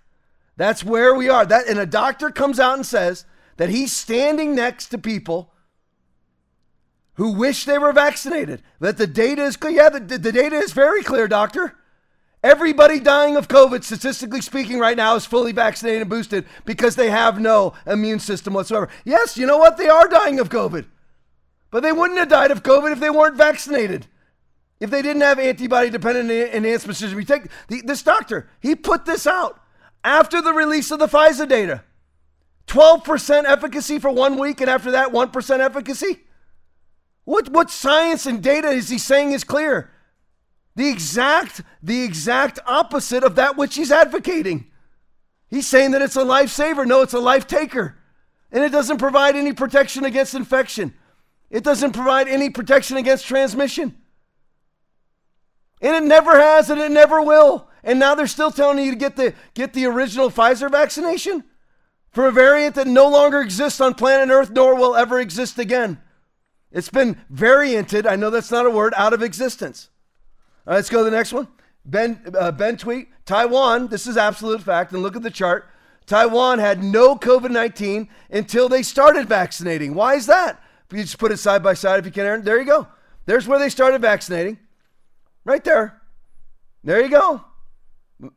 That's 0.56 0.84
where 0.84 1.14
we 1.14 1.28
are. 1.28 1.46
That 1.46 1.66
and 1.66 1.78
a 1.78 1.86
doctor 1.86 2.30
comes 2.30 2.60
out 2.60 2.74
and 2.74 2.84
says 2.84 3.24
that 3.56 3.70
he's 3.70 3.92
standing 3.92 4.54
next 4.54 4.88
to 4.88 4.98
people 4.98 5.52
who 7.18 7.32
wish 7.32 7.64
they 7.64 7.78
were 7.78 7.92
vaccinated. 7.92 8.62
That 8.78 8.96
the 8.96 9.06
data 9.06 9.42
is 9.42 9.56
clear. 9.56 9.72
Yeah, 9.72 9.88
the, 9.88 10.18
the 10.18 10.32
data 10.32 10.54
is 10.54 10.72
very 10.72 11.02
clear, 11.02 11.26
doctor. 11.26 11.74
Everybody 12.44 13.00
dying 13.00 13.36
of 13.36 13.48
COVID, 13.48 13.82
statistically 13.82 14.40
speaking, 14.40 14.78
right 14.78 14.96
now 14.96 15.16
is 15.16 15.26
fully 15.26 15.50
vaccinated 15.50 16.02
and 16.02 16.10
boosted 16.10 16.46
because 16.64 16.94
they 16.94 17.10
have 17.10 17.40
no 17.40 17.74
immune 17.88 18.20
system 18.20 18.54
whatsoever. 18.54 18.88
Yes, 19.04 19.36
you 19.36 19.46
know 19.46 19.58
what? 19.58 19.76
They 19.76 19.88
are 19.88 20.06
dying 20.06 20.38
of 20.38 20.48
COVID. 20.48 20.86
But 21.72 21.82
they 21.82 21.90
wouldn't 21.90 22.20
have 22.20 22.28
died 22.28 22.52
of 22.52 22.62
COVID 22.62 22.92
if 22.92 23.00
they 23.00 23.10
weren't 23.10 23.36
vaccinated. 23.36 24.06
If 24.78 24.90
they 24.90 25.02
didn't 25.02 25.22
have 25.22 25.40
antibody 25.40 25.90
dependent 25.90 26.30
enhancement 26.30 26.96
system. 26.96 27.18
You 27.18 27.24
take 27.24 27.48
the, 27.66 27.82
this 27.82 28.04
doctor, 28.04 28.48
he 28.60 28.76
put 28.76 29.06
this 29.06 29.26
out 29.26 29.60
after 30.04 30.40
the 30.40 30.52
release 30.52 30.92
of 30.92 31.00
the 31.00 31.08
Pfizer 31.08 31.48
data. 31.48 31.82
12% 32.68 33.44
efficacy 33.44 33.98
for 33.98 34.12
one 34.12 34.38
week, 34.38 34.60
and 34.60 34.70
after 34.70 34.92
that, 34.92 35.10
1% 35.10 35.58
efficacy? 35.58 36.20
What, 37.28 37.50
what 37.50 37.70
science 37.70 38.24
and 38.24 38.42
data 38.42 38.68
is 38.68 38.88
he 38.88 38.96
saying 38.96 39.32
is 39.32 39.44
clear? 39.44 39.90
The 40.76 40.88
exact, 40.88 41.60
the 41.82 42.02
exact 42.02 42.58
opposite 42.66 43.22
of 43.22 43.34
that 43.34 43.58
which 43.58 43.74
he's 43.74 43.92
advocating. 43.92 44.70
He's 45.50 45.66
saying 45.66 45.90
that 45.90 46.00
it's 46.00 46.16
a 46.16 46.22
lifesaver. 46.22 46.86
No, 46.86 47.02
it's 47.02 47.12
a 47.12 47.18
life 47.18 47.46
taker. 47.46 47.98
And 48.50 48.64
it 48.64 48.72
doesn't 48.72 48.96
provide 48.96 49.36
any 49.36 49.52
protection 49.52 50.06
against 50.06 50.32
infection. 50.32 50.94
It 51.50 51.64
doesn't 51.64 51.92
provide 51.92 52.28
any 52.28 52.48
protection 52.48 52.96
against 52.96 53.26
transmission. 53.26 53.94
And 55.82 55.96
it 55.96 56.08
never 56.08 56.40
has 56.40 56.70
and 56.70 56.80
it 56.80 56.92
never 56.92 57.20
will. 57.20 57.68
And 57.84 57.98
now 57.98 58.14
they're 58.14 58.26
still 58.26 58.50
telling 58.50 58.82
you 58.82 58.92
to 58.92 58.96
get 58.96 59.16
the 59.16 59.34
get 59.52 59.74
the 59.74 59.84
original 59.84 60.30
Pfizer 60.30 60.70
vaccination 60.70 61.44
for 62.10 62.26
a 62.26 62.32
variant 62.32 62.74
that 62.76 62.86
no 62.86 63.06
longer 63.06 63.42
exists 63.42 63.82
on 63.82 63.92
planet 63.92 64.30
Earth 64.30 64.50
nor 64.50 64.74
will 64.74 64.96
ever 64.96 65.20
exist 65.20 65.58
again. 65.58 66.00
It's 66.70 66.90
been 66.90 67.20
varianted, 67.30 68.06
I 68.06 68.16
know 68.16 68.30
that's 68.30 68.50
not 68.50 68.66
a 68.66 68.70
word, 68.70 68.92
out 68.96 69.12
of 69.12 69.22
existence. 69.22 69.88
All 70.66 70.72
right, 70.72 70.76
let's 70.76 70.90
go 70.90 70.98
to 70.98 71.04
the 71.04 71.16
next 71.16 71.32
one. 71.32 71.48
Ben, 71.84 72.22
uh, 72.38 72.52
ben 72.52 72.76
tweet 72.76 73.08
Taiwan, 73.24 73.88
this 73.88 74.06
is 74.06 74.16
absolute 74.16 74.62
fact, 74.62 74.92
and 74.92 75.02
look 75.02 75.16
at 75.16 75.22
the 75.22 75.30
chart. 75.30 75.68
Taiwan 76.06 76.58
had 76.58 76.82
no 76.82 77.16
COVID 77.16 77.50
19 77.50 78.08
until 78.30 78.68
they 78.68 78.82
started 78.82 79.28
vaccinating. 79.28 79.94
Why 79.94 80.14
is 80.14 80.26
that? 80.26 80.62
If 80.90 80.96
you 80.96 81.02
just 81.02 81.18
put 81.18 81.32
it 81.32 81.36
side 81.38 81.62
by 81.62 81.74
side, 81.74 81.98
if 81.98 82.06
you 82.06 82.12
can, 82.12 82.26
Aaron, 82.26 82.42
there 82.42 82.58
you 82.58 82.64
go. 82.64 82.88
There's 83.26 83.46
where 83.46 83.58
they 83.58 83.68
started 83.68 84.00
vaccinating. 84.00 84.58
Right 85.44 85.62
there. 85.62 86.00
There 86.82 87.02
you 87.02 87.10
go. 87.10 87.44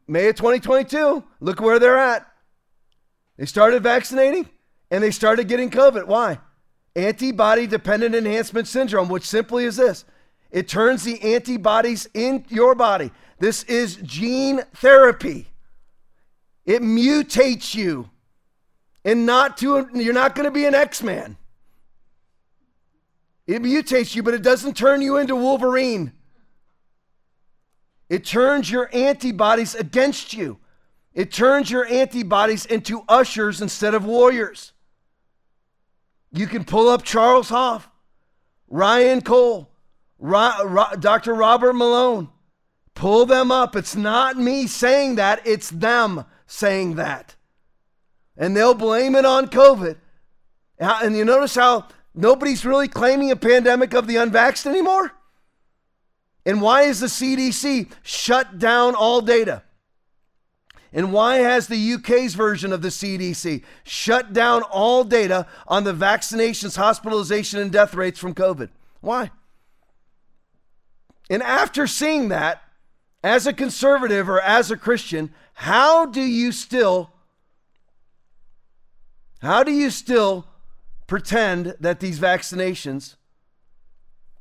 May 0.07 0.27
of 0.27 0.35
2022. 0.35 1.23
Look 1.39 1.61
where 1.61 1.79
they're 1.79 1.97
at. 1.97 2.27
They 3.37 3.45
started 3.45 3.83
vaccinating 3.83 4.49
and 4.89 5.01
they 5.01 5.11
started 5.11 5.47
getting 5.47 5.69
COVID. 5.69 6.07
Why? 6.07 6.39
Antibody 6.95 7.68
dependent 7.68 8.15
enhancement 8.15 8.68
syndrome, 8.68 9.07
which 9.07 9.26
simply 9.26 9.65
is 9.65 9.77
this 9.77 10.05
it 10.51 10.68
turns 10.68 11.03
the 11.03 11.22
antibodies 11.22 12.09
in 12.13 12.45
your 12.49 12.76
body. 12.76 13.11
This 13.39 13.63
is 13.63 13.95
gene 13.97 14.61
therapy. 14.76 15.47
It 16.65 16.81
mutates 16.81 17.73
you. 17.73 18.09
And 19.03 19.26
not 19.26 19.57
to 19.57 19.89
you're 19.93 20.13
not 20.13 20.35
going 20.35 20.45
to 20.45 20.51
be 20.51 20.65
an 20.65 20.76
X-Man. 20.76 21.38
It 23.47 23.61
mutates 23.63 24.15
you, 24.15 24.22
but 24.22 24.34
it 24.34 24.43
doesn't 24.43 24.77
turn 24.77 25.01
you 25.01 25.18
into 25.18 25.35
Wolverine. 25.35 26.11
It 28.09 28.26
turns 28.26 28.69
your 28.69 28.89
antibodies 28.93 29.73
against 29.73 30.34
you. 30.34 30.59
It 31.13 31.31
turns 31.31 31.72
your 31.72 31.85
antibodies 31.85 32.65
into 32.65 33.03
ushers 33.07 33.61
instead 33.61 33.93
of 33.93 34.05
warriors. 34.05 34.70
You 36.31 36.47
can 36.47 36.63
pull 36.63 36.89
up 36.89 37.03
Charles 37.03 37.49
Hoffe, 37.49 37.89
Ryan 38.69 39.21
Cole, 39.21 39.69
Ro- 40.17 40.65
Ro- 40.65 40.95
Dr. 40.99 41.33
Robert 41.33 41.73
Malone. 41.73 42.29
Pull 42.93 43.25
them 43.25 43.51
up. 43.51 43.75
It's 43.75 43.95
not 43.95 44.37
me 44.37 44.67
saying 44.67 45.15
that, 45.15 45.41
it's 45.45 45.69
them 45.69 46.25
saying 46.45 46.95
that. 46.95 47.35
And 48.37 48.55
they'll 48.55 48.73
blame 48.73 49.15
it 49.15 49.25
on 49.25 49.47
COVID. 49.47 49.97
And 50.79 51.15
you 51.15 51.25
notice 51.25 51.55
how 51.55 51.87
Nobody's 52.13 52.65
really 52.65 52.87
claiming 52.87 53.31
a 53.31 53.35
pandemic 53.35 53.93
of 53.93 54.07
the 54.07 54.15
unvaxxed 54.15 54.65
anymore? 54.65 55.11
And 56.45 56.61
why 56.61 56.83
is 56.83 56.99
the 56.99 57.07
CDC 57.07 57.91
shut 58.03 58.59
down 58.59 58.95
all 58.95 59.21
data? 59.21 59.63
And 60.93 61.13
why 61.13 61.38
has 61.38 61.68
the 61.68 61.93
UK's 61.93 62.34
version 62.34 62.73
of 62.73 62.81
the 62.81 62.89
CDC 62.89 63.63
shut 63.84 64.34
down 64.34 64.61
all 64.63 65.03
data 65.03 65.47
on 65.68 65.84
the 65.85 65.93
vaccinations, 65.93 66.76
hospitalization, 66.76 67.59
and 67.59 67.72
death 67.72 67.93
rates 67.93 68.19
from 68.19 68.34
COVID? 68.34 68.69
Why? 68.99 69.31
And 71.30 71.41
after 71.41 71.88
seeing 71.88 72.27
that, 72.30 72.61
as 73.23 73.47
a 73.47 73.53
conservative 73.53 74.27
or 74.27 74.41
as 74.41 74.72
a 74.72 74.77
Christian, 74.77 75.31
how 75.53 76.05
do 76.05 76.22
you 76.22 76.51
still 76.51 77.11
how 79.41 79.63
do 79.63 79.72
you 79.72 79.89
still 79.89 80.45
pretend 81.07 81.76
that 81.80 81.99
these 81.99 82.19
vaccinations 82.19 83.15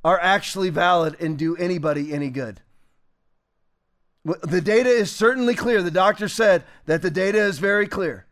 are 0.05 0.21
actually 0.21 0.71
valid 0.71 1.17
and 1.21 1.37
do 1.37 1.57
anybody 1.57 2.13
any 2.13 2.31
good. 2.31 2.61
The 4.25 4.61
data 4.61 4.91
is 4.91 5.11
certainly 5.11 5.55
clear. 5.55 5.83
The 5.83 5.91
doctor 5.91 6.29
said 6.29 6.65
that 6.87 7.01
the 7.01 7.11
data 7.11 7.39
is 7.39 7.59
very 7.59 7.87
clear. 7.87 8.27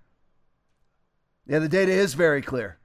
Yeah, 1.47 1.61
the 1.61 1.69
data 1.69 1.93
is 1.93 2.13
very 2.13 2.43
clear. 2.43 2.79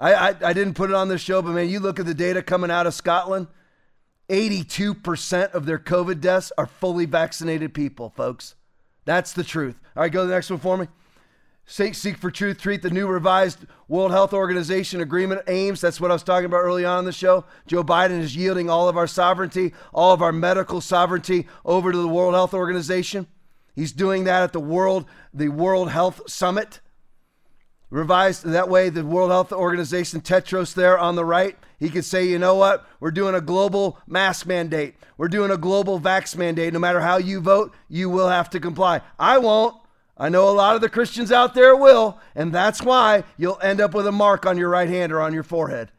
I, 0.00 0.14
I, 0.14 0.28
I 0.46 0.52
didn't 0.52 0.74
put 0.74 0.90
it 0.90 0.96
on 0.96 1.08
this 1.08 1.20
show, 1.20 1.40
but 1.40 1.52
man, 1.52 1.68
you 1.68 1.78
look 1.78 2.00
at 2.00 2.06
the 2.06 2.14
data 2.14 2.42
coming 2.42 2.70
out 2.70 2.88
of 2.88 2.94
Scotland 2.94 3.46
82% 4.28 5.52
of 5.52 5.66
their 5.66 5.78
COVID 5.78 6.20
deaths 6.20 6.52
are 6.56 6.66
fully 6.66 7.04
vaccinated 7.04 7.74
people, 7.74 8.10
folks. 8.10 8.54
That's 9.04 9.32
the 9.32 9.44
truth. 9.44 9.78
All 9.94 10.02
right, 10.02 10.12
go 10.12 10.22
to 10.22 10.26
the 10.26 10.34
next 10.34 10.48
one 10.48 10.58
for 10.58 10.76
me. 10.78 10.88
Seek, 11.64 11.94
seek 11.94 12.18
for 12.18 12.30
truth, 12.30 12.60
treat 12.60 12.82
the 12.82 12.90
new 12.90 13.06
revised 13.06 13.60
World 13.88 14.10
Health 14.10 14.32
Organization 14.32 15.00
agreement 15.00 15.42
aims. 15.46 15.80
That's 15.80 16.00
what 16.00 16.10
I 16.10 16.14
was 16.14 16.22
talking 16.22 16.46
about 16.46 16.58
early 16.58 16.84
on 16.84 17.00
in 17.00 17.04
the 17.04 17.12
show. 17.12 17.44
Joe 17.66 17.84
Biden 17.84 18.20
is 18.20 18.36
yielding 18.36 18.68
all 18.68 18.88
of 18.88 18.96
our 18.96 19.06
sovereignty, 19.06 19.72
all 19.92 20.12
of 20.12 20.22
our 20.22 20.32
medical 20.32 20.80
sovereignty 20.80 21.46
over 21.64 21.92
to 21.92 21.98
the 21.98 22.08
World 22.08 22.34
Health 22.34 22.52
Organization. 22.52 23.26
He's 23.74 23.92
doing 23.92 24.24
that 24.24 24.42
at 24.42 24.52
the 24.52 24.60
World, 24.60 25.06
the 25.32 25.48
World 25.48 25.90
Health 25.90 26.22
Summit. 26.28 26.80
Revised 27.90 28.44
that 28.44 28.68
way, 28.68 28.88
the 28.88 29.04
World 29.04 29.30
Health 29.30 29.52
Organization, 29.52 30.20
Tedros 30.20 30.74
there 30.74 30.98
on 30.98 31.14
the 31.14 31.24
right, 31.24 31.56
he 31.78 31.90
could 31.90 32.04
say, 32.04 32.24
you 32.24 32.38
know 32.38 32.54
what? 32.54 32.86
We're 33.00 33.10
doing 33.10 33.34
a 33.34 33.40
global 33.40 33.98
mask 34.06 34.46
mandate. 34.46 34.94
We're 35.16 35.26
doing 35.26 35.50
a 35.50 35.56
global 35.56 35.98
vax 35.98 36.36
mandate. 36.36 36.72
No 36.72 36.78
matter 36.78 37.00
how 37.00 37.16
you 37.16 37.40
vote, 37.40 37.74
you 37.88 38.08
will 38.08 38.28
have 38.28 38.48
to 38.50 38.60
comply. 38.60 39.00
I 39.18 39.38
won't. 39.38 39.76
I 40.16 40.28
know 40.28 40.48
a 40.48 40.52
lot 40.52 40.74
of 40.74 40.82
the 40.82 40.88
Christians 40.88 41.32
out 41.32 41.54
there 41.54 41.74
will, 41.74 42.18
and 42.34 42.52
that's 42.52 42.82
why 42.82 43.24
you'll 43.36 43.58
end 43.62 43.80
up 43.80 43.94
with 43.94 44.06
a 44.06 44.12
mark 44.12 44.46
on 44.46 44.58
your 44.58 44.68
right 44.68 44.88
hand 44.88 45.12
or 45.12 45.20
on 45.20 45.32
your 45.32 45.42
forehead. 45.42 45.90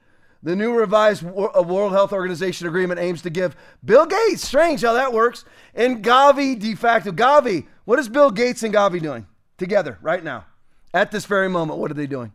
The 0.44 0.56
new 0.56 0.73
revised 0.73 1.26
uh, 1.26 1.64
World 1.64 1.94
Health 1.94 2.11
Organization 2.11 2.68
agreement 2.68 2.99
aims 2.99 3.22
to 3.22 3.30
give 3.30 3.56
Bill 3.84 4.06
Gates, 4.06 4.45
strange 4.45 4.81
how 4.81 4.94
that 4.94 5.14
works, 5.14 5.45
and 5.73 6.03
Gavi 6.03 6.60
de 6.60 6.76
facto. 6.76 7.11
Gavi, 7.11 7.65
what 7.85 7.98
is 7.98 8.10
Bill 8.10 8.30
Gates 8.30 8.61
and 8.61 8.73
Gavi 8.73 9.02
doing 9.02 9.26
together 9.57 9.98
right 10.02 10.23
now? 10.23 10.45
At 10.94 11.11
this 11.11 11.26
very 11.26 11.49
moment, 11.49 11.80
what 11.80 11.90
are 11.90 11.95
they 11.95 12.07
doing? 12.07 12.34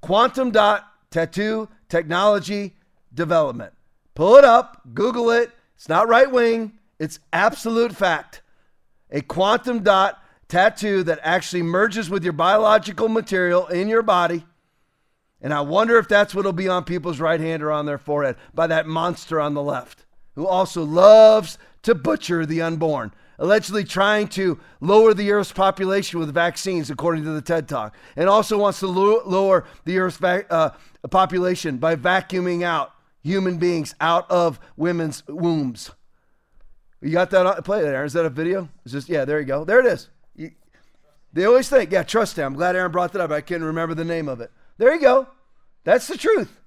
Quantum 0.00 0.50
dot 0.50 0.90
tattoo 1.10 1.68
technology 1.88 2.74
development. 3.12 3.74
Pull 4.14 4.36
it 4.36 4.44
up, 4.44 4.80
Google 4.94 5.30
it. 5.30 5.50
It's 5.76 5.88
not 5.88 6.08
right 6.08 6.30
wing, 6.30 6.72
it's 6.98 7.20
absolute 7.32 7.94
fact. 7.94 8.42
A 9.10 9.20
quantum 9.20 9.82
dot 9.82 10.22
tattoo 10.50 11.02
that 11.04 11.20
actually 11.22 11.62
merges 11.62 12.10
with 12.10 12.24
your 12.24 12.32
biological 12.32 13.08
material 13.08 13.66
in 13.68 13.88
your 13.88 14.02
body 14.02 14.44
and 15.42 15.54
I 15.54 15.62
wonder 15.62 15.96
if 15.98 16.08
that's 16.08 16.34
what'll 16.34 16.52
be 16.52 16.68
on 16.68 16.84
people's 16.84 17.20
right 17.20 17.40
hand 17.40 17.62
or 17.62 17.72
on 17.72 17.86
their 17.86 17.98
forehead 17.98 18.36
by 18.52 18.66
that 18.66 18.86
monster 18.86 19.40
on 19.40 19.54
the 19.54 19.62
left, 19.62 20.04
who 20.34 20.46
also 20.46 20.84
loves 20.84 21.56
to 21.82 21.94
butcher 21.94 22.44
the 22.44 22.60
unborn, 22.60 23.12
allegedly 23.38 23.84
trying 23.84 24.28
to 24.28 24.60
lower 24.80 25.14
the 25.14 25.30
Earth's 25.32 25.52
population 25.52 26.20
with 26.20 26.34
vaccines, 26.34 26.90
according 26.90 27.24
to 27.24 27.30
the 27.30 27.40
TED 27.40 27.68
Talk, 27.68 27.96
and 28.16 28.28
also 28.28 28.58
wants 28.58 28.80
to 28.80 28.86
lo- 28.86 29.22
lower 29.24 29.64
the 29.86 29.98
Earth's 29.98 30.18
va- 30.18 30.44
uh, 30.50 30.70
population 31.08 31.78
by 31.78 31.96
vacuuming 31.96 32.62
out 32.62 32.92
human 33.22 33.56
beings 33.56 33.94
out 34.00 34.30
of 34.30 34.60
women's 34.76 35.26
wombs. 35.26 35.90
You 37.00 37.12
got 37.12 37.30
that? 37.30 37.46
On, 37.46 37.62
play 37.62 37.82
Aaron. 37.82 38.04
Is 38.04 38.12
that 38.12 38.26
a 38.26 38.30
video? 38.30 38.68
Is 38.84 38.92
this? 38.92 39.08
Yeah, 39.08 39.24
there 39.24 39.40
you 39.40 39.46
go. 39.46 39.64
There 39.64 39.80
it 39.80 39.86
is. 39.86 40.10
They 41.32 41.44
always 41.44 41.68
think, 41.68 41.92
yeah, 41.92 42.02
trust 42.02 42.36
him. 42.36 42.46
I'm 42.46 42.54
glad 42.54 42.74
Aaron 42.76 42.90
brought 42.90 43.12
that 43.12 43.22
up. 43.22 43.30
I 43.30 43.40
can't 43.40 43.62
remember 43.62 43.94
the 43.94 44.04
name 44.04 44.28
of 44.28 44.40
it. 44.40 44.50
There 44.78 44.92
you 44.92 45.00
go. 45.00 45.28
That's 45.84 46.08
the 46.08 46.16
truth. 46.16 46.58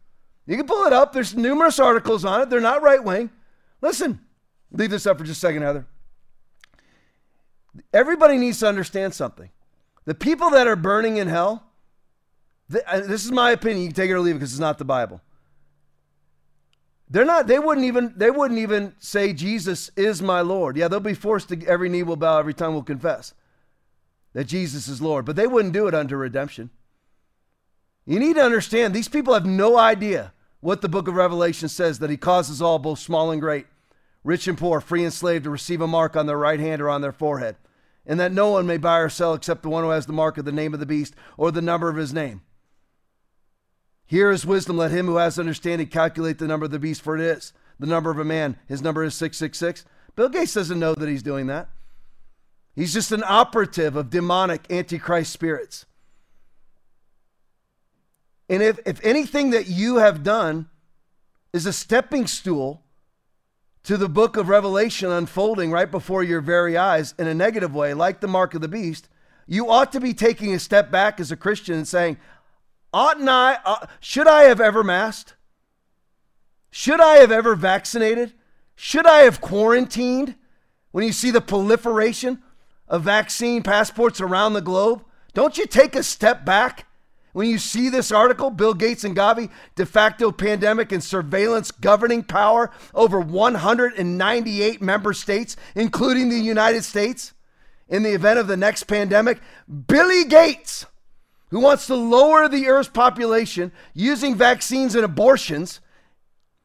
You 0.45 0.57
can 0.57 0.67
pull 0.67 0.85
it 0.85 0.93
up. 0.93 1.13
There's 1.13 1.35
numerous 1.35 1.79
articles 1.79 2.25
on 2.25 2.41
it. 2.41 2.49
They're 2.49 2.59
not 2.59 2.81
right 2.81 3.03
wing. 3.03 3.29
Listen, 3.81 4.19
leave 4.71 4.89
this 4.89 5.05
up 5.05 5.17
for 5.17 5.23
just 5.23 5.37
a 5.37 5.41
second, 5.41 5.61
Heather. 5.61 5.85
Everybody 7.93 8.37
needs 8.37 8.59
to 8.59 8.67
understand 8.67 9.13
something. 9.13 9.49
The 10.05 10.15
people 10.15 10.49
that 10.51 10.67
are 10.67 10.75
burning 10.75 11.17
in 11.17 11.27
hell, 11.27 11.63
uh, 12.87 13.01
this 13.01 13.25
is 13.25 13.31
my 13.31 13.51
opinion. 13.51 13.81
You 13.81 13.87
can 13.87 13.95
take 13.95 14.09
it 14.09 14.13
or 14.13 14.19
leave 14.19 14.35
it 14.35 14.39
because 14.39 14.51
it's 14.51 14.59
not 14.59 14.77
the 14.77 14.85
Bible. 14.85 15.21
They're 17.09 17.25
not. 17.25 17.47
They 17.47 17.59
wouldn't 17.59 17.85
even. 17.85 18.13
They 18.15 18.31
wouldn't 18.31 18.59
even 18.59 18.95
say 18.99 19.33
Jesus 19.33 19.91
is 19.95 20.21
my 20.21 20.41
Lord. 20.41 20.77
Yeah, 20.77 20.87
they'll 20.87 20.99
be 20.99 21.13
forced 21.13 21.49
to. 21.49 21.65
Every 21.65 21.89
knee 21.89 22.03
will 22.03 22.15
bow. 22.15 22.39
Every 22.39 22.53
tongue 22.53 22.73
will 22.73 22.83
confess 22.83 23.33
that 24.33 24.45
Jesus 24.45 24.87
is 24.87 25.01
Lord. 25.01 25.25
But 25.25 25.35
they 25.35 25.47
wouldn't 25.47 25.73
do 25.73 25.87
it 25.87 25.95
unto 25.95 26.15
redemption. 26.15 26.69
You 28.05 28.19
need 28.19 28.35
to 28.35 28.43
understand 28.43 28.93
these 28.93 29.07
people 29.07 29.33
have 29.33 29.45
no 29.45 29.77
idea 29.77 30.33
what 30.59 30.81
the 30.81 30.89
book 30.89 31.07
of 31.07 31.15
Revelation 31.15 31.69
says 31.69 31.99
that 31.99 32.09
he 32.09 32.17
causes 32.17 32.61
all, 32.61 32.79
both 32.79 32.99
small 32.99 33.31
and 33.31 33.41
great, 33.41 33.65
rich 34.23 34.47
and 34.47 34.57
poor, 34.57 34.81
free 34.81 35.03
and 35.03 35.13
slave, 35.13 35.43
to 35.43 35.49
receive 35.49 35.81
a 35.81 35.87
mark 35.87 36.15
on 36.15 36.25
their 36.25 36.37
right 36.37 36.59
hand 36.59 36.81
or 36.81 36.89
on 36.89 37.01
their 37.01 37.11
forehead, 37.11 37.55
and 38.05 38.19
that 38.19 38.31
no 38.31 38.49
one 38.49 38.65
may 38.65 38.77
buy 38.77 38.99
or 38.99 39.09
sell 39.09 39.33
except 39.33 39.63
the 39.63 39.69
one 39.69 39.83
who 39.83 39.89
has 39.89 40.05
the 40.05 40.13
mark 40.13 40.37
of 40.37 40.45
the 40.45 40.51
name 40.51 40.73
of 40.73 40.79
the 40.79 40.85
beast 40.85 41.15
or 41.37 41.51
the 41.51 41.61
number 41.61 41.89
of 41.89 41.95
his 41.95 42.13
name. 42.13 42.41
Here 44.05 44.31
is 44.31 44.45
wisdom. 44.45 44.77
Let 44.77 44.91
him 44.91 45.05
who 45.05 45.15
has 45.17 45.39
understanding 45.39 45.87
calculate 45.87 46.37
the 46.37 46.47
number 46.47 46.65
of 46.65 46.71
the 46.71 46.79
beast, 46.79 47.01
for 47.01 47.17
it 47.17 47.21
is 47.21 47.53
the 47.79 47.87
number 47.87 48.11
of 48.11 48.19
a 48.19 48.25
man. 48.25 48.57
His 48.67 48.81
number 48.81 49.03
is 49.03 49.15
666. 49.15 49.85
Bill 50.15 50.29
Gates 50.29 50.53
doesn't 50.53 50.79
know 50.79 50.93
that 50.93 51.09
he's 51.09 51.23
doing 51.23 51.47
that. 51.47 51.69
He's 52.75 52.93
just 52.93 53.11
an 53.11 53.23
operative 53.25 53.95
of 53.95 54.09
demonic 54.09 54.65
antichrist 54.71 55.31
spirits. 55.31 55.85
And 58.49 58.61
if, 58.61 58.79
if 58.85 59.03
anything 59.03 59.51
that 59.51 59.67
you 59.67 59.97
have 59.97 60.23
done 60.23 60.69
is 61.53 61.65
a 61.65 61.73
stepping 61.73 62.27
stool 62.27 62.83
to 63.83 63.97
the 63.97 64.09
book 64.09 64.37
of 64.37 64.49
Revelation 64.49 65.11
unfolding 65.11 65.71
right 65.71 65.89
before 65.89 66.23
your 66.23 66.41
very 66.41 66.77
eyes 66.77 67.13
in 67.19 67.27
a 67.27 67.33
negative 67.33 67.75
way, 67.75 67.93
like 67.93 68.21
the 68.21 68.27
mark 68.27 68.53
of 68.55 68.61
the 68.61 68.67
beast, 68.67 69.07
you 69.45 69.69
ought 69.69 69.91
to 69.91 69.99
be 69.99 70.13
taking 70.13 70.53
a 70.53 70.59
step 70.59 70.89
back 70.89 71.19
as 71.19 71.31
a 71.31 71.37
Christian 71.37 71.75
and 71.75 71.87
saying, 71.87 72.17
Oughtn't 72.93 73.27
I, 73.27 73.59
uh, 73.65 73.87
should 73.99 74.27
I 74.27 74.43
have 74.43 74.61
ever 74.61 74.83
masked? 74.83 75.35
Should 76.71 77.01
I 77.01 77.17
have 77.17 77.31
ever 77.31 77.55
vaccinated? 77.55 78.33
Should 78.75 79.05
I 79.05 79.21
have 79.21 79.41
quarantined? 79.41 80.35
When 80.91 81.03
you 81.03 81.11
see 81.11 81.31
the 81.31 81.41
proliferation 81.41 82.41
of 82.93 83.01
vaccine 83.01 83.63
passports 83.63 84.21
around 84.21 84.53
the 84.53 84.61
globe, 84.61 85.03
don't 85.33 85.57
you 85.57 85.65
take 85.65 85.95
a 85.95 86.03
step 86.03 86.45
back? 86.45 86.85
When 87.31 87.49
you 87.49 87.57
see 87.57 87.89
this 87.89 88.11
article, 88.11 88.51
Bill 88.51 88.75
Gates 88.75 89.03
and 89.03 89.17
Gavi, 89.17 89.49
de 89.75 89.83
facto 89.83 90.31
pandemic 90.31 90.91
and 90.91 91.03
surveillance 91.03 91.71
governing 91.71 92.21
power 92.21 92.69
over 92.93 93.19
198 93.19 94.79
member 94.79 95.11
states, 95.13 95.55
including 95.73 96.29
the 96.29 96.37
United 96.37 96.83
States, 96.83 97.33
in 97.89 98.03
the 98.03 98.13
event 98.13 98.37
of 98.37 98.45
the 98.45 98.57
next 98.57 98.83
pandemic, 98.83 99.39
Billy 99.87 100.25
Gates, 100.25 100.85
who 101.49 101.61
wants 101.61 101.87
to 101.87 101.95
lower 101.95 102.47
the 102.47 102.67
Earth's 102.67 102.89
population 102.89 103.71
using 103.95 104.35
vaccines 104.35 104.93
and 104.93 105.03
abortions, 105.03 105.79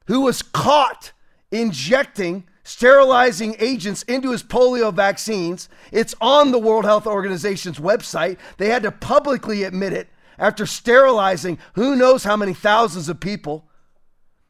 who 0.08 0.20
was 0.20 0.42
caught 0.42 1.12
injecting 1.50 2.44
sterilizing 2.68 3.56
agents 3.58 4.02
into 4.02 4.30
his 4.30 4.42
polio 4.42 4.92
vaccines. 4.92 5.70
It's 5.90 6.14
on 6.20 6.50
the 6.50 6.58
World 6.58 6.84
Health 6.84 7.06
Organization's 7.06 7.78
website. 7.78 8.36
They 8.58 8.68
had 8.68 8.82
to 8.82 8.92
publicly 8.92 9.62
admit 9.62 9.94
it 9.94 10.08
after 10.38 10.66
sterilizing 10.66 11.58
who 11.72 11.96
knows 11.96 12.24
how 12.24 12.36
many 12.36 12.52
thousands 12.52 13.08
of 13.08 13.20
people 13.20 13.64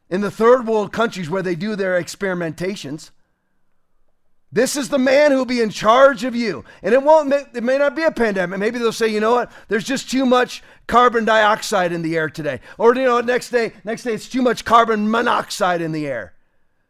in 0.09 0.19
the 0.19 0.29
third 0.29 0.67
world 0.67 0.91
countries 0.91 1.29
where 1.29 1.41
they 1.41 1.55
do 1.55 1.77
their 1.77 1.99
experimentations. 1.99 3.11
This 4.51 4.75
is 4.75 4.89
the 4.89 4.97
man 4.97 5.31
who 5.31 5.37
will 5.37 5.45
be 5.45 5.61
in 5.61 5.69
charge 5.69 6.25
of 6.25 6.35
you. 6.35 6.65
And 6.83 6.93
it 6.93 7.01
won't, 7.01 7.31
it 7.31 7.63
may 7.63 7.77
not 7.77 7.95
be 7.95 8.03
a 8.03 8.11
pandemic. 8.11 8.59
Maybe 8.59 8.79
they'll 8.79 8.91
say, 8.91 9.07
you 9.07 9.21
know 9.21 9.35
what? 9.35 9.51
There's 9.69 9.85
just 9.85 10.09
too 10.09 10.25
much 10.25 10.61
carbon 10.87 11.23
dioxide 11.23 11.93
in 11.93 12.01
the 12.01 12.17
air 12.17 12.29
today. 12.29 12.59
Or, 12.77 12.93
you 12.95 13.05
know, 13.05 13.15
what 13.15 13.25
next 13.25 13.51
day, 13.51 13.71
next 13.85 14.03
day, 14.03 14.13
it's 14.13 14.27
too 14.27 14.41
much 14.41 14.65
carbon 14.65 15.09
monoxide 15.09 15.81
in 15.81 15.93
the 15.93 16.07
air. 16.07 16.33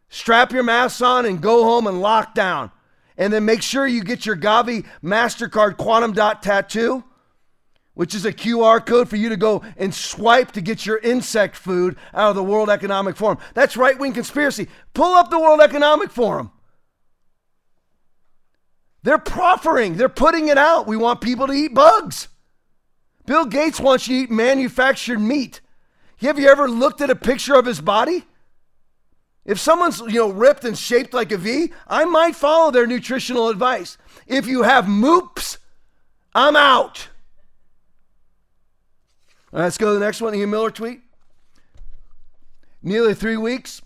Strap 0.09 0.51
your 0.51 0.63
masks 0.63 1.01
on 1.01 1.25
and 1.25 1.41
go 1.41 1.63
home 1.63 1.87
and 1.87 2.01
lock 2.01 2.33
down. 2.33 2.71
And 3.17 3.31
then 3.31 3.45
make 3.45 3.61
sure 3.61 3.85
you 3.85 4.03
get 4.03 4.25
your 4.25 4.35
Gavi 4.35 4.85
MasterCard 5.03 5.77
Quantum 5.77 6.13
Dot 6.13 6.41
tattoo 6.41 7.03
which 7.99 8.15
is 8.15 8.23
a 8.23 8.31
QR 8.31 8.85
code 8.85 9.09
for 9.09 9.17
you 9.17 9.27
to 9.27 9.35
go 9.35 9.61
and 9.75 9.93
swipe 9.93 10.53
to 10.53 10.61
get 10.61 10.85
your 10.85 10.99
insect 10.99 11.53
food 11.57 11.97
out 12.13 12.29
of 12.29 12.35
the 12.37 12.41
World 12.41 12.69
Economic 12.69 13.17
Forum. 13.17 13.37
That's 13.55 13.75
right 13.75 13.99
wing 13.99 14.13
conspiracy. 14.13 14.69
Pull 14.93 15.15
up 15.15 15.29
the 15.29 15.37
World 15.37 15.59
Economic 15.59 16.09
Forum. 16.09 16.49
They're 19.03 19.17
proffering, 19.17 19.97
they're 19.97 20.07
putting 20.07 20.47
it 20.47 20.57
out. 20.57 20.87
We 20.87 20.95
want 20.95 21.19
people 21.19 21.45
to 21.47 21.51
eat 21.51 21.73
bugs. 21.73 22.29
Bill 23.25 23.43
Gates 23.43 23.81
wants 23.81 24.07
you 24.07 24.19
to 24.19 24.23
eat 24.23 24.31
manufactured 24.31 25.19
meat. 25.19 25.59
Have 26.21 26.39
you 26.39 26.47
ever 26.47 26.69
looked 26.69 27.01
at 27.01 27.09
a 27.09 27.17
picture 27.17 27.55
of 27.55 27.65
his 27.65 27.81
body? 27.81 28.23
If 29.49 29.59
someone's, 29.59 29.99
you 30.01 30.19
know, 30.19 30.29
ripped 30.29 30.63
and 30.63 30.77
shaped 30.77 31.11
like 31.11 31.31
a 31.31 31.37
V, 31.37 31.73
I 31.87 32.05
might 32.05 32.35
follow 32.35 32.69
their 32.69 32.85
nutritional 32.85 33.49
advice. 33.49 33.97
If 34.27 34.45
you 34.45 34.61
have 34.61 34.85
moops, 34.85 35.57
I'm 36.35 36.55
out. 36.55 37.07
Let's 39.51 39.79
go 39.79 39.87
to 39.87 39.99
the 39.99 40.05
next 40.05 40.21
one. 40.21 40.35
Ian 40.35 40.51
Miller 40.51 40.69
tweet. 40.69 41.01
Nearly 42.83 43.15
three 43.15 43.37
weeks 43.37 43.81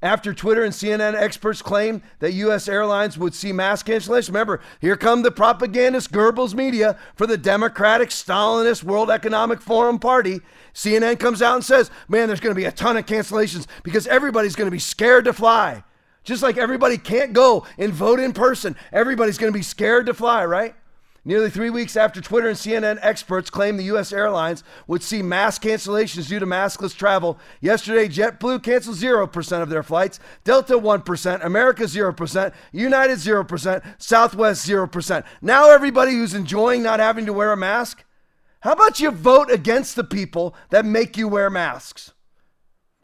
after 0.00 0.32
Twitter 0.32 0.64
and 0.64 0.72
CNN 0.72 1.14
experts 1.14 1.60
claimed 1.60 2.00
that 2.20 2.32
U.S. 2.32 2.66
airlines 2.66 3.18
would 3.18 3.34
see 3.34 3.52
mass 3.52 3.82
cancellations. 3.82 4.28
Remember, 4.28 4.62
here 4.80 4.96
come 4.96 5.20
the 5.20 5.30
propagandist 5.30 6.10
Goebbels 6.10 6.54
media 6.54 6.98
for 7.16 7.26
the 7.26 7.36
Democratic 7.36 8.08
Stalinist 8.08 8.82
World 8.82 9.10
Economic 9.10 9.60
Forum 9.60 9.98
Party. 9.98 10.40
CNN 10.74 11.18
comes 11.18 11.42
out 11.42 11.56
and 11.56 11.64
says, 11.64 11.90
man, 12.08 12.28
there's 12.28 12.40
going 12.40 12.54
to 12.54 12.60
be 12.60 12.66
a 12.66 12.72
ton 12.72 12.96
of 12.96 13.06
cancellations 13.06 13.66
because 13.82 14.06
everybody's 14.06 14.56
going 14.56 14.66
to 14.66 14.72
be 14.72 14.78
scared 14.78 15.24
to 15.26 15.32
fly. 15.32 15.84
Just 16.24 16.42
like 16.42 16.56
everybody 16.56 16.98
can't 16.98 17.32
go 17.32 17.66
and 17.78 17.92
vote 17.92 18.20
in 18.20 18.32
person, 18.32 18.76
everybody's 18.92 19.38
going 19.38 19.52
to 19.52 19.58
be 19.58 19.62
scared 19.62 20.06
to 20.06 20.14
fly, 20.14 20.44
right? 20.44 20.74
Nearly 21.24 21.50
three 21.50 21.70
weeks 21.70 21.96
after 21.96 22.20
Twitter 22.20 22.48
and 22.48 22.56
CNN 22.56 22.98
experts 23.00 23.48
claimed 23.48 23.78
the 23.78 23.84
U.S. 23.84 24.12
airlines 24.12 24.64
would 24.88 25.04
see 25.04 25.22
mass 25.22 25.56
cancellations 25.56 26.28
due 26.28 26.40
to 26.40 26.46
maskless 26.46 26.96
travel, 26.96 27.38
yesterday 27.60 28.08
JetBlue 28.08 28.60
canceled 28.64 28.96
0% 28.96 29.62
of 29.62 29.68
their 29.68 29.84
flights, 29.84 30.18
Delta 30.42 30.74
1%, 30.74 31.44
America 31.44 31.84
0%, 31.84 32.52
United 32.72 33.18
0%, 33.18 33.84
Southwest 33.98 34.68
0%. 34.68 35.24
Now 35.40 35.70
everybody 35.70 36.12
who's 36.12 36.34
enjoying 36.34 36.82
not 36.82 36.98
having 36.98 37.26
to 37.26 37.32
wear 37.32 37.52
a 37.52 37.56
mask, 37.56 38.02
how 38.62 38.72
about 38.72 39.00
you 39.00 39.10
vote 39.10 39.50
against 39.50 39.96
the 39.96 40.04
people 40.04 40.54
that 40.70 40.84
make 40.84 41.16
you 41.16 41.26
wear 41.26 41.50
masks? 41.50 42.12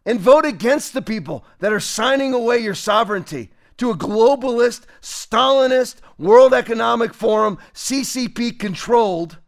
And 0.06 0.20
vote 0.20 0.44
against 0.44 0.94
the 0.94 1.02
people 1.02 1.44
that 1.58 1.72
are 1.72 1.80
signing 1.80 2.32
away 2.32 2.58
your 2.58 2.76
sovereignty 2.76 3.50
to 3.76 3.90
a 3.90 3.96
globalist, 3.96 4.82
Stalinist, 5.02 5.96
World 6.16 6.54
Economic 6.54 7.12
Forum, 7.12 7.58
CCP 7.74 8.56
controlled 8.56 9.38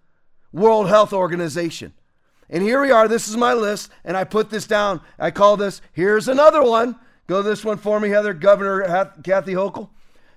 World 0.53 0.89
Health 0.89 1.12
Organization. 1.12 1.93
And 2.49 2.65
here 2.65 2.82
we 2.82 2.91
are. 2.91 3.07
This 3.07 3.28
is 3.28 3.37
my 3.37 3.55
list. 3.55 3.89
And 4.05 4.16
I 4.16 4.24
put 4.24 4.51
this 4.51 4.66
down. 4.66 5.01
I 5.16 5.31
call 5.31 5.57
this, 5.57 5.81
here's 5.93 6.27
another 6.27 6.62
one. 6.62 6.97
Go 7.28 7.41
this 7.41 7.65
one 7.65 7.78
for 7.78 8.01
me, 8.01 8.09
Heather. 8.09 8.35
Governor 8.35 8.82
Kathy 9.23 9.55
Hochul. 9.55 9.91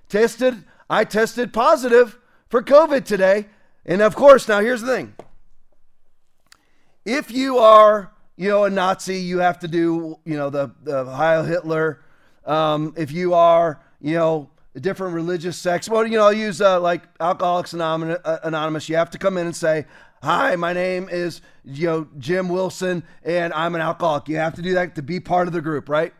Tested, 0.08 0.62
I 0.88 1.02
tested 1.02 1.52
positive 1.52 2.16
for 2.48 2.62
COVID 2.62 3.04
today. 3.04 3.46
And 3.84 4.00
of 4.00 4.14
course, 4.14 4.46
now 4.46 4.60
here's 4.60 4.82
the 4.82 4.94
thing. 4.94 5.14
If 7.04 7.30
you 7.30 7.58
are, 7.58 8.12
you 8.36 8.48
know, 8.48 8.64
a 8.64 8.70
Nazi, 8.70 9.18
you 9.18 9.38
have 9.38 9.58
to 9.60 9.68
do, 9.68 10.18
you 10.24 10.36
know, 10.36 10.50
the, 10.50 10.70
the 10.82 11.04
Heil 11.04 11.44
Hitler. 11.44 12.00
Um, 12.46 12.94
if 12.96 13.12
you 13.12 13.34
are, 13.34 13.80
you 14.00 14.14
know, 14.14 14.50
different 14.74 15.14
religious 15.14 15.56
sects, 15.56 15.88
well, 15.88 16.06
you 16.06 16.16
know, 16.16 16.24
I'll 16.24 16.32
use 16.32 16.60
uh, 16.60 16.80
like 16.80 17.02
Alcoholics 17.20 17.74
uh, 17.74 18.38
Anonymous. 18.42 18.88
You 18.88 18.96
have 18.96 19.10
to 19.10 19.18
come 19.18 19.36
in 19.36 19.46
and 19.46 19.56
say, 19.56 19.86
Hi, 20.24 20.56
my 20.56 20.72
name 20.72 21.10
is 21.10 21.42
you 21.66 21.86
know 21.86 22.08
Jim 22.16 22.48
Wilson, 22.48 23.02
and 23.24 23.52
I'm 23.52 23.74
an 23.74 23.82
alcoholic. 23.82 24.26
You 24.26 24.36
have 24.36 24.54
to 24.54 24.62
do 24.62 24.72
that 24.72 24.94
to 24.94 25.02
be 25.02 25.20
part 25.20 25.48
of 25.48 25.52
the 25.52 25.60
group, 25.60 25.86
right? 25.86 26.14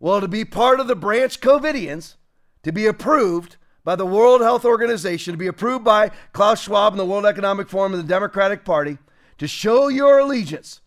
Well, 0.00 0.20
to 0.20 0.26
be 0.26 0.44
part 0.44 0.80
of 0.80 0.88
the 0.88 0.96
branch 0.96 1.40
COVIDians, 1.40 2.16
to 2.64 2.72
be 2.72 2.86
approved 2.86 3.54
by 3.84 3.94
the 3.94 4.04
World 4.04 4.40
Health 4.40 4.64
Organization, 4.64 5.32
to 5.32 5.38
be 5.38 5.46
approved 5.46 5.84
by 5.84 6.10
Klaus 6.32 6.62
Schwab 6.62 6.92
and 6.92 6.98
the 6.98 7.06
World 7.06 7.24
Economic 7.24 7.68
Forum 7.68 7.94
and 7.94 8.02
the 8.02 8.08
Democratic 8.08 8.64
Party, 8.64 8.98
to 9.38 9.46
show 9.46 9.88
your 9.88 10.18
allegiance, 10.18 10.80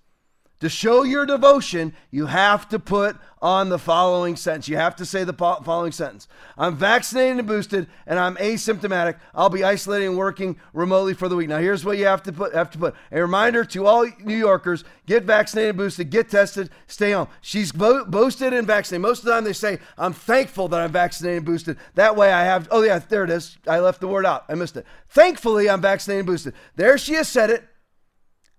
to 0.60 0.68
show 0.68 1.04
your 1.04 1.26
devotion, 1.26 1.94
you 2.12 2.26
have 2.26 2.68
to 2.70 2.80
put 2.80 3.16
on 3.42 3.70
the 3.70 3.80
following 3.80 4.36
sentence. 4.36 4.68
You 4.68 4.76
have 4.76 4.94
to 4.98 5.06
say 5.06 5.24
the 5.24 5.32
following 5.32 5.94
sentence 5.94 6.28
I'm 6.58 6.76
vaccinated 6.76 7.40
and 7.40 7.48
boosted, 7.48 7.88
and 8.06 8.20
I'm 8.20 8.36
asymptomatic. 8.36 9.20
I'll 9.34 9.50
be 9.50 9.64
isolating 9.64 10.10
and 10.10 10.18
working 10.18 10.58
remotely 10.74 11.14
for 11.14 11.30
the 11.30 11.38
week. 11.38 11.48
Now, 11.48 11.60
here's 11.60 11.86
what 11.86 11.98
you 11.98 12.06
have 12.08 12.24
to 12.24 12.34
put. 12.34 12.54
Have 12.54 12.72
to 12.72 12.78
put 12.78 12.96
a 13.10 13.22
reminder 13.22 13.64
to 13.64 13.86
all 13.86 14.06
New 14.22 14.36
Yorkers: 14.36 14.84
get 15.06 15.24
vaccinated, 15.24 15.70
and 15.70 15.78
boosted, 15.78 16.10
get 16.10 16.30
tested, 16.30 16.70
stay 16.88 17.12
home. 17.12 17.30
She's 17.40 17.72
bo- 17.72 18.04
boosted 18.04 18.52
and 18.52 18.68
vaccinated. 18.68 19.02
Most 19.02 19.20
of 19.20 19.26
the 19.26 19.32
time, 19.32 19.46
they 19.46 19.54
say, 19.54 19.80
"I'm 19.98 20.12
thankful 20.12 20.68
that 20.68 20.82
I'm 20.82 20.92
vaccinated 20.92 21.38
and 21.38 21.46
boosted." 21.46 21.78
That 21.96 22.18
way, 22.18 22.34
I 22.34 22.44
have. 22.44 22.68
Oh 22.70 22.84
yeah, 22.84 23.00
there 23.00 23.24
it 23.24 23.30
is. 23.30 23.58
I 23.66 23.80
left 23.80 24.02
the 24.02 24.10
word 24.10 24.26
out. 24.26 24.44
I 24.50 24.56
missed 24.56 24.76
it. 24.76 24.86
Thankfully, 25.08 25.70
I'm 25.70 25.80
vaccinated 25.80 26.20
and 26.20 26.28
boosted. 26.28 26.54
There 26.76 26.98
she 26.98 27.14
has 27.14 27.30
said 27.30 27.50
it. 27.50 27.64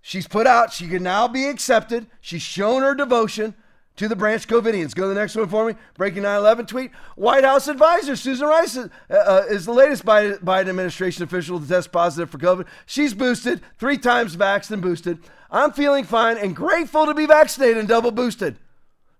She's 0.01 0.27
put 0.27 0.47
out. 0.47 0.73
She 0.73 0.87
can 0.87 1.03
now 1.03 1.27
be 1.27 1.45
accepted. 1.45 2.07
She's 2.21 2.41
shown 2.41 2.81
her 2.81 2.95
devotion 2.95 3.55
to 3.97 4.07
the 4.07 4.15
branch 4.15 4.47
COVIDians. 4.47 4.95
Go 4.95 5.03
to 5.03 5.09
the 5.09 5.19
next 5.19 5.35
one 5.35 5.47
for 5.47 5.65
me. 5.65 5.75
Breaking 5.95 6.23
9 6.23 6.37
11 6.37 6.65
tweet. 6.65 6.91
White 7.15 7.43
House 7.43 7.67
advisor 7.67 8.15
Susan 8.15 8.47
Rice 8.47 8.77
uh, 8.77 8.89
uh, 9.09 9.43
is 9.49 9.65
the 9.65 9.73
latest 9.73 10.05
Biden, 10.05 10.39
Biden 10.39 10.69
administration 10.69 11.23
official 11.23 11.59
to 11.59 11.67
test 11.67 11.91
positive 11.91 12.29
for 12.29 12.39
COVID. 12.39 12.65
She's 12.85 13.13
boosted, 13.13 13.61
three 13.77 13.97
times 13.97 14.35
vaxxed 14.35 14.71
and 14.71 14.81
boosted. 14.81 15.19
I'm 15.51 15.71
feeling 15.71 16.05
fine 16.05 16.37
and 16.37 16.55
grateful 16.55 17.05
to 17.05 17.13
be 17.13 17.25
vaccinated 17.25 17.77
and 17.77 17.87
double 17.87 18.11
boosted. 18.11 18.57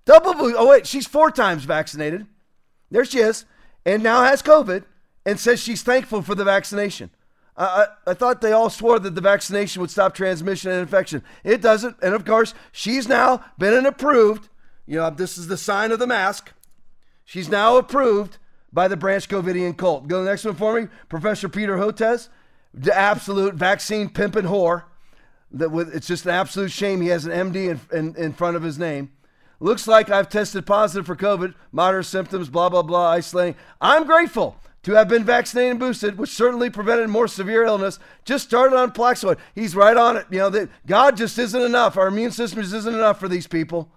Double 0.06 0.34
boost. 0.34 0.56
Oh, 0.58 0.70
wait, 0.70 0.88
she's 0.88 1.06
four 1.06 1.30
times 1.30 1.64
vaccinated. 1.66 2.26
There 2.90 3.06
she 3.06 3.20
is. 3.20 3.46
And 3.86 4.02
now 4.02 4.24
has 4.24 4.42
COVID 4.42 4.84
and 5.26 5.40
says 5.40 5.62
she's 5.62 5.84
thankful 5.84 6.22
for 6.22 6.36
the 6.36 6.44
vaccination. 6.44 7.12
I, 7.58 7.88
I, 8.08 8.14
thought 8.14 8.42
they 8.42 8.54
all 8.54 8.70
swore 8.70 8.98
that 8.98 9.14
the 9.14 9.22
vaccination 9.22 9.82
would 9.82 9.92
stop 9.92 10.16
transmission 10.16 10.72
and 10.72 10.80
infection. 10.80 11.22
It 11.44 11.62
doesn't. 11.62 11.98
And 12.02 12.16
of 12.16 12.24
course, 12.24 12.54
she's 12.72 13.08
now 13.08 13.44
been 13.58 13.86
approved 13.86 14.50
you 14.92 14.98
know, 14.98 15.10
this 15.10 15.38
is 15.38 15.48
the 15.48 15.56
sign 15.56 15.94
of 15.94 16.00
the 16.00 16.08
mask. 16.08 16.52
She's 17.24 17.48
now 17.48 17.78
approved 17.78 18.38
by 18.74 18.90
the 18.90 18.98
Branch 18.98 19.28
Covidian 19.28 19.78
cult. 19.78 20.08
Go 20.08 20.20
to 20.20 20.24
the 20.26 20.30
next 20.30 20.44
one 20.44 20.56
for 20.56 20.82
me. 20.82 20.90
Professor 21.08 21.48
Peter 21.48 21.78
Hotez, 21.78 22.28
the 22.74 22.94
absolute 22.94 23.56
vaccine 23.56 24.10
pimp 24.10 24.36
and 24.36 24.50
whore. 24.50 24.84
That 25.52 25.72
with, 25.72 25.96
it's 25.96 26.08
just 26.08 26.26
an 26.26 26.32
absolute 26.32 26.72
shame 26.72 27.00
he 27.02 27.08
has 27.08 27.26
an 27.26 27.32
MD 27.32 27.70
in, 27.70 27.80
in, 27.98 28.16
in 28.18 28.34
front 28.34 28.58
of 28.58 28.64
his 28.64 28.78
name. 28.78 29.14
Looks 29.62 29.88
like 29.88 30.10
I've 30.10 30.28
tested 30.28 30.66
positive 30.66 31.06
for 31.06 31.16
COVID, 31.16 31.54
moderate 31.72 32.06
symptoms, 32.06 32.50
blah, 32.50 32.68
blah, 32.68 32.82
blah, 32.82 33.12
isolating. 33.12 33.56
I'm 33.80 34.06
grateful 34.06 34.58
to 34.84 34.94
have 34.94 35.08
been 35.08 35.24
vaccinated 35.24 35.72
and 35.72 35.80
boosted, 35.80 36.18
which 36.18 36.32
certainly 36.32 36.70
prevented 36.70 37.10
more 37.10 37.28
severe 37.28 37.64
illness. 37.64 38.00
Just 38.26 38.48
started 38.48 38.76
on 38.76 38.92
Paxlovid. 38.92 39.38
He's 39.54 39.76
right 39.76 39.96
on 39.96 40.18
it. 40.18 40.26
You 40.30 40.40
know, 40.40 40.50
that 40.50 40.70
God 40.88 41.18
just 41.18 41.38
isn't 41.38 41.62
enough. 41.62 41.98
Our 41.98 42.08
immune 42.08 42.32
system 42.32 42.62
just 42.62 42.74
isn't 42.74 42.96
enough 42.96 43.20
for 43.20 43.28
these 43.28 43.48
people 43.48 43.92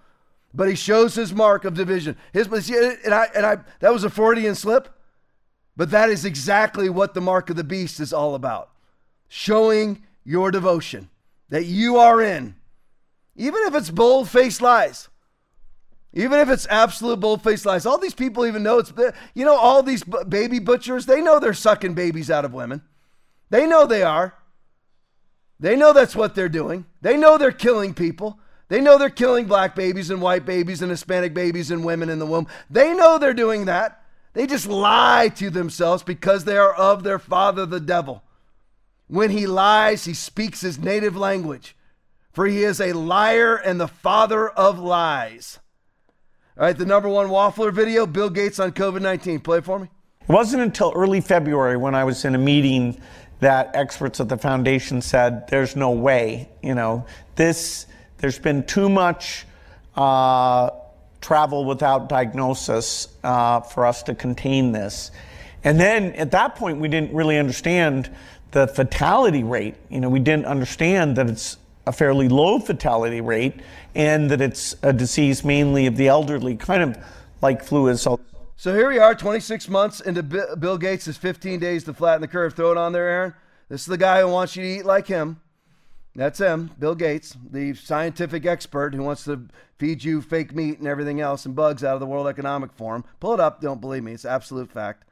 but 0.55 0.69
he 0.69 0.75
shows 0.75 1.15
his 1.15 1.33
mark 1.33 1.65
of 1.65 1.73
division. 1.73 2.15
His 2.31 2.47
and 2.47 3.13
I 3.13 3.27
and 3.35 3.45
I 3.45 3.57
that 3.79 3.93
was 3.93 4.03
a 4.03 4.09
Freudian 4.09 4.55
slip, 4.55 4.89
but 5.75 5.91
that 5.91 6.09
is 6.09 6.25
exactly 6.25 6.89
what 6.89 7.13
the 7.13 7.21
mark 7.21 7.49
of 7.49 7.57
the 7.57 7.63
beast 7.63 7.99
is 7.99 8.13
all 8.13 8.35
about. 8.35 8.69
Showing 9.27 10.03
your 10.23 10.51
devotion 10.51 11.09
that 11.49 11.65
you 11.65 11.97
are 11.97 12.21
in, 12.21 12.55
even 13.35 13.61
if 13.65 13.75
it's 13.75 13.89
bold-faced 13.91 14.61
lies. 14.61 15.09
Even 16.15 16.39
if 16.39 16.49
it's 16.49 16.65
absolute 16.69 17.19
bold-faced 17.19 17.65
lies, 17.65 17.85
all 17.85 17.97
these 17.97 18.13
people 18.13 18.45
even 18.45 18.63
know 18.63 18.79
it's 18.79 18.93
you 19.33 19.43
know 19.43 19.57
all 19.57 19.83
these 19.83 20.03
baby 20.03 20.59
butchers, 20.59 21.05
they 21.05 21.21
know 21.21 21.39
they're 21.39 21.53
sucking 21.53 21.93
babies 21.93 22.31
out 22.31 22.45
of 22.45 22.53
women. 22.53 22.81
They 23.49 23.67
know 23.67 23.85
they 23.85 24.01
are. 24.01 24.33
They 25.59 25.75
know 25.75 25.93
that's 25.93 26.15
what 26.15 26.33
they're 26.33 26.49
doing. 26.49 26.85
They 27.01 27.17
know 27.17 27.37
they're 27.37 27.51
killing 27.51 27.93
people. 27.93 28.39
They 28.69 28.81
know 28.81 28.97
they're 28.97 29.09
killing 29.09 29.45
black 29.45 29.75
babies 29.75 30.09
and 30.09 30.21
white 30.21 30.45
babies 30.45 30.81
and 30.81 30.89
Hispanic 30.89 31.33
babies 31.33 31.69
and 31.69 31.85
women 31.85 32.09
in 32.09 32.19
the 32.19 32.25
womb. 32.25 32.47
They 32.69 32.93
know 32.93 33.17
they're 33.17 33.33
doing 33.33 33.65
that. 33.65 34.01
They 34.33 34.47
just 34.47 34.67
lie 34.67 35.29
to 35.35 35.49
themselves 35.49 36.01
because 36.01 36.45
they 36.45 36.57
are 36.57 36.73
of 36.73 37.03
their 37.03 37.19
father, 37.19 37.65
the 37.65 37.79
devil. 37.79 38.23
When 39.07 39.29
he 39.29 39.47
lies, 39.47 40.05
he 40.05 40.13
speaks 40.13 40.61
his 40.61 40.79
native 40.79 41.15
language, 41.15 41.75
for 42.31 42.47
he 42.47 42.63
is 42.63 42.81
a 42.81 42.93
liar 42.93 43.55
and 43.55 43.79
the 43.79 43.87
father 43.87 44.49
of 44.49 44.79
lies. 44.79 45.59
All 46.57 46.65
right, 46.65 46.77
the 46.77 46.85
number 46.85 47.09
one 47.09 47.27
waffler 47.27 47.73
video 47.73 48.05
Bill 48.05 48.29
Gates 48.29 48.59
on 48.61 48.71
COVID 48.71 49.01
19. 49.01 49.41
Play 49.41 49.57
it 49.57 49.65
for 49.65 49.77
me. 49.77 49.89
It 50.21 50.29
wasn't 50.29 50.63
until 50.63 50.93
early 50.95 51.19
February 51.19 51.75
when 51.75 51.93
I 51.95 52.05
was 52.05 52.23
in 52.23 52.33
a 52.33 52.37
meeting 52.37 52.97
that 53.41 53.71
experts 53.73 54.21
at 54.21 54.29
the 54.29 54.37
foundation 54.37 55.01
said, 55.01 55.49
there's 55.49 55.75
no 55.75 55.91
way, 55.91 56.47
you 56.63 56.73
know, 56.73 57.05
this 57.35 57.87
there's 58.19 58.39
been 58.39 58.65
too 58.65 58.87
much 58.87 59.45
uh, 59.97 60.69
travel 61.19 61.65
without 61.65 62.07
diagnosis 62.07 63.09
uh, 63.25 63.59
for 63.59 63.85
us 63.85 64.01
to 64.03 64.15
contain 64.15 64.71
this. 64.71 65.11
And 65.65 65.77
then 65.77 66.13
at 66.13 66.31
that 66.31 66.55
point, 66.55 66.79
we 66.79 66.87
didn't 66.87 67.13
really 67.13 67.37
understand 67.37 68.09
the 68.51 68.65
fatality 68.69 69.43
rate. 69.43 69.75
You 69.89 69.99
know, 69.99 70.07
we 70.07 70.19
didn't 70.19 70.45
understand 70.45 71.17
that 71.17 71.29
it's 71.29 71.57
a 71.85 71.91
fairly 71.91 72.29
low 72.29 72.59
fatality 72.59 73.19
rate 73.19 73.59
and 73.95 74.29
that 74.29 74.41
it's 74.41 74.75
a 74.83 74.93
disease 74.93 75.43
mainly 75.43 75.87
of 75.87 75.97
the 75.97 76.07
elderly, 76.07 76.55
kind 76.55 76.83
of 76.83 76.97
like 77.41 77.63
flu 77.63 77.87
is. 77.87 78.01
So, 78.01 78.19
here 78.73 78.89
we 78.89 78.99
are, 78.99 79.15
26 79.15 79.67
months 79.69 79.99
into 79.99 80.21
Bill 80.23 80.77
Gates' 80.77 81.17
15 81.17 81.59
days 81.59 81.83
to 81.85 81.93
flatten 81.93 82.21
the 82.21 82.27
curve. 82.27 82.53
Throw 82.53 82.71
it 82.71 82.77
on 82.77 82.93
there, 82.93 83.07
Aaron. 83.07 83.33
This 83.69 83.81
is 83.81 83.87
the 83.87 83.97
guy 83.97 84.21
who 84.21 84.27
wants 84.27 84.55
you 84.55 84.63
to 84.63 84.69
eat 84.69 84.85
like 84.85 85.07
him. 85.07 85.41
That's 86.15 86.39
him, 86.39 86.71
Bill 86.79 86.95
Gates, 86.95 87.35
the 87.51 87.73
scientific 87.73 88.45
expert 88.45 88.95
who 88.95 89.03
wants 89.03 89.25
to 89.25 89.47
feed 89.77 90.03
you 90.03 90.21
fake 90.21 90.55
meat 90.55 90.79
and 90.79 90.87
everything 90.87 91.19
else 91.19 91.45
and 91.45 91.53
bugs 91.53 91.83
out 91.83 91.95
of 91.95 91.99
the 91.99 92.05
World 92.05 92.27
Economic 92.27 92.71
Forum. 92.71 93.03
Pull 93.19 93.33
it 93.33 93.41
up, 93.41 93.59
don't 93.59 93.81
believe 93.81 94.03
me, 94.03 94.13
it's 94.13 94.23
absolute 94.23 94.71
fact. 94.71 95.03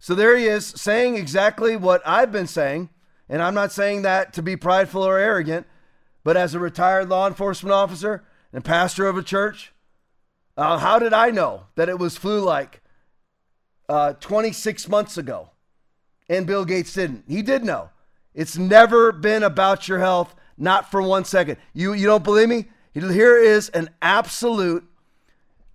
So 0.00 0.14
there 0.14 0.34
he 0.36 0.46
is 0.46 0.66
saying 0.66 1.16
exactly 1.16 1.76
what 1.76 2.00
I've 2.06 2.32
been 2.32 2.46
saying, 2.46 2.88
and 3.28 3.42
I'm 3.42 3.52
not 3.52 3.72
saying 3.72 4.02
that 4.02 4.32
to 4.32 4.42
be 4.42 4.56
prideful 4.56 5.02
or 5.02 5.18
arrogant, 5.18 5.66
but 6.24 6.36
as 6.36 6.54
a 6.54 6.58
retired 6.58 7.08
law 7.08 7.26
enforcement 7.26 7.72
officer 7.72 8.24
and 8.52 8.64
pastor 8.64 9.06
of 9.06 9.16
a 9.16 9.22
church, 9.22 9.72
uh, 10.56 10.78
how 10.78 10.98
did 10.98 11.12
I 11.12 11.30
know 11.30 11.64
that 11.76 11.88
it 11.88 11.98
was 11.98 12.16
flu 12.16 12.40
like 12.40 12.82
uh, 13.88 14.14
26 14.14 14.88
months 14.88 15.16
ago? 15.16 15.50
And 16.28 16.46
Bill 16.46 16.64
Gates 16.64 16.92
didn't. 16.92 17.24
He 17.28 17.42
did 17.42 17.64
know. 17.64 17.90
It's 18.34 18.56
never 18.56 19.12
been 19.12 19.42
about 19.42 19.88
your 19.88 19.98
health, 19.98 20.34
not 20.56 20.90
for 20.90 21.02
one 21.02 21.24
second. 21.24 21.58
You, 21.74 21.92
you 21.92 22.06
don't 22.06 22.24
believe 22.24 22.48
me? 22.48 22.66
Here 22.94 23.36
is 23.36 23.68
an 23.70 23.90
absolute 24.00 24.84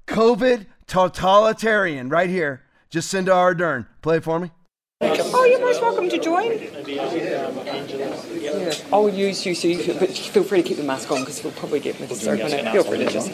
COVID 0.07 0.65
totalitarian 0.87 2.09
right 2.09 2.29
here. 2.29 2.63
Jacinda 2.89 3.29
Ardern. 3.29 3.87
Play 4.01 4.19
for 4.19 4.39
me. 4.39 4.51
Oh, 4.99 5.45
you're 5.45 5.59
most 5.59 5.81
welcome 5.81 6.09
to 6.09 6.17
join. 6.17 6.59
Yeah. 6.87 8.73
I'll 8.91 9.09
use 9.09 9.45
you, 9.45 9.53
so 9.53 9.67
you, 9.67 9.93
but 9.99 10.09
feel 10.09 10.43
free 10.43 10.61
to 10.63 10.67
keep 10.67 10.77
the 10.77 10.83
mask 10.83 11.11
on 11.11 11.19
because 11.19 11.43
we'll 11.43 11.53
probably 11.53 11.79
get 11.79 11.99
with 11.99 12.15
soap 12.15 12.43
on 12.43 12.51
it. 12.51 12.71
Feel 12.71 12.83
free 12.83 12.97
to 12.99 13.09
just. 13.09 13.31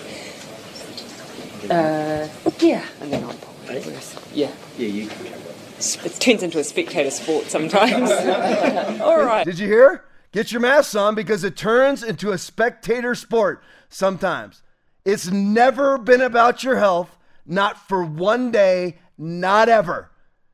Uh, 1.70 2.28
yeah, 2.60 2.86
and 3.00 3.14
then 3.14 3.24
I'll 3.24 3.34
probably. 3.34 3.82
Yeah. 4.34 4.52
Yeah, 4.78 4.88
you 4.88 5.08
can 5.08 5.26
it 6.06 6.16
turns 6.20 6.44
into 6.44 6.60
a 6.60 6.64
spectator 6.64 7.12
sport 7.12 7.46
sometimes. 7.46 8.10
All 9.02 9.24
right. 9.24 9.46
Did 9.46 9.60
you 9.60 9.68
hear? 9.68 10.06
Get 10.32 10.52
your 10.52 10.62
masks 10.62 10.96
on 10.96 11.14
because 11.14 11.44
it 11.44 11.56
turns 11.56 12.04
into 12.04 12.32
a 12.32 12.38
spectator 12.38 13.16
sport 13.16 13.62
sometimes. 13.90 14.62
It's 15.06 15.30
never 15.30 15.98
been 15.98 16.22
about 16.22 16.64
your 16.64 16.78
health, 16.78 17.18
not 17.46 17.78
for 17.88 18.04
one 18.04 18.50
day, 18.52 18.98
not 19.18 19.70
ever. 19.70 20.10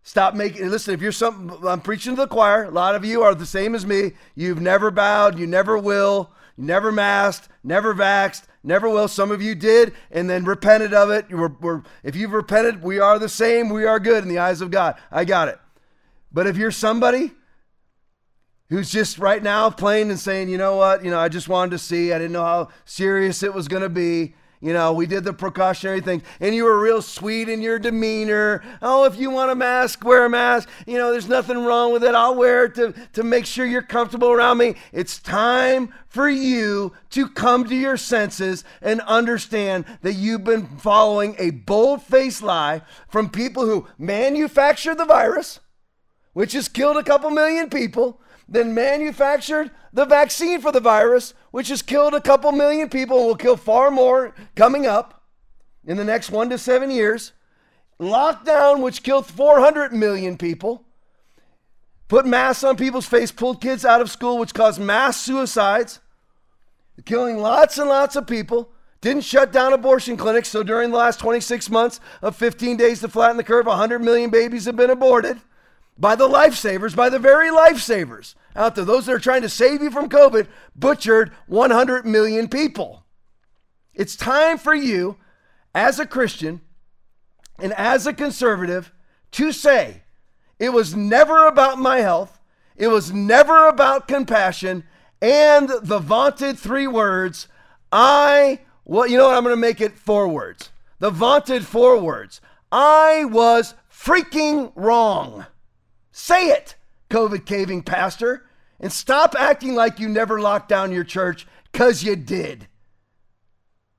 Stop 0.09 0.33
making 0.33 0.67
listen, 0.71 0.95
if 0.95 1.03
you're 1.03 1.11
something 1.11 1.55
I'm 1.67 1.81
preaching 1.81 2.15
to 2.15 2.21
the 2.21 2.27
choir, 2.27 2.63
a 2.63 2.71
lot 2.71 2.95
of 2.95 3.05
you 3.05 3.21
are 3.21 3.35
the 3.35 3.45
same 3.45 3.75
as 3.75 3.85
me. 3.85 4.13
You've 4.33 4.59
never 4.59 4.89
bowed, 4.89 5.37
you 5.37 5.45
never 5.45 5.77
will. 5.77 6.31
never 6.57 6.91
masked, 6.91 7.47
never 7.63 7.93
vaxxed, 7.93 8.45
never 8.63 8.89
will. 8.89 9.07
Some 9.07 9.29
of 9.29 9.39
you 9.39 9.53
did 9.53 9.93
and 10.09 10.27
then 10.27 10.45
repented 10.45 10.95
of 10.95 11.11
it. 11.11 11.27
You 11.29 11.37
were, 11.37 11.55
we're, 11.61 11.83
if 12.01 12.15
you've 12.15 12.31
repented, 12.31 12.81
we 12.81 12.97
are 12.97 13.19
the 13.19 13.29
same. 13.29 13.69
We 13.69 13.85
are 13.85 13.99
good 13.99 14.23
in 14.23 14.29
the 14.29 14.39
eyes 14.39 14.61
of 14.61 14.71
God. 14.71 14.95
I 15.11 15.25
got 15.25 15.47
it. 15.47 15.59
But 16.31 16.47
if 16.47 16.57
you're 16.57 16.71
somebody 16.71 17.33
who's 18.69 18.89
just 18.89 19.19
right 19.19 19.43
now 19.43 19.69
playing 19.69 20.09
and 20.09 20.19
saying, 20.19 20.49
you 20.49 20.57
know 20.57 20.75
what, 20.75 21.05
you 21.05 21.11
know, 21.11 21.19
I 21.19 21.29
just 21.29 21.47
wanted 21.47 21.69
to 21.69 21.77
see, 21.77 22.13
I 22.13 22.17
didn't 22.17 22.33
know 22.33 22.43
how 22.43 22.69
serious 22.83 23.43
it 23.43 23.53
was 23.53 23.67
going 23.67 23.83
to 23.83 23.89
be. 23.89 24.33
You 24.61 24.73
know, 24.73 24.91
we 24.91 25.05
did 25.05 25.23
the 25.23 25.31
precautionary 25.31 26.01
thing, 26.01 26.21
and 26.41 26.53
you 26.53 26.65
were 26.65 26.77
real 26.77 27.01
sweet 27.01 27.47
in 27.47 27.61
your 27.61 27.79
demeanor. 27.79 28.61
Oh, 28.81 29.05
if 29.05 29.17
you 29.17 29.29
want 29.29 29.51
a 29.51 29.55
mask, 29.55 30.03
wear 30.03 30.25
a 30.25 30.29
mask. 30.29 30.67
You 30.85 30.97
know, 30.97 31.11
there's 31.11 31.29
nothing 31.29 31.63
wrong 31.63 31.93
with 31.93 32.03
it. 32.03 32.13
I'll 32.13 32.35
wear 32.35 32.65
it 32.65 32.75
to, 32.75 32.93
to 33.13 33.23
make 33.23 33.45
sure 33.45 33.65
you're 33.65 33.81
comfortable 33.81 34.29
around 34.29 34.57
me. 34.57 34.75
It's 34.91 35.17
time 35.17 35.93
for 36.07 36.27
you 36.27 36.91
to 37.11 37.29
come 37.29 37.69
to 37.69 37.75
your 37.75 37.95
senses 37.95 38.65
and 38.81 38.99
understand 39.01 39.85
that 40.01 40.15
you've 40.15 40.43
been 40.43 40.67
following 40.77 41.37
a 41.39 41.51
bold 41.51 42.03
faced 42.03 42.43
lie 42.43 42.81
from 43.07 43.29
people 43.29 43.65
who 43.65 43.87
manufactured 43.97 44.95
the 44.95 45.05
virus, 45.05 45.61
which 46.33 46.51
has 46.51 46.67
killed 46.67 46.97
a 46.97 47.03
couple 47.03 47.29
million 47.29 47.69
people 47.69 48.19
then 48.49 48.73
manufactured 48.73 49.69
the 49.93 50.05
vaccine 50.05 50.59
for 50.59 50.71
the 50.71 50.79
virus, 50.79 51.33
which 51.51 51.69
has 51.69 51.81
killed 51.81 52.13
a 52.13 52.21
couple 52.21 52.51
million 52.51 52.89
people 52.89 53.19
and 53.19 53.27
will 53.27 53.35
kill 53.35 53.55
far 53.55 53.91
more 53.91 54.33
coming 54.55 54.85
up 54.87 55.23
in 55.85 55.97
the 55.97 56.03
next 56.03 56.31
one 56.31 56.49
to 56.49 56.57
seven 56.57 56.89
years. 56.89 57.31
Lockdown, 57.99 58.81
which 58.81 59.03
killed 59.03 59.25
400 59.25 59.93
million 59.93 60.37
people. 60.37 60.85
Put 62.07 62.25
masks 62.25 62.63
on 62.63 62.75
people's 62.75 63.05
face, 63.05 63.31
pulled 63.31 63.61
kids 63.61 63.85
out 63.85 64.01
of 64.01 64.09
school, 64.09 64.39
which 64.39 64.53
caused 64.53 64.81
mass 64.81 65.21
suicides, 65.21 65.99
killing 67.05 67.37
lots 67.37 67.77
and 67.77 67.87
lots 67.87 68.15
of 68.15 68.25
people. 68.25 68.71
Didn't 69.01 69.23
shut 69.23 69.51
down 69.51 69.73
abortion 69.73 70.17
clinics. 70.17 70.49
So 70.49 70.63
during 70.63 70.89
the 70.91 70.97
last 70.97 71.19
26 71.19 71.69
months 71.69 71.99
of 72.21 72.35
15 72.35 72.77
days 72.77 72.99
to 73.01 73.07
flatten 73.07 73.37
the 73.37 73.43
curve, 73.43 73.67
100 73.67 73.99
million 73.99 74.29
babies 74.29 74.65
have 74.65 74.75
been 74.75 74.89
aborted 74.89 75.39
by 75.99 76.15
the 76.15 76.27
lifesavers, 76.27 76.95
by 76.95 77.09
the 77.09 77.19
very 77.19 77.49
lifesavers 77.49 78.35
out 78.55 78.75
there, 78.75 78.85
those 78.85 79.05
that 79.05 79.13
are 79.13 79.19
trying 79.19 79.41
to 79.41 79.49
save 79.49 79.81
you 79.81 79.91
from 79.91 80.09
COVID, 80.09 80.47
butchered 80.75 81.31
100 81.47 82.05
million 82.05 82.47
people. 82.47 83.03
It's 83.93 84.15
time 84.15 84.57
for 84.57 84.73
you, 84.73 85.17
as 85.75 85.99
a 85.99 86.05
Christian 86.05 86.61
and 87.59 87.73
as 87.73 88.07
a 88.07 88.13
conservative, 88.13 88.91
to 89.31 89.51
say, 89.51 90.03
it 90.57 90.69
was 90.69 90.95
never 90.95 91.45
about 91.45 91.77
my 91.77 91.97
health, 91.97 92.39
it 92.75 92.87
was 92.87 93.11
never 93.11 93.67
about 93.67 94.07
compassion, 94.07 94.85
and 95.21 95.69
the 95.81 95.99
vaunted 95.99 96.57
three 96.57 96.87
words, 96.87 97.49
I, 97.91 98.61
well, 98.85 99.05
you 99.05 99.17
know 99.17 99.27
what? 99.27 99.35
I'm 99.35 99.43
going 99.43 99.55
to 99.55 99.59
make 99.59 99.81
it 99.81 99.97
four 99.97 100.27
words. 100.29 100.69
The 100.99 101.09
vaunted 101.09 101.65
four 101.65 101.99
words. 101.99 102.39
I 102.71 103.25
was 103.25 103.73
freaking 103.91 104.71
wrong. 104.75 105.45
Say 106.19 106.49
it, 106.49 106.75
COVID 107.09 107.45
caving 107.45 107.81
pastor, 107.81 108.45
and 108.77 108.91
stop 108.91 109.35
acting 109.39 109.73
like 109.73 110.01
you 110.01 110.09
never 110.09 110.41
locked 110.41 110.67
down 110.67 110.91
your 110.91 111.05
church 111.05 111.47
because 111.71 112.03
you 112.03 112.17
did. 112.17 112.67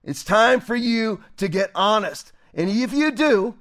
It's 0.05 0.23
time 0.23 0.61
for 0.61 0.77
you 0.77 1.25
to 1.39 1.49
get 1.49 1.71
honest. 1.75 2.33
And 2.53 2.69
if 2.69 2.93
you 2.93 3.11
do, 3.11 3.55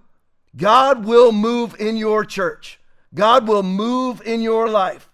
God 0.57 1.05
will 1.05 1.31
move 1.31 1.73
in 1.79 1.95
your 1.95 2.25
church. 2.25 2.81
God 3.15 3.47
will 3.47 3.63
move 3.63 4.21
in 4.25 4.41
your 4.41 4.69
life. 4.69 5.09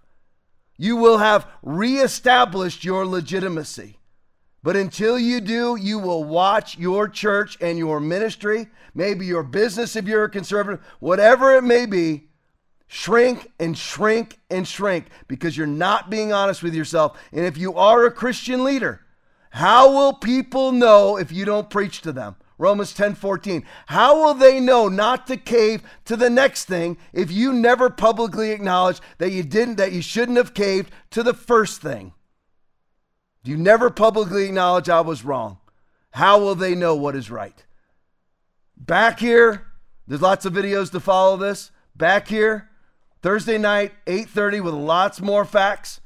You 0.76 0.96
will 0.96 1.20
have 1.20 1.48
reestablished 1.62 2.84
your 2.84 3.06
legitimacy. 3.06 4.00
But 4.64 4.76
until 4.76 5.20
you 5.20 5.40
do, 5.40 5.76
you 5.76 6.00
will 6.00 6.24
watch 6.24 6.80
your 6.80 7.08
church 7.08 7.60
and 7.62 7.78
your 7.78 8.00
ministry, 8.00 8.70
maybe 8.96 9.28
your 9.28 9.44
business 9.44 9.96
if 9.96 10.06
you're 10.06 10.24
a 10.24 10.30
conservative, 10.30 10.84
whatever 11.00 11.54
it 11.54 11.64
may 11.64 11.86
be, 11.86 12.30
shrink 12.88 13.52
and 13.60 13.78
shrink 13.78 14.40
and 14.50 14.68
shrink 14.68 15.08
because 15.28 15.58
you're 15.58 15.68
not 15.68 16.10
being 16.10 16.32
honest 16.32 16.64
with 16.64 16.74
yourself. 16.74 17.20
And 17.32 17.46
if 17.46 17.58
you 17.58 17.76
are 17.76 18.06
a 18.06 18.12
Christian 18.12 18.64
leader, 18.64 19.02
how 19.52 19.92
will 19.92 20.14
people 20.14 20.72
know 20.72 21.18
if 21.18 21.32
you 21.32 21.46
don't 21.46 21.70
preach 21.70 22.02
to 22.02 22.12
them? 22.12 22.36
Romans 22.58 22.94
10 22.94 23.16
14. 23.16 23.66
How 23.88 24.24
will 24.24 24.34
they 24.34 24.60
know 24.60 24.88
not 24.88 25.28
to 25.28 25.38
cave 25.38 25.84
to 26.06 26.16
the 26.16 26.30
next 26.30 26.66
thing 26.66 26.98
if 27.12 27.32
you 27.32 27.52
never 27.52 27.90
publicly 27.90 28.52
acknowledge 28.52 29.02
that 29.18 29.32
you 29.32 29.44
didn't, 29.44 29.76
that 29.76 29.92
you 29.92 30.02
shouldn't 30.02 30.38
have 30.38 30.54
caved 30.54 30.92
to 31.12 31.24
the 31.24 31.34
first 31.34 31.82
thing? 31.82 32.14
Do 33.44 33.52
you 33.52 33.58
never 33.58 33.90
publicly 33.90 34.46
acknowledge 34.46 34.90
I 34.90 35.02
was 35.02 35.24
wrong. 35.24 35.60
How 36.12 36.40
will 36.40 36.56
they 36.56 36.76
know 36.76 36.96
what 36.96 37.16
is 37.16 37.30
right? 37.30 37.66
Back 38.78 39.20
here, 39.20 39.68
there's 40.08 40.22
lots 40.22 40.46
of 40.46 40.54
videos 40.54 40.92
to 40.92 41.00
follow 41.00 41.38
this. 41.38 41.72
Back 41.96 42.28
here, 42.28 42.70
Thursday 43.26 43.58
night, 43.58 43.92
8:30 44.06 44.62
with 44.62 44.76
lots 44.76 45.20
more 45.20 45.46
facts. 45.46 46.00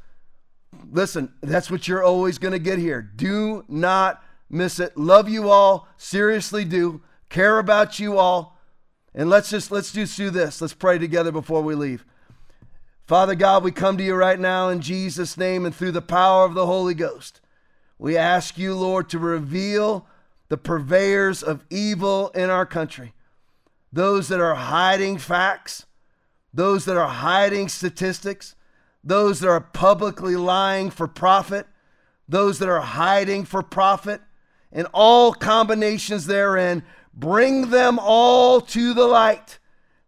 Listen, 0.89 1.33
that's 1.41 1.69
what 1.69 1.85
you're 1.85 2.01
always 2.01 2.37
going 2.37 2.53
to 2.53 2.59
get 2.59 2.79
here. 2.79 3.01
Do 3.01 3.65
not 3.67 4.23
miss 4.49 4.79
it. 4.79 4.95
Love 4.95 5.27
you 5.27 5.49
all, 5.49 5.89
seriously 5.97 6.63
do. 6.63 7.01
Care 7.27 7.59
about 7.59 7.99
you 7.99 8.17
all. 8.17 8.57
And 9.13 9.29
let's 9.29 9.49
just 9.49 9.69
let's 9.69 9.91
just 9.91 10.15
do 10.15 10.29
this. 10.29 10.61
Let's 10.61 10.73
pray 10.73 10.97
together 10.97 11.33
before 11.33 11.61
we 11.61 11.75
leave. 11.75 12.05
Father 13.05 13.35
God, 13.35 13.65
we 13.65 13.71
come 13.71 13.97
to 13.97 14.03
you 14.05 14.15
right 14.15 14.39
now 14.39 14.69
in 14.69 14.79
Jesus 14.79 15.35
name 15.35 15.65
and 15.65 15.75
through 15.75 15.91
the 15.91 16.01
power 16.01 16.45
of 16.45 16.53
the 16.53 16.67
Holy 16.67 16.93
Ghost. 16.93 17.41
We 17.97 18.15
ask 18.15 18.57
you, 18.57 18.73
Lord, 18.73 19.09
to 19.09 19.19
reveal 19.19 20.07
the 20.47 20.55
purveyors 20.55 21.43
of 21.43 21.65
evil 21.69 22.29
in 22.29 22.49
our 22.49 22.65
country. 22.65 23.13
Those 23.91 24.29
that 24.29 24.39
are 24.39 24.55
hiding 24.55 25.17
facts, 25.17 25.85
those 26.53 26.85
that 26.85 26.97
are 26.97 27.07
hiding 27.07 27.69
statistics, 27.69 28.55
those 29.03 29.39
that 29.39 29.49
are 29.49 29.61
publicly 29.61 30.35
lying 30.35 30.89
for 30.89 31.07
profit, 31.07 31.67
those 32.27 32.59
that 32.59 32.69
are 32.69 32.81
hiding 32.81 33.45
for 33.45 33.63
profit, 33.63 34.21
and 34.71 34.87
all 34.93 35.33
combinations 35.33 36.25
therein, 36.25 36.83
bring 37.13 37.69
them 37.69 37.99
all 37.99 38.61
to 38.61 38.93
the 38.93 39.05
light. 39.05 39.59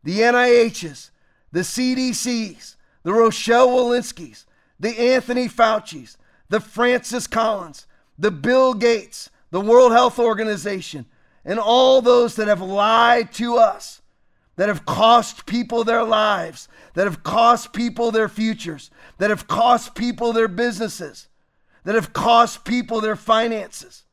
The 0.04 0.20
NIHs, 0.20 1.12
the 1.52 1.62
CDCs, 1.62 2.76
the 3.04 3.14
Rochelle 3.14 3.70
Walensky's, 3.70 4.46
the 4.80 5.00
Anthony 5.14 5.48
Fauci's, 5.48 6.18
the 6.50 6.60
Francis 6.60 7.28
Collins, 7.28 7.86
the 8.18 8.32
Bill 8.32 8.74
Gates, 8.74 9.30
the 9.52 9.62
World 9.62 9.92
Health 9.92 10.20
Organization, 10.20 11.06
and 11.44 11.60
all 11.60 12.02
those 12.02 12.36
that 12.36 12.48
have 12.48 12.62
lied 12.62 13.32
to 13.34 13.58
us 13.58 14.01
that 14.56 14.68
have 14.68 14.86
cost 14.86 15.46
people 15.46 15.84
their 15.84 16.04
lives, 16.04 16.68
that 16.94 17.06
have 17.06 17.24
cost 17.24 17.74
people 17.74 18.12
their 18.12 18.30
futures, 18.30 18.92
that 19.18 19.30
have 19.30 19.48
cost 19.48 19.96
people 19.96 20.34
their 20.34 20.48
businesses, 20.48 21.28
that 21.84 21.96
have 21.96 22.14
cost 22.14 22.64
people 22.66 23.02
their 23.02 23.16
finances. 23.16 24.04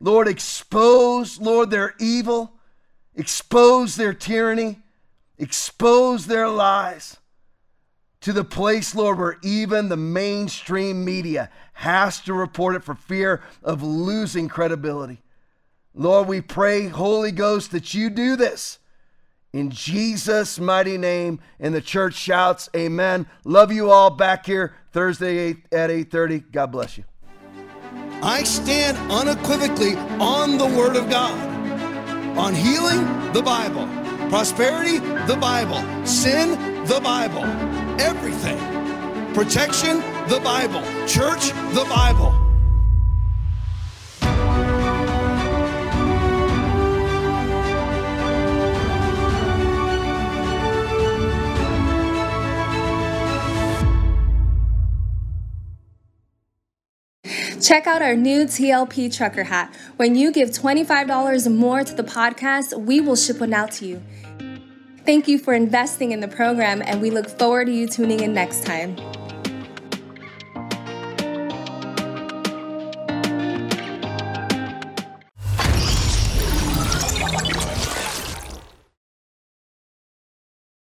Lord, 0.00 0.28
expose, 0.28 1.40
Lord, 1.40 1.70
their 1.70 1.94
evil, 1.98 2.52
expose 3.14 3.96
their 3.96 4.14
tyranny, 4.14 4.78
expose 5.38 6.26
their 6.26 6.48
lies 6.48 7.16
to 8.20 8.32
the 8.32 8.44
place, 8.44 8.94
Lord, 8.94 9.18
where 9.18 9.38
even 9.42 9.88
the 9.88 9.96
mainstream 9.96 11.04
media 11.04 11.50
has 11.74 12.20
to 12.22 12.34
report 12.34 12.74
it 12.74 12.84
for 12.84 12.94
fear 12.94 13.42
of 13.62 13.82
losing 13.82 14.48
credibility. 14.48 15.22
Lord, 15.94 16.28
we 16.28 16.40
pray, 16.40 16.88
Holy 16.88 17.32
Ghost, 17.32 17.70
that 17.72 17.94
you 17.94 18.10
do 18.10 18.36
this 18.36 18.78
in 19.52 19.70
Jesus' 19.70 20.58
mighty 20.58 20.98
name. 20.98 21.40
And 21.58 21.74
the 21.74 21.80
church 21.80 22.14
shouts, 22.14 22.68
Amen. 22.76 23.26
Love 23.44 23.72
you 23.72 23.90
all 23.90 24.10
back 24.10 24.46
here 24.46 24.74
Thursday 24.92 25.50
at 25.72 25.90
8:30. 25.90 26.40
God 26.52 26.72
bless 26.72 26.98
you. 26.98 27.04
I 28.22 28.42
stand 28.42 28.96
unequivocally 29.10 29.96
on 30.18 30.58
the 30.58 30.66
Word 30.66 30.96
of 30.96 31.08
God. 31.08 31.38
On 32.36 32.54
healing, 32.54 33.04
the 33.32 33.42
Bible. 33.42 33.86
Prosperity, 34.28 34.98
the 35.26 35.36
Bible. 35.40 35.82
Sin, 36.06 36.50
the 36.86 37.00
Bible. 37.00 37.44
Everything. 38.00 38.58
Protection, 39.34 39.98
the 40.28 40.40
Bible. 40.42 40.82
Church, 41.06 41.50
the 41.74 41.86
Bible. 41.88 42.47
Check 57.60 57.86
out 57.88 58.02
our 58.02 58.14
new 58.14 58.44
TLP 58.44 59.14
trucker 59.14 59.42
hat. 59.42 59.74
When 59.96 60.14
you 60.14 60.30
give 60.30 60.50
$25 60.50 61.52
more 61.52 61.82
to 61.82 61.94
the 61.94 62.04
podcast, 62.04 62.78
we 62.78 63.00
will 63.00 63.16
ship 63.16 63.40
one 63.40 63.52
out 63.52 63.72
to 63.72 63.86
you. 63.86 64.02
Thank 65.04 65.26
you 65.26 65.38
for 65.38 65.54
investing 65.54 66.12
in 66.12 66.20
the 66.20 66.28
program, 66.28 66.82
and 66.82 67.00
we 67.00 67.10
look 67.10 67.28
forward 67.28 67.66
to 67.66 67.72
you 67.72 67.88
tuning 67.88 68.20
in 68.20 68.32
next 68.32 68.64
time. 68.64 68.96